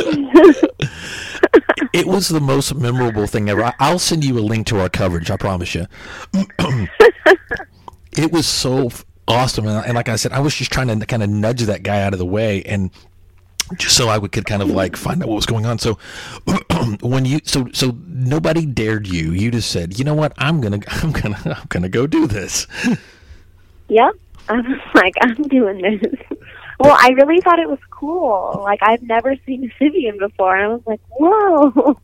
it 1.93 2.07
was 2.07 2.29
the 2.29 2.41
most 2.41 2.75
memorable 2.77 3.27
thing 3.27 3.49
ever. 3.49 3.73
I'll 3.81 3.99
send 3.99 4.25
you 4.25 4.39
a 4.39 4.41
link 4.41 4.67
to 4.69 4.81
our 4.81 4.89
coverage. 4.89 5.31
I 5.31 5.37
promise 5.37 5.75
you. 5.75 5.87
it 8.13 8.31
was 8.31 8.47
so 8.47 8.91
awesome, 9.27 9.67
and 9.67 9.95
like 9.95 10.09
I 10.09 10.17
said, 10.17 10.33
I 10.33 10.41
was 10.41 10.55
just 10.55 10.73
trying 10.73 10.87
to 10.87 11.07
kind 11.07 11.23
of 11.23 11.31
nudge 11.31 11.63
that 11.63 11.83
guy 11.83 12.03
out 12.03 12.13
of 12.13 12.19
the 12.19 12.27
way, 12.27 12.63
and 12.63 12.91
just 13.77 13.97
so 13.97 14.09
I 14.09 14.19
could 14.19 14.47
kind 14.47 14.63
of 14.63 14.71
like 14.71 14.97
find 14.97 15.23
out 15.23 15.29
what 15.29 15.37
was 15.37 15.47
going 15.47 15.67
on. 15.67 15.79
So 15.79 15.99
when 17.01 17.25
you 17.25 17.41
so 17.45 17.69
so 17.73 17.97
nobody 18.07 18.67
dared 18.67 19.07
you. 19.07 19.33
You 19.33 19.51
just 19.51 19.71
said, 19.71 19.99
you 19.99 20.05
know 20.05 20.15
what, 20.15 20.33
I'm 20.39 20.61
gonna 20.61 20.81
I'm 20.89 21.13
gonna 21.13 21.41
I'm 21.45 21.67
gonna 21.69 21.89
go 21.89 22.07
do 22.07 22.27
this. 22.27 22.67
Yep. 23.89 24.15
I 24.49 24.61
was 24.61 24.81
like, 24.95 25.15
I'm 25.21 25.43
doing 25.45 25.83
this. 25.83 26.15
Well, 26.81 26.97
I 26.99 27.09
really 27.11 27.41
thought 27.41 27.59
it 27.59 27.69
was 27.69 27.81
cool. 27.91 28.61
Like, 28.63 28.81
I've 28.83 29.03
never 29.03 29.35
seen 29.47 29.65
a 29.65 29.69
Sybian 29.83 30.19
before. 30.19 30.57
And 30.57 30.65
I 30.65 30.69
was 30.69 30.83
like, 30.87 31.01
whoa. 31.11 31.99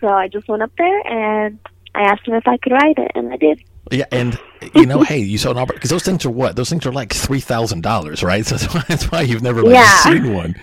So 0.00 0.08
I 0.08 0.28
just 0.28 0.48
went 0.48 0.62
up 0.62 0.72
there 0.78 1.06
and 1.06 1.58
I 1.98 2.02
asked 2.02 2.26
him 2.28 2.34
if 2.34 2.46
I 2.46 2.56
could 2.58 2.72
ride 2.72 2.98
it, 2.98 3.10
and 3.14 3.32
I 3.32 3.36
did. 3.36 3.60
Yeah, 3.90 4.04
and 4.12 4.38
you 4.74 4.84
know, 4.84 5.02
hey, 5.02 5.18
you 5.18 5.38
saw 5.38 5.50
an 5.50 5.56
opportunity 5.56 5.78
because 5.78 5.90
those 5.90 6.02
things 6.02 6.24
are 6.26 6.30
what? 6.30 6.56
Those 6.56 6.68
things 6.68 6.84
are 6.86 6.92
like 6.92 7.12
three 7.12 7.40
thousand 7.40 7.82
dollars, 7.82 8.22
right? 8.22 8.44
So 8.46 8.56
that's 8.56 8.74
why, 8.74 8.84
that's 8.88 9.10
why 9.10 9.22
you've 9.22 9.42
never 9.42 9.62
like 9.62 9.74
Yeah. 9.74 10.02
seen 10.02 10.34
one. 10.34 10.54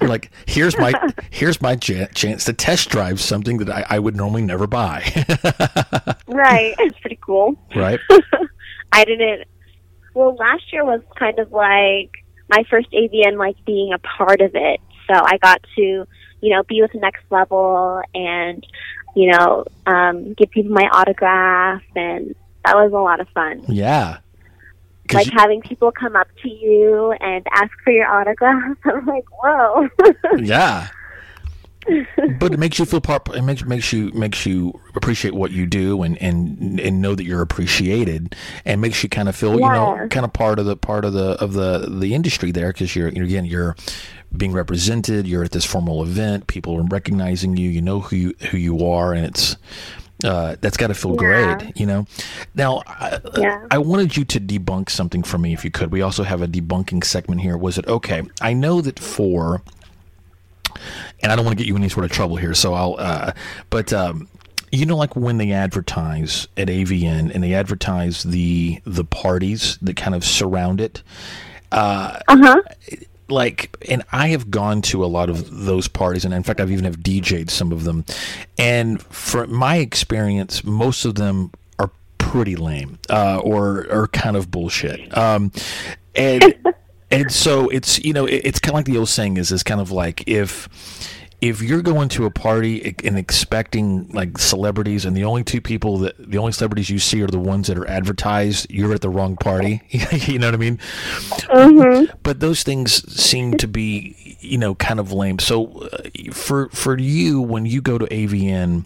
You're 0.00 0.08
like, 0.08 0.30
here's 0.46 0.78
my 0.78 0.92
here's 1.30 1.60
my 1.60 1.76
ch- 1.76 1.92
chance 2.14 2.44
to 2.46 2.54
test 2.54 2.88
drive 2.88 3.20
something 3.20 3.58
that 3.58 3.68
I, 3.70 3.84
I 3.90 3.98
would 3.98 4.16
normally 4.16 4.42
never 4.42 4.66
buy, 4.66 5.02
Right. 6.26 6.74
It's 6.78 6.98
pretty 7.00 7.18
cool. 7.20 7.54
right? 7.76 8.00
I 8.92 9.04
didn't. 9.04 9.46
Well, 10.14 10.34
last 10.36 10.72
year 10.72 10.84
was 10.84 11.02
kind 11.18 11.38
of 11.38 11.52
like 11.52 12.10
my 12.48 12.64
first 12.70 12.90
AVN, 12.92 13.36
like 13.38 13.56
being 13.64 13.92
a 13.92 13.98
part 13.98 14.40
of 14.40 14.52
it. 14.54 14.80
So 15.06 15.14
I 15.14 15.38
got 15.38 15.60
to, 15.76 15.82
you 15.82 16.06
know, 16.54 16.62
be 16.64 16.80
with 16.82 16.90
Next 16.94 17.22
Level 17.30 18.00
and, 18.14 18.66
you 19.14 19.30
know, 19.32 19.64
um, 19.86 20.34
give 20.34 20.50
people 20.50 20.72
my 20.72 20.88
autograph, 20.92 21.82
and 21.96 22.34
that 22.64 22.76
was 22.76 22.92
a 22.92 22.96
lot 22.96 23.20
of 23.20 23.28
fun. 23.30 23.64
Yeah. 23.68 24.18
Like 25.12 25.26
you- 25.26 25.32
having 25.36 25.60
people 25.60 25.90
come 25.90 26.14
up 26.14 26.28
to 26.42 26.48
you 26.48 27.12
and 27.20 27.46
ask 27.52 27.72
for 27.82 27.92
your 27.92 28.08
autograph. 28.08 28.76
I'm 28.84 29.06
like, 29.06 29.24
whoa. 29.42 29.88
yeah. 30.38 30.88
but 32.38 32.52
it 32.52 32.58
makes 32.58 32.78
you 32.78 32.84
feel 32.84 33.00
part. 33.00 33.26
It 33.34 33.42
makes 33.42 33.64
makes 33.64 33.92
you 33.92 34.10
makes 34.12 34.44
you 34.44 34.78
appreciate 34.94 35.34
what 35.34 35.50
you 35.50 35.66
do 35.66 36.02
and 36.02 36.20
and 36.20 36.78
and 36.78 37.00
know 37.00 37.14
that 37.14 37.24
you're 37.24 37.40
appreciated, 37.40 38.36
and 38.66 38.80
makes 38.82 39.02
you 39.02 39.08
kind 39.08 39.30
of 39.30 39.36
feel 39.36 39.54
you 39.54 39.60
know 39.60 40.06
kind 40.10 40.24
of 40.26 40.32
part 40.32 40.58
of 40.58 40.66
the 40.66 40.76
part 40.76 41.06
of 41.06 41.14
the 41.14 41.42
of 41.42 41.54
the 41.54 41.86
the 41.88 42.14
industry 42.14 42.52
there 42.52 42.68
because 42.68 42.94
you're 42.94 43.08
you 43.08 43.20
know, 43.20 43.24
again 43.24 43.46
you're 43.46 43.76
being 44.36 44.52
represented. 44.52 45.26
You're 45.26 45.44
at 45.44 45.50
this 45.52 45.64
formal 45.64 46.02
event. 46.02 46.46
People 46.46 46.76
are 46.76 46.82
recognizing 46.84 47.56
you. 47.56 47.68
You 47.68 47.82
know 47.82 48.00
who 48.00 48.16
you 48.16 48.34
who 48.50 48.56
you 48.58 48.86
are, 48.86 49.12
and 49.12 49.26
it's. 49.26 49.56
Uh, 50.22 50.54
that's 50.60 50.76
got 50.76 50.88
to 50.88 50.94
feel 50.94 51.12
Yeah. 51.12 51.56
great, 51.56 51.76
you 51.80 51.86
know. 51.86 52.06
Now, 52.54 52.82
I, 52.86 53.20
Yeah. 53.38 53.64
I 53.70 53.78
wanted 53.78 54.18
you 54.18 54.24
to 54.26 54.38
debunk 54.38 54.90
something 54.90 55.22
for 55.22 55.38
me, 55.38 55.54
if 55.54 55.64
you 55.64 55.70
could. 55.70 55.90
We 55.90 56.02
also 56.02 56.24
have 56.24 56.42
a 56.42 56.46
debunking 56.46 57.04
segment 57.04 57.40
here. 57.40 57.56
Was 57.56 57.78
it 57.78 57.86
okay? 57.86 58.22
I 58.42 58.52
know 58.52 58.82
that 58.82 58.98
for 58.98 59.62
and 61.22 61.32
I 61.32 61.36
don't 61.36 61.44
want 61.46 61.56
to 61.56 61.62
get 61.64 61.68
you 61.68 61.74
in 61.76 61.82
any 61.82 61.88
sort 61.88 62.04
of 62.04 62.12
trouble 62.12 62.36
here. 62.36 62.52
So 62.54 62.74
I'll, 62.74 62.96
uh, 62.98 63.32
but 63.70 63.92
um, 63.94 64.28
You 64.72 64.84
know, 64.86 64.96
like 64.96 65.16
when 65.16 65.38
they 65.38 65.52
advertise 65.52 66.46
at 66.56 66.68
AVN 66.68 67.34
and 67.34 67.42
they 67.42 67.54
advertise 67.54 68.22
the 68.22 68.80
the 68.84 69.04
parties 69.04 69.78
that 69.82 69.96
kind 69.96 70.14
of 70.14 70.22
surround 70.24 70.80
it. 70.82 71.02
Uh 71.72 72.18
huh. 72.28 72.60
Like, 73.30 73.76
and 73.88 74.02
I 74.12 74.28
have 74.28 74.50
gone 74.50 74.82
to 74.82 75.04
a 75.04 75.06
lot 75.06 75.30
of 75.30 75.64
those 75.64 75.88
parties, 75.88 76.24
and 76.24 76.34
in 76.34 76.42
fact, 76.42 76.60
I've 76.60 76.70
even 76.70 76.84
have 76.84 76.98
DJ'd 76.98 77.50
some 77.50 77.72
of 77.72 77.84
them. 77.84 78.04
And 78.58 79.02
from 79.02 79.52
my 79.52 79.76
experience, 79.76 80.64
most 80.64 81.04
of 81.04 81.14
them 81.14 81.52
are 81.78 81.90
pretty 82.18 82.56
lame, 82.56 82.98
uh, 83.08 83.38
or 83.38 83.86
or 83.90 84.08
kind 84.08 84.36
of 84.36 84.50
bullshit. 84.50 85.16
Um, 85.16 85.52
and 86.14 86.54
and 87.10 87.32
so 87.32 87.68
it's 87.68 88.02
you 88.04 88.12
know 88.12 88.26
it, 88.26 88.42
it's 88.44 88.58
kind 88.58 88.70
of 88.70 88.76
like 88.76 88.86
the 88.86 88.98
old 88.98 89.08
saying 89.08 89.36
is 89.36 89.52
is 89.52 89.62
kind 89.62 89.80
of 89.80 89.90
like 89.90 90.24
if 90.26 90.68
if 91.40 91.62
you're 91.62 91.82
going 91.82 92.08
to 92.10 92.26
a 92.26 92.30
party 92.30 92.94
and 93.02 93.16
expecting 93.18 94.08
like 94.08 94.36
celebrities 94.36 95.04
and 95.04 95.16
the 95.16 95.24
only 95.24 95.42
two 95.42 95.60
people 95.60 95.98
that 95.98 96.30
the 96.30 96.36
only 96.38 96.52
celebrities 96.52 96.90
you 96.90 96.98
see 96.98 97.22
are 97.22 97.26
the 97.26 97.38
ones 97.38 97.66
that 97.68 97.78
are 97.78 97.88
advertised 97.88 98.70
you're 98.70 98.92
at 98.92 99.00
the 99.00 99.08
wrong 99.08 99.36
party. 99.36 99.82
You 100.30 100.38
know 100.38 100.48
what 100.48 100.54
i 100.54 100.58
mean? 100.58 100.76
Mm-hmm. 100.76 102.16
but 102.22 102.40
those 102.40 102.62
things 102.62 102.92
seem 103.12 103.56
to 103.58 103.66
be 103.66 104.36
you 104.40 104.58
know 104.58 104.74
kind 104.74 105.00
of 105.00 105.12
lame. 105.12 105.38
So 105.38 105.66
uh, 105.66 106.08
for 106.32 106.68
for 106.70 106.98
you 106.98 107.40
when 107.40 107.66
you 107.66 107.80
go 107.80 107.98
to 107.98 108.06
avn 108.06 108.84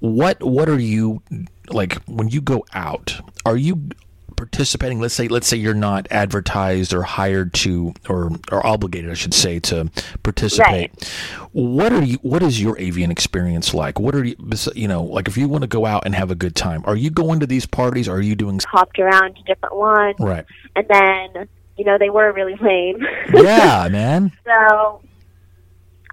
what 0.00 0.42
what 0.42 0.68
are 0.68 0.78
you 0.78 1.22
like 1.68 1.94
when 2.04 2.28
you 2.28 2.40
go 2.40 2.64
out 2.72 3.20
are 3.44 3.56
you 3.56 3.90
participating 4.38 5.00
let's 5.00 5.14
say 5.14 5.26
let's 5.28 5.48
say 5.48 5.56
you're 5.56 5.74
not 5.74 6.06
advertised 6.10 6.94
or 6.94 7.02
hired 7.02 7.52
to 7.52 7.92
or 8.08 8.30
or 8.52 8.64
obligated 8.64 9.10
I 9.10 9.14
should 9.14 9.34
say 9.34 9.58
to 9.60 9.90
participate. 10.22 10.92
Right. 10.92 11.48
what 11.52 11.92
are 11.92 12.04
you 12.04 12.18
what 12.22 12.42
is 12.42 12.62
your 12.62 12.76
AVN 12.76 13.10
experience 13.10 13.74
like? 13.74 13.98
What 13.98 14.14
are 14.14 14.24
you 14.24 14.36
you 14.74 14.86
know 14.86 15.02
like 15.02 15.26
if 15.26 15.36
you 15.36 15.48
want 15.48 15.62
to 15.62 15.68
go 15.68 15.84
out 15.84 16.04
and 16.06 16.14
have 16.14 16.30
a 16.30 16.36
good 16.36 16.54
time 16.54 16.82
are 16.86 16.96
you 16.96 17.10
going 17.10 17.40
to 17.40 17.46
these 17.46 17.66
parties? 17.66 18.08
Are 18.08 18.20
you 18.20 18.36
doing 18.36 18.60
Hopped 18.70 18.98
around 18.98 19.34
to 19.36 19.42
different 19.42 19.76
ones, 19.76 20.16
right. 20.20 20.46
And 20.76 20.86
then 20.88 21.48
you 21.76 21.84
know 21.84 21.98
they 21.98 22.10
were 22.10 22.32
really 22.32 22.56
lame. 22.60 23.04
yeah 23.34 23.88
man. 23.92 24.32
So, 24.44 25.02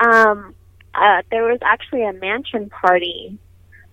um, 0.04 0.56
uh, 0.96 1.22
there 1.30 1.44
was 1.44 1.60
actually 1.62 2.04
a 2.04 2.14
mansion 2.14 2.70
party 2.70 3.38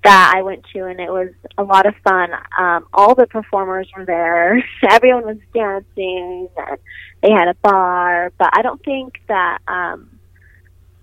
that 0.04 0.32
I 0.34 0.42
went 0.42 0.64
to, 0.72 0.86
and 0.86 1.00
it 1.00 1.10
was 1.10 1.30
a 1.56 1.62
lot 1.62 1.86
of 1.86 1.94
fun. 2.04 2.30
Um, 2.58 2.86
all 2.92 3.14
the 3.14 3.26
performers 3.26 3.88
were 3.96 4.04
there. 4.04 4.62
Everyone 4.90 5.24
was 5.24 5.36
dancing, 5.54 6.48
and 6.56 6.78
they 7.22 7.30
had 7.30 7.48
a 7.48 7.54
bar. 7.54 8.32
But 8.38 8.50
I 8.52 8.62
don't 8.62 8.82
think 8.84 9.20
that 9.28 9.58
um, 9.68 10.18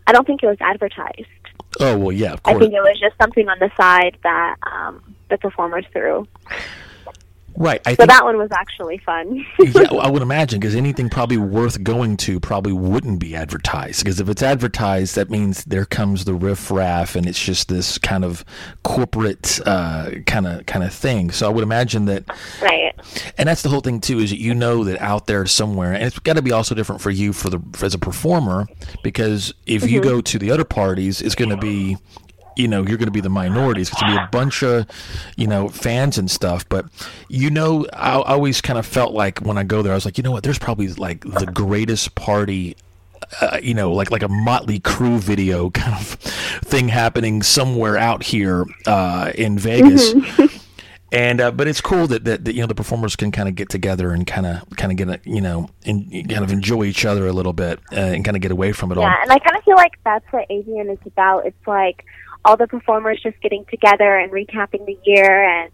I 0.06 0.12
don't 0.12 0.26
think 0.26 0.43
it 0.43 0.47
was 0.47 0.58
advertised. 0.60 1.28
oh 1.80 1.97
well 1.97 2.12
yeah 2.12 2.34
of 2.34 2.43
course. 2.43 2.56
I 2.56 2.60
think 2.60 2.74
it 2.74 2.82
was 2.82 3.00
just 3.00 3.16
something 3.22 3.47
on 3.47 3.60
the 3.60 3.72
side 3.78 4.18
that 4.24 4.56
um, 4.64 5.16
the 5.30 5.38
performers 5.38 5.86
threw. 5.93 6.28
Right 7.60 7.82
I 7.86 7.91
So 7.91 7.97
think 7.97 8.10
that 8.10 8.24
one 8.24 8.38
was 8.38 8.49
actually 8.51 8.97
fun. 8.99 9.45
yeah, 9.60 9.84
I 10.01 10.10
would 10.10 10.24
imagine 10.24 10.60
because 10.60 10.74
anything 10.74 11.10
probably 11.10 11.38
worth 11.38 11.84
going 11.84 12.18
to 12.18 12.39
probably 12.39 12.74
wouldn't 12.74 13.20
be 13.20 13.36
advertised. 13.36 14.03
Because 14.03 14.20
if 14.20 14.28
it's 14.30 14.41
advertised, 14.41 15.16
that 15.16 15.30
means 15.30 15.64
there 15.66 15.86
comes 15.86 16.26
the 16.26 16.34
riffraff 16.34 17.16
and 17.16 17.28
it's 17.28 17.39
just 17.39 17.68
this 17.68 17.97
kind 17.97 18.26
of 18.26 18.43
corporate 18.84 19.60
kind 19.66 20.47
of 20.47 20.66
kind 20.66 20.84
of 20.84 20.93
thing. 20.93 21.30
So 21.32 21.47
I 21.47 21.53
would 21.53 21.64
imagine 21.64 22.05
that, 22.05 22.24
right. 22.62 22.93
and 23.38 23.47
that's 23.47 23.62
the 23.62 23.70
whole 23.70 23.82
thing 23.82 24.01
too, 24.01 24.20
is 24.20 24.32
that 24.32 24.39
you 24.39 24.55
know 24.55 24.84
that 24.86 24.99
out 25.01 25.28
there 25.28 25.45
somewhere, 25.45 25.93
and 25.93 26.03
it's 26.03 26.18
got 26.20 26.38
to 26.38 26.41
be 26.41 26.51
also 26.51 26.74
different 26.74 27.01
for 27.01 27.12
you 27.12 27.34
for 27.34 27.49
the 27.49 27.60
as 27.82 27.93
a 27.93 27.99
performer, 27.99 28.68
because 29.03 29.53
if 29.66 29.89
you 29.89 29.99
mm-hmm. 29.99 30.10
go 30.10 30.22
to 30.22 30.39
the 30.39 30.51
other 30.51 30.64
parties, 30.64 31.22
it's 31.22 31.36
going 31.36 31.49
to 31.49 31.57
be 31.57 31.97
you 32.60 32.68
know 32.68 32.86
you're 32.86 32.97
going 32.97 33.07
to 33.07 33.12
be 33.12 33.22
the 33.22 33.30
minorities. 33.30 33.89
It's 33.89 33.99
going 34.01 34.14
to 34.14 34.20
be 34.20 34.24
a 34.24 34.30
bunch 34.32 34.62
of 34.64 34.86
you 35.38 35.47
know 35.47 35.70
fans 35.70 36.18
and 36.18 36.30
stuff. 36.30 36.68
But 36.68 36.86
you 37.30 37.49
know, 37.49 37.88
I, 37.93 38.22
always 38.22 38.62
kind 38.62 38.78
of 38.78 38.86
felt 38.86 39.14
like 39.14 39.39
when 39.39 39.57
I 39.57 39.64
go 39.64 39.82
there, 39.82 39.93
I 39.93 39.95
was 39.95 40.05
like, 40.05 40.18
you 40.18 40.24
know 40.24 40.32
what? 40.32 40.43
There's 40.43 40.60
probably 40.60 40.89
like 40.89 41.22
the 41.22 41.45
greatest 41.45 42.16
party. 42.16 42.75
Uh, 43.42 43.59
you 43.62 43.74
know, 43.74 43.92
like 43.92 44.12
like 44.12 44.24
a 44.24 44.28
Motley 44.28 44.79
Crue 44.79 45.20
video 45.20 45.70
kind 45.71 45.93
of 45.93 46.08
thing 46.08 46.89
happening 46.89 47.43
somewhere 47.43 47.97
out 47.97 48.24
here 48.24 48.66
uh, 48.86 49.32
in 49.36 49.58
Vegas. 49.58 50.13
And 51.12 51.42
uh, 51.42 51.51
but 51.51 51.67
it's 51.67 51.82
cool 51.82 52.05
that, 52.08 52.24
that, 52.25 52.46
that 52.46 52.54
you 52.54 52.62
know 52.62 52.67
the 52.67 52.75
performers 52.75 53.16
can 53.16 53.32
kind 53.32 53.50
of 53.50 53.55
get 53.55 53.70
together 53.70 54.12
and 54.12 54.28
kind 54.28 54.46
of 54.46 54.70
kind 54.78 54.92
of 54.92 54.97
get 54.97 55.09
a, 55.09 55.20
you 55.24 55.42
know 55.42 55.70
and 55.84 56.12
kind 56.29 56.43
of 56.43 56.51
enjoy 56.51 56.84
each 56.84 57.04
other 57.04 57.25
a 57.25 57.34
little 57.34 57.54
bit 57.54 57.79
uh, 57.92 57.96
and 57.96 58.24
kind 58.24 58.38
of 58.38 58.42
get 58.42 58.51
away 58.51 58.71
from 58.74 58.92
it 58.92 58.97
all. 58.97 59.04
Yeah, 59.04 59.16
and 59.24 59.32
I 59.32 59.39
kind 59.39 59.58
of 59.58 59.63
feel 59.63 59.75
like 59.75 59.93
that's 60.04 60.25
what 60.32 60.47
AVN 60.50 60.92
is 60.92 61.00
about. 61.08 61.47
It's 61.47 61.67
like 61.67 62.05
all 62.45 62.57
the 62.57 62.67
performers 62.67 63.20
just 63.21 63.39
getting 63.41 63.66
together 63.66 64.17
and 64.17 64.32
recapping 64.32 64.86
the 64.86 64.97
year 65.03 65.43
and 65.43 65.71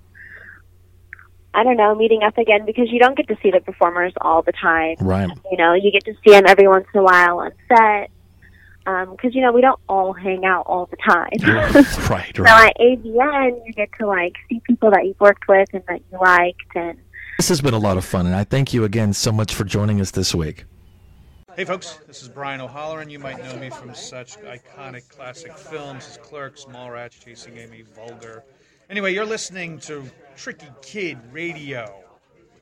I 1.54 1.64
don't 1.64 1.78
know, 1.78 1.96
meeting 1.96 2.22
up 2.22 2.38
again 2.38 2.66
because 2.66 2.92
you 2.92 3.00
don't 3.00 3.16
get 3.16 3.30
to 3.30 3.38
see 3.42 3.50
the 3.50 3.62
performers 3.62 4.12
all 4.20 4.42
the 4.42 4.52
time. 4.52 4.98
Right. 5.00 5.30
You 5.50 5.58
know, 5.58 5.74
you 5.74 5.90
get 5.90 6.04
to 6.04 6.14
see 6.26 6.32
them 6.32 6.44
every 6.48 6.68
once 6.68 6.86
in 6.94 7.00
a 7.00 7.04
while 7.04 7.40
on 7.40 7.52
set 7.70 8.12
um, 8.88 9.12
because 9.12 9.34
you 9.34 9.42
know 9.42 9.52
we 9.52 9.62
don't 9.62 9.80
all 9.90 10.14
hang 10.14 10.46
out 10.46 10.66
all 10.68 10.88
the 10.88 10.98
time. 10.98 11.30
right. 12.10 12.36
so 12.36 12.44
Right. 12.44 12.70
at 12.70 12.78
AVN, 12.80 13.66
you 13.66 13.74
get 13.74 13.90
to 14.00 14.08
like 14.08 14.34
see 14.50 14.62
people 14.62 14.92
that 14.92 15.06
you've 15.06 15.20
worked 15.20 15.48
with 15.48 15.70
and 15.74 15.84
that 15.88 16.02
you 16.12 16.20
liked, 16.20 16.76
and 16.76 16.98
This 17.38 17.50
has 17.50 17.62
been 17.62 17.74
a 17.74 17.80
lot 17.80 17.98
of 17.98 18.06
fun, 18.06 18.26
and 18.26 18.36
I 18.36 18.44
thank 18.44 18.74
you 18.74 18.84
again 18.84 19.14
so 19.14 19.32
much 19.32 19.54
for 19.54 19.64
joining 19.64 20.00
us 20.02 20.12
this 20.12 20.36
week. 20.36 20.66
Hey 21.56 21.64
folks, 21.64 22.00
this 22.06 22.22
is 22.22 22.28
Brian 22.28 22.60
O'Halloran. 22.60 23.10
You 23.10 23.18
might 23.18 23.42
know 23.42 23.58
me 23.58 23.70
from 23.70 23.96
such 23.96 24.38
iconic 24.40 25.08
classic 25.08 25.58
films 25.58 26.06
as 26.10 26.18
Clerks, 26.18 26.66
Mallrats, 26.66 27.18
Chasing 27.18 27.56
Amy, 27.56 27.86
Vulgar. 27.96 28.44
Anyway, 28.90 29.14
you're 29.14 29.26
listening 29.26 29.80
to 29.80 30.04
Tricky 30.36 30.68
Kid 30.82 31.18
Radio. 31.32 32.04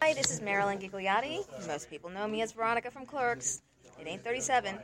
Hi, 0.03 0.13
this 0.13 0.29
is 0.29 0.41
Marilyn 0.41 0.77
Gigliotti. 0.77 1.43
Most 1.65 1.89
people 1.89 2.11
know 2.11 2.27
me 2.27 2.43
as 2.43 2.51
Veronica 2.51 2.91
from 2.91 3.07
Clerks. 3.07 3.63
It 3.99 4.05
ain't 4.05 4.23
37. 4.23 4.77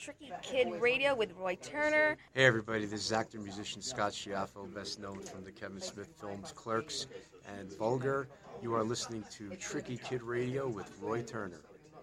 Tricky 0.00 0.32
Kid 0.42 0.72
Radio 0.80 1.14
with 1.14 1.32
Roy 1.36 1.56
Turner. 1.62 2.16
Hey 2.34 2.44
everybody, 2.44 2.86
this 2.86 3.04
is 3.04 3.12
actor 3.12 3.38
musician 3.38 3.82
Scott 3.82 4.14
Schiaffo, 4.14 4.74
best 4.74 4.98
known 4.98 5.20
from 5.20 5.44
the 5.44 5.52
Kevin 5.52 5.80
Smith 5.80 6.08
films 6.20 6.50
Clerks 6.50 7.06
and 7.56 7.72
Vulgar. 7.78 8.26
You 8.62 8.74
are 8.74 8.82
listening 8.82 9.24
to 9.30 9.54
Tricky 9.54 9.96
Kid 9.96 10.24
Radio 10.24 10.66
with 10.66 10.92
Roy 11.00 11.22
Turner. 11.22 11.60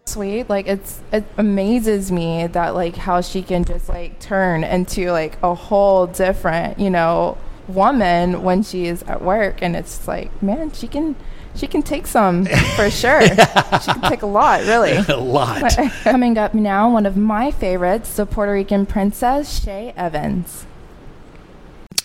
Sweet 0.07 0.47
like 0.47 0.67
it's 0.67 1.01
it 1.11 1.23
amazes 1.35 2.11
me 2.11 2.45
that 2.45 2.75
like 2.75 2.95
how 2.95 3.21
she 3.21 3.41
can 3.41 3.65
just 3.65 3.89
like 3.89 4.19
turn 4.19 4.63
into 4.63 5.11
like 5.11 5.35
a 5.41 5.55
whole 5.55 6.05
different 6.05 6.77
you 6.77 6.91
know 6.91 7.35
woman 7.67 8.43
when 8.43 8.61
she 8.61 8.85
is 8.85 9.01
at 9.07 9.19
work 9.19 9.63
and 9.63 9.75
it's 9.75 10.07
like 10.07 10.29
man 10.43 10.71
she 10.71 10.87
can 10.87 11.15
she 11.55 11.65
can 11.65 11.81
take 11.81 12.05
some 12.05 12.45
for 12.75 12.89
sure. 12.91 13.21
She 13.21 13.91
can 13.93 14.01
take 14.01 14.21
a 14.21 14.25
lot 14.27 14.59
really. 14.65 14.91
A 15.07 15.15
lot. 15.15 15.73
coming 16.03 16.37
up 16.37 16.53
now 16.53 16.91
one 16.91 17.05
of 17.07 17.15
my 17.17 17.49
favorites 17.49 18.15
the 18.15 18.27
puerto 18.27 18.51
rican 18.51 18.85
princess 18.85 19.63
shay 19.63 19.91
evans. 19.97 20.67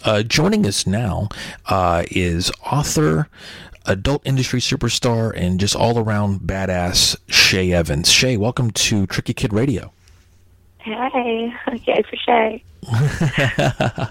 Uh, 0.04 0.22
joining 0.22 0.64
us 0.64 0.86
now 0.86 1.28
uh, 1.66 2.04
is 2.10 2.50
author, 2.64 3.28
adult 3.90 4.22
industry 4.24 4.60
superstar, 4.60 5.32
and 5.34 5.58
just 5.58 5.74
all 5.74 5.98
around 5.98 6.40
badass 6.40 7.16
Shay 7.28 7.72
Evans. 7.72 8.10
Shay, 8.10 8.36
welcome 8.36 8.70
to 8.70 9.06
Tricky 9.06 9.34
Kid 9.34 9.52
Radio. 9.52 9.92
Hey, 10.82 11.52
okay 11.74 12.02
for 12.08 12.16
Shay. 12.16 12.64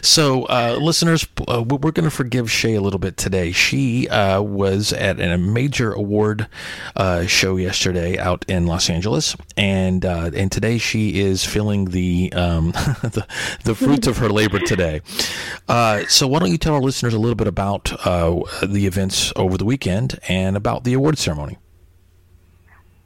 So, 0.00 0.44
uh, 0.44 0.78
listeners, 0.80 1.26
uh, 1.48 1.62
we- 1.62 1.76
we're 1.76 1.90
going 1.90 2.08
to 2.08 2.10
forgive 2.10 2.50
Shay 2.50 2.74
a 2.74 2.80
little 2.80 2.98
bit 3.00 3.16
today. 3.16 3.52
She 3.52 4.08
uh, 4.08 4.40
was 4.40 4.92
at 4.92 5.20
a 5.20 5.36
major 5.36 5.92
award 5.92 6.46
uh, 6.96 7.26
show 7.26 7.56
yesterday 7.56 8.16
out 8.16 8.44
in 8.48 8.66
Los 8.66 8.88
Angeles, 8.88 9.36
and 9.56 10.04
uh, 10.04 10.30
and 10.34 10.50
today 10.52 10.78
she 10.78 11.20
is 11.20 11.44
feeling 11.44 11.86
the 11.86 12.32
um, 12.32 12.70
the, 13.02 13.26
the 13.64 13.74
fruits 13.74 14.06
of 14.06 14.18
her 14.18 14.28
labor 14.28 14.60
today. 14.60 15.00
Uh, 15.68 16.04
so, 16.06 16.26
why 16.28 16.38
don't 16.38 16.50
you 16.52 16.58
tell 16.58 16.74
our 16.74 16.80
listeners 16.80 17.12
a 17.14 17.18
little 17.18 17.34
bit 17.36 17.48
about 17.48 17.92
uh, 18.06 18.40
the 18.64 18.86
events 18.86 19.32
over 19.36 19.58
the 19.58 19.64
weekend 19.64 20.18
and 20.28 20.56
about 20.56 20.84
the 20.84 20.94
award 20.94 21.18
ceremony? 21.18 21.58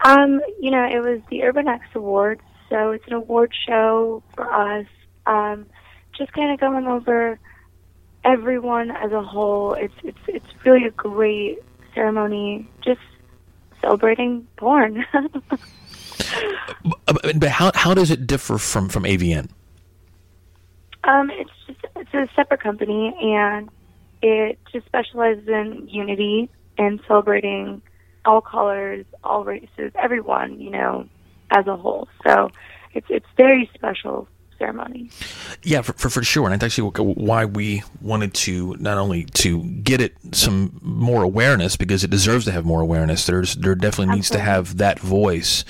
Um, 0.04 0.40
you 0.60 0.70
know, 0.70 0.84
it 0.84 0.98
was 1.00 1.20
the 1.30 1.42
Urban 1.42 1.68
X 1.68 1.84
Awards, 1.94 2.42
so 2.72 2.92
it's 2.92 3.06
an 3.06 3.12
award 3.12 3.52
show 3.66 4.22
for 4.34 4.50
us. 4.50 4.86
Um, 5.26 5.66
just 6.16 6.32
kind 6.32 6.52
of 6.52 6.58
going 6.58 6.86
over 6.86 7.38
everyone 8.24 8.90
as 8.90 9.12
a 9.12 9.22
whole. 9.22 9.74
It's 9.74 9.94
it's 10.02 10.18
it's 10.26 10.64
really 10.64 10.86
a 10.86 10.90
great 10.90 11.58
ceremony. 11.94 12.66
Just 12.82 13.00
celebrating 13.80 14.48
porn. 14.56 15.04
But 17.06 17.50
how 17.50 17.72
how 17.74 17.94
does 17.94 18.10
it 18.10 18.26
differ 18.26 18.56
from 18.56 18.88
from 18.88 19.04
AVN? 19.04 19.50
um, 21.04 21.30
it's 21.30 21.50
just 21.66 21.80
it's 21.96 22.14
a 22.14 22.28
separate 22.34 22.60
company, 22.60 23.14
and 23.20 23.68
it 24.22 24.58
just 24.72 24.86
specializes 24.86 25.48
in 25.48 25.88
unity 25.88 26.48
and 26.78 27.00
celebrating 27.06 27.82
all 28.24 28.40
colors, 28.40 29.04
all 29.24 29.44
races, 29.44 29.92
everyone. 29.96 30.60
You 30.60 30.70
know, 30.70 31.08
as 31.52 31.66
a 31.66 31.76
whole. 31.76 32.08
So 32.24 32.50
it's 32.94 33.06
it's 33.08 33.26
very 33.36 33.70
special 33.74 34.26
ceremony. 34.58 35.10
Yeah, 35.64 35.82
for, 35.82 35.92
for, 35.94 36.08
for 36.08 36.22
sure, 36.22 36.44
and 36.44 36.52
that's 36.52 36.64
actually 36.78 36.90
why 37.14 37.44
we 37.44 37.82
wanted 38.00 38.32
to 38.34 38.76
not 38.78 38.96
only 38.96 39.24
to 39.24 39.64
get 39.64 40.00
it 40.00 40.14
some 40.32 40.78
more 40.82 41.22
awareness 41.22 41.74
because 41.76 42.04
it 42.04 42.10
deserves 42.10 42.44
to 42.44 42.52
have 42.52 42.64
more 42.64 42.80
awareness. 42.80 43.26
There's 43.26 43.56
there 43.56 43.74
definitely 43.74 44.14
needs 44.14 44.30
to 44.30 44.38
have 44.38 44.76
that 44.76 45.00
voice 45.00 45.64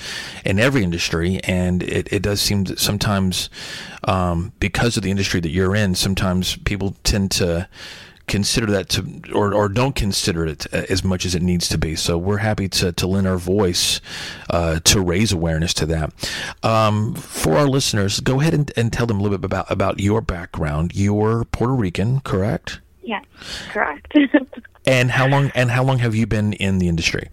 in 0.45 0.59
every 0.59 0.83
industry, 0.83 1.39
and 1.43 1.81
it, 1.81 2.11
it 2.11 2.21
does 2.21 2.39
seem 2.39 2.65
that 2.65 2.79
sometimes 2.79 3.49
um, 4.03 4.53
because 4.59 4.95
of 4.95 5.03
the 5.03 5.11
industry 5.11 5.39
that 5.39 5.49
you're 5.49 5.75
in, 5.75 5.95
sometimes 5.95 6.57
people 6.57 6.95
tend 7.03 7.31
to 7.31 7.67
consider 8.27 8.67
that 8.67 8.89
to 8.89 9.21
or, 9.33 9.53
or 9.53 9.67
don't 9.67 9.95
consider 9.95 10.45
it 10.45 10.65
as 10.73 11.03
much 11.03 11.25
as 11.25 11.35
it 11.35 11.41
needs 11.41 11.67
to 11.67 11.77
be 11.77 11.95
so 11.95 12.17
we're 12.17 12.37
happy 12.37 12.69
to, 12.69 12.91
to 12.93 13.05
lend 13.05 13.27
our 13.27 13.37
voice 13.37 13.99
uh, 14.49 14.79
to 14.83 15.01
raise 15.01 15.31
awareness 15.31 15.73
to 15.73 15.85
that 15.85 16.11
um, 16.63 17.13
for 17.15 17.57
our 17.57 17.67
listeners 17.67 18.19
go 18.19 18.39
ahead 18.39 18.53
and, 18.53 18.71
and 18.77 18.93
tell 18.93 19.05
them 19.05 19.19
a 19.19 19.23
little 19.23 19.37
bit 19.37 19.45
about 19.45 19.69
about 19.69 19.99
your 19.99 20.21
background 20.21 20.95
you're 20.95 21.43
puerto 21.45 21.73
rican 21.73 22.19
correct 22.21 22.79
Yes, 23.05 23.25
correct. 23.67 24.17
and 24.85 25.11
how 25.11 25.27
long 25.27 25.51
and 25.55 25.69
how 25.69 25.83
long 25.83 25.97
have 25.97 26.15
you 26.15 26.25
been 26.25 26.53
in 26.53 26.77
the 26.77 26.87
industry 26.87 27.29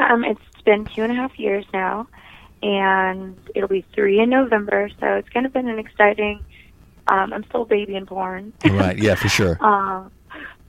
um, 0.00 0.24
it's 0.24 0.40
been 0.64 0.86
two 0.86 1.02
and 1.02 1.12
a 1.12 1.14
half 1.14 1.38
years 1.38 1.64
now, 1.72 2.06
and 2.62 3.36
it'll 3.54 3.68
be 3.68 3.84
three 3.94 4.20
in 4.20 4.30
November. 4.30 4.90
So 5.00 5.06
it's 5.14 5.28
kind 5.28 5.46
of 5.46 5.52
been 5.52 5.68
an 5.68 5.78
exciting. 5.78 6.44
Um, 7.08 7.32
I'm 7.32 7.44
still 7.44 7.62
a 7.62 7.66
baby 7.66 7.96
and 7.96 8.06
born. 8.06 8.52
right 8.64 8.98
yeah 8.98 9.14
for 9.14 9.28
sure 9.28 9.58
Um, 9.64 10.10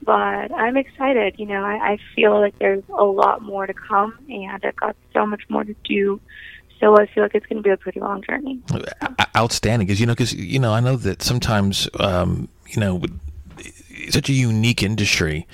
but 0.04 0.52
I'm 0.52 0.76
excited. 0.76 1.36
You 1.38 1.46
know, 1.46 1.64
I, 1.64 1.92
I 1.92 1.98
feel 2.14 2.38
like 2.40 2.58
there's 2.58 2.82
a 2.88 3.04
lot 3.04 3.42
more 3.42 3.66
to 3.66 3.74
come, 3.74 4.18
and 4.28 4.64
I've 4.64 4.76
got 4.76 4.96
so 5.12 5.26
much 5.26 5.42
more 5.48 5.64
to 5.64 5.74
do. 5.84 6.20
So 6.80 6.98
I 6.98 7.06
feel 7.06 7.22
like 7.22 7.34
it's 7.36 7.46
going 7.46 7.58
to 7.58 7.62
be 7.62 7.70
a 7.70 7.76
pretty 7.76 8.00
long 8.00 8.22
journey. 8.22 8.60
Outstanding 9.36 9.86
because 9.86 10.00
you 10.00 10.06
know 10.06 10.14
because 10.14 10.34
you 10.34 10.58
know 10.58 10.72
I 10.72 10.80
know 10.80 10.96
that 10.96 11.22
sometimes 11.22 11.88
um, 12.00 12.48
you 12.66 12.80
know 12.80 13.00
it's 13.58 14.14
such 14.14 14.28
a 14.28 14.32
unique 14.32 14.82
industry 14.82 15.46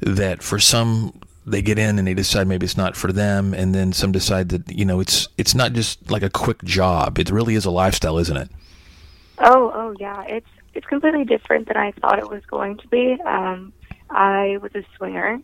that 0.00 0.42
for 0.42 0.58
some 0.58 1.20
they 1.46 1.62
get 1.62 1.78
in 1.78 1.98
and 1.98 2.08
they 2.08 2.14
decide 2.14 2.48
maybe 2.48 2.64
it's 2.64 2.76
not 2.76 2.96
for 2.96 3.12
them 3.12 3.54
and 3.54 3.74
then 3.74 3.92
some 3.92 4.10
decide 4.12 4.48
that 4.48 4.70
you 4.70 4.84
know 4.84 4.98
it's 5.00 5.28
it's 5.38 5.54
not 5.54 5.72
just 5.72 6.10
like 6.10 6.22
a 6.22 6.30
quick 6.30 6.62
job 6.62 7.18
it 7.18 7.30
really 7.30 7.54
is 7.54 7.64
a 7.64 7.70
lifestyle 7.70 8.18
isn't 8.18 8.36
it 8.36 8.48
Oh, 9.38 9.70
oh 9.74 9.94
yeah, 9.98 10.24
it's 10.26 10.46
it's 10.74 10.86
completely 10.86 11.24
different 11.24 11.68
than 11.68 11.76
I 11.76 11.92
thought 11.92 12.18
it 12.18 12.28
was 12.28 12.42
going 12.46 12.78
to 12.78 12.88
be. 12.88 13.16
Um, 13.26 13.72
I 14.10 14.58
was 14.60 14.72
a 14.74 14.84
swinger, 14.96 15.38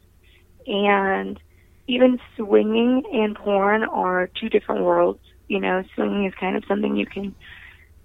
and 0.67 1.41
even 1.87 2.21
swinging 2.37 3.03
and 3.13 3.35
porn 3.35 3.83
are 3.85 4.29
two 4.41 4.49
different 4.49 4.83
worlds. 4.83 5.21
You 5.49 5.61
know, 5.61 5.83
swinging 5.95 6.27
is 6.27 6.35
kind 6.39 6.57
of 6.57 6.65
something 6.67 6.97
you 6.97 7.07
can. 7.07 7.35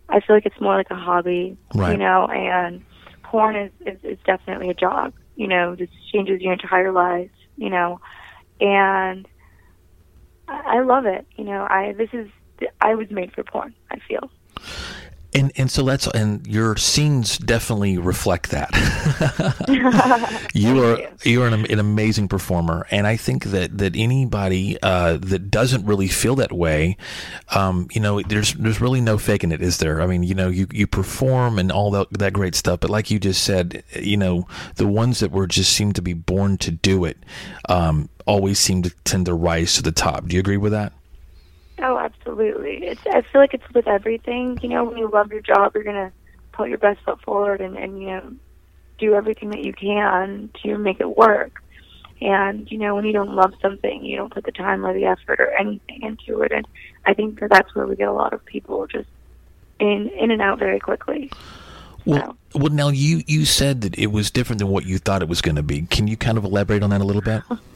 I 0.10 0.20
feel 0.20 0.36
like 0.36 0.46
it's 0.46 0.60
more 0.60 0.76
like 0.76 0.92
a 0.92 0.96
hobby, 0.96 1.58
Right. 1.74 1.92
you 1.92 1.98
know, 1.98 2.28
and 2.28 2.84
porn 3.24 3.56
is, 3.56 3.72
is 3.86 3.98
is 4.04 4.18
definitely 4.26 4.70
a 4.70 4.74
job. 4.74 5.14
You 5.36 5.48
know, 5.48 5.76
this 5.76 5.90
changes 6.12 6.42
your 6.42 6.54
entire 6.54 6.92
life. 6.92 7.32
You 7.58 7.70
know, 7.70 8.00
and 8.60 9.28
I 10.48 10.78
I 10.78 10.82
love 10.82 11.06
it. 11.06 11.26
You 11.36 11.44
know, 11.46 11.68
I 11.70 11.94
this 11.98 12.10
is 12.14 12.30
I 12.82 12.96
was 12.96 13.10
made 13.12 13.34
for 13.34 13.44
porn. 13.44 13.74
I 13.92 13.98
feel. 14.08 14.30
And 15.36 15.52
and 15.56 15.70
so 15.70 15.84
that's 15.84 16.08
and 16.08 16.46
your 16.48 16.76
scenes 16.78 17.38
definitely 17.38 17.98
reflect 17.98 18.52
that. 18.52 18.70
You 20.54 20.84
are 20.84 21.00
you. 21.24 21.42
are 21.42 21.48
an, 21.48 21.66
an 21.66 21.80
amazing 21.80 22.28
performer. 22.28 22.86
And 22.92 23.08
i 23.08 23.16
think 23.16 23.46
that 23.46 23.78
that 23.78 23.96
anybody 23.96 24.78
uh, 24.82 25.18
that 25.18 25.50
doesn't 25.50 25.86
really 25.86 26.08
feel 26.08 26.36
that 26.36 26.52
way 26.52 26.98
um, 27.56 27.88
you 27.92 28.02
know 28.02 28.22
there's 28.22 28.54
there's 28.54 28.80
really 28.82 29.02
no 29.02 29.18
faking 29.18 29.52
it 29.52 29.62
is 29.62 29.78
there? 29.78 30.02
I 30.02 30.08
mean 30.08 30.24
you 30.24 30.36
know 30.36 30.50
you 30.50 30.68
you 30.72 30.88
perform 30.88 31.60
and 31.60 31.72
all 31.72 31.92
that 31.92 32.08
that 32.12 32.34
great 32.34 32.56
stuff. 32.56 32.80
But 32.82 32.90
like 32.90 33.10
you 33.10 33.20
just 33.20 33.44
said 33.44 33.84
you 34.00 34.18
know 34.18 34.48
the 34.76 34.88
ones 34.88 35.20
that 35.20 35.32
were 35.32 35.48
just 35.48 35.74
seem 35.74 35.94
to 35.94 36.02
be 36.02 36.14
born 36.14 36.58
to 36.60 36.72
do 36.72 37.06
it 37.06 37.18
um, 37.70 38.10
always 38.26 38.60
seem 38.60 38.84
to 38.84 38.90
tend 39.04 39.26
to 39.26 39.34
rise 39.34 39.76
to 39.76 39.82
the 39.82 39.92
top. 39.92 40.28
Do 40.28 40.36
you 40.36 40.40
agree 40.40 40.58
with 40.58 40.72
that 40.72 40.94
absolutely. 42.34 42.88
It's. 42.88 43.02
I 43.08 43.22
feel 43.22 43.42
like 43.42 43.54
it's 43.54 43.74
with 43.74 43.88
everything. 43.88 44.60
You 44.62 44.70
know, 44.70 44.84
when 44.84 44.98
you 44.98 45.10
love 45.10 45.32
your 45.32 45.42
job, 45.42 45.74
you're 45.76 45.84
gonna 45.84 46.12
put 46.52 46.70
your 46.70 46.78
best 46.78 47.00
foot 47.02 47.22
forward 47.22 47.62
and 47.62 47.78
and 47.78 48.02
you 48.02 48.08
know 48.08 48.34
do 49.00 49.14
everything 49.14 49.50
that 49.50 49.64
you 49.64 49.74
can 49.74 50.50
to 50.64 50.78
make 50.78 51.00
it 51.00 51.18
work. 51.18 51.62
And 52.22 52.70
you 52.72 52.78
know, 52.78 52.96
when 52.96 53.06
you 53.06 53.14
don't 53.14 53.36
love 53.36 53.54
something, 53.62 54.04
you 54.04 54.16
don't 54.16 54.34
put 54.34 54.46
the 54.46 54.52
time 54.52 54.86
or 54.86 54.94
the 54.94 55.06
effort 55.06 55.40
or 55.40 55.50
anything 55.52 56.02
into 56.04 56.42
it. 56.42 56.52
And 56.52 56.68
I 57.06 57.14
think 57.14 57.40
that 57.40 57.50
that's 57.50 57.74
where 57.76 57.86
we 57.86 57.96
get 57.96 58.08
a 58.08 58.14
lot 58.14 58.34
of 58.34 58.44
people 58.46 58.88
just 58.88 59.10
in 59.80 60.10
in 60.10 60.32
and 60.32 60.42
out 60.42 60.60
very 60.60 60.80
quickly. 60.80 61.32
well, 62.06 62.38
well 62.54 62.72
now 62.72 62.90
you 62.90 63.24
you 63.28 63.46
said 63.46 63.82
that 63.82 63.98
it 63.98 64.08
was 64.08 64.32
different 64.32 64.60
than 64.60 64.70
what 64.70 64.86
you 64.86 64.98
thought 64.98 65.22
it 65.22 65.28
was 65.30 65.42
going 65.42 65.56
to 65.56 65.64
be 65.64 65.84
can 65.84 66.08
you 66.08 66.18
kind 66.18 66.38
of 66.38 66.44
elaborate 66.44 66.84
on 66.84 66.90
that 66.90 67.00
a 67.00 67.04
little 67.04 67.22
bit 67.22 67.42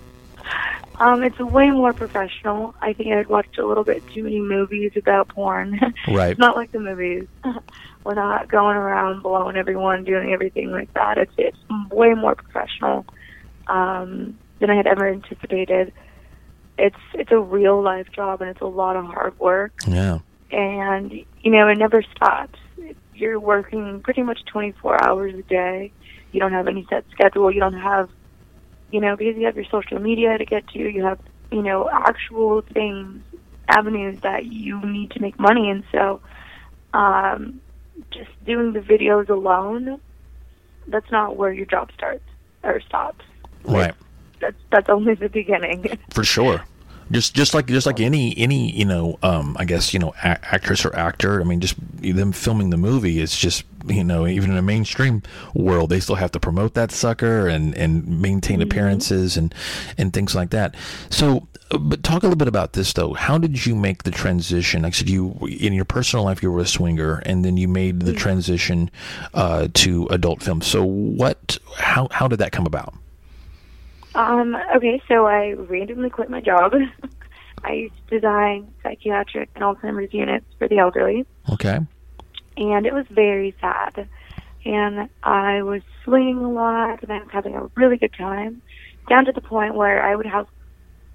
Um, 0.99 1.23
it's 1.23 1.37
way 1.39 1.69
more 1.69 1.93
professional. 1.93 2.73
I 2.81 2.93
think 2.93 3.13
I'd 3.13 3.27
watched 3.27 3.57
a 3.59 3.65
little 3.67 3.83
bit 3.83 4.03
too 4.13 4.23
many 4.23 4.39
movies 4.39 4.91
about 4.95 5.29
porn. 5.29 5.79
Right. 6.07 6.31
it's 6.31 6.39
not 6.39 6.55
like 6.55 6.71
the 6.71 6.79
movies. 6.79 7.27
We're 8.03 8.15
not 8.15 8.47
going 8.49 8.77
around 8.77 9.21
blowing 9.21 9.57
everyone, 9.57 10.03
doing 10.05 10.31
everything 10.31 10.71
like 10.71 10.93
that. 10.93 11.17
It's 11.17 11.33
it's 11.37 11.57
way 11.91 12.13
more 12.13 12.35
professional 12.35 13.05
um, 13.67 14.37
than 14.59 14.69
I 14.69 14.75
had 14.75 14.87
ever 14.87 15.07
anticipated. 15.07 15.93
It's 16.77 16.95
it's 17.13 17.31
a 17.31 17.39
real 17.39 17.81
life 17.81 18.07
job 18.11 18.41
and 18.41 18.49
it's 18.49 18.61
a 18.61 18.65
lot 18.65 18.95
of 18.95 19.05
hard 19.05 19.37
work 19.39 19.73
yeah 19.87 20.19
and 20.51 21.11
you 21.11 21.51
know 21.51 21.67
it 21.67 21.77
never 21.77 22.03
stops. 22.15 22.59
You're 23.13 23.39
working 23.39 24.01
pretty 24.03 24.21
much 24.21 24.39
24 24.45 25.03
hours 25.03 25.33
a 25.33 25.41
day. 25.43 25.91
You 26.31 26.39
don't 26.39 26.51
have 26.51 26.67
any 26.67 26.85
set 26.89 27.05
schedule. 27.11 27.51
You 27.51 27.59
don't 27.59 27.73
have, 27.73 28.09
you 28.91 29.01
know, 29.01 29.15
because 29.15 29.35
you 29.37 29.45
have 29.45 29.55
your 29.55 29.65
social 29.65 29.99
media 29.99 30.37
to 30.37 30.45
get 30.45 30.67
to. 30.69 30.79
You 30.79 31.03
have, 31.03 31.19
you 31.51 31.61
know, 31.61 31.89
actual 31.91 32.61
things, 32.61 33.21
avenues 33.67 34.19
that 34.21 34.45
you 34.45 34.79
need 34.81 35.11
to 35.11 35.21
make 35.21 35.39
money. 35.39 35.69
And 35.69 35.83
so, 35.91 36.21
um, 36.93 37.61
just 38.11 38.29
doing 38.45 38.73
the 38.73 38.79
videos 38.79 39.29
alone, 39.29 39.99
that's 40.87 41.09
not 41.11 41.35
where 41.35 41.51
your 41.51 41.65
job 41.65 41.91
starts 41.93 42.23
or 42.63 42.79
stops. 42.81 43.25
right 43.65 43.93
That's 44.39 44.57
that's 44.71 44.89
only 44.89 45.15
the 45.15 45.29
beginning. 45.29 45.99
for 46.11 46.23
sure 46.23 46.63
just 47.11 47.33
just 47.33 47.53
like 47.53 47.67
just 47.67 47.85
like 47.85 47.99
any 47.99 48.37
any 48.37 48.71
you 48.71 48.85
know 48.85 49.17
um 49.23 49.55
i 49.59 49.65
guess 49.65 49.93
you 49.93 49.99
know 49.99 50.13
a- 50.23 50.53
actress 50.53 50.85
or 50.85 50.95
actor 50.95 51.39
i 51.39 51.43
mean 51.43 51.59
just 51.59 51.75
them 52.01 52.31
filming 52.31 52.69
the 52.69 52.77
movie 52.77 53.19
it's 53.19 53.37
just 53.37 53.63
you 53.89 54.03
know 54.03 54.27
even 54.27 54.51
in 54.51 54.57
a 54.57 54.61
mainstream 54.61 55.21
world 55.53 55.89
they 55.89 55.99
still 55.99 56.15
have 56.15 56.31
to 56.31 56.39
promote 56.39 56.73
that 56.73 56.91
sucker 56.91 57.47
and 57.47 57.75
and 57.75 58.21
maintain 58.21 58.61
appearances 58.61 59.37
and 59.37 59.53
and 59.97 60.13
things 60.13 60.35
like 60.35 60.49
that. 60.51 60.75
So 61.09 61.47
uh, 61.71 61.77
but 61.77 62.03
talk 62.03 62.23
a 62.23 62.25
little 62.25 62.37
bit 62.37 62.47
about 62.47 62.73
this 62.73 62.93
though. 62.93 63.13
How 63.13 63.37
did 63.37 63.65
you 63.65 63.75
make 63.75 64.03
the 64.03 64.11
transition? 64.11 64.83
Like 64.83 64.93
i 64.93 64.95
said 64.95 65.09
you 65.09 65.33
in 65.47 65.73
your 65.73 65.85
personal 65.85 66.25
life 66.25 66.41
you 66.41 66.51
were 66.51 66.61
a 66.61 66.67
swinger 66.67 67.21
and 67.25 67.43
then 67.43 67.57
you 67.57 67.67
made 67.67 68.01
the 68.01 68.13
transition 68.13 68.89
uh 69.33 69.67
to 69.75 70.07
adult 70.07 70.41
film. 70.41 70.61
So 70.61 70.83
what 70.83 71.57
how 71.77 72.07
how 72.11 72.27
did 72.27 72.39
that 72.39 72.51
come 72.51 72.65
about? 72.65 72.93
Um, 74.15 74.57
okay, 74.75 74.99
so 75.07 75.27
I 75.27 75.51
randomly 75.51 76.09
quit 76.09 76.29
my 76.29 76.41
job. 76.41 76.73
I 77.63 77.73
used 77.73 77.93
to 78.09 78.19
design 78.19 78.73
psychiatric 78.81 79.49
and 79.55 79.63
Alzheimer's 79.63 80.13
units 80.13 80.45
for 80.57 80.67
the 80.67 80.77
elderly, 80.77 81.25
okay 81.51 81.79
and 82.57 82.85
it 82.85 82.93
was 82.93 83.05
very 83.09 83.55
sad. 83.61 84.07
And 84.65 85.09
I 85.23 85.61
was 85.61 85.81
swinging 86.03 86.43
a 86.43 86.51
lot, 86.51 87.01
and 87.03 87.11
I 87.11 87.19
was 87.19 87.29
having 87.31 87.55
a 87.55 87.69
really 87.75 87.97
good 87.97 88.13
time, 88.13 88.61
down 89.07 89.25
to 89.25 89.31
the 89.31 89.41
point 89.41 89.75
where 89.75 90.03
I 90.03 90.15
would 90.15 90.25
have, 90.25 90.47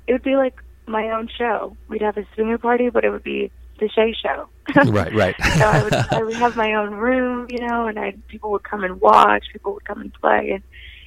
it 0.07 0.13
would 0.13 0.23
be 0.23 0.37
like 0.37 0.55
my 0.87 1.11
own 1.11 1.29
show. 1.37 1.77
We'd 1.89 2.03
have 2.03 2.17
a 2.17 2.27
swinger 2.35 2.59
party, 2.59 2.89
but 2.89 3.05
it 3.05 3.11
would 3.11 3.23
be 3.23 3.51
the 3.79 3.89
Shay 3.89 4.15
Show. 4.15 4.49
right 4.93 5.13
right 5.13 5.35
so 5.59 5.65
I 5.65 5.83
would 5.83 5.93
I 5.93 6.23
would 6.23 6.35
have 6.35 6.57
my 6.57 6.75
own 6.75 6.93
room, 6.93 7.49
you 7.51 7.67
know, 7.67 7.89
and 7.89 7.99
I 7.99 8.15
people 8.29 8.53
would 8.53 8.63
come 8.63 8.85
and 8.85 9.01
watch, 9.01 9.47
people 9.53 9.75
would 9.75 9.85
come 9.85 10.01
and 10.01 10.15
play, 10.15 10.53
and 10.53 10.63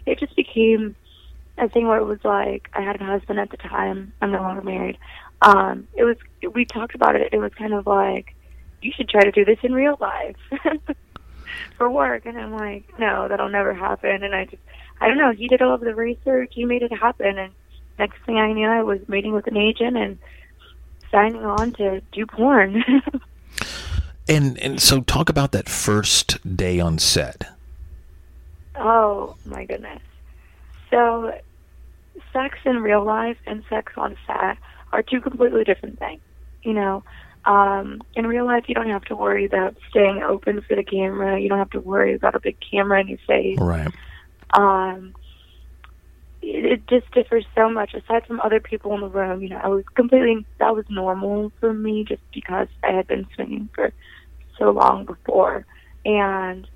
it 0.06 0.20
just 0.20 0.36
became 0.36 0.96
a 1.58 1.70
thing 1.70 1.88
where 1.88 1.98
it 1.98 2.06
was 2.06 2.20
like 2.24 2.70
I 2.74 2.82
had 2.82 3.00
a 3.00 3.06
husband 3.06 3.40
at 3.40 3.50
the 3.50 3.58
time. 3.58 4.12
I'm 4.22 4.32
no 4.32 4.42
longer 4.42 4.62
married. 4.62 4.98
Um, 5.42 5.88
it 5.96 6.04
was 6.04 6.18
we 6.54 6.66
talked 6.66 6.96
about 6.96 7.16
it. 7.16 7.30
It 7.32 7.38
was 7.38 7.54
kind 7.54 7.74
of 7.74 7.88
like 7.88 8.35
you 8.86 8.92
should 8.96 9.10
try 9.10 9.22
to 9.22 9.32
do 9.32 9.44
this 9.44 9.60
in 9.64 9.74
real 9.74 9.98
life 10.00 10.38
for 11.78 11.90
work, 11.90 12.26
and 12.26 12.38
I'm 12.38 12.54
like, 12.54 12.88
no, 13.00 13.28
that'll 13.28 13.50
never 13.50 13.74
happen. 13.74 14.24
And 14.24 14.36
I 14.36 14.46
just 14.46 14.62
I 15.02 15.08
don't 15.08 15.18
know. 15.18 15.32
He 15.32 15.48
did 15.48 15.62
all 15.62 15.74
of 15.74 15.82
the 15.82 15.96
research. 15.96 16.52
He 16.54 16.66
made 16.66 16.84
it 16.84 16.94
happen, 16.94 17.38
and 17.38 17.52
next 18.00 18.18
thing 18.26 18.38
I 18.38 18.54
knew, 18.54 18.68
I 18.68 18.84
was 18.84 19.00
meeting 19.10 19.34
with 19.34 19.48
an 19.48 19.58
agent 19.58 19.98
and 19.98 20.18
signing 21.12 21.46
on 21.46 21.74
to 21.74 22.02
do 22.12 22.26
porn. 22.26 22.84
And 24.28 24.58
and 24.60 24.82
so 24.82 25.02
talk 25.02 25.30
about 25.30 25.52
that 25.52 25.70
first 25.70 26.58
day 26.58 26.80
on 26.80 26.98
set. 26.98 27.44
Oh 28.76 29.36
my 29.46 29.66
goodness. 29.66 30.02
So, 30.90 31.34
sex 32.34 32.58
in 32.66 32.82
real 32.82 33.04
life 33.04 33.38
and 33.46 33.64
sex 33.70 33.94
on 33.98 34.18
set 34.26 34.58
are 34.92 35.04
two 35.04 35.22
completely 35.22 35.64
different 35.64 36.00
things. 36.00 36.22
You 36.64 36.74
know, 36.74 37.04
Um, 37.46 38.02
in 38.16 38.26
real 38.26 38.46
life, 38.46 38.66
you 38.68 38.74
don't 38.74 38.90
have 38.90 39.06
to 39.06 39.16
worry 39.16 39.46
about 39.46 39.76
staying 39.90 40.24
open 40.24 40.62
for 40.68 40.76
the 40.76 40.84
camera. 40.84 41.40
You 41.40 41.48
don't 41.48 41.60
have 41.60 41.70
to 41.72 41.80
worry 41.80 42.16
about 42.16 42.36
a 42.36 42.40
big 42.40 42.58
camera 42.72 43.00
in 43.02 43.08
your 43.08 43.20
face. 43.28 43.60
Right. 43.60 43.92
Um, 44.52 45.14
it, 46.42 46.66
it 46.66 46.88
just 46.88 47.12
differs 47.12 47.46
so 47.54 47.70
much. 47.70 47.94
Aside 47.94 48.26
from 48.26 48.40
other 48.42 48.60
people 48.60 48.94
in 48.96 49.02
the 49.02 49.10
room, 49.10 49.44
you 49.44 49.50
know, 49.50 49.60
I 49.64 49.68
was 49.68 49.84
completely 49.96 50.46
that 50.60 50.76
was 50.76 50.86
normal 50.90 51.52
for 51.60 51.74
me 51.74 52.04
just 52.04 52.22
because 52.34 52.68
I 52.84 52.92
had 52.92 53.08
been 53.08 53.28
swinging 53.36 53.70
for 53.76 53.94
so 54.58 54.72
long 54.72 55.06
before, 55.06 55.66
and 56.04 56.68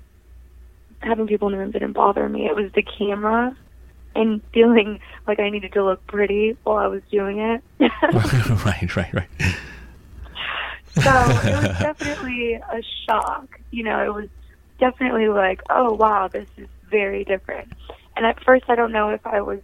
having 1.00 1.26
people 1.26 1.48
in 1.48 1.52
the 1.52 1.58
room 1.58 1.70
didn't 1.70 1.92
bother 1.92 2.28
me. 2.28 2.46
It 2.46 2.54
was 2.54 2.70
the 2.72 2.82
camera 2.82 3.56
and 4.14 4.40
feeling 4.52 5.00
like 5.26 5.40
I 5.40 5.50
needed 5.50 5.72
to 5.72 5.84
look 5.84 6.06
pretty 6.06 6.56
while 6.64 6.76
I 6.76 6.86
was 6.88 7.02
doing 7.10 7.38
it. 7.38 7.62
right, 7.80 8.96
right, 8.96 9.14
right. 9.14 9.56
So 10.94 11.02
it 11.02 11.68
was 11.68 11.78
definitely 11.80 12.54
a 12.54 12.82
shock. 13.06 13.60
You 13.70 13.84
know, 13.84 14.02
it 14.04 14.14
was 14.14 14.28
definitely 14.78 15.28
like, 15.28 15.62
oh 15.70 15.92
wow, 15.92 16.28
this 16.28 16.48
is 16.56 16.68
very 16.90 17.24
different. 17.24 17.72
And 18.16 18.26
at 18.26 18.42
first, 18.44 18.64
I 18.68 18.74
don't 18.74 18.92
know 18.92 19.10
if 19.10 19.26
I 19.26 19.40
was. 19.40 19.60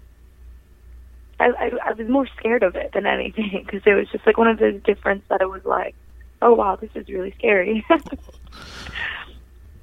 I, 1.39 1.49
I, 1.49 1.71
I 1.85 1.93
was 1.93 2.09
more 2.09 2.27
scared 2.39 2.63
of 2.63 2.77
it 2.77 2.93
than 2.95 3.05
anything 3.05 3.63
because 3.65 3.83
it 3.85 3.93
was 3.93 4.09
just 4.11 4.27
like 4.27 4.39
one 4.39 4.49
of 4.49 4.59
those 4.59 4.83
difference 4.83 5.23
that 5.29 5.43
it 5.43 5.51
was 5.51 5.65
like, 5.65 5.95
oh 6.41 6.55
wow, 6.55 6.77
this 6.77 6.91
is 6.95 7.09
really 7.09 7.35
scary. 7.39 7.85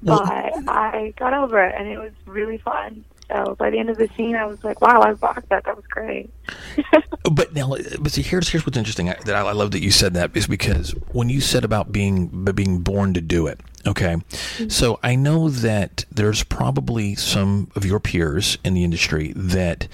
but 0.02 0.68
I 0.68 1.14
got 1.16 1.32
over 1.32 1.64
it 1.64 1.74
and 1.78 1.88
it 1.88 1.98
was 1.98 2.12
really 2.26 2.58
fun. 2.58 3.04
So 3.28 3.56
by 3.58 3.70
the 3.70 3.78
end 3.78 3.90
of 3.90 3.96
the 3.96 4.08
scene, 4.16 4.36
I 4.36 4.46
was 4.46 4.62
like, 4.62 4.80
"Wow, 4.80 5.00
I 5.00 5.12
rocked 5.12 5.48
that. 5.48 5.64
That 5.64 5.76
was 5.76 5.86
great." 5.86 6.30
but 7.32 7.54
now, 7.54 7.74
but 8.00 8.12
see, 8.12 8.22
here's 8.22 8.48
here's 8.48 8.66
what's 8.66 8.76
interesting. 8.76 9.08
I, 9.08 9.16
that 9.24 9.34
I, 9.34 9.40
I 9.40 9.52
love 9.52 9.70
that 9.72 9.82
you 9.82 9.90
said 9.90 10.14
that 10.14 10.36
is 10.36 10.46
because 10.46 10.90
when 11.12 11.28
you 11.28 11.40
said 11.40 11.64
about 11.64 11.92
being 11.92 12.44
being 12.54 12.80
born 12.80 13.14
to 13.14 13.20
do 13.20 13.46
it, 13.46 13.60
okay. 13.86 14.16
Mm-hmm. 14.16 14.68
So 14.68 15.00
I 15.02 15.14
know 15.14 15.48
that 15.48 16.04
there's 16.10 16.42
probably 16.44 17.14
some 17.14 17.70
of 17.74 17.84
your 17.84 18.00
peers 18.00 18.58
in 18.64 18.74
the 18.74 18.84
industry 18.84 19.32
that 19.34 19.88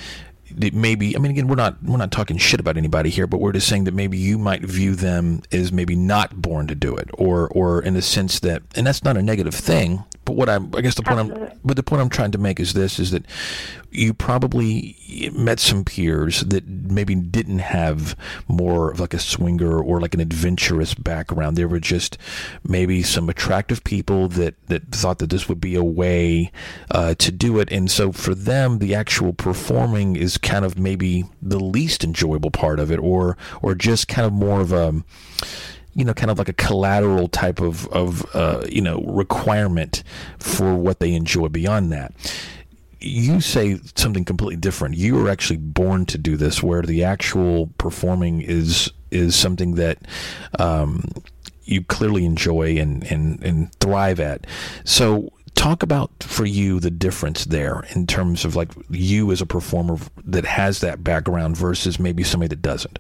maybe 0.57 1.17
I 1.17 1.19
mean 1.19 1.31
again 1.31 1.49
we're 1.49 1.55
not 1.55 1.83
we're 1.83 1.97
not 1.97 2.11
talking 2.11 2.37
shit 2.37 2.61
about 2.61 2.77
anybody 2.77 3.11
here, 3.11 3.27
but 3.27 3.41
we're 3.41 3.53
just 3.53 3.69
saying 3.69 3.85
that 3.85 3.95
maybe 3.95 4.19
you 4.19 4.39
might 4.39 4.63
view 4.63 4.95
them 4.95 5.43
as 5.53 5.73
maybe 5.73 5.95
not 5.95 6.41
born 6.41 6.67
to 6.67 6.75
do 6.75 6.97
it, 6.97 7.11
or 7.15 7.49
or 7.49 7.83
in 7.83 7.95
the 7.95 8.03
sense 8.03 8.41
that, 8.41 8.63
and 8.75 8.87
that's 8.87 9.05
not 9.05 9.17
a 9.17 9.23
negative 9.23 9.55
thing. 9.55 10.05
But 10.31 10.37
what 10.37 10.49
I'm, 10.49 10.73
I 10.77 10.81
guess 10.81 10.95
the 10.95 11.03
point 11.03 11.19
I'm, 11.19 11.59
but 11.65 11.75
the 11.75 11.83
point 11.83 12.01
I'm 12.01 12.09
trying 12.09 12.31
to 12.31 12.39
make 12.39 12.61
is 12.61 12.73
this: 12.73 13.01
is 13.01 13.11
that 13.11 13.25
you 13.91 14.15
probably 14.15 14.97
met 15.33 15.59
some 15.59 15.85
peers 15.85 16.43
that 16.43 16.69
maybe 16.69 17.17
didn't 17.17 17.59
have 17.59 18.15
more 18.47 18.93
of 18.93 19.01
like 19.01 19.13
a 19.13 19.19
swinger 19.19 19.83
or 19.83 20.01
like 20.01 20.15
an 20.15 20.21
adventurous 20.21 20.95
background. 20.95 21.57
They 21.57 21.65
were 21.65 21.81
just 21.81 22.17
maybe 22.63 23.03
some 23.03 23.29
attractive 23.29 23.83
people 23.83 24.29
that 24.29 24.55
that 24.69 24.93
thought 24.93 25.19
that 25.19 25.31
this 25.31 25.49
would 25.49 25.61
be 25.61 25.75
a 25.75 25.83
way 25.83 26.53
uh, 26.93 27.17
to 27.17 27.33
do 27.33 27.59
it, 27.59 27.69
and 27.73 27.91
so 27.91 28.13
for 28.13 28.33
them, 28.33 28.79
the 28.79 28.95
actual 28.95 29.33
performing 29.33 30.15
is 30.15 30.39
kind 30.39 30.65
of 30.65 30.79
maybe 30.79 31.25
the 31.43 31.59
least 31.59 32.05
enjoyable 32.05 32.53
part 32.53 32.79
of 32.79 32.93
it, 32.93 33.01
or 33.01 33.37
or 33.63 33.75
just 33.75 34.07
kind 34.07 34.27
of 34.27 34.33
more 34.33 34.61
of 34.61 34.71
a 34.71 35.03
you 36.01 36.07
know, 36.07 36.15
kind 36.15 36.31
of 36.31 36.39
like 36.39 36.49
a 36.49 36.55
collateral 36.55 37.29
type 37.29 37.61
of, 37.61 37.87
of 37.89 38.25
uh, 38.35 38.65
you 38.67 38.81
know, 38.81 39.03
requirement 39.03 40.03
for 40.39 40.75
what 40.75 40.99
they 40.99 41.13
enjoy 41.13 41.47
beyond 41.49 41.93
that. 41.93 42.15
You 43.01 43.43
say 43.43 43.79
something 43.97 44.25
completely 44.25 44.57
different. 44.57 44.97
You 44.97 45.23
are 45.23 45.29
actually 45.29 45.59
born 45.59 46.07
to 46.07 46.17
do 46.17 46.39
this, 46.39 46.63
where 46.63 46.81
the 46.81 47.05
actual 47.05 47.67
performing 47.77 48.41
is 48.41 48.91
is 49.11 49.37
something 49.37 49.75
that 49.75 49.99
um, 50.59 51.05
you 51.65 51.85
clearly 51.85 52.25
enjoy 52.25 52.79
and, 52.79 53.05
and, 53.11 53.43
and 53.43 53.75
thrive 53.75 54.21
at. 54.21 54.47
So, 54.85 55.31
talk 55.55 55.83
about 55.83 56.11
for 56.23 56.47
you 56.47 56.81
the 56.81 56.91
difference 56.91 57.45
there 57.45 57.85
in 57.91 58.07
terms 58.07 58.47
of 58.47 58.57
like 58.57 58.71
you 58.89 59.33
as 59.33 59.43
a 59.43 59.47
performer 59.47 59.99
that 60.25 60.47
has 60.47 60.81
that 60.81 61.05
background 61.05 61.59
versus 61.59 61.99
maybe 61.99 62.25
somebody 62.25 62.49
that 62.49 62.63
doesn't. 62.63 62.99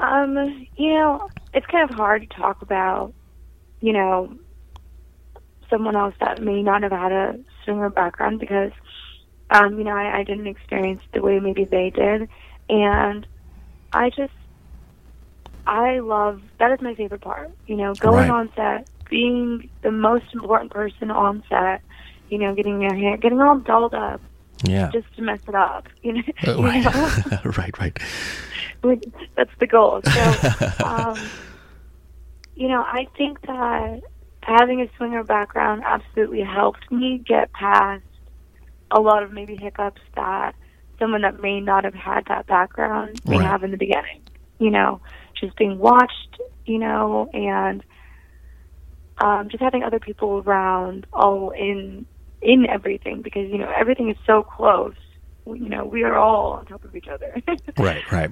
Um, 0.00 0.66
you 0.76 0.94
know, 0.94 1.28
it's 1.52 1.66
kind 1.66 1.88
of 1.88 1.94
hard 1.94 2.22
to 2.22 2.36
talk 2.36 2.62
about, 2.62 3.12
you 3.80 3.92
know, 3.92 4.34
someone 5.68 5.94
else 5.94 6.14
that 6.20 6.42
may 6.42 6.62
not 6.62 6.82
have 6.82 6.92
had 6.92 7.12
a 7.12 7.38
swinger 7.64 7.90
background 7.90 8.40
because, 8.40 8.72
um, 9.50 9.76
you 9.78 9.84
know, 9.84 9.94
I, 9.94 10.20
I 10.20 10.24
didn't 10.24 10.46
experience 10.46 11.02
the 11.12 11.20
way 11.20 11.38
maybe 11.38 11.64
they 11.64 11.90
did. 11.90 12.28
And 12.70 13.26
I 13.92 14.08
just, 14.08 14.32
I 15.66 15.98
love, 15.98 16.40
that 16.58 16.72
is 16.72 16.80
my 16.80 16.94
favorite 16.94 17.20
part, 17.20 17.50
you 17.66 17.76
know, 17.76 17.94
going 17.94 18.28
right. 18.28 18.30
on 18.30 18.50
set, 18.56 18.88
being 19.10 19.68
the 19.82 19.90
most 19.90 20.32
important 20.32 20.70
person 20.70 21.10
on 21.10 21.44
set, 21.48 21.82
you 22.30 22.38
know, 22.38 22.54
getting 22.54 22.80
your 22.80 22.94
hair, 22.94 23.18
getting 23.18 23.40
all 23.40 23.58
dolled 23.58 23.94
up, 23.94 24.22
yeah, 24.64 24.90
just 24.92 25.14
to 25.16 25.22
mess 25.22 25.40
it 25.48 25.54
up, 25.54 25.88
you 26.02 26.14
know, 26.14 26.22
uh, 26.46 26.62
right. 26.62 26.84
You 26.84 26.90
know? 26.90 27.38
right, 27.56 27.78
right. 27.78 27.98
that's 29.36 29.50
the 29.58 29.66
goal. 29.66 30.00
So, 30.04 30.84
um, 30.84 31.18
you 32.54 32.68
know, 32.68 32.82
I 32.82 33.06
think 33.16 33.40
that 33.42 34.00
having 34.42 34.80
a 34.80 34.90
swinger 34.96 35.24
background 35.24 35.82
absolutely 35.84 36.42
helped 36.42 36.90
me 36.90 37.22
get 37.26 37.52
past 37.52 38.04
a 38.90 39.00
lot 39.00 39.22
of 39.22 39.32
maybe 39.32 39.56
hiccups 39.56 40.00
that 40.16 40.54
someone 40.98 41.22
that 41.22 41.40
may 41.40 41.60
not 41.60 41.84
have 41.84 41.94
had 41.94 42.26
that 42.26 42.46
background 42.46 43.20
may 43.24 43.38
right. 43.38 43.46
have 43.46 43.62
in 43.62 43.70
the 43.70 43.76
beginning. 43.76 44.22
You 44.58 44.70
know, 44.70 45.00
just 45.40 45.56
being 45.56 45.78
watched, 45.78 46.40
you 46.66 46.78
know, 46.78 47.30
and 47.32 47.82
um, 49.18 49.48
just 49.48 49.62
having 49.62 49.82
other 49.82 49.98
people 49.98 50.42
around 50.44 51.06
all 51.12 51.50
in 51.50 52.06
in 52.42 52.66
everything 52.66 53.22
because 53.22 53.50
you 53.50 53.58
know 53.58 53.72
everything 53.76 54.10
is 54.10 54.16
so 54.26 54.42
close. 54.42 54.94
You 55.46 55.68
know, 55.68 55.84
we 55.84 56.04
are 56.04 56.16
all 56.16 56.52
on 56.52 56.66
top 56.66 56.84
of 56.84 56.94
each 56.94 57.08
other. 57.08 57.34
right, 57.78 58.12
right 58.12 58.30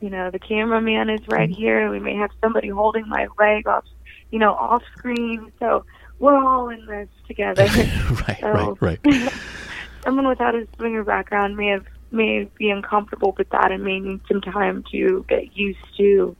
you 0.00 0.10
know, 0.10 0.30
the 0.30 0.38
cameraman 0.38 1.10
is 1.10 1.20
right 1.28 1.50
here. 1.50 1.90
We 1.90 2.00
may 2.00 2.14
have 2.16 2.30
somebody 2.40 2.68
holding 2.68 3.08
my 3.08 3.28
leg 3.38 3.66
off, 3.66 3.84
you 4.30 4.38
know, 4.38 4.52
off 4.52 4.82
screen. 4.96 5.52
So 5.58 5.84
we're 6.18 6.36
all 6.36 6.68
in 6.68 6.86
this 6.86 7.08
together. 7.26 7.64
right, 8.28 8.38
so, 8.40 8.76
right, 8.80 8.98
right. 9.04 9.32
someone 10.04 10.28
without 10.28 10.54
a 10.54 10.66
swinger 10.76 11.04
background 11.04 11.56
may 11.56 11.68
have 11.68 11.86
may 12.12 12.48
be 12.56 12.70
uncomfortable 12.70 13.34
with 13.36 13.48
that 13.50 13.72
and 13.72 13.82
may 13.82 13.98
need 13.98 14.20
some 14.28 14.40
time 14.40 14.84
to 14.92 15.24
get 15.28 15.56
used 15.56 15.78
to 15.96 16.36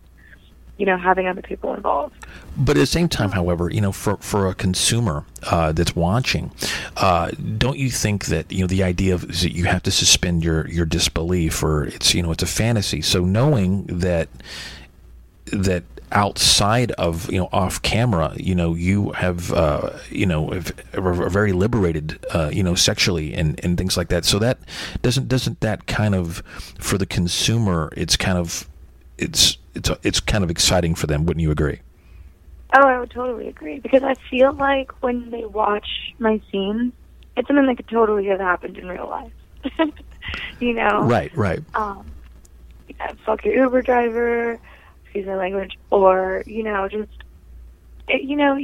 you 0.79 0.87
know, 0.87 0.97
having 0.97 1.27
other 1.27 1.43
people 1.43 1.75
involved. 1.75 2.15
But 2.57 2.77
at 2.77 2.81
the 2.81 2.87
same 2.87 3.09
time, 3.09 3.33
however, 3.33 3.71
you 3.71 3.81
know, 3.81 3.93
for, 3.93 4.17
for 4.19 4.49
a 4.49 4.55
consumer 4.55 5.25
uh, 5.45 5.73
that's 5.73 5.95
watching, 5.97 6.51
uh, 6.97 7.31
don't 7.59 7.79
you 7.79 7.91
think 7.91 8.27
that 8.27 8.51
you 8.51 8.61
know 8.61 8.67
the 8.67 8.83
idea 8.83 9.15
of 9.15 9.31
is 9.31 9.43
that 9.43 9.53
you 9.53 9.65
have 9.65 9.83
to 9.85 9.91
suspend 9.91 10.45
your 10.45 10.67
your 10.69 10.87
disbelief, 10.87 11.63
or 11.63 11.85
it's 11.85 12.15
you 12.15 12.23
know 12.23 12.31
it's 12.33 12.43
a 12.43 12.47
fantasy. 12.47 13.03
So 13.03 13.25
knowing 13.25 13.85
that 13.87 14.29
that 15.47 15.85
outside 16.13 16.93
of 16.93 17.31
you 17.33 17.39
know 17.39 17.49
off 17.53 17.83
camera 17.83 18.33
you 18.37 18.55
know 18.55 18.75
you 18.75 19.11
have 19.13 19.53
uh, 19.53 19.91
you 20.09 20.25
know 20.25 20.53
are 20.95 21.29
very 21.29 21.53
liberated 21.53 22.25
uh, 22.33 22.49
you 22.53 22.63
know 22.63 22.75
sexually 22.75 23.35
and, 23.35 23.59
and 23.65 23.77
things 23.77 23.97
like 23.97 24.09
that 24.09 24.25
so 24.25 24.39
that 24.39 24.59
doesn't 25.03 25.27
doesn't 25.27 25.61
that 25.61 25.87
kind 25.87 26.15
of 26.15 26.43
for 26.79 26.97
the 26.97 27.07
consumer 27.07 27.93
it's 27.97 28.17
kind 28.17 28.39
of 28.39 28.69
it's 29.19 29.59
it's 29.77 29.91
it's 30.03 30.21
kind 30.21 30.43
of 30.43 30.51
exciting 30.51 30.95
for 30.95 31.07
them. 31.07 31.27
Wouldn't 31.27 31.43
you 31.43 31.51
agree? 31.51 31.81
Oh, 32.75 32.87
I 32.87 32.99
would 32.99 33.11
totally 33.11 33.49
agree 33.49 33.79
because 33.79 34.03
I 34.03 34.15
feel 34.29 34.53
like 34.53 34.91
when 35.03 35.31
they 35.31 35.45
watch 35.45 35.89
my 36.19 36.41
scenes, 36.51 36.93
it's 37.37 37.47
something 37.47 37.67
that 37.67 37.77
could 37.77 37.89
totally 37.89 38.27
have 38.27 38.41
happened 38.41 38.77
in 38.77 38.89
real 38.89 39.09
life. 39.09 39.33
you 40.61 40.75
know? 40.75 41.03
Right, 41.03 41.35
right. 41.37 41.63
Um, 41.75 42.07
yeah, 42.89 43.13
fuck 43.25 43.45
your 43.45 43.55
Uber 43.55 43.83
driver, 43.83 44.59
excuse 45.05 45.27
my 45.27 45.37
language, 45.37 45.79
or 45.91 46.43
you 46.47 46.63
know, 46.63 46.89
just 46.89 47.11
it, 48.09 48.23
you 48.23 48.37
know, 48.37 48.59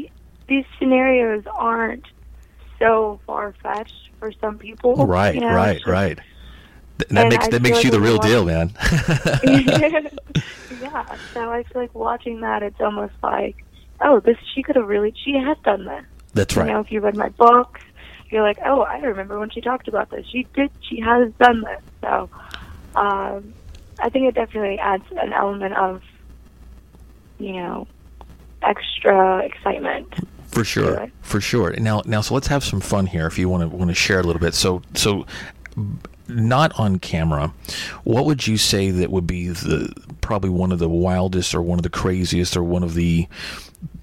these 0.49 0.65
scenarios 0.79 1.45
aren't 1.53 2.07
so 2.79 3.21
far 3.27 3.55
fetched 3.63 4.11
for 4.19 4.33
some 4.41 4.59
people. 4.59 5.07
Right, 5.07 5.35
you 5.35 5.41
know? 5.41 5.55
right, 5.55 5.77
just, 5.77 5.87
right. 7.11 7.23
That 7.23 7.29
makes 7.29 7.49
that 7.49 7.63
makes 7.63 7.77
like 7.77 7.85
you 7.85 7.91
the 7.91 8.01
real 8.01 8.19
deal, 8.19 8.45
man. 8.45 8.73
yeah. 10.81 11.17
So 11.35 11.51
I 11.51 11.63
feel 11.65 11.83
like 11.83 11.95
watching 11.95 12.41
that, 12.41 12.63
it's 12.63 12.81
almost 12.81 13.15
like, 13.23 13.65
oh, 14.01 14.21
this 14.21 14.37
she 14.55 14.63
could 14.63 14.77
have 14.77 14.89
really 14.89 15.15
she 15.25 15.35
has 15.35 15.57
done 15.65 15.85
this. 15.85 16.05
That's 16.35 16.57
right. 16.57 16.67
You 16.67 16.75
know, 16.75 16.81
if 16.81 16.91
you 16.91 17.01
read 17.01 17.17
my 17.17 17.29
books, 17.31 17.81
you're 18.31 18.43
like, 18.43 18.59
oh, 18.65 18.81
I 18.81 18.99
remember 18.99 19.39
when 19.39 19.51
she 19.51 19.61
talked 19.61 19.89
about 19.89 20.11
this. 20.11 20.27
She 20.27 20.47
did. 20.55 20.71
She 20.89 21.01
has 21.01 21.33
done 21.35 21.63
this. 21.63 21.81
So, 22.01 22.31
um, 22.97 23.53
I 24.01 24.09
think 24.09 24.27
it 24.29 24.35
definitely 24.35 24.79
adds 24.79 25.05
an 25.21 25.33
element 25.33 25.75
of, 25.75 26.03
you 27.39 27.53
know, 27.53 27.87
extra 28.63 29.41
excitement. 29.41 30.15
For 30.47 30.65
sure, 30.65 31.11
for 31.23 31.41
sure. 31.41 31.73
Now, 31.79 32.03
now, 32.05 32.21
so 32.21 32.35
let's 32.35 32.47
have 32.49 32.65
some 32.65 32.81
fun 32.81 33.07
here. 33.07 33.27
If 33.27 33.39
you 33.39 33.49
want 33.49 33.71
to 33.71 33.77
want 33.77 33.91
to 33.91 33.95
share 33.95 34.21
a 34.21 34.23
little 34.23 34.41
bit. 34.41 34.55
So, 34.55 34.83
so 34.95 35.27
not 36.29 36.79
on 36.79 36.99
camera, 36.99 37.53
what 38.05 38.25
would 38.25 38.47
you 38.47 38.57
say 38.57 38.91
that 38.91 39.11
would 39.11 39.27
be 39.27 39.49
the 39.49 39.93
probably 40.21 40.51
one 40.51 40.73
of 40.73 40.79
the 40.79 40.89
wildest 40.89 41.55
or 41.55 41.63
one 41.63 41.79
of 41.79 41.83
the 41.83 41.91
craziest 41.91 42.57
or 42.57 42.63
one 42.63 42.83
of 42.83 42.95
the 42.95 43.29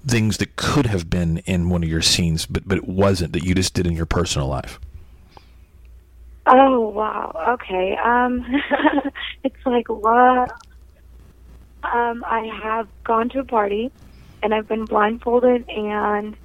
things 0.06 0.38
that 0.38 0.56
could 0.56 0.86
have 0.86 1.10
been 1.10 1.38
in 1.38 1.68
one 1.68 1.82
of 1.82 1.88
your 1.88 2.02
scenes, 2.02 2.46
but 2.46 2.66
but 2.66 2.78
it 2.78 2.88
wasn't 2.88 3.32
that 3.32 3.44
you 3.44 3.54
just 3.54 3.74
did 3.74 3.86
in 3.86 3.94
your 3.94 4.06
personal 4.06 4.48
life? 4.48 4.78
Oh 6.46 6.88
wow. 6.88 7.32
Okay. 7.60 7.96
Um, 7.96 8.44
it's 9.44 9.66
like 9.66 9.88
what? 9.88 10.50
Um, 11.82 12.24
I 12.26 12.50
have 12.62 12.88
gone 13.04 13.28
to 13.30 13.40
a 13.40 13.44
party, 13.44 13.90
and 14.42 14.54
I've 14.54 14.68
been 14.68 14.84
blindfolded 14.84 15.68
and 15.68 16.36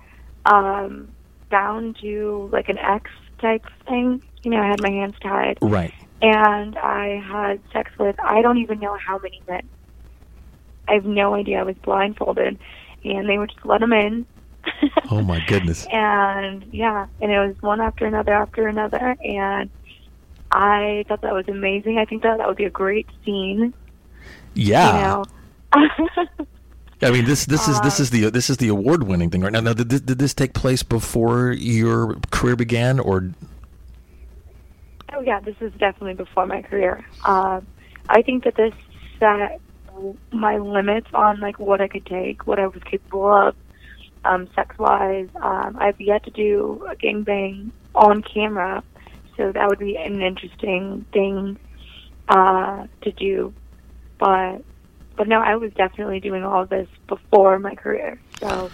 um, 0.46 1.10
bound 1.50 1.98
to 2.02 2.50
like 2.52 2.70
an 2.70 2.78
X 2.78 3.10
type 3.40 3.66
thing. 3.88 4.22
You 4.46 4.52
know, 4.52 4.62
I 4.62 4.68
had 4.68 4.82
my 4.82 4.92
hands 4.92 5.16
tied, 5.22 5.58
Right. 5.62 5.92
and 6.22 6.78
I 6.78 7.20
had 7.28 7.60
sex 7.74 7.90
with 8.00 8.16
I 8.20 8.42
don't 8.44 8.60
even 8.60 8.80
know 8.80 8.96
how 8.96 9.18
many 9.18 9.42
men. 9.50 9.68
I 10.88 10.94
have 10.94 11.06
no 11.06 11.34
idea. 11.34 11.60
I 11.60 11.64
was 11.64 11.76
blindfolded, 11.84 12.60
and 13.04 13.28
they 13.28 13.38
would 13.40 13.50
just 13.52 13.66
let 13.66 13.82
them 13.82 13.92
in. 13.92 14.26
Oh 15.12 15.22
my 15.22 15.44
goodness. 15.48 15.86
and 15.92 16.64
yeah, 16.72 17.08
and 17.22 17.32
it 17.32 17.40
was 17.40 17.56
one 17.62 17.80
after 17.82 18.06
another 18.06 18.34
after 18.34 18.68
another, 18.68 19.16
and 19.24 19.70
I 20.52 21.06
thought 21.08 21.22
that 21.22 21.34
was 21.34 21.48
amazing. 21.48 21.98
I 21.98 22.06
think 22.06 22.24
that 22.24 22.38
that 22.38 22.48
would 22.48 22.58
be 22.58 22.66
a 22.66 22.70
great 22.70 23.08
scene. 23.24 23.74
Yeah. 24.54 24.96
You 24.96 25.04
know. 25.04 26.36
I 27.02 27.12
mean, 27.12 27.26
this 27.26 27.46
this 27.46 27.68
is 27.68 27.80
this 27.82 28.00
uh, 28.00 28.04
is 28.04 28.10
the 28.12 28.30
this 28.32 28.50
is 28.50 28.58
the 28.58 28.70
award 28.70 29.04
winning 29.04 29.30
thing 29.30 29.42
right 29.42 29.52
now. 29.52 29.60
Now, 29.60 29.74
did 29.74 29.90
did 29.90 30.18
this 30.20 30.34
take 30.34 30.54
place 30.54 30.82
before 30.82 31.52
your 31.52 32.16
career 32.32 32.56
began, 32.56 33.00
or 33.00 33.30
Oh 35.16 35.22
yeah, 35.22 35.40
this 35.40 35.56
is 35.62 35.72
definitely 35.74 36.14
before 36.14 36.46
my 36.46 36.62
career. 36.62 37.06
Um, 37.24 37.66
I 38.10 38.22
think 38.22 38.44
that 38.44 38.56
this 38.56 38.74
set 39.18 39.62
my 40.34 40.58
limits 40.58 41.08
on 41.14 41.40
like 41.40 41.58
what 41.58 41.80
I 41.80 41.88
could 41.88 42.06
take, 42.06 42.46
what 42.46 42.60
I 42.60 42.68
was 42.68 42.84
capable 42.84 43.32
of, 43.32 43.56
um, 44.26 44.50
sex 44.56 44.78
wise. 44.78 45.30
Um, 45.36 45.78
I've 45.80 46.02
yet 46.02 46.24
to 46.24 46.32
do 46.32 46.86
a 46.90 46.96
gangbang 46.96 47.72
on 47.94 48.24
camera, 48.24 48.84
so 49.38 49.54
that 49.54 49.70
would 49.70 49.80
be 49.80 49.96
an 49.96 50.22
interesting 50.22 51.06
thing 51.14 51.58
uh, 52.28 52.88
to 53.02 53.12
do. 53.14 53.54
But 54.18 54.64
but 55.16 55.30
no, 55.30 55.40
I 55.40 55.56
was 55.56 55.72
definitely 55.74 56.20
doing 56.20 56.44
all 56.44 56.66
this 56.66 56.90
before 57.08 57.58
my 57.60 57.76
career, 57.76 58.20
so 58.42 58.70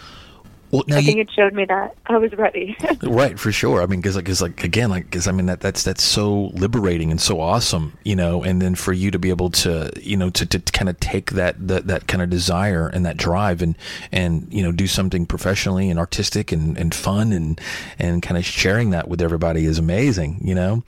well, 0.71 0.83
now 0.87 0.95
I 0.97 0.99
you, 0.99 1.05
think 1.05 1.19
it 1.19 1.29
showed 1.35 1.53
me 1.53 1.65
that 1.65 1.95
I 2.07 2.17
was 2.17 2.31
ready. 2.37 2.77
right 3.03 3.37
for 3.39 3.51
sure. 3.51 3.81
I 3.81 3.85
mean, 3.85 3.99
because 3.99 4.15
like, 4.15 4.25
'cause, 4.25 4.41
like 4.41 4.63
again, 4.63 4.89
like 4.89 5.05
because 5.05 5.27
I 5.27 5.31
mean 5.31 5.47
that 5.47 5.59
that's 5.59 5.83
that's 5.83 6.03
so 6.03 6.51
liberating 6.53 7.11
and 7.11 7.19
so 7.21 7.39
awesome, 7.41 7.97
you 8.03 8.15
know. 8.15 8.43
And 8.43 8.61
then 8.61 8.75
for 8.75 8.93
you 8.93 9.11
to 9.11 9.19
be 9.19 9.29
able 9.29 9.49
to, 9.51 9.91
you 10.01 10.17
know, 10.17 10.29
to, 10.31 10.45
to 10.45 10.59
kind 10.71 10.89
of 10.89 10.99
take 10.99 11.31
that 11.31 11.55
that 11.67 11.87
that 11.87 12.07
kind 12.07 12.21
of 12.23 12.29
desire 12.29 12.87
and 12.87 13.05
that 13.05 13.17
drive 13.17 13.61
and 13.61 13.77
and 14.11 14.47
you 14.51 14.63
know 14.63 14.71
do 14.71 14.87
something 14.87 15.25
professionally 15.25 15.89
and 15.89 15.99
artistic 15.99 16.51
and 16.51 16.77
and 16.77 16.95
fun 16.95 17.33
and 17.33 17.59
and 17.99 18.21
kind 18.21 18.37
of 18.37 18.45
sharing 18.45 18.91
that 18.91 19.07
with 19.07 19.21
everybody 19.21 19.65
is 19.65 19.77
amazing, 19.79 20.39
you 20.43 20.55
know. 20.55 20.83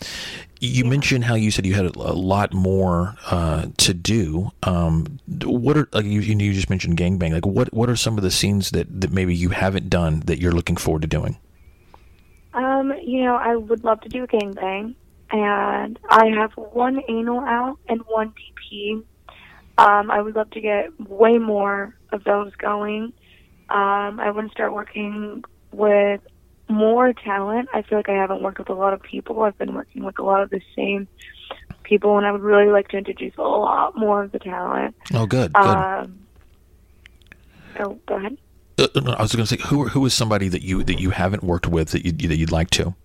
You 0.65 0.85
mentioned 0.85 1.25
how 1.25 1.35
you 1.35 1.51
said 1.51 1.65
you 1.65 1.73
had 1.73 1.93
a, 1.93 2.13
lot 2.13 2.53
more 2.53 3.15
uh, 3.29 3.65
to 3.79 3.93
do. 3.93 4.51
Um, 4.63 5.19
what 5.43 5.75
are 5.75 5.89
like 5.91 6.05
you, 6.05 6.21
you 6.21 6.53
just 6.53 6.69
mentioned 6.69 6.97
gangbang? 6.97 7.33
Like 7.33 7.45
what 7.45 7.73
what 7.73 7.89
are 7.89 7.97
some 7.97 8.17
of 8.17 8.23
the 8.23 8.31
scenes 8.31 8.71
that, 8.71 9.01
that 9.01 9.11
maybe 9.11 9.35
you 9.35 9.49
haven't 9.49 9.89
done 9.89 10.21
that 10.21 10.39
you're 10.39 10.53
looking 10.53 10.77
forward 10.77 11.01
to 11.01 11.07
doing? 11.09 11.37
Um, 12.53 12.93
you 13.03 13.23
know, 13.23 13.35
I 13.35 13.57
would 13.57 13.83
love 13.83 13.99
to 14.01 14.09
do 14.09 14.23
a 14.23 14.27
gangbang, 14.27 14.95
and 15.31 15.99
I 16.09 16.27
have 16.27 16.53
one 16.53 17.01
anal 17.09 17.41
out 17.41 17.77
and 17.89 17.99
one 18.03 18.31
DP. 18.31 19.03
Um, 19.77 20.09
I 20.09 20.21
would 20.21 20.37
love 20.37 20.49
to 20.51 20.61
get 20.61 20.97
way 21.09 21.39
more 21.39 21.93
of 22.13 22.23
those 22.23 22.55
going. 22.55 23.11
Um, 23.69 24.17
I 24.17 24.31
want 24.31 24.47
to 24.47 24.51
start 24.53 24.71
working 24.71 25.43
with 25.73 26.21
more 26.69 27.13
talent. 27.13 27.69
I 27.73 27.81
feel 27.81 27.99
like 27.99 28.09
I 28.09 28.13
haven't 28.13 28.41
worked 28.41 28.59
with 28.59 28.69
a 28.69 28.73
lot 28.73 28.93
of 28.93 29.01
people. 29.01 29.43
I've 29.43 29.57
been 29.57 29.73
working 29.73 30.03
with 30.03 30.17
a 30.19 30.23
lot 30.23 30.41
of 30.41 30.49
the 30.49 30.61
same 30.75 31.07
people, 31.83 32.17
and 32.17 32.25
I 32.25 32.31
would 32.31 32.41
really 32.41 32.71
like 32.71 32.87
to 32.89 32.97
introduce 32.97 33.33
a 33.37 33.41
lot 33.41 33.97
more 33.97 34.23
of 34.23 34.31
the 34.31 34.39
talent. 34.39 34.95
Oh, 35.13 35.25
good, 35.25 35.53
good. 35.53 35.61
Um, 35.65 36.19
oh, 37.79 37.99
go 38.05 38.15
ahead. 38.15 38.37
Uh, 38.77 38.87
no, 38.95 39.11
I 39.13 39.21
was 39.21 39.35
going 39.35 39.45
to 39.45 39.55
say, 39.55 39.61
who 39.67 39.87
who 39.87 40.05
is 40.05 40.13
somebody 40.13 40.47
that 40.47 40.63
you 40.63 40.83
that 40.83 40.99
you 40.99 41.11
haven't 41.11 41.43
worked 41.43 41.67
with 41.67 41.89
that 41.89 42.05
you 42.05 42.11
that 42.11 42.37
you'd 42.37 42.51
like 42.51 42.69
to? 42.71 42.95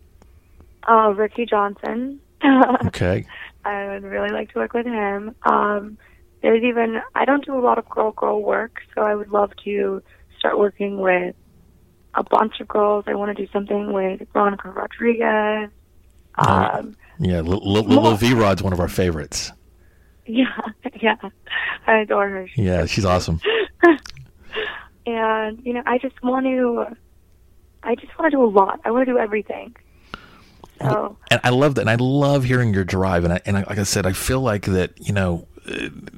Uh, 0.88 1.12
Ricky 1.14 1.46
Johnson. 1.46 2.20
Okay. 2.86 3.26
I 3.64 3.88
would 3.88 4.04
really 4.04 4.30
like 4.30 4.52
to 4.52 4.60
work 4.60 4.72
with 4.72 4.86
him. 4.86 5.34
Um, 5.42 5.98
there's 6.40 6.62
even 6.62 7.02
I 7.14 7.24
don't 7.24 7.44
do 7.44 7.54
a 7.54 7.60
lot 7.60 7.78
of 7.78 7.88
girl 7.88 8.12
girl 8.12 8.40
work, 8.42 8.80
so 8.94 9.02
I 9.02 9.14
would 9.14 9.30
love 9.30 9.52
to 9.64 10.02
start 10.38 10.58
working 10.58 11.00
with 11.00 11.34
a 12.18 12.24
bunch 12.24 12.60
of 12.60 12.68
girls. 12.68 13.04
I 13.06 13.14
want 13.14 13.36
to 13.36 13.46
do 13.46 13.50
something 13.52 13.92
with 13.92 14.20
Veronica 14.32 14.70
Rodriguez. 14.70 15.70
Um, 16.36 16.96
Yeah, 17.18 17.40
Lil, 17.40 18.16
V 18.16 18.34
Rod's 18.34 18.62
one 18.62 18.72
of 18.72 18.80
our 18.80 18.88
favorites. 18.88 19.52
yeah, 20.26 20.44
yeah, 21.00 21.16
I 21.86 21.98
adore 21.98 22.28
her. 22.28 22.48
Yeah, 22.56 22.86
she's 22.86 23.04
awesome. 23.04 23.40
And 25.06 25.64
you 25.64 25.72
know, 25.72 25.82
I 25.86 25.96
just 25.96 26.22
want 26.22 26.44
to, 26.44 26.94
I 27.82 27.94
just 27.94 28.16
want 28.18 28.30
to 28.30 28.36
do 28.36 28.44
a 28.44 28.46
lot. 28.46 28.78
I 28.84 28.90
want 28.90 29.06
to 29.06 29.12
do 29.12 29.18
everything. 29.18 29.74
So 30.82 31.16
And 31.30 31.40
I 31.42 31.48
love 31.48 31.76
that, 31.76 31.80
and 31.80 31.90
I 31.90 31.94
love 31.94 32.44
hearing 32.44 32.74
your 32.74 32.84
drive. 32.84 33.24
And 33.24 33.32
I, 33.32 33.40
and 33.46 33.56
I, 33.56 33.60
like 33.62 33.78
I 33.78 33.84
said, 33.84 34.04
I 34.06 34.12
feel 34.12 34.42
like 34.42 34.66
that. 34.66 34.92
You 35.00 35.14
know, 35.14 35.47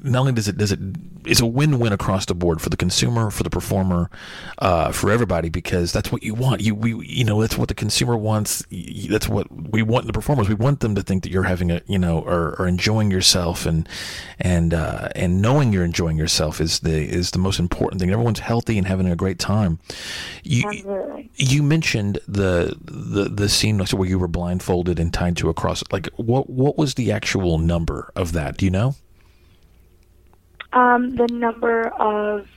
not 0.03 0.21
only 0.21 0.33
does 0.33 0.47
it 0.47 0.57
does 0.57 0.71
it 0.71 0.79
it's 1.25 1.41
a 1.41 1.45
win 1.45 1.79
win 1.79 1.93
across 1.93 2.25
the 2.25 2.33
board 2.33 2.61
for 2.61 2.69
the 2.69 2.77
consumer, 2.77 3.29
for 3.29 3.43
the 3.43 3.49
performer, 3.49 4.09
uh, 4.57 4.91
for 4.91 5.11
everybody 5.11 5.49
because 5.49 5.91
that's 5.91 6.11
what 6.11 6.23
you 6.23 6.33
want. 6.33 6.61
You 6.61 6.75
we 6.75 6.95
you 7.05 7.23
know 7.23 7.41
that's 7.41 7.57
what 7.57 7.67
the 7.67 7.75
consumer 7.75 8.17
wants. 8.17 8.65
That's 9.09 9.29
what 9.29 9.47
we 9.51 9.81
want 9.83 10.07
the 10.07 10.13
performers. 10.13 10.49
We 10.49 10.55
want 10.55 10.79
them 10.79 10.95
to 10.95 11.03
think 11.03 11.23
that 11.23 11.31
you're 11.31 11.43
having 11.43 11.71
a 11.71 11.81
you 11.87 11.99
know 11.99 12.19
or, 12.19 12.55
or 12.59 12.67
enjoying 12.67 13.11
yourself 13.11 13.65
and 13.65 13.87
and 14.39 14.73
uh, 14.73 15.09
and 15.15 15.41
knowing 15.41 15.73
you're 15.73 15.85
enjoying 15.85 16.17
yourself 16.17 16.59
is 16.59 16.79
the 16.79 17.03
is 17.03 17.31
the 17.31 17.39
most 17.39 17.59
important 17.59 18.01
thing. 18.01 18.11
Everyone's 18.11 18.39
healthy 18.39 18.77
and 18.77 18.87
having 18.87 19.07
a 19.07 19.15
great 19.15 19.39
time. 19.39 19.79
You, 20.43 20.67
absolutely. 20.67 21.29
you 21.35 21.63
mentioned 21.63 22.19
the 22.27 22.75
the 22.83 23.25
the 23.25 23.49
scene 23.49 23.79
where 23.81 24.07
you 24.07 24.19
were 24.19 24.27
blindfolded 24.27 24.99
and 24.99 25.13
tied 25.13 25.37
to 25.37 25.49
a 25.49 25.53
cross. 25.53 25.83
Like 25.91 26.07
what 26.15 26.49
what 26.49 26.77
was 26.77 26.95
the 26.95 27.11
actual 27.11 27.57
number 27.57 28.11
of 28.15 28.31
that? 28.33 28.57
Do 28.57 28.65
you 28.65 28.71
know? 28.71 28.95
Um, 30.73 31.15
the 31.15 31.27
number 31.27 31.87
of 31.99 32.47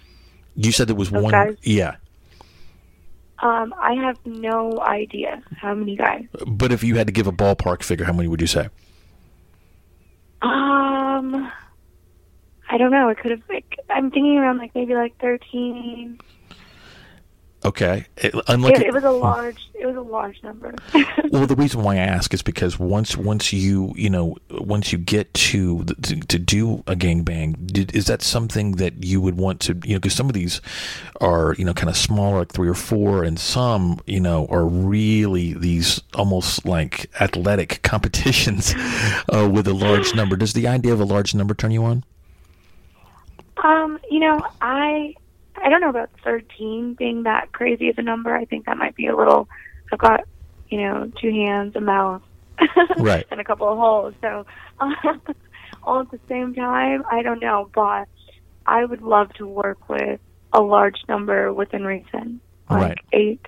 You 0.55 0.71
said 0.73 0.89
there 0.89 0.95
was 0.97 1.11
one. 1.11 1.31
guys? 1.33 1.57
Yeah, 1.63 1.97
um, 3.41 3.75
I 3.79 3.95
have 3.95 4.19
no 4.25 4.81
idea 4.81 5.43
how 5.61 5.75
many 5.75 5.97
guys. 5.97 6.27
but 6.47 6.71
if 6.73 6.85
you 6.85 6.95
had 6.97 7.07
to 7.09 7.13
give 7.13 7.27
a 7.27 7.33
ballpark 7.33 7.83
figure, 7.83 8.05
how 8.05 8.13
many 8.13 8.29
would 8.29 8.41
you 8.41 8.47
say? 8.47 8.69
Um, 10.43 11.51
I 12.69 12.79
don't 12.79 12.91
know. 12.91 13.09
It 13.09 13.19
could 13.19 13.31
have. 13.33 13.43
Like, 13.49 13.79
I'm 13.91 14.11
thinking 14.11 14.37
around 14.39 14.59
like 14.59 14.75
maybe 14.75 14.95
like 14.95 15.19
thirteen. 15.19 16.19
Okay, 17.67 18.05
It- 18.19 18.35
unlike 18.49 18.75
It, 18.77 18.83
it 18.89 18.93
was 18.93 19.05
a 19.05 19.11
large. 19.11 19.71
It 19.75 19.87
was 19.87 19.97
a 19.97 20.01
large 20.03 20.43
number. 20.43 20.75
well, 21.31 21.47
the 21.47 21.57
reason 21.57 21.83
why 21.83 21.95
I 21.95 21.99
ask 21.99 22.35
is 22.35 22.43
because 22.43 22.79
once 22.79 23.17
once 23.17 23.53
you 23.55 23.93
you 23.97 24.11
know 24.11 24.37
once 24.51 24.93
you 24.93 24.99
get 24.99 25.33
to 25.35 25.85
to, 25.85 26.17
to 26.21 26.39
do 26.39 26.83
a 26.87 26.95
gangbang, 26.95 27.67
did, 27.67 27.95
is 27.95 28.05
that 28.07 28.21
something 28.21 28.73
that 28.73 29.03
you 29.03 29.21
would 29.23 29.37
want 29.39 29.61
to 29.61 29.79
you 29.85 29.95
know 29.95 29.99
because 30.01 30.13
some 30.15 30.29
of 30.29 30.35
these 30.35 30.61
are 31.23 31.55
you 31.59 31.65
know 31.65 31.73
kind 31.73 31.89
of 31.89 31.97
smaller 31.97 32.41
like 32.41 32.53
three 32.53 32.69
or 32.69 32.75
four, 32.75 33.25
and 33.25 33.39
some 33.41 33.99
you 34.07 34.21
know 34.21 34.47
are 34.51 34.67
really 34.67 35.55
these 35.55 36.03
almost 36.15 36.67
like 36.67 37.11
athletic 37.21 37.81
competitions 37.83 38.75
uh, 39.35 39.49
with 39.51 39.67
a 39.67 39.75
large 39.75 40.15
number. 40.15 40.37
Does 40.37 40.53
the 40.53 40.69
idea 40.69 40.93
of 40.93 41.01
a 41.01 41.05
large 41.07 41.35
number 41.35 41.55
turn 41.55 41.71
you 41.71 41.85
on? 41.85 42.05
um, 43.63 43.99
you 44.11 44.21
know, 44.21 44.39
I 44.61 45.15
I 45.63 45.69
don't 45.69 45.81
know 45.81 45.89
about 45.91 46.11
thirteen 46.23 46.95
being 46.95 47.23
that 47.25 47.53
crazy 47.53 47.89
of 47.89 47.99
a 47.99 48.03
number. 48.03 48.35
I 48.35 48.45
think 48.45 48.67
that 48.67 48.77
might 48.77 48.95
be 48.97 49.07
a 49.07 49.17
little. 49.17 49.49
I've 49.93 49.99
got 49.99 50.25
you 50.69 50.81
know 50.83 51.11
two 51.21 51.31
hands, 51.31 51.77
a 51.77 51.81
mouth, 51.81 52.23
Right. 52.99 53.27
and 53.31 53.41
a 53.41 53.45
couple 53.45 53.69
of 53.69 53.79
holes. 53.79 54.15
So 54.21 54.47
all 55.83 56.01
at 56.01 56.11
the 56.11 56.21
same 56.29 56.55
time, 56.55 57.05
I 57.11 57.23
don't 57.23 57.41
know, 57.41 57.71
but 57.75 58.09
I 58.67 58.85
would 58.85 59.03
love 59.03 59.33
to 59.35 59.47
work 59.47 59.89
with 59.89 60.21
a 60.53 60.61
large 60.61 60.99
number 61.09 61.53
within 61.53 61.85
reason, 61.85 62.41
like 62.71 62.81
Right. 62.83 62.99
eight. 63.13 63.41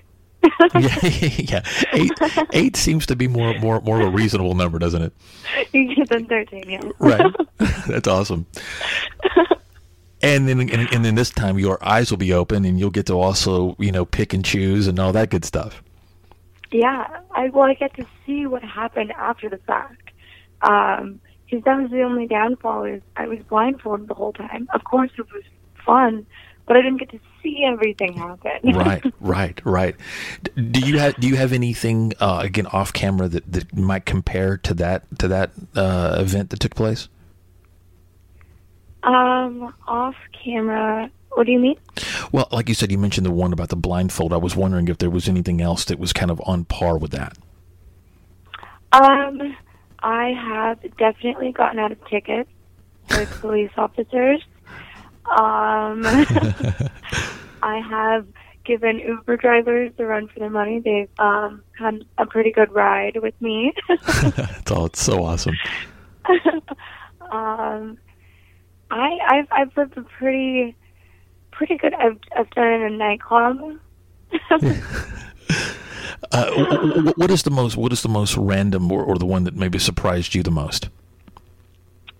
yeah, 0.75 0.97
yeah. 1.37 1.61
Eight, 1.93 2.11
eight 2.53 2.75
seems 2.77 3.07
to 3.07 3.15
be 3.15 3.27
more 3.27 3.57
more 3.59 3.81
more 3.81 3.99
of 4.01 4.07
a 4.07 4.11
reasonable 4.11 4.53
number, 4.53 4.77
doesn't 4.79 5.01
it? 5.01 6.09
than 6.09 6.25
thirteen. 6.27 6.69
Yeah. 6.69 6.81
Right. 6.99 7.33
That's 7.87 8.07
awesome. 8.07 8.45
And 10.21 10.47
then, 10.47 10.59
and, 10.59 10.93
and 10.93 11.05
then 11.05 11.15
this 11.15 11.29
time 11.29 11.59
your 11.59 11.77
eyes 11.85 12.09
will 12.09 12.17
be 12.17 12.33
open, 12.33 12.65
and 12.65 12.79
you'll 12.79 12.89
get 12.89 13.05
to 13.05 13.13
also, 13.13 13.75
you 13.77 13.91
know, 13.91 14.05
pick 14.05 14.33
and 14.33 14.43
choose 14.43 14.87
and 14.87 14.99
all 14.99 15.13
that 15.13 15.29
good 15.29 15.45
stuff. 15.45 15.83
Yeah, 16.71 17.07
I 17.31 17.49
well, 17.49 17.65
I 17.65 17.75
get 17.75 17.93
to 17.95 18.05
see 18.25 18.45
what 18.45 18.63
happened 18.63 19.11
after 19.11 19.49
the 19.49 19.57
fact. 19.57 20.11
Um, 20.61 21.19
because 21.49 21.63
that 21.63 21.81
was 21.81 21.91
the 21.91 22.01
only 22.01 22.27
downfall 22.27 22.83
is 22.83 23.01
I 23.15 23.27
was 23.27 23.39
blindfolded 23.49 24.07
the 24.07 24.13
whole 24.13 24.33
time. 24.33 24.67
Of 24.73 24.83
course, 24.83 25.11
it 25.17 25.25
was 25.33 25.43
fun, 25.85 26.25
but 26.65 26.75
I 26.75 26.81
didn't 26.81 26.97
get 26.97 27.09
to 27.11 27.19
see 27.41 27.63
everything 27.63 28.13
happen. 28.13 28.51
right, 28.75 29.03
right, 29.21 29.61
right. 29.63 29.95
Do 30.55 30.79
you 30.81 30.99
have 30.99 31.15
do 31.19 31.27
you 31.27 31.37
have 31.37 31.53
anything 31.53 32.13
uh, 32.19 32.41
again 32.43 32.67
off 32.67 32.91
camera 32.91 33.29
that, 33.29 33.51
that 33.51 33.75
might 33.75 34.05
compare 34.05 34.57
to 34.57 34.73
that 34.75 35.05
to 35.19 35.27
that 35.29 35.51
uh, 35.75 36.17
event 36.19 36.49
that 36.49 36.59
took 36.59 36.75
place? 36.75 37.07
Um, 39.07 39.73
off 39.87 40.15
camera. 40.43 41.09
What 41.29 41.45
do 41.45 41.51
you 41.51 41.59
mean? 41.59 41.77
Well, 42.31 42.47
like 42.51 42.67
you 42.67 42.75
said, 42.75 42.91
you 42.91 42.97
mentioned 42.97 43.25
the 43.25 43.31
one 43.31 43.53
about 43.53 43.69
the 43.69 43.75
blindfold. 43.75 44.33
I 44.33 44.37
was 44.37 44.55
wondering 44.55 44.87
if 44.87 44.97
there 44.97 45.09
was 45.09 45.29
anything 45.29 45.61
else 45.61 45.85
that 45.85 45.97
was 45.99 46.11
kind 46.11 46.29
of 46.29 46.41
on 46.45 46.65
par 46.65 46.97
with 46.97 47.11
that. 47.11 47.37
Um, 48.91 49.55
I 49.99 50.31
have 50.31 50.79
definitely 50.97 51.51
gotten 51.51 51.79
out 51.79 51.91
of 51.91 52.05
tickets 52.07 52.49
with 53.11 53.29
police 53.41 53.71
officers. 53.77 54.43
Um, 55.25 56.03
I 57.61 57.79
have 57.89 58.27
given 58.65 58.99
Uber 58.99 59.37
drivers 59.37 59.91
the 59.97 60.05
run 60.05 60.27
for 60.27 60.39
their 60.39 60.49
money. 60.49 60.79
They've 60.79 61.09
um, 61.19 61.63
had 61.77 62.03
a 62.17 62.25
pretty 62.25 62.51
good 62.51 62.71
ride 62.73 63.17
with 63.21 63.39
me. 63.41 63.73
it's 63.89 64.71
all 64.71 64.87
it's 64.87 65.01
so 65.01 65.23
awesome. 65.23 65.55
um, 67.31 67.97
I 68.89 69.17
I've 69.27 69.47
I've 69.51 69.77
lived 69.77 69.97
a 69.97 70.03
pretty 70.03 70.75
pretty 71.51 71.77
good. 71.77 71.93
I've 71.93 72.19
I've 72.35 72.49
done 72.51 72.67
it 72.67 72.81
in 72.81 72.93
a 72.93 72.97
nightclub. 72.97 73.57
Uh, 76.31 77.13
what 77.15 77.29
is 77.29 77.43
the 77.43 77.51
most 77.51 77.77
what 77.77 77.93
is 77.93 78.01
the 78.01 78.09
most 78.09 78.35
random 78.35 78.91
or, 78.91 79.03
or 79.03 79.17
the 79.17 79.25
one 79.25 79.43
that 79.43 79.55
maybe 79.55 79.77
surprised 79.77 80.33
you 80.35 80.43
the 80.43 80.51
most? 80.51 80.89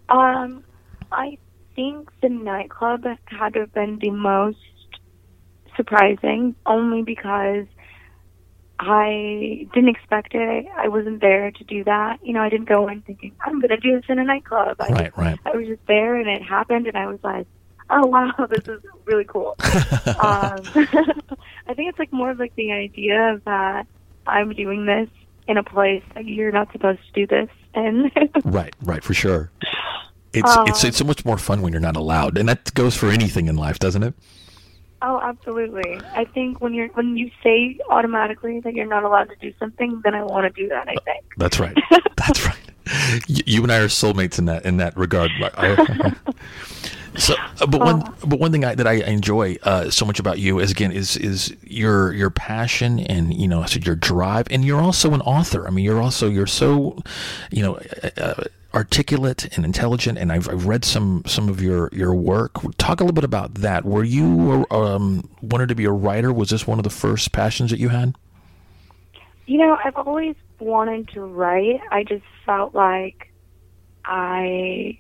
Um, 0.10 0.64
I 1.12 1.38
think 1.76 2.10
the 2.22 2.30
nightclub 2.30 3.04
had 3.26 3.54
to 3.54 3.60
have 3.62 3.74
been 3.74 4.00
the 4.00 4.12
most 4.12 4.60
surprising, 5.76 6.56
only 6.66 7.02
because 7.02 7.66
I 8.80 9.68
didn't 9.74 9.90
expect 9.90 10.36
it. 10.36 10.68
I 10.76 10.88
wasn't 10.88 11.22
there 11.22 11.52
to 11.52 11.64
do 11.64 11.84
that. 11.86 12.20
You 12.24 12.34
know, 12.34 12.42
I 12.42 12.50
didn't 12.50 12.70
go 12.70 12.88
in 12.88 13.02
thinking 13.02 13.34
I'm 13.42 13.60
going 13.60 13.70
to 13.70 13.78
do 13.78 13.96
this 13.96 14.06
in 14.08 14.20
a 14.20 14.24
nightclub. 14.24 14.78
I, 14.80 14.90
Right, 14.90 15.18
right. 15.18 15.40
I 15.46 15.56
was 15.56 15.68
just 15.68 15.86
there, 15.88 16.16
and 16.16 16.30
it 16.30 16.44
happened, 16.44 16.88
and 16.88 16.96
I 16.96 17.08
was 17.08 17.20
like, 17.24 17.48
"Oh 17.90 18.06
wow, 18.06 18.34
this 18.50 18.68
is 18.68 18.82
really 19.06 19.26
cool." 19.26 19.56
um, 19.64 20.62
I 21.68 21.74
think 21.74 21.90
it's 21.90 22.00
like 22.00 22.14
more 22.14 22.30
of 22.30 22.40
like 22.40 22.56
the 22.56 22.72
idea 22.72 23.42
that 23.46 23.88
I'm 24.28 24.54
doing 24.54 24.86
this 24.86 25.10
in 25.48 25.58
a 25.58 25.64
place 25.64 26.04
that 26.14 26.26
you're 26.26 26.52
not 26.52 26.72
supposed 26.72 27.00
to 27.14 27.26
do 27.26 27.28
this 27.28 27.50
in. 27.74 28.12
Right, 28.44 28.76
right, 28.84 29.04
for 29.04 29.14
sure. 29.14 29.50
It's 30.34 30.56
it's 30.56 30.58
Um, 30.84 30.88
it's 30.88 30.98
so 30.98 31.06
much 31.06 31.26
more 31.26 31.38
fun 31.38 31.62
when 31.62 31.74
you're 31.74 31.82
not 31.82 31.96
allowed, 31.96 32.38
and 32.38 32.48
that 32.48 32.74
goes 32.76 32.96
for 32.96 33.10
anything 33.10 33.48
in 33.48 33.56
life, 33.56 33.80
doesn't 33.80 34.04
it? 34.04 34.14
Oh, 35.02 35.20
absolutely. 35.22 36.00
I 36.16 36.26
think 36.26 36.60
when 36.60 36.74
you're 36.74 36.88
when 36.90 37.18
you 37.18 37.30
say 37.44 37.80
automatically 37.90 38.60
that 38.62 38.74
you're 38.74 38.88
not 38.88 39.04
allowed 39.04 39.30
to 39.30 39.36
do 39.36 39.54
something, 39.60 40.02
then 40.04 40.16
I 40.16 40.24
want 40.24 40.54
to 40.54 40.62
do 40.62 40.68
that. 40.70 40.90
I 40.90 40.96
think. 41.06 41.24
That's 41.38 41.60
right. 41.60 41.78
That's 42.16 42.46
right. 42.46 42.58
You, 43.28 43.44
you 43.46 43.64
and 43.64 43.72
I 43.72 43.78
are 43.78 43.88
soulmates 43.88 44.40
in 44.40 44.46
that 44.46 44.66
in 44.66 44.78
that 44.78 44.98
regard. 44.98 45.30
I- 45.42 46.16
so, 47.18 47.36
uh, 47.62 47.68
but 47.68 47.82
one 47.82 48.00
but 48.26 48.40
one 48.40 48.52
thing 48.52 48.66
I, 48.66 48.74
that 48.76 48.88
I 48.88 48.94
enjoy 48.94 49.58
uh, 49.64 49.90
so 49.92 50.06
much 50.06 50.20
about 50.20 50.40
you 50.40 50.60
is 50.60 50.72
again 50.72 50.92
is 50.92 51.16
is 51.18 51.56
your 51.64 52.12
your 52.14 52.30
passion 52.32 53.00
and 53.00 53.34
you 53.34 53.48
know 53.48 53.62
I 53.62 53.66
said 53.68 53.86
your 53.86 53.96
drive 53.96 54.48
and 54.50 54.66
you're 54.66 54.82
also 54.82 55.14
an 55.14 55.22
author. 55.22 55.68
I 55.68 55.70
mean 55.70 55.86
you're 55.86 56.02
also 56.02 56.28
you're 56.28 56.48
so 56.48 56.98
you 57.52 57.62
know 57.62 57.76
uh, 58.04 58.10
uh, 58.18 58.44
articulate 58.74 59.56
and 59.56 59.66
intelligent 59.66 60.18
and 60.18 60.32
I've, 60.32 60.50
I've 60.50 60.66
read 60.66 60.86
some 60.86 61.24
some 61.26 61.50
of 61.50 61.62
your 61.62 61.90
your 61.92 62.14
work. 62.14 62.54
Talk 62.78 63.00
a 63.00 63.04
little 63.04 63.14
bit 63.14 63.24
about 63.24 63.56
that. 63.56 63.86
Were 63.86 64.04
you 64.04 64.66
um, 64.72 65.30
wanted 65.42 65.70
to 65.70 65.76
be 65.76 65.86
a 65.86 65.92
writer? 65.92 66.34
Was 66.34 66.50
this 66.50 66.68
one 66.68 66.80
of 66.80 66.84
the 66.84 66.90
first 66.90 67.32
passions 67.32 67.72
that 67.72 67.80
you 67.80 67.90
had? 67.90 68.16
You 69.46 69.60
know, 69.60 69.78
I've 69.84 69.96
always 69.96 70.36
wanted 70.60 71.08
to 71.10 71.22
write. 71.22 71.80
I 71.92 72.04
just 72.04 72.26
felt 72.46 72.76
like 72.76 73.32
I 74.04 75.00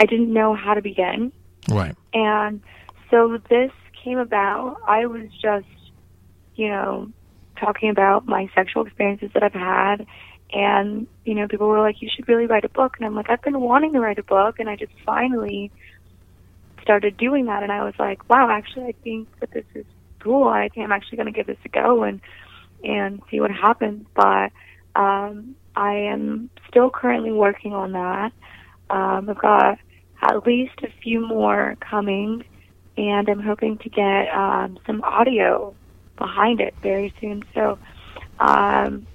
I 0.00 0.06
didn't 0.06 0.32
know 0.32 0.54
how 0.54 0.74
to 0.74 0.82
begin. 0.82 1.32
Right. 1.68 1.94
And 2.14 2.62
so 3.10 3.38
this 3.48 3.72
came 4.02 4.18
about. 4.18 4.80
I 4.86 5.06
was 5.06 5.28
just, 5.40 5.66
you 6.54 6.68
know, 6.68 7.10
talking 7.58 7.90
about 7.90 8.26
my 8.26 8.48
sexual 8.54 8.86
experiences 8.86 9.30
that 9.34 9.42
I've 9.42 9.52
had. 9.52 10.06
And, 10.52 11.06
you 11.24 11.34
know, 11.34 11.46
people 11.46 11.68
were 11.68 11.80
like, 11.80 12.00
you 12.00 12.08
should 12.14 12.28
really 12.28 12.46
write 12.46 12.64
a 12.64 12.68
book. 12.70 12.96
And 12.96 13.06
I'm 13.06 13.14
like, 13.14 13.28
I've 13.30 13.42
been 13.42 13.60
wanting 13.60 13.92
to 13.92 14.00
write 14.00 14.18
a 14.18 14.22
book. 14.22 14.58
And 14.58 14.68
I 14.68 14.76
just 14.76 14.92
finally 15.04 15.70
started 16.82 17.16
doing 17.16 17.46
that. 17.46 17.62
And 17.62 17.70
I 17.70 17.84
was 17.84 17.94
like, 17.98 18.28
wow, 18.28 18.48
actually, 18.50 18.86
I 18.86 18.94
think 19.04 19.28
that 19.40 19.50
this 19.50 19.66
is 19.74 19.84
cool. 20.20 20.48
I 20.48 20.68
think 20.68 20.84
I'm 20.84 20.92
actually 20.92 21.16
going 21.16 21.32
to 21.32 21.32
give 21.32 21.46
this 21.46 21.58
a 21.64 21.68
go 21.68 22.02
and, 22.02 22.20
and 22.82 23.20
see 23.30 23.40
what 23.40 23.50
happens. 23.50 24.06
But, 24.14 24.52
um, 24.96 25.54
I 25.76 25.94
am 25.94 26.50
still 26.68 26.90
currently 26.90 27.30
working 27.30 27.72
on 27.72 27.92
that. 27.92 28.32
Um, 28.90 29.30
I've 29.30 29.38
got 29.38 29.78
at 30.20 30.44
least 30.44 30.80
a 30.82 30.88
few 31.02 31.24
more 31.24 31.76
coming, 31.78 32.42
and 32.96 33.28
I'm 33.28 33.40
hoping 33.40 33.78
to 33.78 33.88
get 33.88 34.28
um, 34.34 34.78
some 34.86 35.02
audio 35.04 35.74
behind 36.16 36.60
it 36.60 36.74
very 36.82 37.14
soon. 37.20 37.44
So, 37.54 37.78
um, 38.40 39.06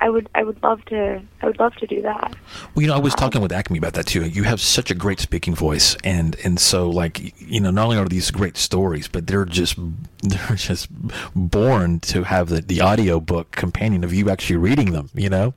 I 0.00 0.08
would 0.08 0.28
I 0.34 0.42
would 0.42 0.62
love 0.62 0.84
to 0.86 1.20
I 1.42 1.46
would 1.46 1.58
love 1.58 1.74
to 1.76 1.86
do 1.86 2.00
that. 2.02 2.34
Well, 2.74 2.82
you 2.82 2.88
know, 2.88 2.94
I 2.94 2.98
was 2.98 3.12
um, 3.14 3.18
talking 3.18 3.42
with 3.42 3.52
Acme 3.52 3.78
about 3.78 3.92
that 3.94 4.06
too. 4.06 4.24
You 4.24 4.44
have 4.44 4.60
such 4.60 4.90
a 4.90 4.94
great 4.94 5.20
speaking 5.20 5.54
voice, 5.54 5.96
and 6.04 6.36
and 6.42 6.58
so 6.58 6.88
like 6.88 7.34
you 7.40 7.60
know, 7.60 7.70
not 7.70 7.84
only 7.84 7.98
are 7.98 8.08
these 8.08 8.30
great 8.30 8.56
stories, 8.56 9.08
but 9.08 9.26
they're 9.26 9.44
just 9.44 9.76
they're 10.22 10.56
just 10.56 10.88
born 11.34 12.00
to 12.00 12.24
have 12.24 12.48
the 12.48 12.62
the 12.62 12.80
audio 12.80 13.20
book 13.20 13.50
companion 13.50 14.02
of 14.02 14.12
you 14.12 14.30
actually 14.30 14.56
reading 14.56 14.92
them. 14.92 15.10
You 15.14 15.28
know. 15.28 15.54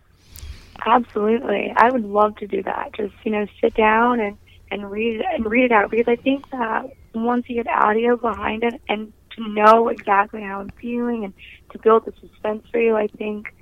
Absolutely, 0.86 1.74
I 1.78 1.90
would 1.90 2.04
love 2.04 2.36
to 2.38 2.48
do 2.48 2.62
that. 2.64 2.94
Just 2.94 3.14
you 3.24 3.32
know, 3.32 3.48
sit 3.62 3.74
down 3.76 4.20
and 4.20 4.38
and 4.72 4.92
read 4.92 5.22
it 5.22 5.26
and 5.34 5.46
read 5.46 5.66
it 5.66 5.72
out 5.72 5.90
because 5.90 6.08
I 6.08 6.18
think 6.18 6.50
that 6.50 6.92
once 7.14 7.48
you 7.48 7.64
get 7.64 7.68
audio 7.72 8.18
behind 8.18 8.64
it 8.64 8.82
and 8.90 9.14
to 9.36 9.48
know 9.50 9.88
exactly 9.88 10.42
how 10.42 10.60
I'm 10.60 10.70
feeling 10.82 11.24
and 11.24 11.34
to 11.72 11.80
build 11.80 12.06
the 12.06 12.14
suspense 12.20 12.66
for 12.72 12.80
you, 12.80 12.96
I 12.96 13.08
think 13.08 13.54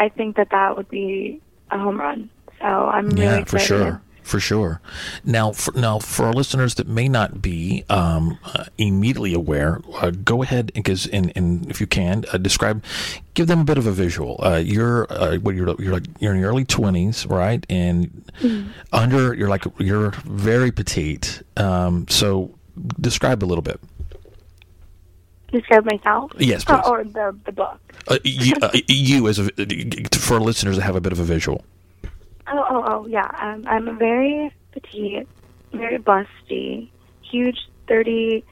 I 0.00 0.08
think 0.08 0.36
that 0.36 0.48
that 0.50 0.76
would 0.76 0.88
be 0.88 1.40
a 1.70 1.78
home 1.78 2.00
run. 2.00 2.30
So 2.58 2.66
I'm 2.66 3.08
really 3.10 3.22
yeah, 3.22 3.44
for 3.44 3.56
excited. 3.56 3.66
sure. 3.66 4.02
For 4.22 4.38
sure. 4.38 4.80
Now, 5.24 5.50
for, 5.52 5.72
now 5.76 5.98
for 5.98 6.26
our 6.26 6.32
listeners 6.32 6.76
that 6.76 6.86
may 6.86 7.08
not 7.08 7.42
be 7.42 7.84
um, 7.88 8.38
uh, 8.44 8.64
immediately 8.78 9.34
aware, 9.34 9.80
uh, 10.00 10.10
go 10.10 10.42
ahead 10.42 10.70
because, 10.72 11.06
and, 11.08 11.32
and 11.34 11.68
if 11.70 11.80
you 11.80 11.88
can, 11.88 12.24
uh, 12.32 12.38
describe, 12.38 12.84
give 13.34 13.46
them 13.48 13.60
a 13.60 13.64
bit 13.64 13.76
of 13.76 13.86
a 13.86 13.92
visual. 13.92 14.38
Uh, 14.38 14.56
you're, 14.56 15.06
uh, 15.10 15.36
what 15.38 15.54
you're, 15.56 15.74
you're 15.80 15.92
like, 15.92 16.06
you're 16.20 16.34
in 16.34 16.40
your 16.40 16.50
early 16.50 16.64
twenties, 16.64 17.26
right? 17.26 17.66
And 17.68 18.30
under, 18.92 19.34
you're 19.34 19.48
like, 19.48 19.64
you're 19.78 20.12
very 20.24 20.70
petite. 20.70 21.42
Um, 21.56 22.06
so 22.08 22.54
describe 23.00 23.42
a 23.42 23.46
little 23.46 23.62
bit. 23.62 23.80
Describe 25.52 25.84
myself. 25.84 26.32
Yes, 26.38 26.64
please. 26.64 26.80
or 26.86 27.04
the 27.04 27.36
the 27.44 27.52
book. 27.52 27.80
Uh, 28.08 28.18
you, 28.24 28.54
uh, 28.62 28.70
you 28.88 29.28
as 29.28 29.38
a, 29.38 29.48
for 30.12 30.40
listeners 30.40 30.76
that 30.76 30.82
have 30.82 30.96
a 30.96 31.00
bit 31.00 31.12
of 31.12 31.18
a 31.18 31.24
visual. 31.24 31.64
Oh, 32.52 32.66
oh, 32.68 32.84
oh, 32.86 33.06
yeah. 33.06 33.30
Um, 33.38 33.64
I'm 33.66 33.86
a 33.88 33.92
very 33.92 34.52
petite, 34.72 35.28
very 35.72 35.98
busty, 35.98 36.88
huge 37.22 37.68
30, 37.88 38.44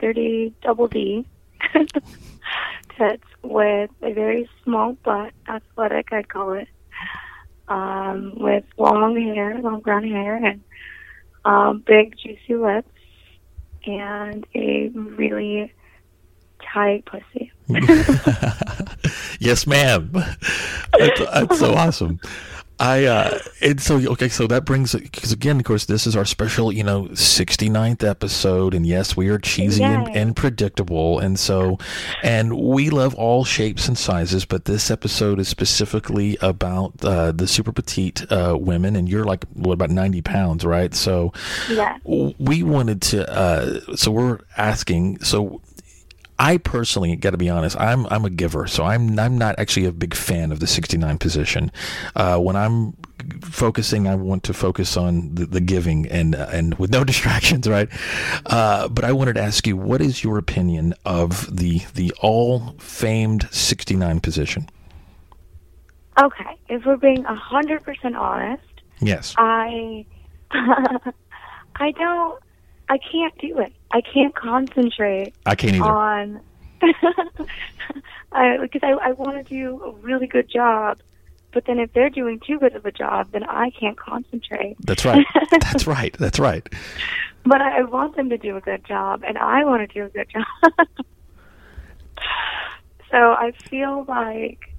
30 0.00 0.54
double 0.62 0.88
D 0.88 1.26
tits 2.98 3.24
with 3.42 3.90
a 4.02 4.12
very 4.12 4.48
small 4.64 4.94
butt, 5.04 5.32
athletic, 5.48 6.12
I'd 6.12 6.28
call 6.28 6.54
it, 6.54 6.68
um, 7.68 8.32
with 8.36 8.64
long 8.78 9.20
hair, 9.20 9.58
long 9.60 9.80
brown 9.80 10.04
hair, 10.04 10.36
and 10.36 10.62
um, 11.44 11.84
big, 11.86 12.16
juicy 12.18 12.56
lips, 12.56 12.88
and 13.86 14.44
a 14.54 14.88
really 14.88 15.72
tight 16.72 17.04
pussy. 17.06 17.52
yes, 19.40 19.66
ma'am. 19.66 20.10
That's, 20.12 21.20
that's 21.20 21.58
so 21.58 21.74
awesome. 21.74 22.20
I 22.78 23.06
uh 23.06 23.38
and 23.62 23.80
so 23.80 23.96
okay 24.12 24.28
so 24.28 24.46
that 24.48 24.66
brings 24.66 24.94
because 24.94 25.32
again 25.32 25.56
of 25.56 25.64
course 25.64 25.86
this 25.86 26.06
is 26.06 26.14
our 26.14 26.26
special 26.26 26.70
you 26.70 26.84
know 26.84 27.04
69th 27.04 28.06
episode 28.06 28.74
and 28.74 28.86
yes 28.86 29.16
we 29.16 29.30
are 29.30 29.38
cheesy 29.38 29.82
and, 29.82 30.14
and 30.14 30.36
predictable 30.36 31.18
and 31.18 31.38
so 31.38 31.78
and 32.22 32.54
we 32.54 32.90
love 32.90 33.14
all 33.14 33.44
shapes 33.46 33.88
and 33.88 33.96
sizes 33.96 34.44
but 34.44 34.66
this 34.66 34.90
episode 34.90 35.40
is 35.40 35.48
specifically 35.48 36.36
about 36.42 36.92
uh, 37.02 37.32
the 37.32 37.46
super 37.46 37.72
petite 37.72 38.30
uh, 38.30 38.54
women 38.60 38.94
and 38.94 39.08
you're 39.08 39.24
like 39.24 39.46
what 39.54 39.72
about 39.72 39.88
90 39.88 40.20
pounds 40.20 40.62
right 40.62 40.94
so 40.94 41.32
Yeah. 41.70 41.96
we 42.04 42.62
wanted 42.62 43.00
to 43.02 43.26
uh 43.32 43.96
so 43.96 44.10
we're 44.10 44.40
asking 44.58 45.20
so 45.20 45.62
I 46.38 46.58
personally 46.58 47.16
got 47.16 47.30
to 47.30 47.36
be 47.36 47.48
honest. 47.48 47.78
I'm 47.78 48.06
I'm 48.06 48.24
a 48.24 48.30
giver, 48.30 48.66
so 48.66 48.84
I'm 48.84 49.18
I'm 49.18 49.38
not 49.38 49.58
actually 49.58 49.86
a 49.86 49.92
big 49.92 50.14
fan 50.14 50.52
of 50.52 50.60
the 50.60 50.66
69 50.66 51.18
position. 51.18 51.72
Uh, 52.14 52.38
when 52.38 52.56
I'm 52.56 52.94
focusing, 53.42 54.06
I 54.06 54.14
want 54.14 54.42
to 54.44 54.54
focus 54.54 54.96
on 54.96 55.34
the, 55.34 55.46
the 55.46 55.60
giving 55.60 56.06
and 56.08 56.34
uh, 56.34 56.48
and 56.52 56.74
with 56.78 56.90
no 56.90 57.04
distractions, 57.12 57.68
right? 57.68 57.88
Uh, 58.46 58.88
but 58.88 59.04
I 59.04 59.12
wanted 59.12 59.34
to 59.34 59.42
ask 59.42 59.66
you, 59.66 59.76
what 59.76 60.00
is 60.00 60.22
your 60.22 60.38
opinion 60.38 60.94
of 61.04 61.56
the 61.56 61.80
the 61.94 62.12
all 62.20 62.74
famed 62.78 63.48
69 63.50 64.20
position? 64.20 64.68
Okay, 66.20 66.56
if 66.68 66.84
we're 66.84 66.96
being 66.96 67.24
a 67.26 67.34
hundred 67.34 67.82
percent 67.82 68.16
honest, 68.16 68.62
Yes. 69.00 69.34
I 69.36 70.06
I 70.50 71.90
don't 71.92 72.42
I 72.88 72.98
can't 72.98 73.36
do 73.38 73.58
it. 73.58 73.72
I 73.90 74.00
can't 74.00 74.34
concentrate 74.34 75.34
I 75.44 75.54
can't 75.54 75.74
either. 75.76 75.84
on 75.84 76.40
I 78.32 78.58
because 78.58 78.82
I, 78.82 78.92
I 78.92 79.12
want 79.12 79.36
to 79.36 79.42
do 79.42 79.82
a 79.82 79.90
really 80.02 80.26
good 80.26 80.48
job, 80.48 80.98
but 81.52 81.64
then 81.66 81.78
if 81.78 81.92
they're 81.92 82.10
doing 82.10 82.40
too 82.46 82.58
good 82.58 82.74
of 82.76 82.84
a 82.84 82.92
job, 82.92 83.28
then 83.32 83.44
I 83.44 83.70
can't 83.70 83.96
concentrate. 83.98 84.76
That's 84.80 85.04
right. 85.04 85.24
That's 85.50 85.86
right. 85.86 86.14
That's 86.18 86.38
right. 86.38 86.66
But 87.44 87.60
I, 87.60 87.78
I 87.78 87.82
want 87.82 88.16
them 88.16 88.28
to 88.30 88.38
do 88.38 88.56
a 88.56 88.60
good 88.60 88.84
job, 88.84 89.22
and 89.26 89.38
I 89.38 89.64
want 89.64 89.88
to 89.88 89.94
do 89.94 90.04
a 90.04 90.08
good 90.08 90.28
job. 90.32 90.86
so 93.10 93.16
I 93.16 93.52
feel 93.70 94.04
like 94.06 94.72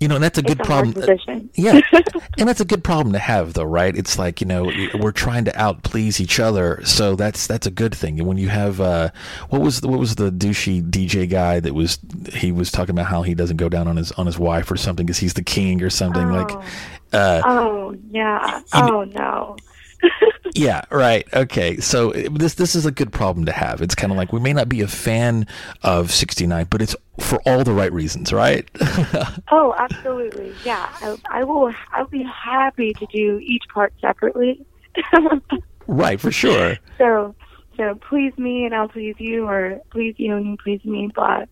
You 0.00 0.08
know, 0.08 0.16
and 0.16 0.24
that's 0.24 0.38
a 0.38 0.42
good 0.42 0.60
a 0.60 0.64
problem. 0.64 0.92
hard. 0.94 1.48
Yeah, 1.54 1.80
and 2.38 2.48
that's 2.48 2.60
a 2.60 2.64
good 2.64 2.82
problem 2.82 3.12
to 3.12 3.18
have, 3.18 3.54
though, 3.54 3.64
right? 3.64 3.96
It's 3.96 4.18
like 4.18 4.40
you 4.40 4.46
know 4.46 4.70
we're 4.94 5.12
trying 5.12 5.44
to 5.44 5.60
out 5.60 5.82
please 5.84 6.20
each 6.20 6.40
other, 6.40 6.80
so 6.84 7.14
that's 7.14 7.46
that's 7.46 7.66
a 7.66 7.70
good 7.70 7.94
thing. 7.94 8.18
And 8.18 8.26
when 8.26 8.36
you 8.36 8.48
have 8.48 8.80
uh, 8.80 9.10
what 9.50 9.62
was 9.62 9.80
the, 9.80 9.88
what 9.88 10.00
was 10.00 10.16
the 10.16 10.30
douchey 10.30 10.82
DJ 10.82 11.28
guy 11.30 11.60
that 11.60 11.74
was 11.74 11.98
he 12.32 12.50
was 12.50 12.72
talking 12.72 12.94
about 12.94 13.06
how 13.06 13.22
he 13.22 13.34
doesn't 13.34 13.56
go 13.56 13.68
down 13.68 13.86
on 13.86 13.96
his 13.96 14.10
on 14.12 14.26
his 14.26 14.38
wife 14.38 14.70
or 14.70 14.76
something 14.76 15.06
because 15.06 15.18
he's 15.18 15.34
the 15.34 15.44
king 15.44 15.82
or 15.82 15.90
something 15.90 16.30
like. 16.30 16.50
Oh. 16.50 16.64
Uh, 17.12 17.42
oh 17.44 17.96
yeah. 18.10 18.60
Oh 18.72 19.04
no. 19.04 19.56
Yeah, 20.54 20.82
right. 20.90 21.26
Okay. 21.34 21.78
So 21.78 22.12
uh, 22.12 22.28
this 22.32 22.54
this 22.54 22.76
is 22.76 22.86
a 22.86 22.92
good 22.92 23.12
problem 23.12 23.44
to 23.46 23.52
have. 23.52 23.82
It's 23.82 23.94
kind 23.94 24.12
of 24.12 24.16
like 24.16 24.32
we 24.32 24.38
may 24.38 24.52
not 24.52 24.68
be 24.68 24.82
a 24.82 24.88
fan 24.88 25.48
of 25.82 26.12
69, 26.12 26.68
but 26.70 26.80
it's 26.80 26.94
for 27.18 27.40
all 27.44 27.64
the 27.64 27.72
right 27.72 27.92
reasons, 27.92 28.32
right? 28.32 28.68
Oh, 29.50 29.74
absolutely. 29.76 30.52
Yeah, 30.64 30.88
I, 31.00 31.16
I 31.30 31.44
will. 31.44 31.72
I'll 31.92 32.06
be 32.06 32.24
happy 32.24 32.92
to 32.94 33.06
do 33.06 33.38
each 33.40 33.62
part 33.72 33.92
separately. 34.00 34.64
right, 35.86 36.20
for 36.20 36.32
sure. 36.32 36.76
so, 36.98 37.34
so 37.76 37.94
please 38.08 38.36
me 38.38 38.64
and 38.64 38.74
I'll 38.74 38.88
please 38.88 39.14
you, 39.18 39.46
or 39.46 39.80
please 39.90 40.14
you 40.18 40.34
and 40.34 40.46
you 40.46 40.56
please 40.56 40.84
me. 40.84 41.10
But 41.14 41.48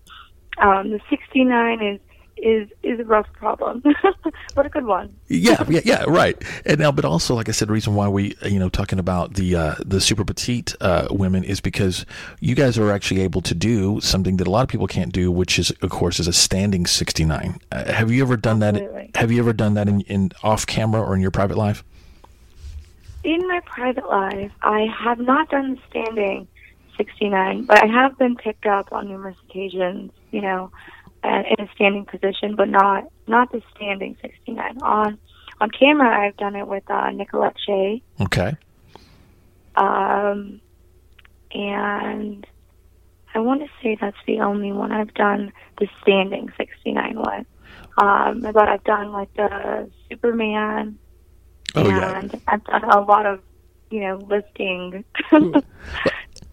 um, 0.58 0.90
the 0.90 1.00
69 1.10 1.82
is 1.82 2.00
is 2.42 2.68
is 2.82 2.98
a 2.98 3.04
rough 3.04 3.32
problem, 3.32 3.82
but 4.54 4.66
a 4.66 4.68
good 4.68 4.84
one. 4.84 5.14
Yeah, 5.28 5.64
yeah, 5.68 5.80
yeah, 5.84 6.04
right. 6.06 6.36
And 6.66 6.78
now, 6.80 6.92
but 6.92 7.04
also, 7.04 7.34
like 7.34 7.48
I 7.48 7.52
said, 7.52 7.68
the 7.68 7.72
reason 7.72 7.94
why 7.94 8.08
we, 8.08 8.36
you 8.44 8.58
know, 8.58 8.68
talking 8.68 8.98
about 8.98 9.34
the 9.34 9.56
uh, 9.56 9.74
the 9.84 10.00
super 10.00 10.24
petite 10.24 10.74
uh, 10.80 11.06
women 11.10 11.44
is 11.44 11.60
because 11.60 12.04
you 12.40 12.54
guys 12.54 12.76
are 12.76 12.90
actually 12.90 13.22
able 13.22 13.40
to 13.42 13.54
do 13.54 14.00
something 14.00 14.36
that 14.38 14.46
a 14.46 14.50
lot 14.50 14.62
of 14.62 14.68
people 14.68 14.86
can't 14.86 15.12
do, 15.12 15.30
which 15.30 15.58
is, 15.58 15.70
of 15.82 15.90
course, 15.90 16.18
is 16.20 16.26
a 16.26 16.32
standing 16.32 16.84
sixty 16.86 17.24
nine. 17.24 17.58
Uh, 17.70 17.90
have 17.92 18.10
you 18.10 18.22
ever 18.22 18.36
done 18.36 18.62
Absolutely. 18.62 19.10
that? 19.12 19.20
Have 19.20 19.30
you 19.30 19.40
ever 19.40 19.52
done 19.52 19.74
that 19.74 19.88
in, 19.88 20.00
in 20.02 20.32
off 20.42 20.66
camera 20.66 21.00
or 21.00 21.14
in 21.14 21.20
your 21.20 21.30
private 21.30 21.56
life? 21.56 21.84
In 23.24 23.46
my 23.46 23.60
private 23.64 24.08
life, 24.08 24.50
I 24.62 24.88
have 24.98 25.20
not 25.20 25.48
done 25.48 25.76
the 25.76 25.80
standing 25.88 26.48
69, 26.96 27.64
but 27.64 27.82
I 27.82 27.86
have 27.86 28.18
been 28.18 28.34
picked 28.34 28.66
up 28.66 28.92
on 28.92 29.08
numerous 29.08 29.36
occasions. 29.48 30.10
You 30.32 30.40
know, 30.40 30.72
uh, 31.24 31.42
in 31.58 31.64
a 31.64 31.68
standing 31.74 32.04
position, 32.04 32.56
but 32.56 32.68
not 32.68 33.04
not 33.26 33.50
the 33.52 33.62
standing 33.74 34.16
69. 34.22 34.78
On 34.82 35.18
on 35.60 35.70
camera, 35.70 36.26
I've 36.26 36.36
done 36.36 36.56
it 36.56 36.66
with 36.66 36.82
uh, 36.90 37.10
Nicolette 37.10 37.56
Shea, 37.64 38.02
Okay. 38.20 38.56
um, 39.76 40.60
and 41.54 42.46
I 43.34 43.38
want 43.38 43.60
to 43.62 43.68
say 43.82 43.96
that's 44.00 44.16
the 44.26 44.40
only 44.40 44.72
one 44.72 44.92
I've 44.92 45.14
done 45.14 45.52
the 45.78 45.88
standing 46.02 46.50
69 46.56 47.14
with. 47.16 47.46
Um, 47.98 48.40
but 48.40 48.68
I've 48.68 48.84
done 48.84 49.12
like 49.12 49.32
the 49.34 49.88
Superman, 50.08 50.98
Oh 51.74 51.86
yeah. 51.88 52.18
and 52.18 52.40
I've 52.48 52.64
done 52.64 52.84
a 52.84 53.00
lot 53.00 53.26
of 53.26 53.40
you 53.90 54.00
know 54.00 54.16
lifting. 54.28 55.04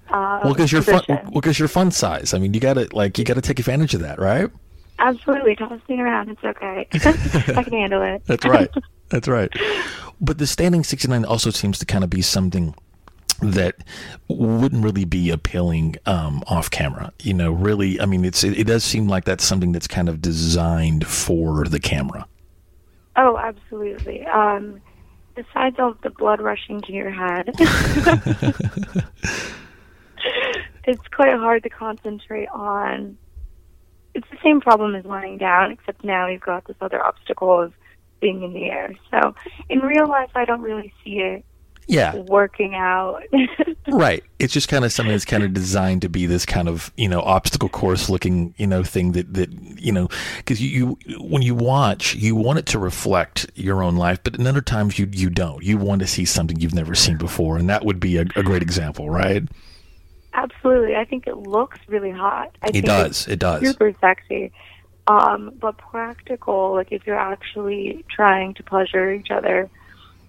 uh, 0.10 0.42
Well, 0.44 0.54
because 0.54 0.72
you're 0.72 0.82
fun. 0.82 1.04
Well, 1.08 1.32
because 1.34 1.60
you're 1.60 1.68
fun 1.68 1.92
size. 1.92 2.34
I 2.34 2.40
mean, 2.40 2.54
you 2.54 2.60
gotta 2.60 2.88
like 2.94 3.18
you 3.18 3.24
gotta 3.24 3.42
take 3.42 3.60
advantage 3.60 3.94
of 3.94 4.02
that, 4.02 4.20
right? 4.20 4.50
Absolutely, 5.00 5.56
toss 5.56 5.80
me 5.88 6.02
around. 6.02 6.30
It's 6.30 6.44
okay. 6.44 6.88
I 7.56 7.64
can 7.64 7.74
handle 7.74 8.02
it. 8.02 8.22
That's 8.26 8.46
right. 8.46 8.70
That's 9.10 9.28
right. 9.28 9.52
But 10.22 10.38
the 10.38 10.46
standing 10.46 10.84
69 10.84 11.26
also 11.26 11.50
seems 11.50 11.80
to 11.80 11.86
kind 11.86 12.04
of 12.04 12.10
be 12.10 12.22
something 12.22 12.76
that 13.42 13.76
wouldn't 14.28 14.84
really 14.84 15.06
be 15.06 15.30
appealing 15.30 15.96
um, 16.06 16.44
off 16.48 16.70
camera. 16.70 17.14
You 17.24 17.34
know, 17.34 17.52
really, 17.52 18.00
I 18.02 18.06
mean, 18.06 18.26
it's 18.26 18.44
it, 18.44 18.60
it 18.60 18.68
does 18.68 18.84
seem 18.84 19.08
like 19.08 19.24
that's 19.26 19.44
something 19.46 19.72
that's 19.72 19.88
kind 19.88 20.10
of 20.10 20.22
designed 20.22 21.08
for 21.08 21.64
the 21.66 21.80
camera. 21.80 22.28
Oh, 23.16 23.38
absolutely. 23.38 24.26
Um, 24.26 24.82
besides 25.36 25.78
all 25.80 25.96
the 26.04 26.10
blood 26.10 26.42
rushing 26.42 26.82
to 26.82 26.92
your 26.92 27.10
head, 27.12 27.56
it's 30.86 31.08
quite 31.10 31.34
hard 31.34 31.64
to 31.64 31.70
concentrate 31.70 32.50
on. 32.50 33.18
It's 34.16 34.28
the 34.32 34.38
same 34.44 34.60
problem 34.60 34.96
as 34.96 35.06
lying 35.06 35.38
down, 35.38 35.72
except 35.72 36.04
now 36.04 36.28
you've 36.28 36.42
got 36.42 36.66
this 36.66 36.78
other 36.82 37.04
obstacle 37.04 37.62
of 37.62 37.74
being 38.20 38.44
in 38.44 38.54
the 38.54 38.66
air. 38.66 38.94
So 39.12 39.36
in 39.70 39.80
real 39.80 40.08
life, 40.08 40.32
I 40.36 40.46
don't 40.46 40.62
really 40.62 40.92
see 41.04 41.20
it 41.20 41.46
Yeah, 41.88 42.16
working 42.16 42.76
out. 42.76 43.22
right. 43.88 44.24
It's 44.40 44.54
just 44.54 44.68
kind 44.68 44.84
of 44.84 44.92
something 44.92 45.12
that's 45.14 45.26
kind 45.26 45.44
of 45.44 45.54
designed 45.54 46.02
to 46.02 46.10
be 46.10 46.26
this 46.26 46.46
kind 46.46 46.68
of 46.68 46.92
you 46.98 47.08
know 47.08 47.22
obstacle 47.22 47.70
course 47.70 48.10
looking 48.10 48.54
you 48.58 48.68
know 48.68 48.84
thing 48.84 49.14
that 49.14 49.34
that 49.34 49.52
you 49.80 49.92
know 49.92 50.08
because 50.38 50.62
you, 50.62 50.98
you 51.06 51.20
when 51.20 51.42
you 51.42 51.56
watch 51.56 52.16
you 52.16 52.36
want 52.36 52.60
it 52.60 52.66
to 52.68 52.80
reflect 52.80 53.50
your 53.56 53.82
own 53.82 53.96
life, 53.96 54.20
but 54.24 54.36
in 54.36 54.48
other 54.48 54.62
times 54.62 55.00
you 55.00 55.08
you 55.12 55.30
don't. 55.30 55.64
You 55.64 55.78
want 55.78 56.02
to 56.02 56.08
see 56.08 56.26
something 56.26 56.60
you've 56.60 56.76
never 56.76 56.96
seen 56.96 57.18
before, 57.18 57.58
and 57.58 57.70
that 57.70 57.86
would 57.86 58.00
be 58.00 58.18
a, 58.18 58.22
a 58.36 58.44
great 58.44 58.62
example, 58.62 59.10
right? 59.10 59.44
Absolutely. 60.34 60.96
I 60.96 61.06
think 61.06 61.28
it 61.28 61.38
looks 61.38 61.80
really 61.88 62.12
hot. 62.12 62.56
I 62.62 62.68
It 62.68 62.72
think 62.74 62.86
does. 62.86 63.28
It 63.28 63.40
does. 63.40 63.62
super 63.62 63.94
sexy. 64.00 64.52
Um, 65.08 65.52
but 65.60 65.78
practical, 65.78 66.74
like 66.74 66.92
if 66.92 67.08
you're 67.08 67.18
actually 67.20 68.06
trying 68.10 68.54
to 68.56 68.64
pleasure 68.64 69.12
each 69.12 69.32
other, 69.32 69.70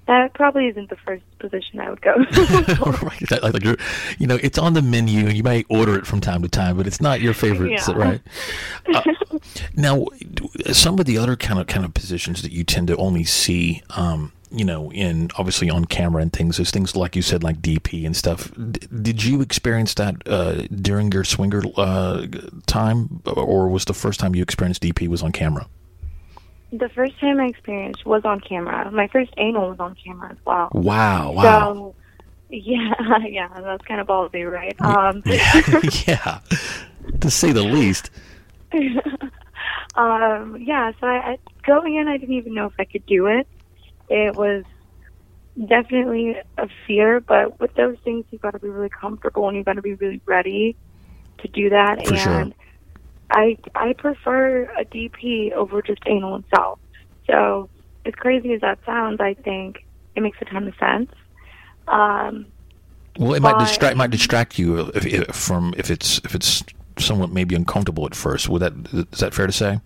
that 0.06 0.32
probably 0.32 0.66
isn't 0.68 0.88
the 0.88 0.96
first 0.96 1.22
position 1.38 1.78
I 1.78 1.90
would 1.90 2.00
go. 2.00 2.14
right. 3.02 3.42
Like, 3.42 3.62
you're, 3.62 3.76
you 4.18 4.26
know, 4.26 4.38
it's 4.42 4.58
on 4.58 4.72
the 4.72 4.82
menu, 4.82 5.26
and 5.26 5.36
you 5.36 5.42
may 5.42 5.64
order 5.68 5.96
it 5.96 6.06
from 6.06 6.20
time 6.20 6.42
to 6.42 6.48
time, 6.48 6.76
but 6.78 6.86
it's 6.86 7.00
not 7.00 7.20
your 7.20 7.34
favorite, 7.34 7.72
Yeah. 7.72 7.92
right? 7.94 8.20
Uh, 8.92 9.02
now, 9.76 10.06
some 10.72 10.98
of 10.98 11.04
the 11.06 11.16
other 11.16 11.36
kind 11.36 11.60
of 11.60 11.66
kind 11.68 11.84
of 11.84 11.94
positions 11.94 12.42
that 12.42 12.50
you 12.50 12.64
tend 12.64 12.88
to 12.88 12.96
only 12.96 13.22
see, 13.24 13.82
um, 13.90 14.32
you 14.50 14.64
know, 14.64 14.90
in 14.92 15.30
obviously 15.38 15.70
on 15.70 15.84
camera 15.84 16.22
and 16.22 16.32
things, 16.32 16.58
is 16.58 16.70
things 16.70 16.96
like 16.96 17.14
you 17.14 17.22
said, 17.22 17.42
like 17.42 17.60
DP 17.60 18.04
and 18.04 18.16
stuff. 18.16 18.50
D- 18.54 18.86
did 19.02 19.24
you 19.24 19.40
experience 19.40 19.94
that 19.94 20.16
uh, 20.26 20.62
during 20.74 21.12
your 21.12 21.24
swinger 21.24 21.62
uh, 21.76 22.26
time, 22.66 23.22
or 23.26 23.68
was 23.68 23.84
the 23.84 23.94
first 23.94 24.20
time 24.20 24.34
you 24.34 24.42
experienced 24.42 24.82
DP 24.82 25.08
was 25.08 25.22
on 25.22 25.32
camera? 25.32 25.66
the 26.72 26.88
first 26.90 27.18
time 27.18 27.40
I 27.40 27.46
experienced 27.46 28.06
was 28.06 28.24
on 28.24 28.40
camera. 28.40 28.90
My 28.90 29.08
first 29.08 29.32
anal 29.36 29.70
was 29.70 29.80
on 29.80 29.96
camera 29.96 30.30
as 30.30 30.36
well. 30.44 30.68
Wow! 30.72 31.32
Wow! 31.32 31.42
So, 31.42 31.94
yeah, 32.50 32.94
yeah, 33.26 33.48
that's 33.60 33.84
kind 33.84 34.00
of 34.00 34.06
ballsy, 34.06 34.50
right? 34.50 34.80
Um, 34.80 35.22
yeah, 36.06 36.40
to 37.20 37.30
say 37.30 37.52
the 37.52 37.62
least. 37.62 38.10
um, 39.94 40.56
yeah, 40.60 40.92
so 41.00 41.06
I, 41.06 41.32
I, 41.32 41.38
going 41.66 41.96
in, 41.96 42.08
I 42.08 42.16
didn't 42.16 42.36
even 42.36 42.54
know 42.54 42.66
if 42.66 42.74
I 42.78 42.84
could 42.84 43.04
do 43.06 43.26
it. 43.26 43.46
It 44.10 44.34
was 44.34 44.64
definitely 45.68 46.36
a 46.58 46.68
fear, 46.86 47.20
but 47.20 47.60
with 47.60 47.72
those 47.74 47.96
things, 48.04 48.24
you've 48.30 48.42
got 48.42 48.52
to 48.52 48.58
be 48.58 48.68
really 48.68 48.90
comfortable 48.90 49.48
and 49.48 49.56
you've 49.56 49.66
got 49.66 49.74
to 49.74 49.82
be 49.82 49.94
really 49.94 50.20
ready 50.26 50.76
to 51.38 51.48
do 51.48 51.70
that. 51.70 52.06
For 52.06 52.14
and 52.14 52.22
sure. 52.22 52.52
I 53.30 53.56
I 53.74 53.92
prefer 53.92 54.64
a 54.78 54.84
DP 54.84 55.52
over 55.52 55.80
just 55.80 56.00
anal 56.06 56.36
itself. 56.36 56.80
So 57.26 57.70
as 58.04 58.14
crazy 58.14 58.52
as 58.52 58.60
that 58.62 58.80
sounds, 58.84 59.20
I 59.20 59.34
think 59.34 59.84
it 60.16 60.22
makes 60.22 60.38
a 60.40 60.44
ton 60.44 60.66
of 60.66 60.74
sense. 60.76 61.12
Um, 61.86 62.46
Well, 63.18 63.34
it 63.34 63.42
might 63.42 63.58
distract 63.58 63.96
might 63.96 64.10
distract 64.10 64.58
you 64.58 64.90
if, 64.94 65.06
if, 65.06 65.36
from 65.36 65.74
if 65.76 65.90
it's 65.90 66.18
if 66.24 66.34
it's 66.34 66.64
somewhat 66.98 67.30
maybe 67.30 67.54
uncomfortable 67.54 68.06
at 68.06 68.14
first. 68.14 68.48
Would 68.48 68.62
that 68.62 68.72
is 69.12 69.20
that 69.20 69.34
fair 69.34 69.46
to 69.46 69.52
say? 69.52 69.80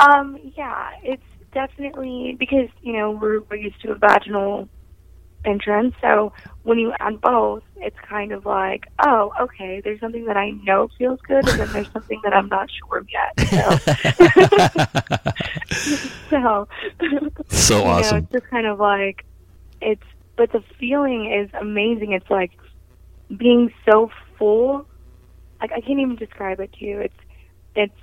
Um, 0.00 0.38
yeah, 0.56 0.90
it's 1.02 1.22
definitely 1.52 2.36
because 2.38 2.68
you 2.82 2.92
know 2.92 3.10
we're 3.10 3.40
we're 3.40 3.56
used 3.56 3.80
to 3.82 3.92
a 3.92 3.94
vaginal 3.94 4.68
entrance. 5.44 5.94
So 6.00 6.32
when 6.62 6.78
you 6.78 6.92
add 7.00 7.20
both, 7.20 7.62
it's 7.76 7.96
kind 8.08 8.32
of 8.32 8.44
like, 8.44 8.86
oh, 9.04 9.32
okay, 9.40 9.80
there's 9.82 10.00
something 10.00 10.26
that 10.26 10.36
I 10.36 10.50
know 10.50 10.88
feels 10.98 11.20
good, 11.26 11.48
and 11.48 11.60
then 11.60 11.72
there's 11.72 11.90
something 11.92 12.20
that 12.24 12.34
I'm 12.34 12.48
not 12.48 12.68
sure 12.70 12.98
of 12.98 13.08
yet. 13.10 13.32
So, 13.50 13.78
so, 16.30 16.68
So 17.48 17.78
you 17.78 17.84
know, 17.84 17.90
awesome. 17.90 18.18
it's 18.18 18.32
just 18.32 18.46
kind 18.50 18.66
of 18.66 18.78
like 18.78 19.24
it's, 19.80 20.02
but 20.36 20.52
the 20.52 20.62
feeling 20.78 21.32
is 21.32 21.50
amazing. 21.58 22.12
It's 22.12 22.30
like 22.30 22.52
being 23.36 23.72
so 23.88 24.10
full. 24.38 24.86
Like 25.60 25.72
I 25.72 25.80
can't 25.80 26.00
even 26.00 26.16
describe 26.16 26.60
it 26.60 26.72
to 26.74 26.84
you. 26.84 27.00
It's, 27.00 27.14
it's, 27.74 27.94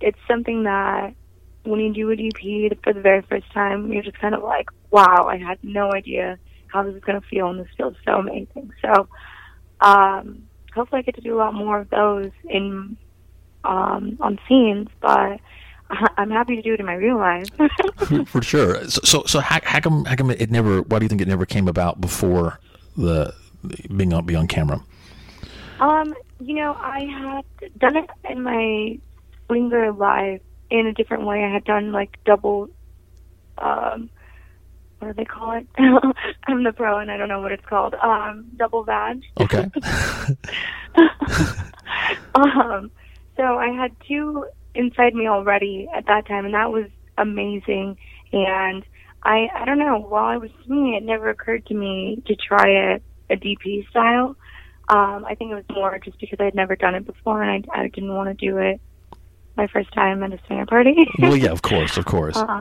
it's 0.00 0.18
something 0.28 0.64
that 0.64 1.14
when 1.64 1.80
you 1.80 1.92
do 1.92 2.10
a 2.10 2.16
DP 2.16 2.82
for 2.82 2.92
the 2.92 3.00
very 3.00 3.22
first 3.22 3.50
time, 3.52 3.92
you're 3.92 4.02
just 4.02 4.18
kind 4.18 4.34
of 4.34 4.42
like, 4.42 4.68
wow, 4.90 5.26
I 5.28 5.38
had 5.38 5.58
no 5.62 5.92
idea 5.92 6.38
how 6.68 6.82
this 6.82 6.94
is 6.94 7.02
going 7.02 7.20
to 7.20 7.26
feel, 7.26 7.48
and 7.48 7.60
this 7.60 7.68
feels 7.76 7.94
so 8.04 8.14
amazing. 8.14 8.72
So, 8.82 9.08
um, 9.80 10.44
hopefully, 10.74 11.00
I 11.00 11.02
get 11.02 11.14
to 11.16 11.20
do 11.20 11.34
a 11.34 11.38
lot 11.38 11.54
more 11.54 11.80
of 11.80 11.90
those 11.90 12.30
in 12.44 12.96
um, 13.64 14.18
on 14.20 14.38
scenes, 14.48 14.88
but 15.00 15.40
I'm 16.16 16.30
happy 16.30 16.56
to 16.56 16.62
do 16.62 16.74
it 16.74 16.80
in 16.80 16.86
my 16.86 16.94
real 16.94 17.18
life. 17.18 17.48
For 18.26 18.42
sure. 18.42 18.88
So, 18.88 19.00
so, 19.04 19.22
so 19.26 19.40
how, 19.40 19.60
how 19.62 19.80
come, 19.80 20.04
how 20.04 20.16
come 20.16 20.30
it 20.30 20.50
never, 20.50 20.82
why 20.82 20.98
do 20.98 21.04
you 21.04 21.08
think 21.08 21.20
it 21.20 21.28
never 21.28 21.46
came 21.46 21.68
about 21.68 22.00
before 22.00 22.60
the, 22.96 23.34
being 23.96 24.12
on, 24.12 24.26
be 24.26 24.34
on 24.34 24.46
camera? 24.46 24.82
Um, 25.80 26.14
you 26.40 26.54
know, 26.54 26.74
I 26.74 27.42
had 27.60 27.78
done 27.78 27.96
it 27.96 28.10
in 28.28 28.42
my 28.42 28.98
Slinger 29.46 29.92
live 29.92 30.40
in 30.78 30.86
a 30.86 30.92
different 30.92 31.24
way. 31.24 31.44
I 31.44 31.52
had 31.52 31.64
done 31.64 31.92
like 31.92 32.18
double, 32.24 32.68
um, 33.58 34.10
what 34.98 35.08
do 35.08 35.14
they 35.14 35.24
call 35.24 35.52
it? 35.52 35.66
I'm 36.46 36.64
the 36.64 36.72
pro 36.72 36.98
and 36.98 37.10
I 37.10 37.16
don't 37.16 37.28
know 37.28 37.40
what 37.40 37.52
it's 37.52 37.64
called. 37.64 37.94
Um, 37.94 38.46
double 38.56 38.84
vag. 38.84 39.22
Okay. 39.40 39.70
um, 42.34 42.90
so 43.36 43.42
I 43.42 43.68
had 43.68 43.92
two 44.06 44.46
inside 44.74 45.14
me 45.14 45.28
already 45.28 45.88
at 45.94 46.06
that 46.06 46.26
time, 46.26 46.44
and 46.44 46.54
that 46.54 46.70
was 46.72 46.86
amazing. 47.16 47.96
And 48.32 48.84
I, 49.22 49.48
I 49.54 49.64
don't 49.64 49.78
know, 49.78 50.00
while 50.00 50.24
I 50.24 50.36
was 50.38 50.50
singing, 50.66 50.94
it 50.94 51.04
never 51.04 51.30
occurred 51.30 51.66
to 51.66 51.74
me 51.74 52.22
to 52.26 52.34
try 52.34 52.94
a, 52.94 53.00
a 53.30 53.36
DP 53.36 53.88
style. 53.90 54.36
Um, 54.88 55.24
I 55.24 55.34
think 55.36 55.52
it 55.52 55.54
was 55.54 55.64
more 55.70 55.98
just 55.98 56.20
because 56.20 56.38
I 56.40 56.44
had 56.44 56.54
never 56.54 56.76
done 56.76 56.94
it 56.94 57.06
before, 57.06 57.42
and 57.42 57.64
I, 57.72 57.82
I 57.82 57.88
didn't 57.88 58.12
want 58.14 58.36
to 58.36 58.46
do 58.46 58.58
it 58.58 58.80
my 59.56 59.66
first 59.68 59.92
time 59.92 60.22
at 60.22 60.32
a 60.32 60.38
swinger 60.46 60.66
party. 60.66 61.06
well, 61.20 61.36
yeah, 61.36 61.50
of 61.50 61.62
course, 61.62 61.96
of 61.96 62.04
course. 62.06 62.36
uh, 62.36 62.60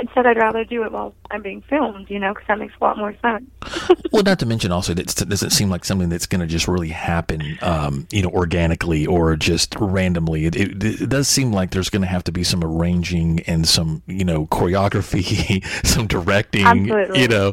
instead, 0.00 0.26
I'd 0.26 0.36
rather 0.36 0.64
do 0.64 0.84
it 0.84 0.92
while 0.92 1.14
I'm 1.30 1.42
being 1.42 1.62
filmed, 1.62 2.08
you 2.10 2.18
know, 2.18 2.32
because 2.32 2.46
that 2.48 2.58
makes 2.58 2.74
a 2.80 2.84
lot 2.84 2.96
more 2.98 3.14
sense. 3.22 3.44
Well, 4.10 4.22
not 4.22 4.38
to 4.38 4.46
mention 4.46 4.72
also 4.72 4.94
that 4.94 5.20
it 5.20 5.28
doesn't 5.28 5.50
seem 5.50 5.68
like 5.68 5.84
something 5.84 6.08
that's 6.08 6.24
going 6.26 6.40
to 6.40 6.46
just 6.46 6.66
really 6.66 6.88
happen, 6.88 7.58
um, 7.60 8.08
you 8.10 8.22
know, 8.22 8.30
organically 8.30 9.06
or 9.06 9.36
just 9.36 9.74
randomly. 9.78 10.46
It, 10.46 10.56
it, 10.56 10.82
it 10.82 11.08
does 11.10 11.28
seem 11.28 11.52
like 11.52 11.72
there's 11.72 11.90
going 11.90 12.02
to 12.02 12.08
have 12.08 12.24
to 12.24 12.32
be 12.32 12.42
some 12.42 12.64
arranging 12.64 13.40
and 13.40 13.68
some, 13.68 14.02
you 14.06 14.24
know, 14.24 14.46
choreography, 14.46 15.62
some 15.86 16.06
directing, 16.06 16.64
Absolutely. 16.64 17.20
you 17.20 17.28
know, 17.28 17.52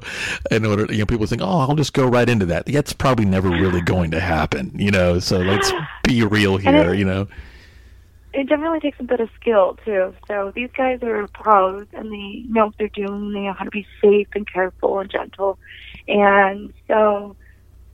in 0.50 0.66
order, 0.66 0.86
you 0.92 1.00
know, 1.00 1.06
people 1.06 1.26
think, 1.28 1.42
oh, 1.42 1.60
I'll 1.60 1.76
just 1.76 1.94
go 1.94 2.08
right 2.08 2.28
into 2.30 2.46
that. 2.48 2.66
That's 2.68 2.94
probably 2.94 3.26
never 3.26 3.50
really 3.50 3.82
going 3.82 4.12
to 4.12 4.22
happen, 4.22 4.72
you 4.76 4.92
know, 4.92 5.20
so 5.20 5.40
let's 5.40 5.72
be 6.04 6.24
real 6.24 6.56
here, 6.58 6.94
it- 6.94 7.00
you 7.00 7.06
know. 7.06 7.28
It 8.36 8.50
definitely 8.50 8.80
takes 8.82 9.00
a 9.00 9.04
bit 9.04 9.22
of 9.22 9.30
skill 9.40 9.78
too. 9.86 10.14
So 10.28 10.52
these 10.56 10.70
guys 10.78 11.00
are 11.04 11.28
pros 11.34 11.88
and 11.94 12.12
they 12.12 12.44
know 12.50 12.66
what 12.68 12.76
they're 12.78 12.90
doing. 12.94 13.34
They 13.34 13.42
know 13.42 13.54
how 13.58 13.64
to 13.66 13.72
be 13.72 13.86
safe 14.04 14.28
and 14.36 14.46
careful 14.52 15.00
and 15.00 15.10
gentle. 15.10 15.58
And 16.08 16.74
so, 16.88 17.38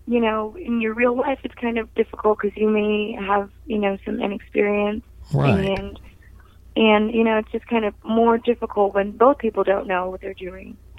you 0.08 0.20
know, 0.20 0.56
in 0.60 0.82
your 0.82 0.94
real 0.94 1.16
life, 1.16 1.40
it's 1.44 1.56
kind 1.56 1.78
of 1.78 1.94
difficult 1.94 2.40
because 2.42 2.58
you 2.58 2.70
may 2.70 3.16
have, 3.20 3.50
you 3.66 3.78
know, 3.78 3.98
some 4.06 4.20
inexperience 4.20 5.04
Right. 5.34 5.80
and 5.80 6.00
and 6.76 7.14
you 7.14 7.24
know 7.24 7.38
it's 7.38 7.52
just 7.52 7.68
kind 7.68 7.86
of 7.86 7.94
more 8.04 8.38
difficult 8.38 8.94
when 8.94 9.12
both 9.12 9.38
people 9.38 9.64
don't 9.64 9.88
know 9.88 10.10
what 10.10 10.22
they're 10.22 10.34
doing. 10.34 10.78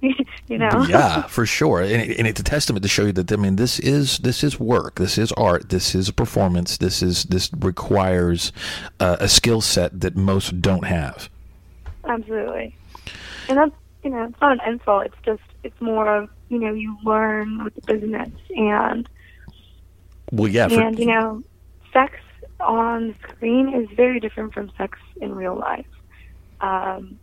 you 0.00 0.58
know. 0.58 0.86
yeah, 0.88 1.22
for 1.22 1.44
sure, 1.44 1.82
and, 1.82 2.02
it, 2.02 2.18
and 2.18 2.28
it's 2.28 2.40
a 2.40 2.44
testament 2.44 2.82
to 2.82 2.88
show 2.88 3.06
you 3.06 3.12
that 3.12 3.32
I 3.32 3.36
mean 3.36 3.56
this 3.56 3.78
is 3.80 4.18
this 4.18 4.44
is 4.44 4.58
work, 4.60 4.96
this 4.96 5.18
is 5.18 5.32
art, 5.32 5.70
this 5.70 5.94
is 5.94 6.08
a 6.08 6.12
performance, 6.12 6.76
this 6.76 7.02
is 7.02 7.24
this 7.24 7.50
requires 7.58 8.52
uh, 9.00 9.16
a 9.20 9.28
skill 9.28 9.60
set 9.60 10.00
that 10.00 10.16
most 10.16 10.60
don't 10.60 10.84
have. 10.84 11.28
Absolutely. 12.06 12.76
And 13.48 13.58
that's, 13.58 13.72
you 14.02 14.10
know, 14.10 14.24
it's 14.24 14.40
not 14.40 14.52
an 14.52 14.72
insult. 14.72 15.06
It's 15.06 15.16
just, 15.24 15.42
it's 15.62 15.80
more 15.80 16.14
of, 16.14 16.28
you 16.48 16.58
know, 16.58 16.72
you 16.72 16.96
learn 17.04 17.64
with 17.64 17.74
the 17.74 17.80
business. 17.82 18.30
And, 18.50 19.08
Well, 20.30 20.48
yeah, 20.48 20.68
for, 20.68 20.80
and 20.80 20.98
you 20.98 21.06
know, 21.06 21.42
sex 21.92 22.14
on 22.64 23.14
screen 23.28 23.74
is 23.74 23.88
very 23.96 24.20
different 24.20 24.54
from 24.54 24.70
sex 24.76 24.98
in 25.20 25.34
real 25.34 25.56
life. 25.56 25.86
Um, 26.60 27.18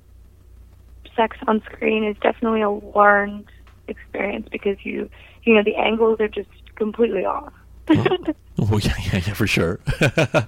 sex 1.16 1.38
on 1.48 1.62
screen 1.64 2.04
is 2.04 2.16
definitely 2.22 2.62
a 2.62 2.70
learned 2.70 3.48
experience 3.88 4.48
because 4.52 4.78
you, 4.84 5.10
you 5.44 5.56
know, 5.56 5.64
the 5.64 5.76
angles 5.76 6.20
are 6.20 6.28
just 6.28 6.50
completely 6.76 7.26
off. 7.26 7.54
well, 7.88 8.00
yeah, 8.80 8.96
yeah, 9.12 9.22
yeah, 9.26 9.34
for 9.34 9.48
sure. 9.48 9.80
what, 10.00 10.48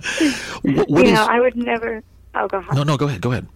you 0.64 0.84
what 0.88 1.06
is? 1.06 1.14
know, 1.14 1.26
I 1.26 1.40
would 1.40 1.56
never, 1.56 2.04
oh, 2.36 2.48
go 2.48 2.60
ahead. 2.60 2.76
no, 2.76 2.84
no, 2.84 2.98
go 2.98 3.08
ahead, 3.08 3.22
go 3.22 3.32
ahead. 3.32 3.48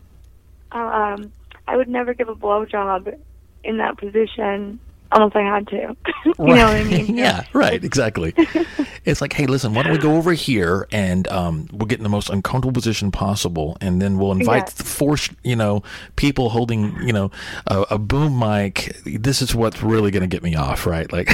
um, 0.72 1.32
I 1.68 1.78
would 1.78 1.88
never 1.88 2.14
give 2.14 2.30
a 2.30 2.36
blowjob 2.36 3.18
in 3.64 3.78
that 3.78 3.98
position 3.98 4.80
unless 5.12 5.36
I 5.36 5.42
had 5.42 5.68
to. 5.70 5.76
you 6.26 6.34
know 6.38 6.66
what 6.66 6.76
I 6.76 6.84
mean? 6.84 7.16
yeah, 7.18 7.46
right, 7.54 7.84
exactly. 7.84 8.34
it's 9.06 9.22
like, 9.22 9.34
hey, 9.34 9.46
listen, 9.46 9.74
why 9.74 9.84
don't 9.84 9.92
we 9.94 9.98
go 9.98 10.16
over 10.16 10.34
here 10.34 10.88
and 10.92 11.28
um, 11.30 11.68
we'll 11.72 11.86
get 11.88 12.00
in 12.00 12.04
the 12.04 12.10
most 12.10 12.30
uncomfortable 12.30 12.74
position 12.74 13.12
possible, 13.12 13.78
and 13.82 14.02
then 14.02 14.18
we'll 14.18 14.32
invite 14.32 14.64
Yes. 14.68 14.74
the 14.74 14.84
four, 14.84 15.18
you 15.44 15.56
know, 15.56 15.84
people 16.16 16.50
holding, 16.50 16.96
you 17.02 17.14
know, 17.14 17.32
a, 17.68 17.82
a 17.92 17.98
boom 17.98 18.38
mic. 18.38 18.96
This 19.06 19.42
is 19.42 19.54
what's 19.56 19.82
really 19.84 20.12
going 20.12 20.22
to 20.22 20.28
get 20.28 20.44
me 20.44 20.56
off, 20.56 20.86
right? 20.86 21.12
Like, 21.12 21.28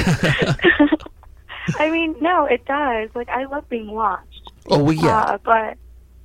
I 1.80 1.90
mean, 1.90 2.16
no, 2.22 2.46
it 2.46 2.66
does. 2.66 3.10
Like, 3.16 3.30
I 3.30 3.46
love 3.46 3.68
being 3.70 3.92
watched. 3.92 4.52
oh, 4.70 4.84
well, 4.84 4.94
yeah. 4.94 5.20
Uh, 5.20 5.38
but 5.44 5.78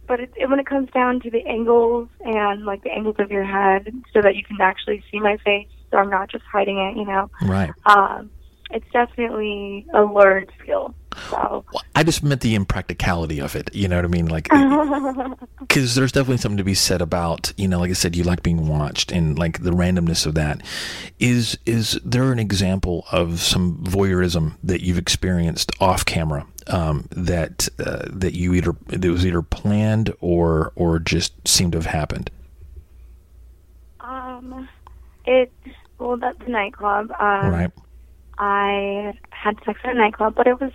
but 0.06 0.20
it, 0.20 0.32
it, 0.36 0.48
when 0.48 0.58
it 0.58 0.66
comes 0.66 0.90
down 0.90 1.20
to 1.20 1.30
the 1.30 1.46
angles 1.46 2.08
and 2.24 2.64
like 2.64 2.82
the 2.82 2.90
angles 2.90 3.16
of 3.18 3.30
your 3.30 3.44
head, 3.44 3.92
so 4.12 4.20
that 4.22 4.34
you 4.36 4.42
can 4.44 4.56
actually 4.60 5.04
see 5.12 5.20
my 5.20 5.36
face, 5.44 5.68
so 5.90 5.98
I'm 5.98 6.10
not 6.10 6.30
just 6.30 6.44
hiding 6.50 6.78
it. 6.78 6.96
You 6.96 7.04
know, 7.06 7.30
Right. 7.42 7.70
um, 7.86 8.30
it's 8.70 8.86
definitely 8.92 9.86
a 9.94 10.02
learned 10.02 10.50
skill. 10.62 10.94
So 11.30 11.64
Well, 11.72 11.82
I 11.96 12.04
just 12.04 12.22
meant 12.22 12.42
the 12.42 12.54
impracticality 12.54 13.40
of 13.40 13.56
it. 13.56 13.74
You 13.74 13.88
know 13.88 13.96
what 13.96 14.04
I 14.04 14.08
mean? 14.08 14.26
Like, 14.26 14.44
because 15.60 15.94
there's 15.96 16.12
definitely 16.12 16.36
something 16.36 16.58
to 16.58 16.64
be 16.64 16.74
said 16.74 17.00
about, 17.00 17.52
you 17.56 17.66
know, 17.66 17.80
like 17.80 17.90
I 17.90 17.94
said, 17.94 18.14
you 18.14 18.22
like 18.24 18.42
being 18.42 18.68
watched 18.68 19.10
and 19.10 19.38
like 19.38 19.62
the 19.62 19.70
randomness 19.70 20.26
of 20.26 20.34
that. 20.34 20.60
Is 21.18 21.58
is 21.66 21.98
there 22.04 22.30
an 22.30 22.38
example 22.38 23.06
of 23.10 23.40
some 23.40 23.78
voyeurism 23.82 24.54
that 24.62 24.82
you've 24.82 24.98
experienced 24.98 25.72
off 25.80 26.04
camera 26.04 26.46
um, 26.68 27.08
that 27.10 27.68
uh, 27.84 28.04
that 28.10 28.34
you 28.34 28.52
either 28.54 28.74
that 28.88 29.04
was 29.04 29.26
either 29.26 29.42
planned 29.42 30.12
or 30.20 30.72
or 30.76 30.98
just 30.98 31.32
seemed 31.48 31.72
to 31.72 31.78
have 31.78 31.86
happened? 31.86 32.30
um, 34.00 34.68
it 35.24 35.52
well, 35.98 36.16
that's 36.16 36.38
a 36.46 36.50
nightclub. 36.50 37.10
Um, 37.18 37.50
right. 37.52 37.70
I 38.38 39.14
had 39.30 39.56
sex 39.64 39.80
at 39.84 39.94
a 39.94 39.98
nightclub, 39.98 40.34
but 40.36 40.46
it 40.46 40.60
was 40.60 40.72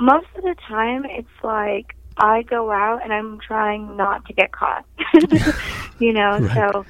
most 0.00 0.26
of 0.36 0.42
the 0.42 0.54
time 0.68 1.04
it's 1.06 1.28
like 1.42 1.94
I 2.18 2.42
go 2.42 2.70
out 2.72 3.02
and 3.02 3.12
I'm 3.12 3.38
trying 3.40 3.96
not 3.96 4.24
to 4.26 4.32
get 4.32 4.52
caught. 4.52 4.84
you 6.00 6.12
know, 6.12 6.38
Right. 6.40 6.70
so 6.72 6.84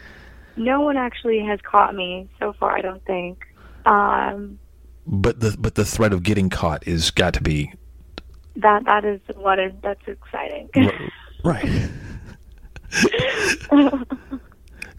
no 0.56 0.80
one 0.80 0.96
actually 0.96 1.44
has 1.44 1.60
caught 1.62 1.94
me 1.94 2.28
so 2.38 2.54
far, 2.58 2.76
I 2.76 2.80
don't 2.80 3.04
think. 3.04 3.44
Um 3.84 4.58
But 5.06 5.40
the 5.40 5.56
but 5.58 5.74
the 5.74 5.84
threat 5.84 6.12
of 6.12 6.22
getting 6.22 6.48
caught 6.50 6.86
is 6.88 7.10
got 7.10 7.34
to 7.34 7.42
be 7.42 7.72
that 8.56 8.84
that 8.86 9.04
is 9.04 9.20
what 9.36 9.58
is 9.58 9.72
that's 9.82 10.00
exciting. 10.08 10.70
right. 11.44 11.90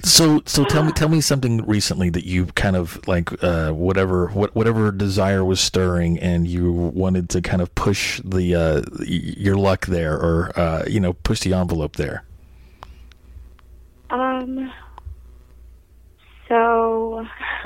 So, 0.08 0.42
so 0.46 0.64
tell 0.64 0.84
me, 0.84 0.94
tell 0.94 1.10
me 1.10 1.20
something 1.20 1.66
recently 1.66 2.10
that 2.12 2.26
you 2.26 2.46
kind 2.48 2.78
of 2.78 3.06
like, 3.08 3.44
uh, 3.44 3.72
whatever, 3.72 4.28
what, 4.28 4.56
whatever 4.56 4.90
desire 4.92 5.44
was 5.44 5.60
stirring, 5.60 6.18
and 6.20 6.48
you 6.48 6.72
wanted 6.72 7.30
to 7.32 7.42
kind 7.42 7.62
of 7.62 7.76
push 7.76 8.22
the 8.24 8.56
uh, 8.56 8.82
your 9.04 9.58
luck 9.58 9.86
there, 9.88 10.14
or 10.14 10.58
uh, 10.58 10.86
you 10.88 11.02
know, 11.02 11.12
push 11.14 11.42
the 11.42 11.54
envelope 11.54 11.98
there. 11.98 12.24
Um. 14.10 14.72
So, 16.48 17.26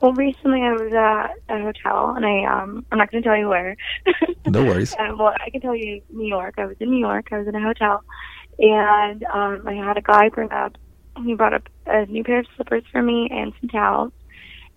well, 0.00 0.12
recently 0.14 0.62
I 0.62 0.72
was 0.72 0.92
at 0.92 1.56
a 1.56 1.62
hotel, 1.62 2.14
and 2.16 2.26
I 2.26 2.44
um, 2.44 2.84
I'm 2.90 2.98
not 2.98 3.12
going 3.12 3.22
to 3.22 3.28
tell 3.28 3.38
you 3.38 3.48
where. 3.48 3.76
No 4.46 4.64
worries. 4.64 4.96
Uh, 4.98 5.14
well, 5.16 5.32
I 5.40 5.50
can 5.50 5.60
tell 5.60 5.76
you 5.76 6.02
New 6.10 6.26
York. 6.26 6.54
I 6.58 6.66
was 6.66 6.76
in 6.80 6.90
New 6.90 6.98
York. 6.98 7.28
I 7.30 7.38
was 7.38 7.46
in 7.46 7.54
a 7.54 7.62
hotel, 7.62 8.02
and 8.58 9.22
um, 9.24 9.62
I 9.66 9.74
had 9.74 9.96
a 9.96 10.02
guy 10.02 10.28
bring 10.28 10.50
up. 10.50 10.76
He 11.24 11.34
brought 11.34 11.54
up 11.54 11.68
a 11.86 12.06
new 12.06 12.24
pair 12.24 12.40
of 12.40 12.46
slippers 12.56 12.84
for 12.90 13.02
me 13.02 13.28
and 13.30 13.52
some 13.60 13.68
towels, 13.68 14.12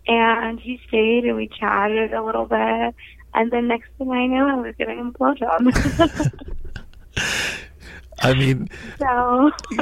and 0.07 0.59
he 0.59 0.79
stayed 0.87 1.25
and 1.25 1.35
we 1.35 1.47
chatted 1.47 2.13
a 2.13 2.23
little 2.23 2.45
bit. 2.45 2.95
And 3.33 3.51
then 3.51 3.67
next 3.67 3.89
thing 3.97 4.11
I 4.11 4.27
know, 4.27 4.47
I 4.47 4.55
was 4.55 4.75
giving 4.77 4.97
him 4.97 5.07
a 5.07 5.11
blowjob. 5.11 6.71
I 8.19 8.33
mean, 8.33 8.69
so 8.99 9.51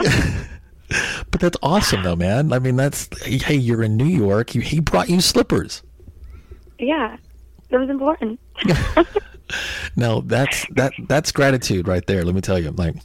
but 1.31 1.39
that's 1.39 1.57
awesome 1.61 2.03
though, 2.03 2.15
man. 2.15 2.53
I 2.53 2.59
mean, 2.59 2.75
that's 2.75 3.09
hey, 3.23 3.55
you're 3.55 3.83
in 3.83 3.97
New 3.97 4.05
York. 4.05 4.55
You, 4.55 4.61
he 4.61 4.79
brought 4.79 5.09
you 5.09 5.21
slippers. 5.21 5.83
yeah, 6.79 7.17
it 7.69 7.77
was 7.77 7.89
important. 7.89 8.39
No, 9.95 10.21
that's 10.21 10.65
that 10.71 10.93
that's 11.07 11.31
gratitude 11.31 11.87
right 11.87 12.05
there. 12.07 12.23
Let 12.23 12.35
me 12.35 12.41
tell 12.41 12.57
you, 12.57 12.71
like, 12.71 12.95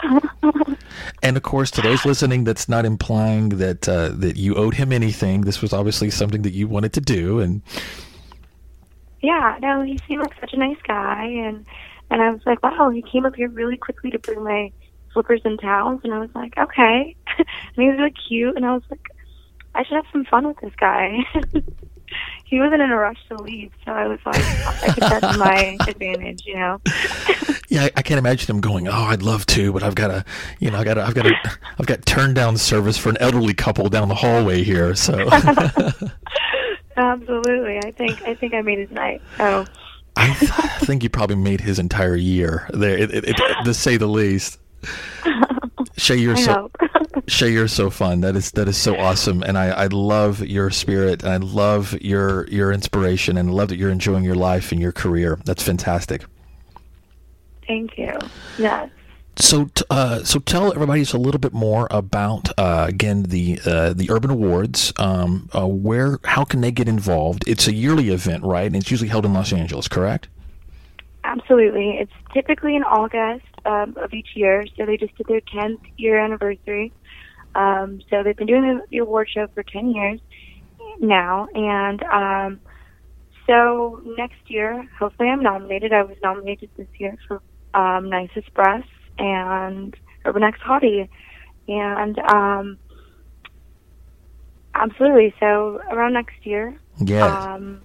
and 1.22 1.36
of 1.36 1.42
course, 1.42 1.70
to 1.72 1.82
those 1.82 2.04
listening, 2.04 2.44
that's 2.44 2.68
not 2.68 2.84
implying 2.84 3.50
that 3.50 3.88
uh, 3.88 4.10
that 4.10 4.36
you 4.36 4.54
owed 4.54 4.74
him 4.74 4.92
anything. 4.92 5.42
This 5.42 5.62
was 5.62 5.72
obviously 5.72 6.10
something 6.10 6.42
that 6.42 6.52
you 6.52 6.68
wanted 6.68 6.92
to 6.94 7.00
do, 7.00 7.40
and 7.40 7.62
Yeah, 9.20 9.58
no, 9.60 9.82
he 9.82 9.98
seemed 10.06 10.22
like 10.22 10.38
such 10.40 10.52
a 10.52 10.58
nice 10.58 10.80
guy, 10.86 11.24
and 11.24 11.66
and 12.10 12.22
I 12.22 12.30
was 12.30 12.40
like, 12.46 12.62
wow, 12.62 12.90
he 12.90 13.02
came 13.02 13.26
up 13.26 13.34
here 13.36 13.48
really 13.48 13.76
quickly 13.76 14.10
to 14.10 14.18
bring 14.18 14.42
my 14.42 14.72
slippers 15.12 15.42
and 15.44 15.60
towels, 15.60 16.00
and 16.04 16.14
I 16.14 16.18
was 16.18 16.30
like, 16.34 16.56
okay, 16.56 17.14
and 17.38 17.46
he 17.76 17.88
was 17.88 17.98
really 17.98 18.14
cute, 18.28 18.56
and 18.56 18.64
I 18.64 18.74
was 18.74 18.82
like, 18.90 19.06
I 19.74 19.84
should 19.84 19.96
have 19.96 20.06
some 20.12 20.24
fun 20.24 20.46
with 20.46 20.58
this 20.60 20.74
guy. 20.78 21.18
he 22.48 22.58
wasn't 22.58 22.80
in 22.80 22.90
a 22.90 22.96
rush 22.96 23.18
to 23.28 23.36
leave, 23.36 23.70
so 23.84 23.92
I 23.92 24.06
was 24.06 24.18
like, 24.24 24.36
I 24.36 24.86
took 24.86 24.96
that 25.10 25.32
to 25.32 25.38
my 25.38 25.76
advantage, 25.86 26.42
you 26.46 26.54
know. 26.54 26.80
yeah, 27.68 27.82
I, 27.84 27.90
I 27.96 28.02
can't 28.02 28.18
imagine 28.18 28.54
him 28.56 28.62
going. 28.62 28.88
Oh, 28.88 28.92
I'd 28.92 29.22
love 29.22 29.44
to, 29.46 29.70
but 29.70 29.82
I've 29.82 29.94
got 29.94 30.08
to, 30.08 30.24
you 30.58 30.70
know, 30.70 30.78
I 30.78 30.84
got 30.84 30.94
to, 30.94 31.02
I've 31.02 31.14
got 31.14 31.24
to, 31.24 31.34
I've 31.78 31.86
got 31.86 32.06
turned 32.06 32.34
down 32.36 32.56
service 32.56 32.96
for 32.96 33.10
an 33.10 33.18
elderly 33.20 33.52
couple 33.52 33.88
down 33.90 34.08
the 34.08 34.14
hallway 34.14 34.62
here. 34.62 34.94
So 34.94 35.28
Absolutely, 36.96 37.78
I 37.78 37.92
think 37.92 38.22
I 38.22 38.34
think 38.34 38.54
I 38.54 38.62
made 38.62 38.78
his 38.78 38.90
night. 38.90 39.20
So 39.36 39.66
I, 40.16 40.32
th- 40.34 40.50
I 40.50 40.78
think 40.80 41.02
you 41.02 41.10
probably 41.10 41.36
made 41.36 41.60
his 41.60 41.78
entire 41.78 42.16
year 42.16 42.68
there, 42.72 42.96
it, 42.96 43.14
it, 43.14 43.24
it, 43.28 43.36
to 43.64 43.74
say 43.74 43.98
the 43.98 44.06
least. 44.08 44.58
Shay, 45.96 46.16
you're 46.16 46.34
I 46.36 46.40
so 46.40 46.52
hope. 46.52 46.76
Shay, 47.28 47.52
you're 47.52 47.68
so 47.68 47.90
fun. 47.90 48.20
That 48.20 48.36
is 48.36 48.50
that 48.52 48.68
is 48.68 48.76
so 48.76 48.96
awesome, 48.96 49.42
and 49.42 49.56
I, 49.56 49.68
I 49.68 49.86
love 49.86 50.40
your 50.40 50.70
spirit, 50.70 51.22
and 51.22 51.32
I 51.32 51.36
love 51.36 52.00
your 52.00 52.46
your 52.48 52.72
inspiration, 52.72 53.36
and 53.36 53.50
I 53.50 53.52
love 53.52 53.68
that 53.68 53.76
you're 53.76 53.90
enjoying 53.90 54.24
your 54.24 54.34
life 54.34 54.72
and 54.72 54.80
your 54.80 54.92
career. 54.92 55.38
That's 55.44 55.62
fantastic. 55.62 56.24
Thank 57.66 57.98
you. 57.98 58.18
Yes. 58.58 58.90
So, 59.40 59.66
t- 59.66 59.84
uh, 59.88 60.24
so 60.24 60.40
tell 60.40 60.72
everybody 60.72 61.02
just 61.02 61.14
a 61.14 61.18
little 61.18 61.38
bit 61.38 61.52
more 61.52 61.86
about 61.92 62.48
uh, 62.58 62.86
again 62.88 63.22
the 63.24 63.60
uh, 63.64 63.92
the 63.92 64.10
Urban 64.10 64.30
Awards. 64.30 64.92
Um, 64.96 65.48
uh, 65.54 65.66
where, 65.66 66.18
how 66.24 66.44
can 66.44 66.60
they 66.60 66.72
get 66.72 66.88
involved? 66.88 67.44
It's 67.46 67.68
a 67.68 67.72
yearly 67.72 68.08
event, 68.08 68.42
right? 68.42 68.66
And 68.66 68.74
it's 68.74 68.90
usually 68.90 69.10
held 69.10 69.24
in 69.24 69.32
Los 69.32 69.52
Angeles, 69.52 69.86
correct? 69.86 70.28
Absolutely. 71.22 71.98
It's 72.00 72.12
typically 72.32 72.74
in 72.74 72.82
August 72.82 73.44
um, 73.64 73.94
of 73.98 74.12
each 74.12 74.30
year, 74.34 74.64
so 74.76 74.86
they 74.86 74.96
just 74.96 75.14
did 75.16 75.26
their 75.26 75.42
10th 75.42 75.80
year 75.96 76.18
anniversary. 76.18 76.92
Um, 77.58 78.00
so 78.08 78.22
they've 78.22 78.36
been 78.36 78.46
doing 78.46 78.62
the, 78.62 78.82
the 78.90 78.98
award 78.98 79.28
show 79.34 79.48
for 79.52 79.62
10 79.64 79.90
years 79.90 80.20
now, 81.00 81.48
and 81.54 82.02
um, 82.04 82.60
so 83.46 84.00
next 84.16 84.38
year, 84.46 84.86
hopefully, 84.98 85.28
I'm 85.28 85.42
nominated. 85.42 85.92
I 85.92 86.02
was 86.04 86.16
nominated 86.22 86.70
this 86.76 86.86
year 86.98 87.16
for 87.26 87.42
um, 87.74 88.08
Nicest 88.10 88.52
Breasts 88.54 88.88
and 89.18 89.96
Urban 90.24 90.42
X 90.44 90.58
Hottie, 90.60 91.08
and 91.66 92.18
um, 92.20 92.78
absolutely. 94.74 95.34
So 95.40 95.80
around 95.90 96.12
next 96.12 96.44
year, 96.44 96.78
Yeah. 97.04 97.26
um, 97.54 97.80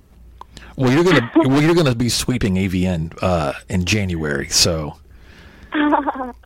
well, 0.75 0.91
you're 0.91 1.03
gonna 1.03 1.31
well, 1.35 1.61
you're 1.61 1.75
gonna 1.75 1.95
be 1.95 2.09
sweeping 2.09 2.55
AVN 2.55 3.17
uh, 3.21 3.53
in 3.69 3.85
January, 3.85 4.49
so 4.49 4.97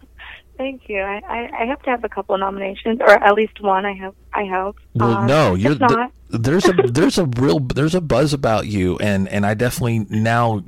Thank 0.57 0.89
you. 0.89 0.99
I, 1.01 1.21
I, 1.27 1.63
I 1.63 1.67
hope 1.67 1.83
to 1.83 1.91
have 1.91 2.03
a 2.03 2.09
couple 2.09 2.33
of 2.33 2.41
nominations, 2.41 2.99
or 2.99 3.11
at 3.11 3.33
least 3.35 3.61
one. 3.61 3.85
I 3.85 3.95
hope. 3.95 4.15
I 4.33 4.45
hope. 4.45 4.77
Well, 4.95 5.17
Um, 5.17 5.27
no, 5.27 5.53
you're 5.53 5.75
th- 5.75 5.81
not. 5.91 6.11
there's 6.29 6.67
a 6.67 6.73
there's 6.91 7.19
a 7.19 7.25
real 7.25 7.59
there's 7.59 7.93
a 7.93 8.01
buzz 8.01 8.33
about 8.33 8.65
you, 8.65 8.97
and 8.97 9.29
and 9.29 9.45
I 9.45 9.53
definitely 9.53 10.07
now 10.09 10.63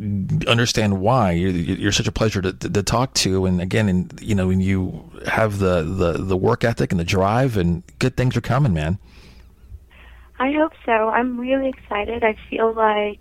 understand 0.47 1.01
why 1.01 1.31
you're 1.31 1.49
you're 1.51 1.91
such 1.91 2.07
a 2.07 2.11
pleasure 2.11 2.39
to, 2.41 2.53
to, 2.53 2.69
to 2.69 2.83
talk 2.83 3.15
to, 3.15 3.47
and 3.47 3.59
again, 3.59 3.89
and 3.89 4.19
you 4.21 4.35
know, 4.35 4.47
when 4.47 4.59
you 4.61 5.09
have 5.27 5.57
the, 5.57 5.81
the 5.81 6.23
the 6.23 6.37
work 6.37 6.63
ethic 6.63 6.91
and 6.91 6.99
the 6.99 7.03
drive, 7.05 7.57
and 7.57 7.81
good 7.97 8.15
things 8.15 8.37
are 8.37 8.41
coming, 8.41 8.73
man. 8.73 8.99
I 10.39 10.51
hope 10.53 10.73
so. 10.85 10.91
I'm 11.09 11.39
really 11.39 11.69
excited. 11.69 12.23
I 12.23 12.35
feel 12.49 12.73
like 12.73 13.19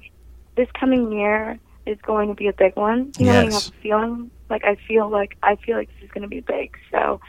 this 0.57 0.69
coming 0.78 1.11
year 1.12 1.59
is 1.86 1.99
going 2.03 2.28
to 2.28 2.35
be 2.35 2.49
a 2.49 2.53
big 2.53 2.77
one. 2.77 3.12
You 3.19 3.24
know, 3.27 3.35
when 3.35 3.47
you 3.47 3.53
Yes. 3.53 3.65
have 3.65 3.66
a 3.73 3.77
feeling 3.82 4.31
like 4.51 4.65
I 4.65 4.77
feel 4.87 5.11
like 5.11 5.37
I 5.43 5.57
feel 5.57 5.77
like 5.77 5.89
this 5.89 6.05
is 6.05 6.11
going 6.11 6.23
to 6.23 6.29
be 6.29 6.41
big. 6.41 6.77
So 6.91 7.20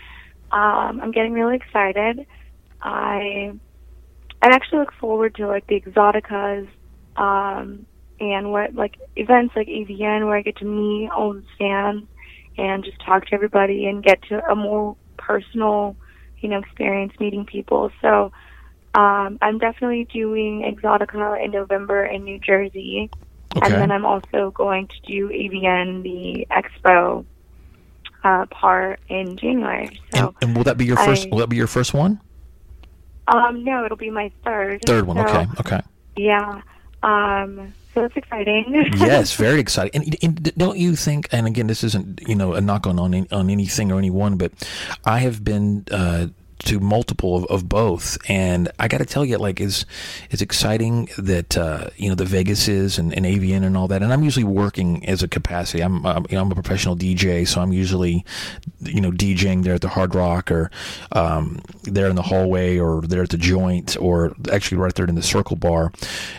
um, 0.51 0.99
I'm 1.01 1.11
getting 1.11 1.33
really 1.33 1.55
excited. 1.55 2.25
I 2.81 3.53
I 4.41 4.47
actually 4.47 4.79
look 4.79 4.93
forward 4.99 5.35
to 5.35 5.47
like 5.47 5.67
the 5.67 5.81
Exxxoticas 5.81 6.67
um, 7.17 7.85
and 8.19 8.51
what 8.51 8.73
like 8.73 8.97
events 9.15 9.53
like 9.55 9.67
AVN 9.67 10.25
where 10.25 10.37
I 10.37 10.41
get 10.41 10.57
to 10.57 10.65
meet 10.65 11.09
all 11.09 11.33
the 11.33 11.43
fans 11.57 12.03
and 12.57 12.83
just 12.83 12.99
talk 13.05 13.25
to 13.27 13.33
everybody 13.33 13.85
and 13.85 14.03
get 14.03 14.21
to 14.23 14.43
a 14.45 14.55
more 14.55 14.95
personal, 15.17 15.95
you 16.39 16.49
know, 16.49 16.59
experience 16.59 17.13
meeting 17.19 17.45
people. 17.45 17.91
So 18.01 18.31
um, 18.95 19.37
I'm 19.41 19.59
definitely 19.59 20.07
doing 20.11 20.63
Exxxotica 20.63 21.43
in 21.43 21.51
November 21.51 22.05
in 22.05 22.23
New 22.23 22.39
Jersey, 22.39 23.09
Okay. 23.57 23.65
and 23.65 23.81
then 23.81 23.91
I'm 23.91 24.05
also 24.05 24.51
going 24.51 24.87
to 24.87 25.01
do 25.07 25.29
AVN 25.29 26.03
the 26.03 26.47
Expo 26.51 27.25
uh, 28.23 28.45
part 28.47 28.99
in 29.09 29.37
January. 29.37 29.99
And, 30.13 30.25
So 30.27 30.35
and 30.41 30.55
will 30.55 30.63
that 30.65 30.77
be 30.77 30.85
your 30.85 30.97
first? 30.97 31.25
I- 31.25 31.29
will 31.31 31.39
that 31.39 31.49
be 31.49 31.57
your 31.57 31.67
first 31.67 31.93
one? 31.93 32.19
um, 33.27 33.63
no, 33.63 33.85
it'll 33.85 33.97
be 33.97 34.09
my 34.09 34.31
third. 34.43 34.81
Third 34.85 35.05
one. 35.05 35.17
So, 35.17 35.23
Okay. 35.23 35.47
Okay. 35.59 35.81
Yeah. 36.15 36.61
Um, 37.03 37.73
so 37.93 38.03
it's 38.05 38.15
exciting. 38.15 38.65
yes, 38.97 39.33
very 39.35 39.59
exciting. 39.59 40.03
And, 40.03 40.15
and 40.21 40.57
don't 40.57 40.77
you 40.77 40.95
think? 40.95 41.27
And 41.31 41.47
again, 41.47 41.67
this 41.67 41.83
isn't 41.83 42.21
you 42.27 42.35
know 42.35 42.53
a 42.53 42.61
knock 42.61 42.85
on 42.87 42.99
on, 42.99 43.27
on 43.31 43.49
anything 43.49 43.91
or 43.91 43.97
anyone, 43.97 44.37
but 44.37 44.51
I 45.05 45.19
have 45.19 45.43
been 45.43 45.85
uh, 45.91 46.27
to 46.59 46.79
multiple 46.79 47.35
of, 47.37 47.45
of 47.45 47.69
both, 47.69 48.17
and 48.29 48.71
I 48.79 48.87
got 48.87 48.99
to 48.99 49.05
tell 49.05 49.25
you, 49.25 49.37
like, 49.37 49.59
it's 49.59 49.85
it's 50.29 50.41
exciting 50.41 51.09
that 51.17 51.57
uh, 51.57 51.89
you 51.97 52.09
know 52.09 52.15
the 52.15 52.25
Vegas 52.25 52.67
is 52.67 52.97
and, 52.97 53.13
and 53.13 53.25
AVN 53.25 53.63
and 53.63 53.75
all 53.77 53.87
that. 53.87 54.01
And 54.01 54.11
I'm 54.13 54.23
usually 54.23 54.43
working 54.43 55.07
as 55.07 55.23
a 55.23 55.27
capacity. 55.27 55.81
I'm 55.81 56.05
um, 56.05 56.25
you 56.29 56.35
know 56.35 56.41
I'm 56.41 56.51
a 56.51 56.55
professional 56.55 56.95
DJ, 56.95 57.47
so 57.47 57.61
I'm 57.61 57.73
usually 57.73 58.25
you 58.81 59.01
know 59.01 59.11
DJing 59.11 59.63
there 59.63 59.75
at 59.75 59.81
the 59.81 59.89
Hard 59.89 60.15
Rock 60.15 60.51
or 60.51 60.71
um, 61.11 61.61
there 61.83 62.07
in 62.07 62.15
the 62.15 62.21
hallway 62.21 62.77
or 62.77 63.01
there 63.01 63.23
at 63.23 63.29
the 63.29 63.37
joint 63.37 63.97
or 63.99 64.33
actually 64.51 64.77
right 64.77 64.93
there 64.95 65.05
in 65.05 65.15
the 65.15 65.23
Circle 65.23 65.55
Bar, 65.55 65.91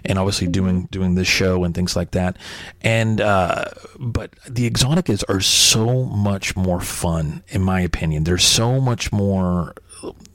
and 0.05 0.19
obviously 0.19 0.47
doing 0.47 0.89
doing 0.91 1.15
this 1.15 1.29
show 1.29 1.65
and 1.65 1.75
things 1.75 1.97
like 1.97 2.13
that. 2.13 2.37
And 2.83 3.21
uh, 3.21 3.67
but 3.99 4.33
the 4.49 4.71
Exxxoticas 4.71 5.25
are 5.29 5.41
so 5.41 6.05
much 6.05 6.57
more 6.57 6.81
fun, 6.81 7.43
in 7.49 7.63
my 7.63 7.81
opinion. 7.81 8.25
They're 8.25 8.39
so 8.39 8.81
much 8.81 9.13
more. 9.13 9.75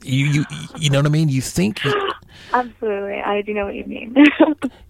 You 0.06 0.26
you 0.26 0.44
you 0.78 0.90
know 0.90 0.98
what 0.98 1.06
I 1.06 1.10
mean? 1.10 1.28
You 1.28 1.40
think 1.42 1.84
you 1.84 1.92
Absolutely, 2.52 3.20
I 3.20 3.42
do 3.42 3.52
know 3.54 3.64
what 3.66 3.74
you 3.74 3.84
mean. 3.84 4.14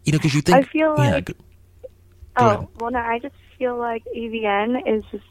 You 0.04 0.12
know 0.12 0.18
because 0.18 0.34
you 0.34 0.42
think 0.42 0.58
I 0.58 0.62
feel 0.62 0.94
yeah, 0.98 1.10
like- 1.14 1.26
go 1.26 1.34
oh 2.36 2.46
ahead. 2.46 2.68
well, 2.80 2.90
no, 2.92 2.98
I 3.00 3.18
just 3.18 3.34
feel 3.58 3.76
like 3.76 4.04
AVN 4.14 4.82
is 4.86 5.02
just 5.10 5.24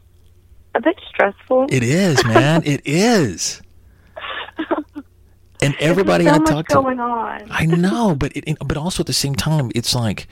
a 0.74 0.80
bit 0.80 0.96
stressful. 1.08 1.66
It 1.70 1.82
is, 1.82 2.22
man. 2.26 2.62
it 2.64 2.82
is. 2.84 3.62
And 5.62 5.74
everybody 5.80 6.28
I 6.28 6.34
so 6.34 6.40
much 6.40 6.50
talk 6.50 6.68
to, 6.68 6.74
going 6.74 7.00
on. 7.00 7.46
I 7.50 7.64
know, 7.64 8.14
but 8.14 8.36
it- 8.36 8.58
but 8.60 8.76
also 8.76 9.00
at 9.02 9.06
the 9.06 9.14
same 9.14 9.34
time, 9.34 9.70
it's 9.74 9.94
like, 9.94 10.28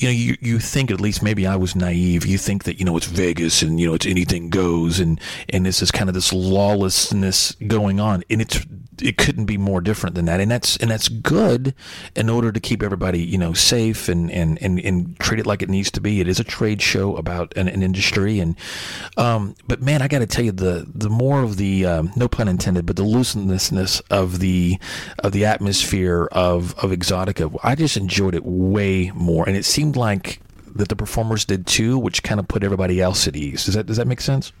you 0.00 0.08
know, 0.08 0.12
you 0.12 0.36
you 0.40 0.58
think 0.58 0.90
at 0.90 1.00
least 1.00 1.22
maybe 1.22 1.46
I 1.46 1.56
was 1.56 1.76
naive. 1.76 2.26
You 2.26 2.38
think 2.38 2.64
that 2.64 2.78
you 2.78 2.84
know 2.84 2.96
it's 2.96 3.06
Vegas 3.06 3.62
and 3.62 3.78
you 3.78 3.86
know 3.86 3.94
it's 3.94 4.06
anything 4.06 4.48
goes 4.48 4.98
and 4.98 5.20
and 5.48 5.66
this 5.66 5.82
is 5.82 5.90
kind 5.90 6.08
of 6.08 6.14
this 6.14 6.32
lawlessness 6.32 7.52
going 7.66 8.00
on, 8.00 8.22
and 8.30 8.40
it's 8.40 8.64
it 9.02 9.16
couldn't 9.16 9.46
be 9.46 9.56
more 9.56 9.80
different 9.80 10.14
than 10.14 10.26
that, 10.26 10.40
and 10.40 10.50
that's 10.50 10.76
and 10.78 10.90
that's 10.90 11.08
good 11.08 11.74
in 12.14 12.28
order 12.28 12.52
to 12.52 12.60
keep 12.60 12.82
everybody 12.82 13.20
you 13.20 13.38
know 13.38 13.52
safe 13.52 14.08
and 14.08 14.30
and 14.30 14.60
and, 14.62 14.78
and 14.80 15.18
treat 15.18 15.40
it 15.40 15.46
like 15.46 15.62
it 15.62 15.68
needs 15.68 15.90
to 15.90 16.00
be. 16.00 16.20
It 16.20 16.28
is 16.28 16.40
a 16.40 16.44
trade 16.44 16.82
show 16.82 17.16
about 17.16 17.52
an, 17.56 17.68
an 17.68 17.82
industry, 17.82 18.40
and 18.40 18.56
um, 19.16 19.54
but 19.66 19.82
man, 19.82 20.02
I 20.02 20.08
got 20.08 20.20
to 20.20 20.26
tell 20.26 20.44
you 20.44 20.52
the 20.52 20.86
the 20.94 21.10
more 21.10 21.42
of 21.42 21.56
the 21.56 21.86
um, 21.86 22.12
no 22.16 22.28
pun 22.28 22.48
intended, 22.48 22.86
but 22.86 22.96
the 22.96 23.02
looseness 23.02 24.00
of 24.10 24.38
the 24.38 24.78
of 25.18 25.32
the 25.32 25.44
atmosphere 25.44 26.28
of 26.32 26.74
of 26.78 26.90
Exxxotica, 26.90 27.58
I 27.62 27.74
just 27.74 27.96
enjoyed 27.96 28.34
it 28.34 28.44
way 28.44 29.10
more, 29.14 29.46
and 29.46 29.56
it 29.56 29.64
seemed 29.64 29.89
like 29.96 30.40
that 30.74 30.88
the 30.88 30.96
performers 30.96 31.44
did 31.44 31.66
too, 31.66 31.98
which 31.98 32.22
kind 32.22 32.40
of 32.40 32.48
put 32.48 32.62
everybody 32.62 33.00
else 33.00 33.26
at 33.26 33.36
ease. 33.36 33.64
Does 33.64 33.74
that 33.74 33.86
does 33.86 33.96
that 33.96 34.06
make 34.06 34.20
sense? 34.20 34.52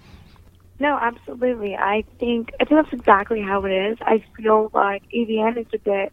No, 0.78 0.96
absolutely. 0.96 1.76
I 1.76 2.04
think 2.18 2.52
I 2.60 2.64
think 2.64 2.82
that's 2.82 2.92
exactly 2.92 3.40
how 3.42 3.64
it 3.64 3.72
is. 3.72 3.98
I 4.00 4.24
feel 4.36 4.70
like 4.72 5.02
AVN 5.14 5.58
is 5.58 5.66
a 5.74 5.78
bit 5.78 6.12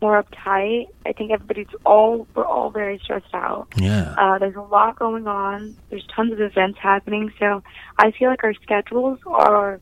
more 0.00 0.22
uptight. 0.22 0.88
I 1.04 1.12
think 1.12 1.30
everybody's 1.30 1.68
all 1.84 2.26
we're 2.34 2.44
all 2.44 2.70
very 2.70 2.98
stressed 2.98 3.34
out. 3.34 3.68
Yeah. 3.76 4.14
Uh, 4.18 4.38
there's 4.38 4.56
a 4.56 4.62
lot 4.62 4.98
going 4.98 5.26
on. 5.26 5.76
There's 5.90 6.06
tons 6.14 6.32
of 6.32 6.40
events 6.40 6.78
happening. 6.78 7.32
So 7.38 7.62
I 7.98 8.10
feel 8.10 8.30
like 8.30 8.42
our 8.44 8.54
schedules 8.54 9.18
are, 9.26 9.80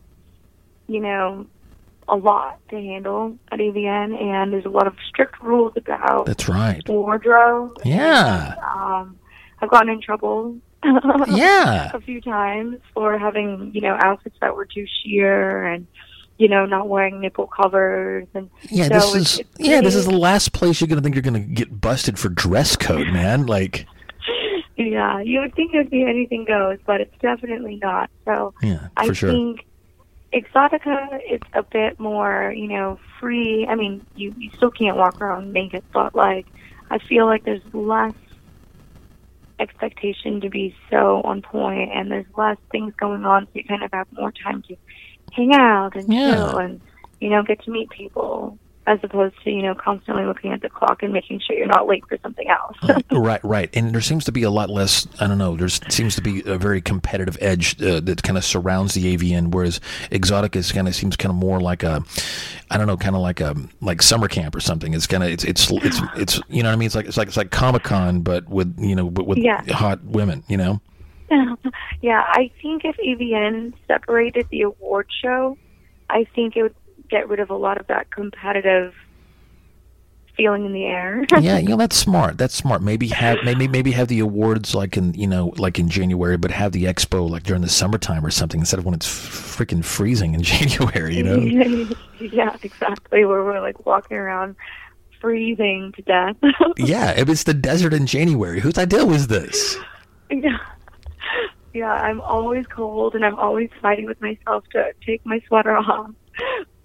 you 0.88 1.00
know, 1.00 1.46
a 2.08 2.16
lot 2.16 2.60
to 2.70 2.76
handle 2.76 3.36
at 3.50 3.58
AVN, 3.58 4.20
and 4.20 4.52
there's 4.52 4.64
a 4.64 4.70
lot 4.70 4.86
of 4.86 4.94
strict 5.08 5.40
rules 5.42 5.72
about 5.76 6.26
That's 6.26 6.48
right. 6.48 6.82
wardrobe. 6.88 7.78
Yeah. 7.84 8.54
Um, 8.74 9.18
I've 9.60 9.70
gotten 9.70 9.88
in 9.90 10.00
trouble. 10.00 10.56
Yeah. 11.28 11.90
a 11.94 12.00
few 12.00 12.20
times 12.20 12.78
for 12.92 13.18
having 13.18 13.70
you 13.74 13.80
know 13.80 13.96
outfits 14.00 14.36
that 14.42 14.54
were 14.54 14.66
too 14.66 14.84
sheer 15.02 15.64
and 15.66 15.86
you 16.36 16.46
know 16.46 16.66
not 16.66 16.90
wearing 16.90 17.20
nipple 17.22 17.46
covers 17.46 18.26
and 18.34 18.50
Yeah, 18.68 18.88
so 18.88 18.94
this 18.94 19.14
is 19.14 19.40
yeah, 19.58 19.80
this 19.80 19.94
is 19.94 20.04
the 20.04 20.14
last 20.16 20.52
place 20.52 20.80
you're 20.82 20.88
gonna 20.88 21.00
think 21.00 21.14
you're 21.14 21.22
gonna 21.22 21.40
get 21.40 21.80
busted 21.80 22.18
for 22.18 22.28
dress 22.28 22.76
code, 22.76 23.06
man. 23.14 23.46
Like, 23.46 23.86
yeah 24.76 25.20
you 25.22 25.40
would 25.40 25.54
think 25.54 25.72
it'd 25.72 25.88
be 25.88 26.02
anything 26.02 26.44
goes 26.44 26.78
but 26.84 27.00
it's 27.00 27.16
definitely 27.20 27.76
not 27.82 28.10
so 28.26 28.52
yeah, 28.62 28.88
I 28.96 29.10
sure. 29.12 29.30
think 29.30 29.64
Exxxotica 30.34 31.18
is 31.30 31.40
a 31.54 31.62
bit 31.70 31.98
more, 32.00 32.52
you 32.56 32.66
know, 32.68 32.98
free. 33.20 33.66
I 33.68 33.74
mean, 33.76 34.04
you, 34.14 34.34
you 34.36 34.50
still 34.56 34.70
can't 34.70 34.96
walk 34.96 35.20
around 35.20 35.52
naked, 35.52 35.84
but 35.92 36.14
like, 36.14 36.46
I 36.90 36.98
feel 37.08 37.26
like 37.26 37.44
there's 37.44 37.62
less 37.72 38.14
expectation 39.60 40.40
to 40.40 40.50
be 40.50 40.74
so 40.90 41.22
on 41.24 41.42
point, 41.42 41.90
and 41.94 42.10
there's 42.10 42.26
less 42.36 42.56
things 42.72 42.92
going 42.98 43.24
on, 43.24 43.44
so 43.44 43.50
you 43.54 43.64
kind 43.64 43.84
of 43.84 43.90
have 43.92 44.08
more 44.12 44.32
time 44.44 44.62
to 44.68 44.76
hang 45.32 45.54
out 45.54 45.94
and 45.94 46.12
Yeah. 46.12 46.34
chill 46.34 46.58
and, 46.58 46.82
you 47.20 47.30
know, 47.30 47.42
get 47.42 47.62
to 47.64 47.70
meet 47.70 47.90
people. 47.90 48.58
As 48.86 48.98
opposed 49.02 49.34
to 49.44 49.50
you 49.50 49.62
know 49.62 49.74
constantly 49.74 50.24
looking 50.26 50.52
at 50.52 50.60
the 50.60 50.68
clock 50.68 51.02
and 51.02 51.10
making 51.10 51.40
sure 51.40 51.56
you're 51.56 51.66
not 51.66 51.86
late 51.86 52.04
for 52.06 52.18
something 52.22 52.46
else. 52.48 52.76
right, 53.10 53.42
right. 53.42 53.70
And 53.74 53.94
there 53.94 54.02
seems 54.02 54.24
to 54.26 54.32
be 54.32 54.42
a 54.42 54.50
lot 54.50 54.68
less. 54.68 55.06
I 55.20 55.26
don't 55.26 55.38
know. 55.38 55.56
There 55.56 55.68
seems 55.70 56.14
to 56.16 56.20
be 56.20 56.42
a 56.44 56.58
very 56.58 56.82
competitive 56.82 57.38
edge 57.40 57.80
uh, 57.82 58.00
that 58.00 58.22
kind 58.22 58.36
of 58.36 58.44
surrounds 58.44 58.92
the 58.92 59.16
AVN, 59.16 59.52
whereas 59.52 59.80
Exotic 60.10 60.54
is 60.54 60.70
kind 60.70 60.86
of 60.86 60.94
seems 60.94 61.16
kind 61.16 61.30
of 61.30 61.36
more 61.36 61.60
like 61.60 61.82
a, 61.82 62.04
I 62.70 62.76
don't 62.76 62.86
know, 62.86 62.98
kind 62.98 63.16
of 63.16 63.22
like 63.22 63.40
a 63.40 63.54
like 63.80 64.02
summer 64.02 64.28
camp 64.28 64.54
or 64.54 64.60
something. 64.60 64.92
It's 64.92 65.06
kind 65.06 65.22
of 65.22 65.30
it's 65.30 65.44
it's 65.44 65.70
it's 65.70 66.00
it's 66.16 66.40
you 66.50 66.62
know 66.62 66.68
what 66.68 66.74
I 66.74 66.76
mean. 66.76 66.86
It's 66.86 66.94
like 66.94 67.06
it's 67.06 67.16
like 67.16 67.28
it's 67.28 67.38
like 67.38 67.50
Comic 67.50 67.84
Con, 67.84 68.20
but 68.20 68.46
with 68.50 68.74
you 68.78 68.94
know 68.94 69.08
but 69.08 69.26
with 69.26 69.38
Yeah. 69.38 69.62
hot 69.72 70.04
women. 70.04 70.44
You 70.46 70.58
know. 70.58 70.80
yeah, 72.02 72.22
I 72.28 72.50
think 72.60 72.84
if 72.84 72.96
AVN 72.98 73.72
separated 73.88 74.46
the 74.50 74.60
award 74.62 75.06
show, 75.22 75.56
I 76.10 76.26
think 76.34 76.54
it 76.56 76.62
would 76.64 76.74
get 77.08 77.28
rid 77.28 77.40
of 77.40 77.50
a 77.50 77.56
lot 77.56 77.78
of 77.78 77.86
that 77.88 78.10
competitive 78.10 78.94
feeling 80.36 80.64
in 80.64 80.72
the 80.72 80.84
air. 80.84 81.24
yeah, 81.40 81.58
you 81.58 81.68
know 81.68 81.76
that's 81.76 81.96
smart. 81.96 82.38
That's 82.38 82.54
smart. 82.54 82.82
Maybe 82.82 83.08
have 83.08 83.38
maybe 83.44 83.68
maybe 83.68 83.92
have 83.92 84.08
the 84.08 84.20
awards 84.20 84.74
like 84.74 84.96
in 84.96 85.14
you 85.14 85.26
know 85.26 85.52
like 85.56 85.78
in 85.78 85.88
January, 85.88 86.36
but 86.36 86.50
have 86.50 86.72
the 86.72 86.84
expo 86.84 87.28
like 87.28 87.44
during 87.44 87.62
the 87.62 87.68
summertime 87.68 88.24
or 88.24 88.30
something 88.30 88.60
instead 88.60 88.78
of 88.78 88.84
when 88.84 88.94
it's 88.94 89.06
freaking 89.06 89.84
freezing 89.84 90.34
in 90.34 90.42
January. 90.42 91.16
You 91.16 91.22
know. 91.22 91.36
yeah, 92.20 92.56
exactly. 92.62 93.24
Where 93.24 93.44
we're 93.44 93.60
like 93.60 93.86
walking 93.86 94.16
around 94.16 94.56
freezing 95.20 95.92
to 95.92 96.02
death. 96.02 96.36
yeah, 96.76 97.12
if 97.12 97.28
it's 97.28 97.44
the 97.44 97.54
desert 97.54 97.94
in 97.94 98.06
January, 98.06 98.60
whose 98.60 98.78
idea 98.78 99.04
was 99.04 99.28
this? 99.28 99.76
yeah. 100.30 100.58
Yeah, 101.72 101.92
I'm 101.92 102.20
always 102.20 102.66
cold 102.68 103.16
and 103.16 103.24
I'm 103.24 103.34
always 103.34 103.68
fighting 103.82 104.06
with 104.06 104.20
myself 104.20 104.62
to 104.72 104.92
take 105.04 105.26
my 105.26 105.40
sweater 105.48 105.76
off. 105.76 106.10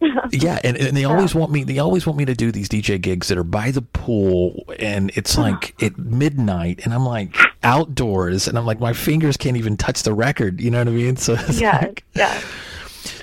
Yeah, 0.31 0.59
and, 0.63 0.77
and 0.77 0.95
they 0.95 1.05
always 1.05 1.33
want 1.33 1.51
me. 1.51 1.63
They 1.63 1.79
always 1.79 2.05
want 2.05 2.17
me 2.17 2.25
to 2.25 2.35
do 2.35 2.51
these 2.51 2.69
DJ 2.69 3.01
gigs 3.01 3.27
that 3.29 3.37
are 3.37 3.43
by 3.43 3.71
the 3.71 3.81
pool, 3.81 4.63
and 4.77 5.11
it's 5.15 5.37
like 5.37 5.81
at 5.81 5.97
midnight, 5.97 6.81
and 6.83 6.93
I'm 6.93 7.05
like 7.05 7.35
outdoors, 7.63 8.47
and 8.47 8.57
I'm 8.57 8.65
like 8.65 8.79
my 8.79 8.93
fingers 8.93 9.37
can't 9.37 9.57
even 9.57 9.75
touch 9.75 10.03
the 10.03 10.13
record. 10.13 10.61
You 10.61 10.71
know 10.71 10.79
what 10.79 10.87
I 10.87 10.91
mean? 10.91 11.15
So 11.15 11.35
yeah, 11.51 11.79
like, 11.81 12.05
yeah. 12.15 12.41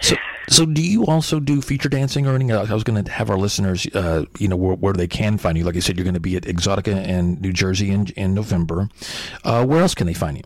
so 0.03 0.17
so 0.49 0.67
do 0.67 0.83
you 0.83 1.07
also 1.07 1.41
do 1.41 1.61
feature 1.61 1.89
dancing 1.89 2.27
or 2.27 2.35
anything? 2.35 2.53
I 2.53 2.73
was 2.73 2.85
going 2.85 3.03
to 3.03 3.11
have 3.11 3.31
our 3.31 3.39
listeners, 3.39 3.87
uh, 3.95 4.25
you 4.39 4.49
know, 4.49 4.57
where, 4.57 4.77
where 4.77 4.93
they 4.93 5.09
can 5.09 5.39
find 5.39 5.57
you. 5.57 5.65
Like 5.65 5.77
I 5.77 5.81
said, 5.81 5.97
you're 5.97 6.05
going 6.05 6.15
to 6.15 6.21
be 6.21 6.37
at 6.37 6.43
Exxxotica 6.43 7.07
in 7.07 7.41
New 7.41 7.53
Jersey 7.53 7.91
in 7.91 8.07
in 8.17 8.35
November. 8.35 8.89
Uh, 9.45 9.65
where 9.65 9.81
else 9.81 9.95
can 9.95 10.07
they 10.07 10.15
find 10.15 10.37
you? 10.39 10.45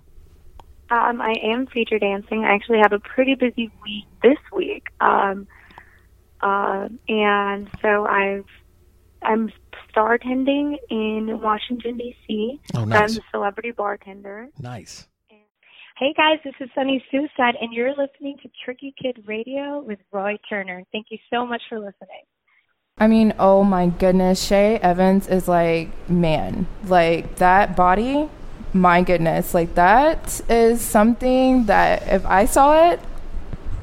Um, 0.90 1.20
I 1.20 1.35
am 1.43 1.66
feature 1.66 1.98
dancing. 1.98 2.44
I 2.44 2.52
actually 2.55 2.78
have 2.78 2.93
a 2.93 2.98
pretty 2.98 3.35
busy 3.36 3.70
week 3.85 4.07
this 4.23 4.39
week. 4.52 4.89
Um, 5.01 5.47
uh, 6.42 6.88
and 7.08 7.68
so 7.82 8.06
I've 8.06 8.44
I'm 9.22 9.52
star 9.90 10.18
tending 10.18 10.78
in 10.88 11.40
Washington 11.42 11.98
D.C. 11.98 12.60
Oh, 12.74 12.82
I'm 12.82 12.92
a 12.92 13.08
celebrity 13.30 13.72
bartender. 13.72 14.48
Nice. 14.58 15.06
Hey 15.98 16.14
guys, 16.16 16.38
this 16.44 16.54
is 16.60 16.70
Sunny 16.74 17.04
Suicide, 17.10 17.56
and 17.60 17.74
you're 17.74 17.90
listening 17.90 18.38
to 18.42 18.48
Tricky 18.64 18.94
Kid 19.00 19.22
Radio 19.26 19.80
with 19.80 19.98
Roy 20.10 20.38
Turner. 20.48 20.82
Thank 20.92 21.08
you 21.10 21.18
so 21.28 21.44
much 21.44 21.60
for 21.68 21.78
listening. 21.78 22.24
I 22.96 23.06
mean, 23.06 23.34
oh 23.38 23.64
my 23.64 23.88
goodness, 23.88 24.42
Shay 24.42 24.76
Evans 24.76 25.28
is 25.28 25.46
like, 25.46 25.90
man, 26.08 26.66
like 26.84 27.36
that 27.36 27.76
body, 27.76 28.30
my 28.72 29.02
goodness, 29.02 29.52
like 29.52 29.74
that 29.74 30.40
is 30.48 30.80
something 30.80 31.66
that 31.66 32.08
if 32.08 32.24
I 32.24 32.46
saw 32.46 32.92
it, 32.92 33.00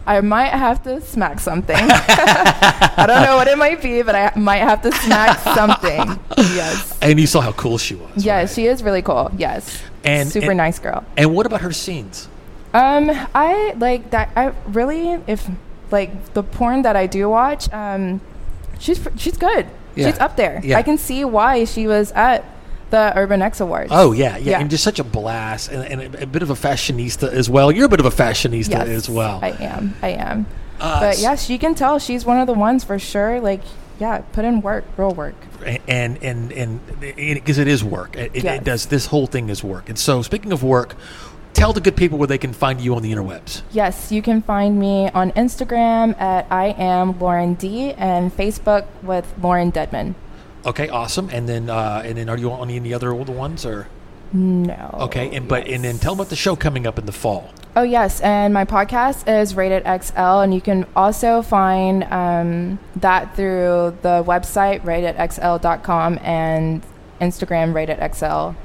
I 0.08 0.22
might 0.22 0.54
have 0.54 0.82
to 0.84 1.02
smack 1.02 1.40
something. 1.42 1.76
I 1.80 3.04
don't 3.06 3.24
know 3.24 3.36
what 3.36 3.48
it 3.48 3.58
might 3.58 3.82
be, 3.82 4.02
but 4.02 4.16
I 4.16 4.32
might 4.36 4.60
have 4.60 4.82
to 4.84 4.92
smack 4.94 5.38
something. 5.56 6.18
Yes. 6.38 6.98
And 7.02 7.20
you 7.20 7.28
saw 7.28 7.42
how 7.42 7.52
cool 7.52 7.78
she 7.78 7.96
was. 7.96 8.24
Yes, 8.26 8.56
she 8.56 8.66
is 8.68 8.82
really 8.82 9.02
cool. 9.02 9.30
Yes. 9.38 9.84
And- 10.04 10.30
super 10.30 10.52
and- 10.52 10.58
nice 10.58 10.80
girl. 10.80 11.04
And 11.18 11.36
what 11.36 11.46
about 11.46 11.62
her 11.62 11.74
scenes? 11.74 12.30
Um, 12.74 13.10
I 13.36 13.74
like 13.78 14.12
that. 14.12 14.30
I 14.36 14.54
really, 14.68 15.22
if 15.28 15.48
like 15.92 16.34
the 16.34 16.44
porn 16.44 16.82
that 16.84 16.96
I 16.96 17.08
do 17.08 17.30
watch, 17.30 17.72
um, 17.74 18.22
she's 18.80 19.00
she's 19.18 19.38
good. 19.38 19.66
Yeah. 19.96 20.12
She's 20.12 20.20
up 20.20 20.36
there. 20.38 20.62
Yeah. 20.64 20.78
I 20.78 20.84
can 20.84 20.98
see 20.98 21.26
why 21.26 21.66
she 21.66 21.88
was 21.88 22.12
at 22.12 22.44
the 22.90 23.12
Urban 23.16 23.42
X 23.42 23.60
Awards. 23.60 23.90
Oh 23.94 24.12
yeah, 24.12 24.38
yeah, 24.38 24.52
Yeah. 24.52 24.60
and 24.60 24.70
just 24.70 24.84
such 24.84 25.00
a 25.00 25.04
blast, 25.04 25.70
and, 25.72 25.84
and 26.02 26.16
a, 26.16 26.24
a 26.24 26.26
bit 26.26 26.42
of 26.42 26.50
a 26.50 26.54
fashionista 26.56 27.28
as 27.32 27.50
well. 27.50 27.72
You're 27.72 27.86
a 27.86 27.90
bit 27.90 28.00
of 28.00 28.06
a 28.06 28.10
fashionista 28.12 28.70
Yes, 28.72 28.88
as 28.88 29.10
well. 29.10 29.40
I 29.42 29.50
am. 29.52 29.96
I 30.02 30.10
am. 30.10 30.46
Uh, 30.80 31.00
but 31.00 31.20
yes, 31.20 31.50
you 31.50 31.58
can 31.60 31.74
tell 31.76 32.00
she's 32.00 32.24
one 32.26 32.40
of 32.40 32.48
the 32.48 32.54
ones 32.54 32.84
for 32.84 33.00
sure. 33.00 33.40
Like, 33.42 33.62
yeah, 34.00 34.20
put 34.32 34.46
in 34.46 34.62
work, 34.62 34.86
real 34.96 35.12
work. 35.14 35.36
and 35.88 36.22
and 36.24 36.52
and 36.52 36.80
because 37.00 37.58
it 37.58 37.68
is 37.68 37.84
work. 37.84 38.16
It, 38.16 38.32
it- 38.34 38.44
Yes. 38.44 38.62
it 38.62 38.64
does. 38.64 38.86
This 38.86 39.08
whole 39.08 39.28
thing 39.28 39.50
is 39.50 39.64
work. 39.64 39.90
And 39.90 39.98
so, 39.98 40.22
speaking 40.22 40.52
of 40.54 40.64
work, 40.64 40.96
tell 41.54 41.74
the 41.74 41.82
good 41.82 41.96
people 41.96 42.20
where 42.20 42.28
they 42.28 42.38
can 42.38 42.54
find 42.54 42.80
you 42.80 42.94
on 42.96 43.02
the 43.02 43.12
interwebs. 43.12 43.64
Yes, 43.72 44.12
you 44.12 44.22
can 44.22 44.44
find 44.44 44.80
me 44.80 45.10
on 45.10 45.32
Instagram 45.32 46.16
at 46.22 46.46
I 46.52 46.68
am 46.78 47.18
Lauren 47.20 47.56
D 47.56 47.94
and 47.94 48.32
Facebook 48.32 48.86
with 49.02 49.34
Lauren 49.42 49.72
Dedmon. 49.72 50.14
Okay, 50.68 50.90
awesome. 50.90 51.30
And 51.32 51.48
then 51.48 51.70
uh, 51.70 52.02
and 52.04 52.18
then 52.18 52.30
are 52.30 52.38
you 52.38 52.52
on 52.52 52.70
any 52.70 52.94
other 52.94 53.14
old 53.14 53.30
ones 53.30 53.66
or? 53.66 53.88
No. 54.34 54.98
Okay, 55.04 55.34
and 55.34 55.48
but 55.48 55.66
and 55.68 55.84
then 55.84 55.98
tell 55.98 56.14
them 56.14 56.20
about 56.20 56.30
the 56.30 56.36
show 56.36 56.58
coming 56.58 56.86
up 56.86 57.00
in 57.00 57.06
the 57.06 57.14
fall. 57.14 57.50
Oh 57.78 57.84
yes, 57.84 58.20
and 58.20 58.54
my 58.54 58.66
podcast 58.66 59.30
is 59.30 59.56
Rated 59.56 59.84
XL, 59.84 60.42
and 60.42 60.54
you 60.54 60.60
can 60.60 60.86
also 60.96 61.42
find 61.42 62.04
um, 62.06 62.80
that 62.98 63.36
through 63.38 63.98
the 64.02 64.24
website 64.28 64.82
ratedxl.com 64.82 66.20
and 66.22 66.84
Instagram 67.22 67.72
ratedxl. 67.72 68.56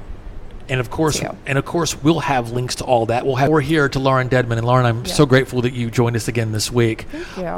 And 0.69 0.79
of 0.79 0.89
course, 0.89 1.21
you. 1.21 1.35
and 1.45 1.57
of 1.57 1.65
course, 1.65 2.01
we'll 2.01 2.19
have 2.21 2.51
links 2.51 2.75
to 2.75 2.83
all 2.85 3.05
that. 3.07 3.25
We'll 3.25 3.35
have. 3.35 3.49
We're 3.49 3.61
here 3.61 3.89
to 3.89 3.99
Lauren 3.99 4.29
Dedmon, 4.29 4.57
and 4.57 4.65
Lauren, 4.65 4.85
I'm 4.85 5.05
Yeah. 5.05 5.13
so 5.13 5.25
grateful 5.25 5.61
that 5.63 5.73
you 5.73 5.91
joined 5.91 6.15
us 6.15 6.27
again 6.27 6.51
this 6.51 6.71
week. 6.71 7.05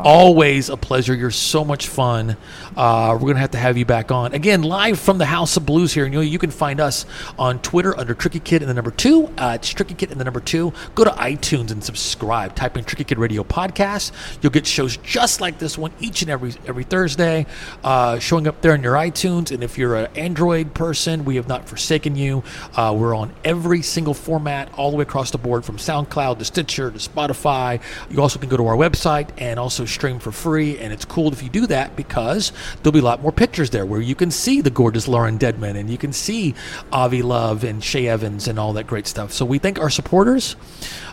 Always 0.03 0.69
a 0.69 0.77
pleasure. 0.77 1.13
You're 1.13 1.31
so 1.31 1.63
much 1.63 1.87
fun. 1.87 2.37
Uh, 2.75 3.17
we're 3.19 3.27
gonna 3.27 3.39
have 3.39 3.51
to 3.51 3.57
have 3.57 3.77
you 3.77 3.85
back 3.85 4.11
on 4.11 4.33
again, 4.33 4.63
live 4.63 4.99
from 4.99 5.17
the 5.17 5.25
House 5.25 5.55
of 5.57 5.65
Blues 5.65 5.93
here. 5.93 6.05
And 6.05 6.13
you 6.13 6.21
you 6.21 6.39
can 6.39 6.51
find 6.51 6.79
us 6.79 7.05
on 7.37 7.59
Twitter 7.59 7.97
under 7.97 8.13
Tricky 8.13 8.39
Kid 8.39 8.61
and 8.61 8.69
the 8.69 8.73
number 8.73 8.91
two. 8.91 9.29
Uh, 9.37 9.53
it's 9.55 9.69
Tricky 9.69 9.93
Kid 9.93 10.11
and 10.11 10.19
the 10.19 10.23
number 10.25 10.39
two. 10.39 10.73
Go 10.95 11.03
to 11.03 11.11
iTunes 11.11 11.71
and 11.71 11.83
subscribe. 11.83 12.55
Type 12.55 12.77
in 12.77 12.83
Tricky 12.83 13.03
Kid 13.03 13.17
Radio 13.19 13.43
Podcast. 13.43 14.11
You'll 14.41 14.51
get 14.51 14.65
shows 14.67 14.97
just 14.97 15.41
like 15.41 15.59
this 15.59 15.77
one 15.77 15.91
each 15.99 16.21
and 16.21 16.31
every 16.31 16.53
every 16.67 16.83
Thursday, 16.83 17.45
uh, 17.83 18.19
showing 18.19 18.47
up 18.47 18.61
there 18.61 18.73
in 18.75 18.83
your 18.83 18.95
iTunes. 18.95 19.51
And 19.51 19.63
if 19.63 19.77
you're 19.77 19.95
an 19.95 20.07
Android 20.15 20.73
person, 20.73 21.23
we 21.25 21.35
have 21.35 21.47
not 21.47 21.67
forsaken 21.69 22.15
you. 22.15 22.43
Uh, 22.75 22.93
we're 22.97 23.04
We're 23.05 23.13
on 23.15 23.31
every 23.43 23.83
single 23.83 24.15
format, 24.15 24.73
all 24.73 24.89
the 24.89 24.97
way 24.97 25.03
across 25.03 25.29
the 25.29 25.37
board, 25.37 25.63
from 25.63 25.77
SoundCloud 25.77 26.39
to 26.39 26.45
Stitcher 26.45 26.89
to 26.89 26.97
Spotify. 26.97 27.79
You 28.09 28.19
also 28.19 28.39
can 28.39 28.49
go 28.49 28.57
to 28.57 28.65
our 28.65 28.75
website 28.75 29.29
and 29.37 29.59
also 29.59 29.85
stream 29.85 30.17
for 30.17 30.31
free. 30.31 30.79
And 30.79 30.91
it's 30.91 31.05
cool 31.05 31.31
if 31.31 31.43
you 31.43 31.49
do 31.49 31.67
that 31.67 31.95
because 31.95 32.51
there'll 32.81 32.93
be 32.93 32.97
a 32.99 33.03
lot 33.03 33.21
more 33.21 33.31
pictures 33.31 33.69
there 33.69 33.85
where 33.85 34.01
you 34.01 34.15
can 34.15 34.31
see 34.31 34.59
the 34.59 34.71
gorgeous 34.71 35.07
Lauren 35.07 35.37
Dedmon 35.37 35.75
and 35.77 35.87
you 35.87 35.99
can 35.99 36.11
see 36.13 36.55
Avi 36.91 37.21
Love 37.21 37.63
and 37.63 37.83
Shay 37.83 38.07
Evans 38.07 38.47
and 38.47 38.57
all 38.57 38.73
that 38.73 38.87
great 38.87 39.05
stuff. 39.05 39.31
So 39.31 39.45
we 39.45 39.59
thank 39.59 39.77
our 39.77 39.91
supporters 39.91 40.55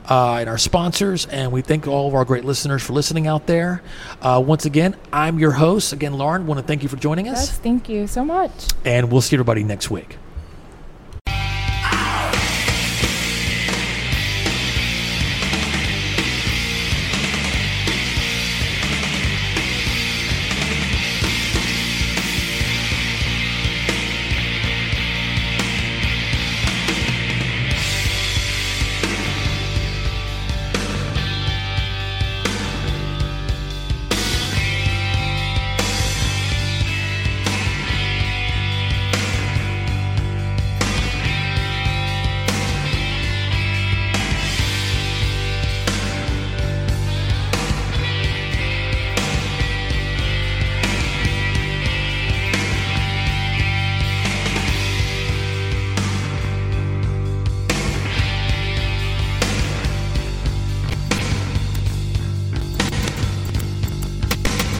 uh, 0.08 0.36
and 0.36 0.48
our 0.48 0.56
sponsors, 0.56 1.26
and 1.26 1.52
we 1.52 1.60
thank 1.60 1.86
all 1.86 2.08
of 2.08 2.14
our 2.14 2.24
great 2.24 2.46
listeners 2.46 2.82
for 2.82 2.94
listening 2.94 3.26
out 3.26 3.46
there. 3.46 3.82
Uh, 4.22 4.42
once 4.44 4.64
again, 4.64 4.96
I'm 5.12 5.38
your 5.38 5.52
host. 5.52 5.92
Again, 5.92 6.14
Lauren, 6.14 6.46
want 6.46 6.58
to 6.58 6.66
thank 6.66 6.82
you 6.82 6.88
for 6.88 6.96
joining 6.96 7.28
us, 7.28 7.48
Yes, 7.48 7.58
thank 7.58 7.90
you 7.90 8.06
so 8.06 8.24
much. 8.24 8.50
and 8.86 9.12
we'll 9.12 9.20
see 9.20 9.36
everybody 9.36 9.62
next 9.62 9.90
week. 9.90 10.16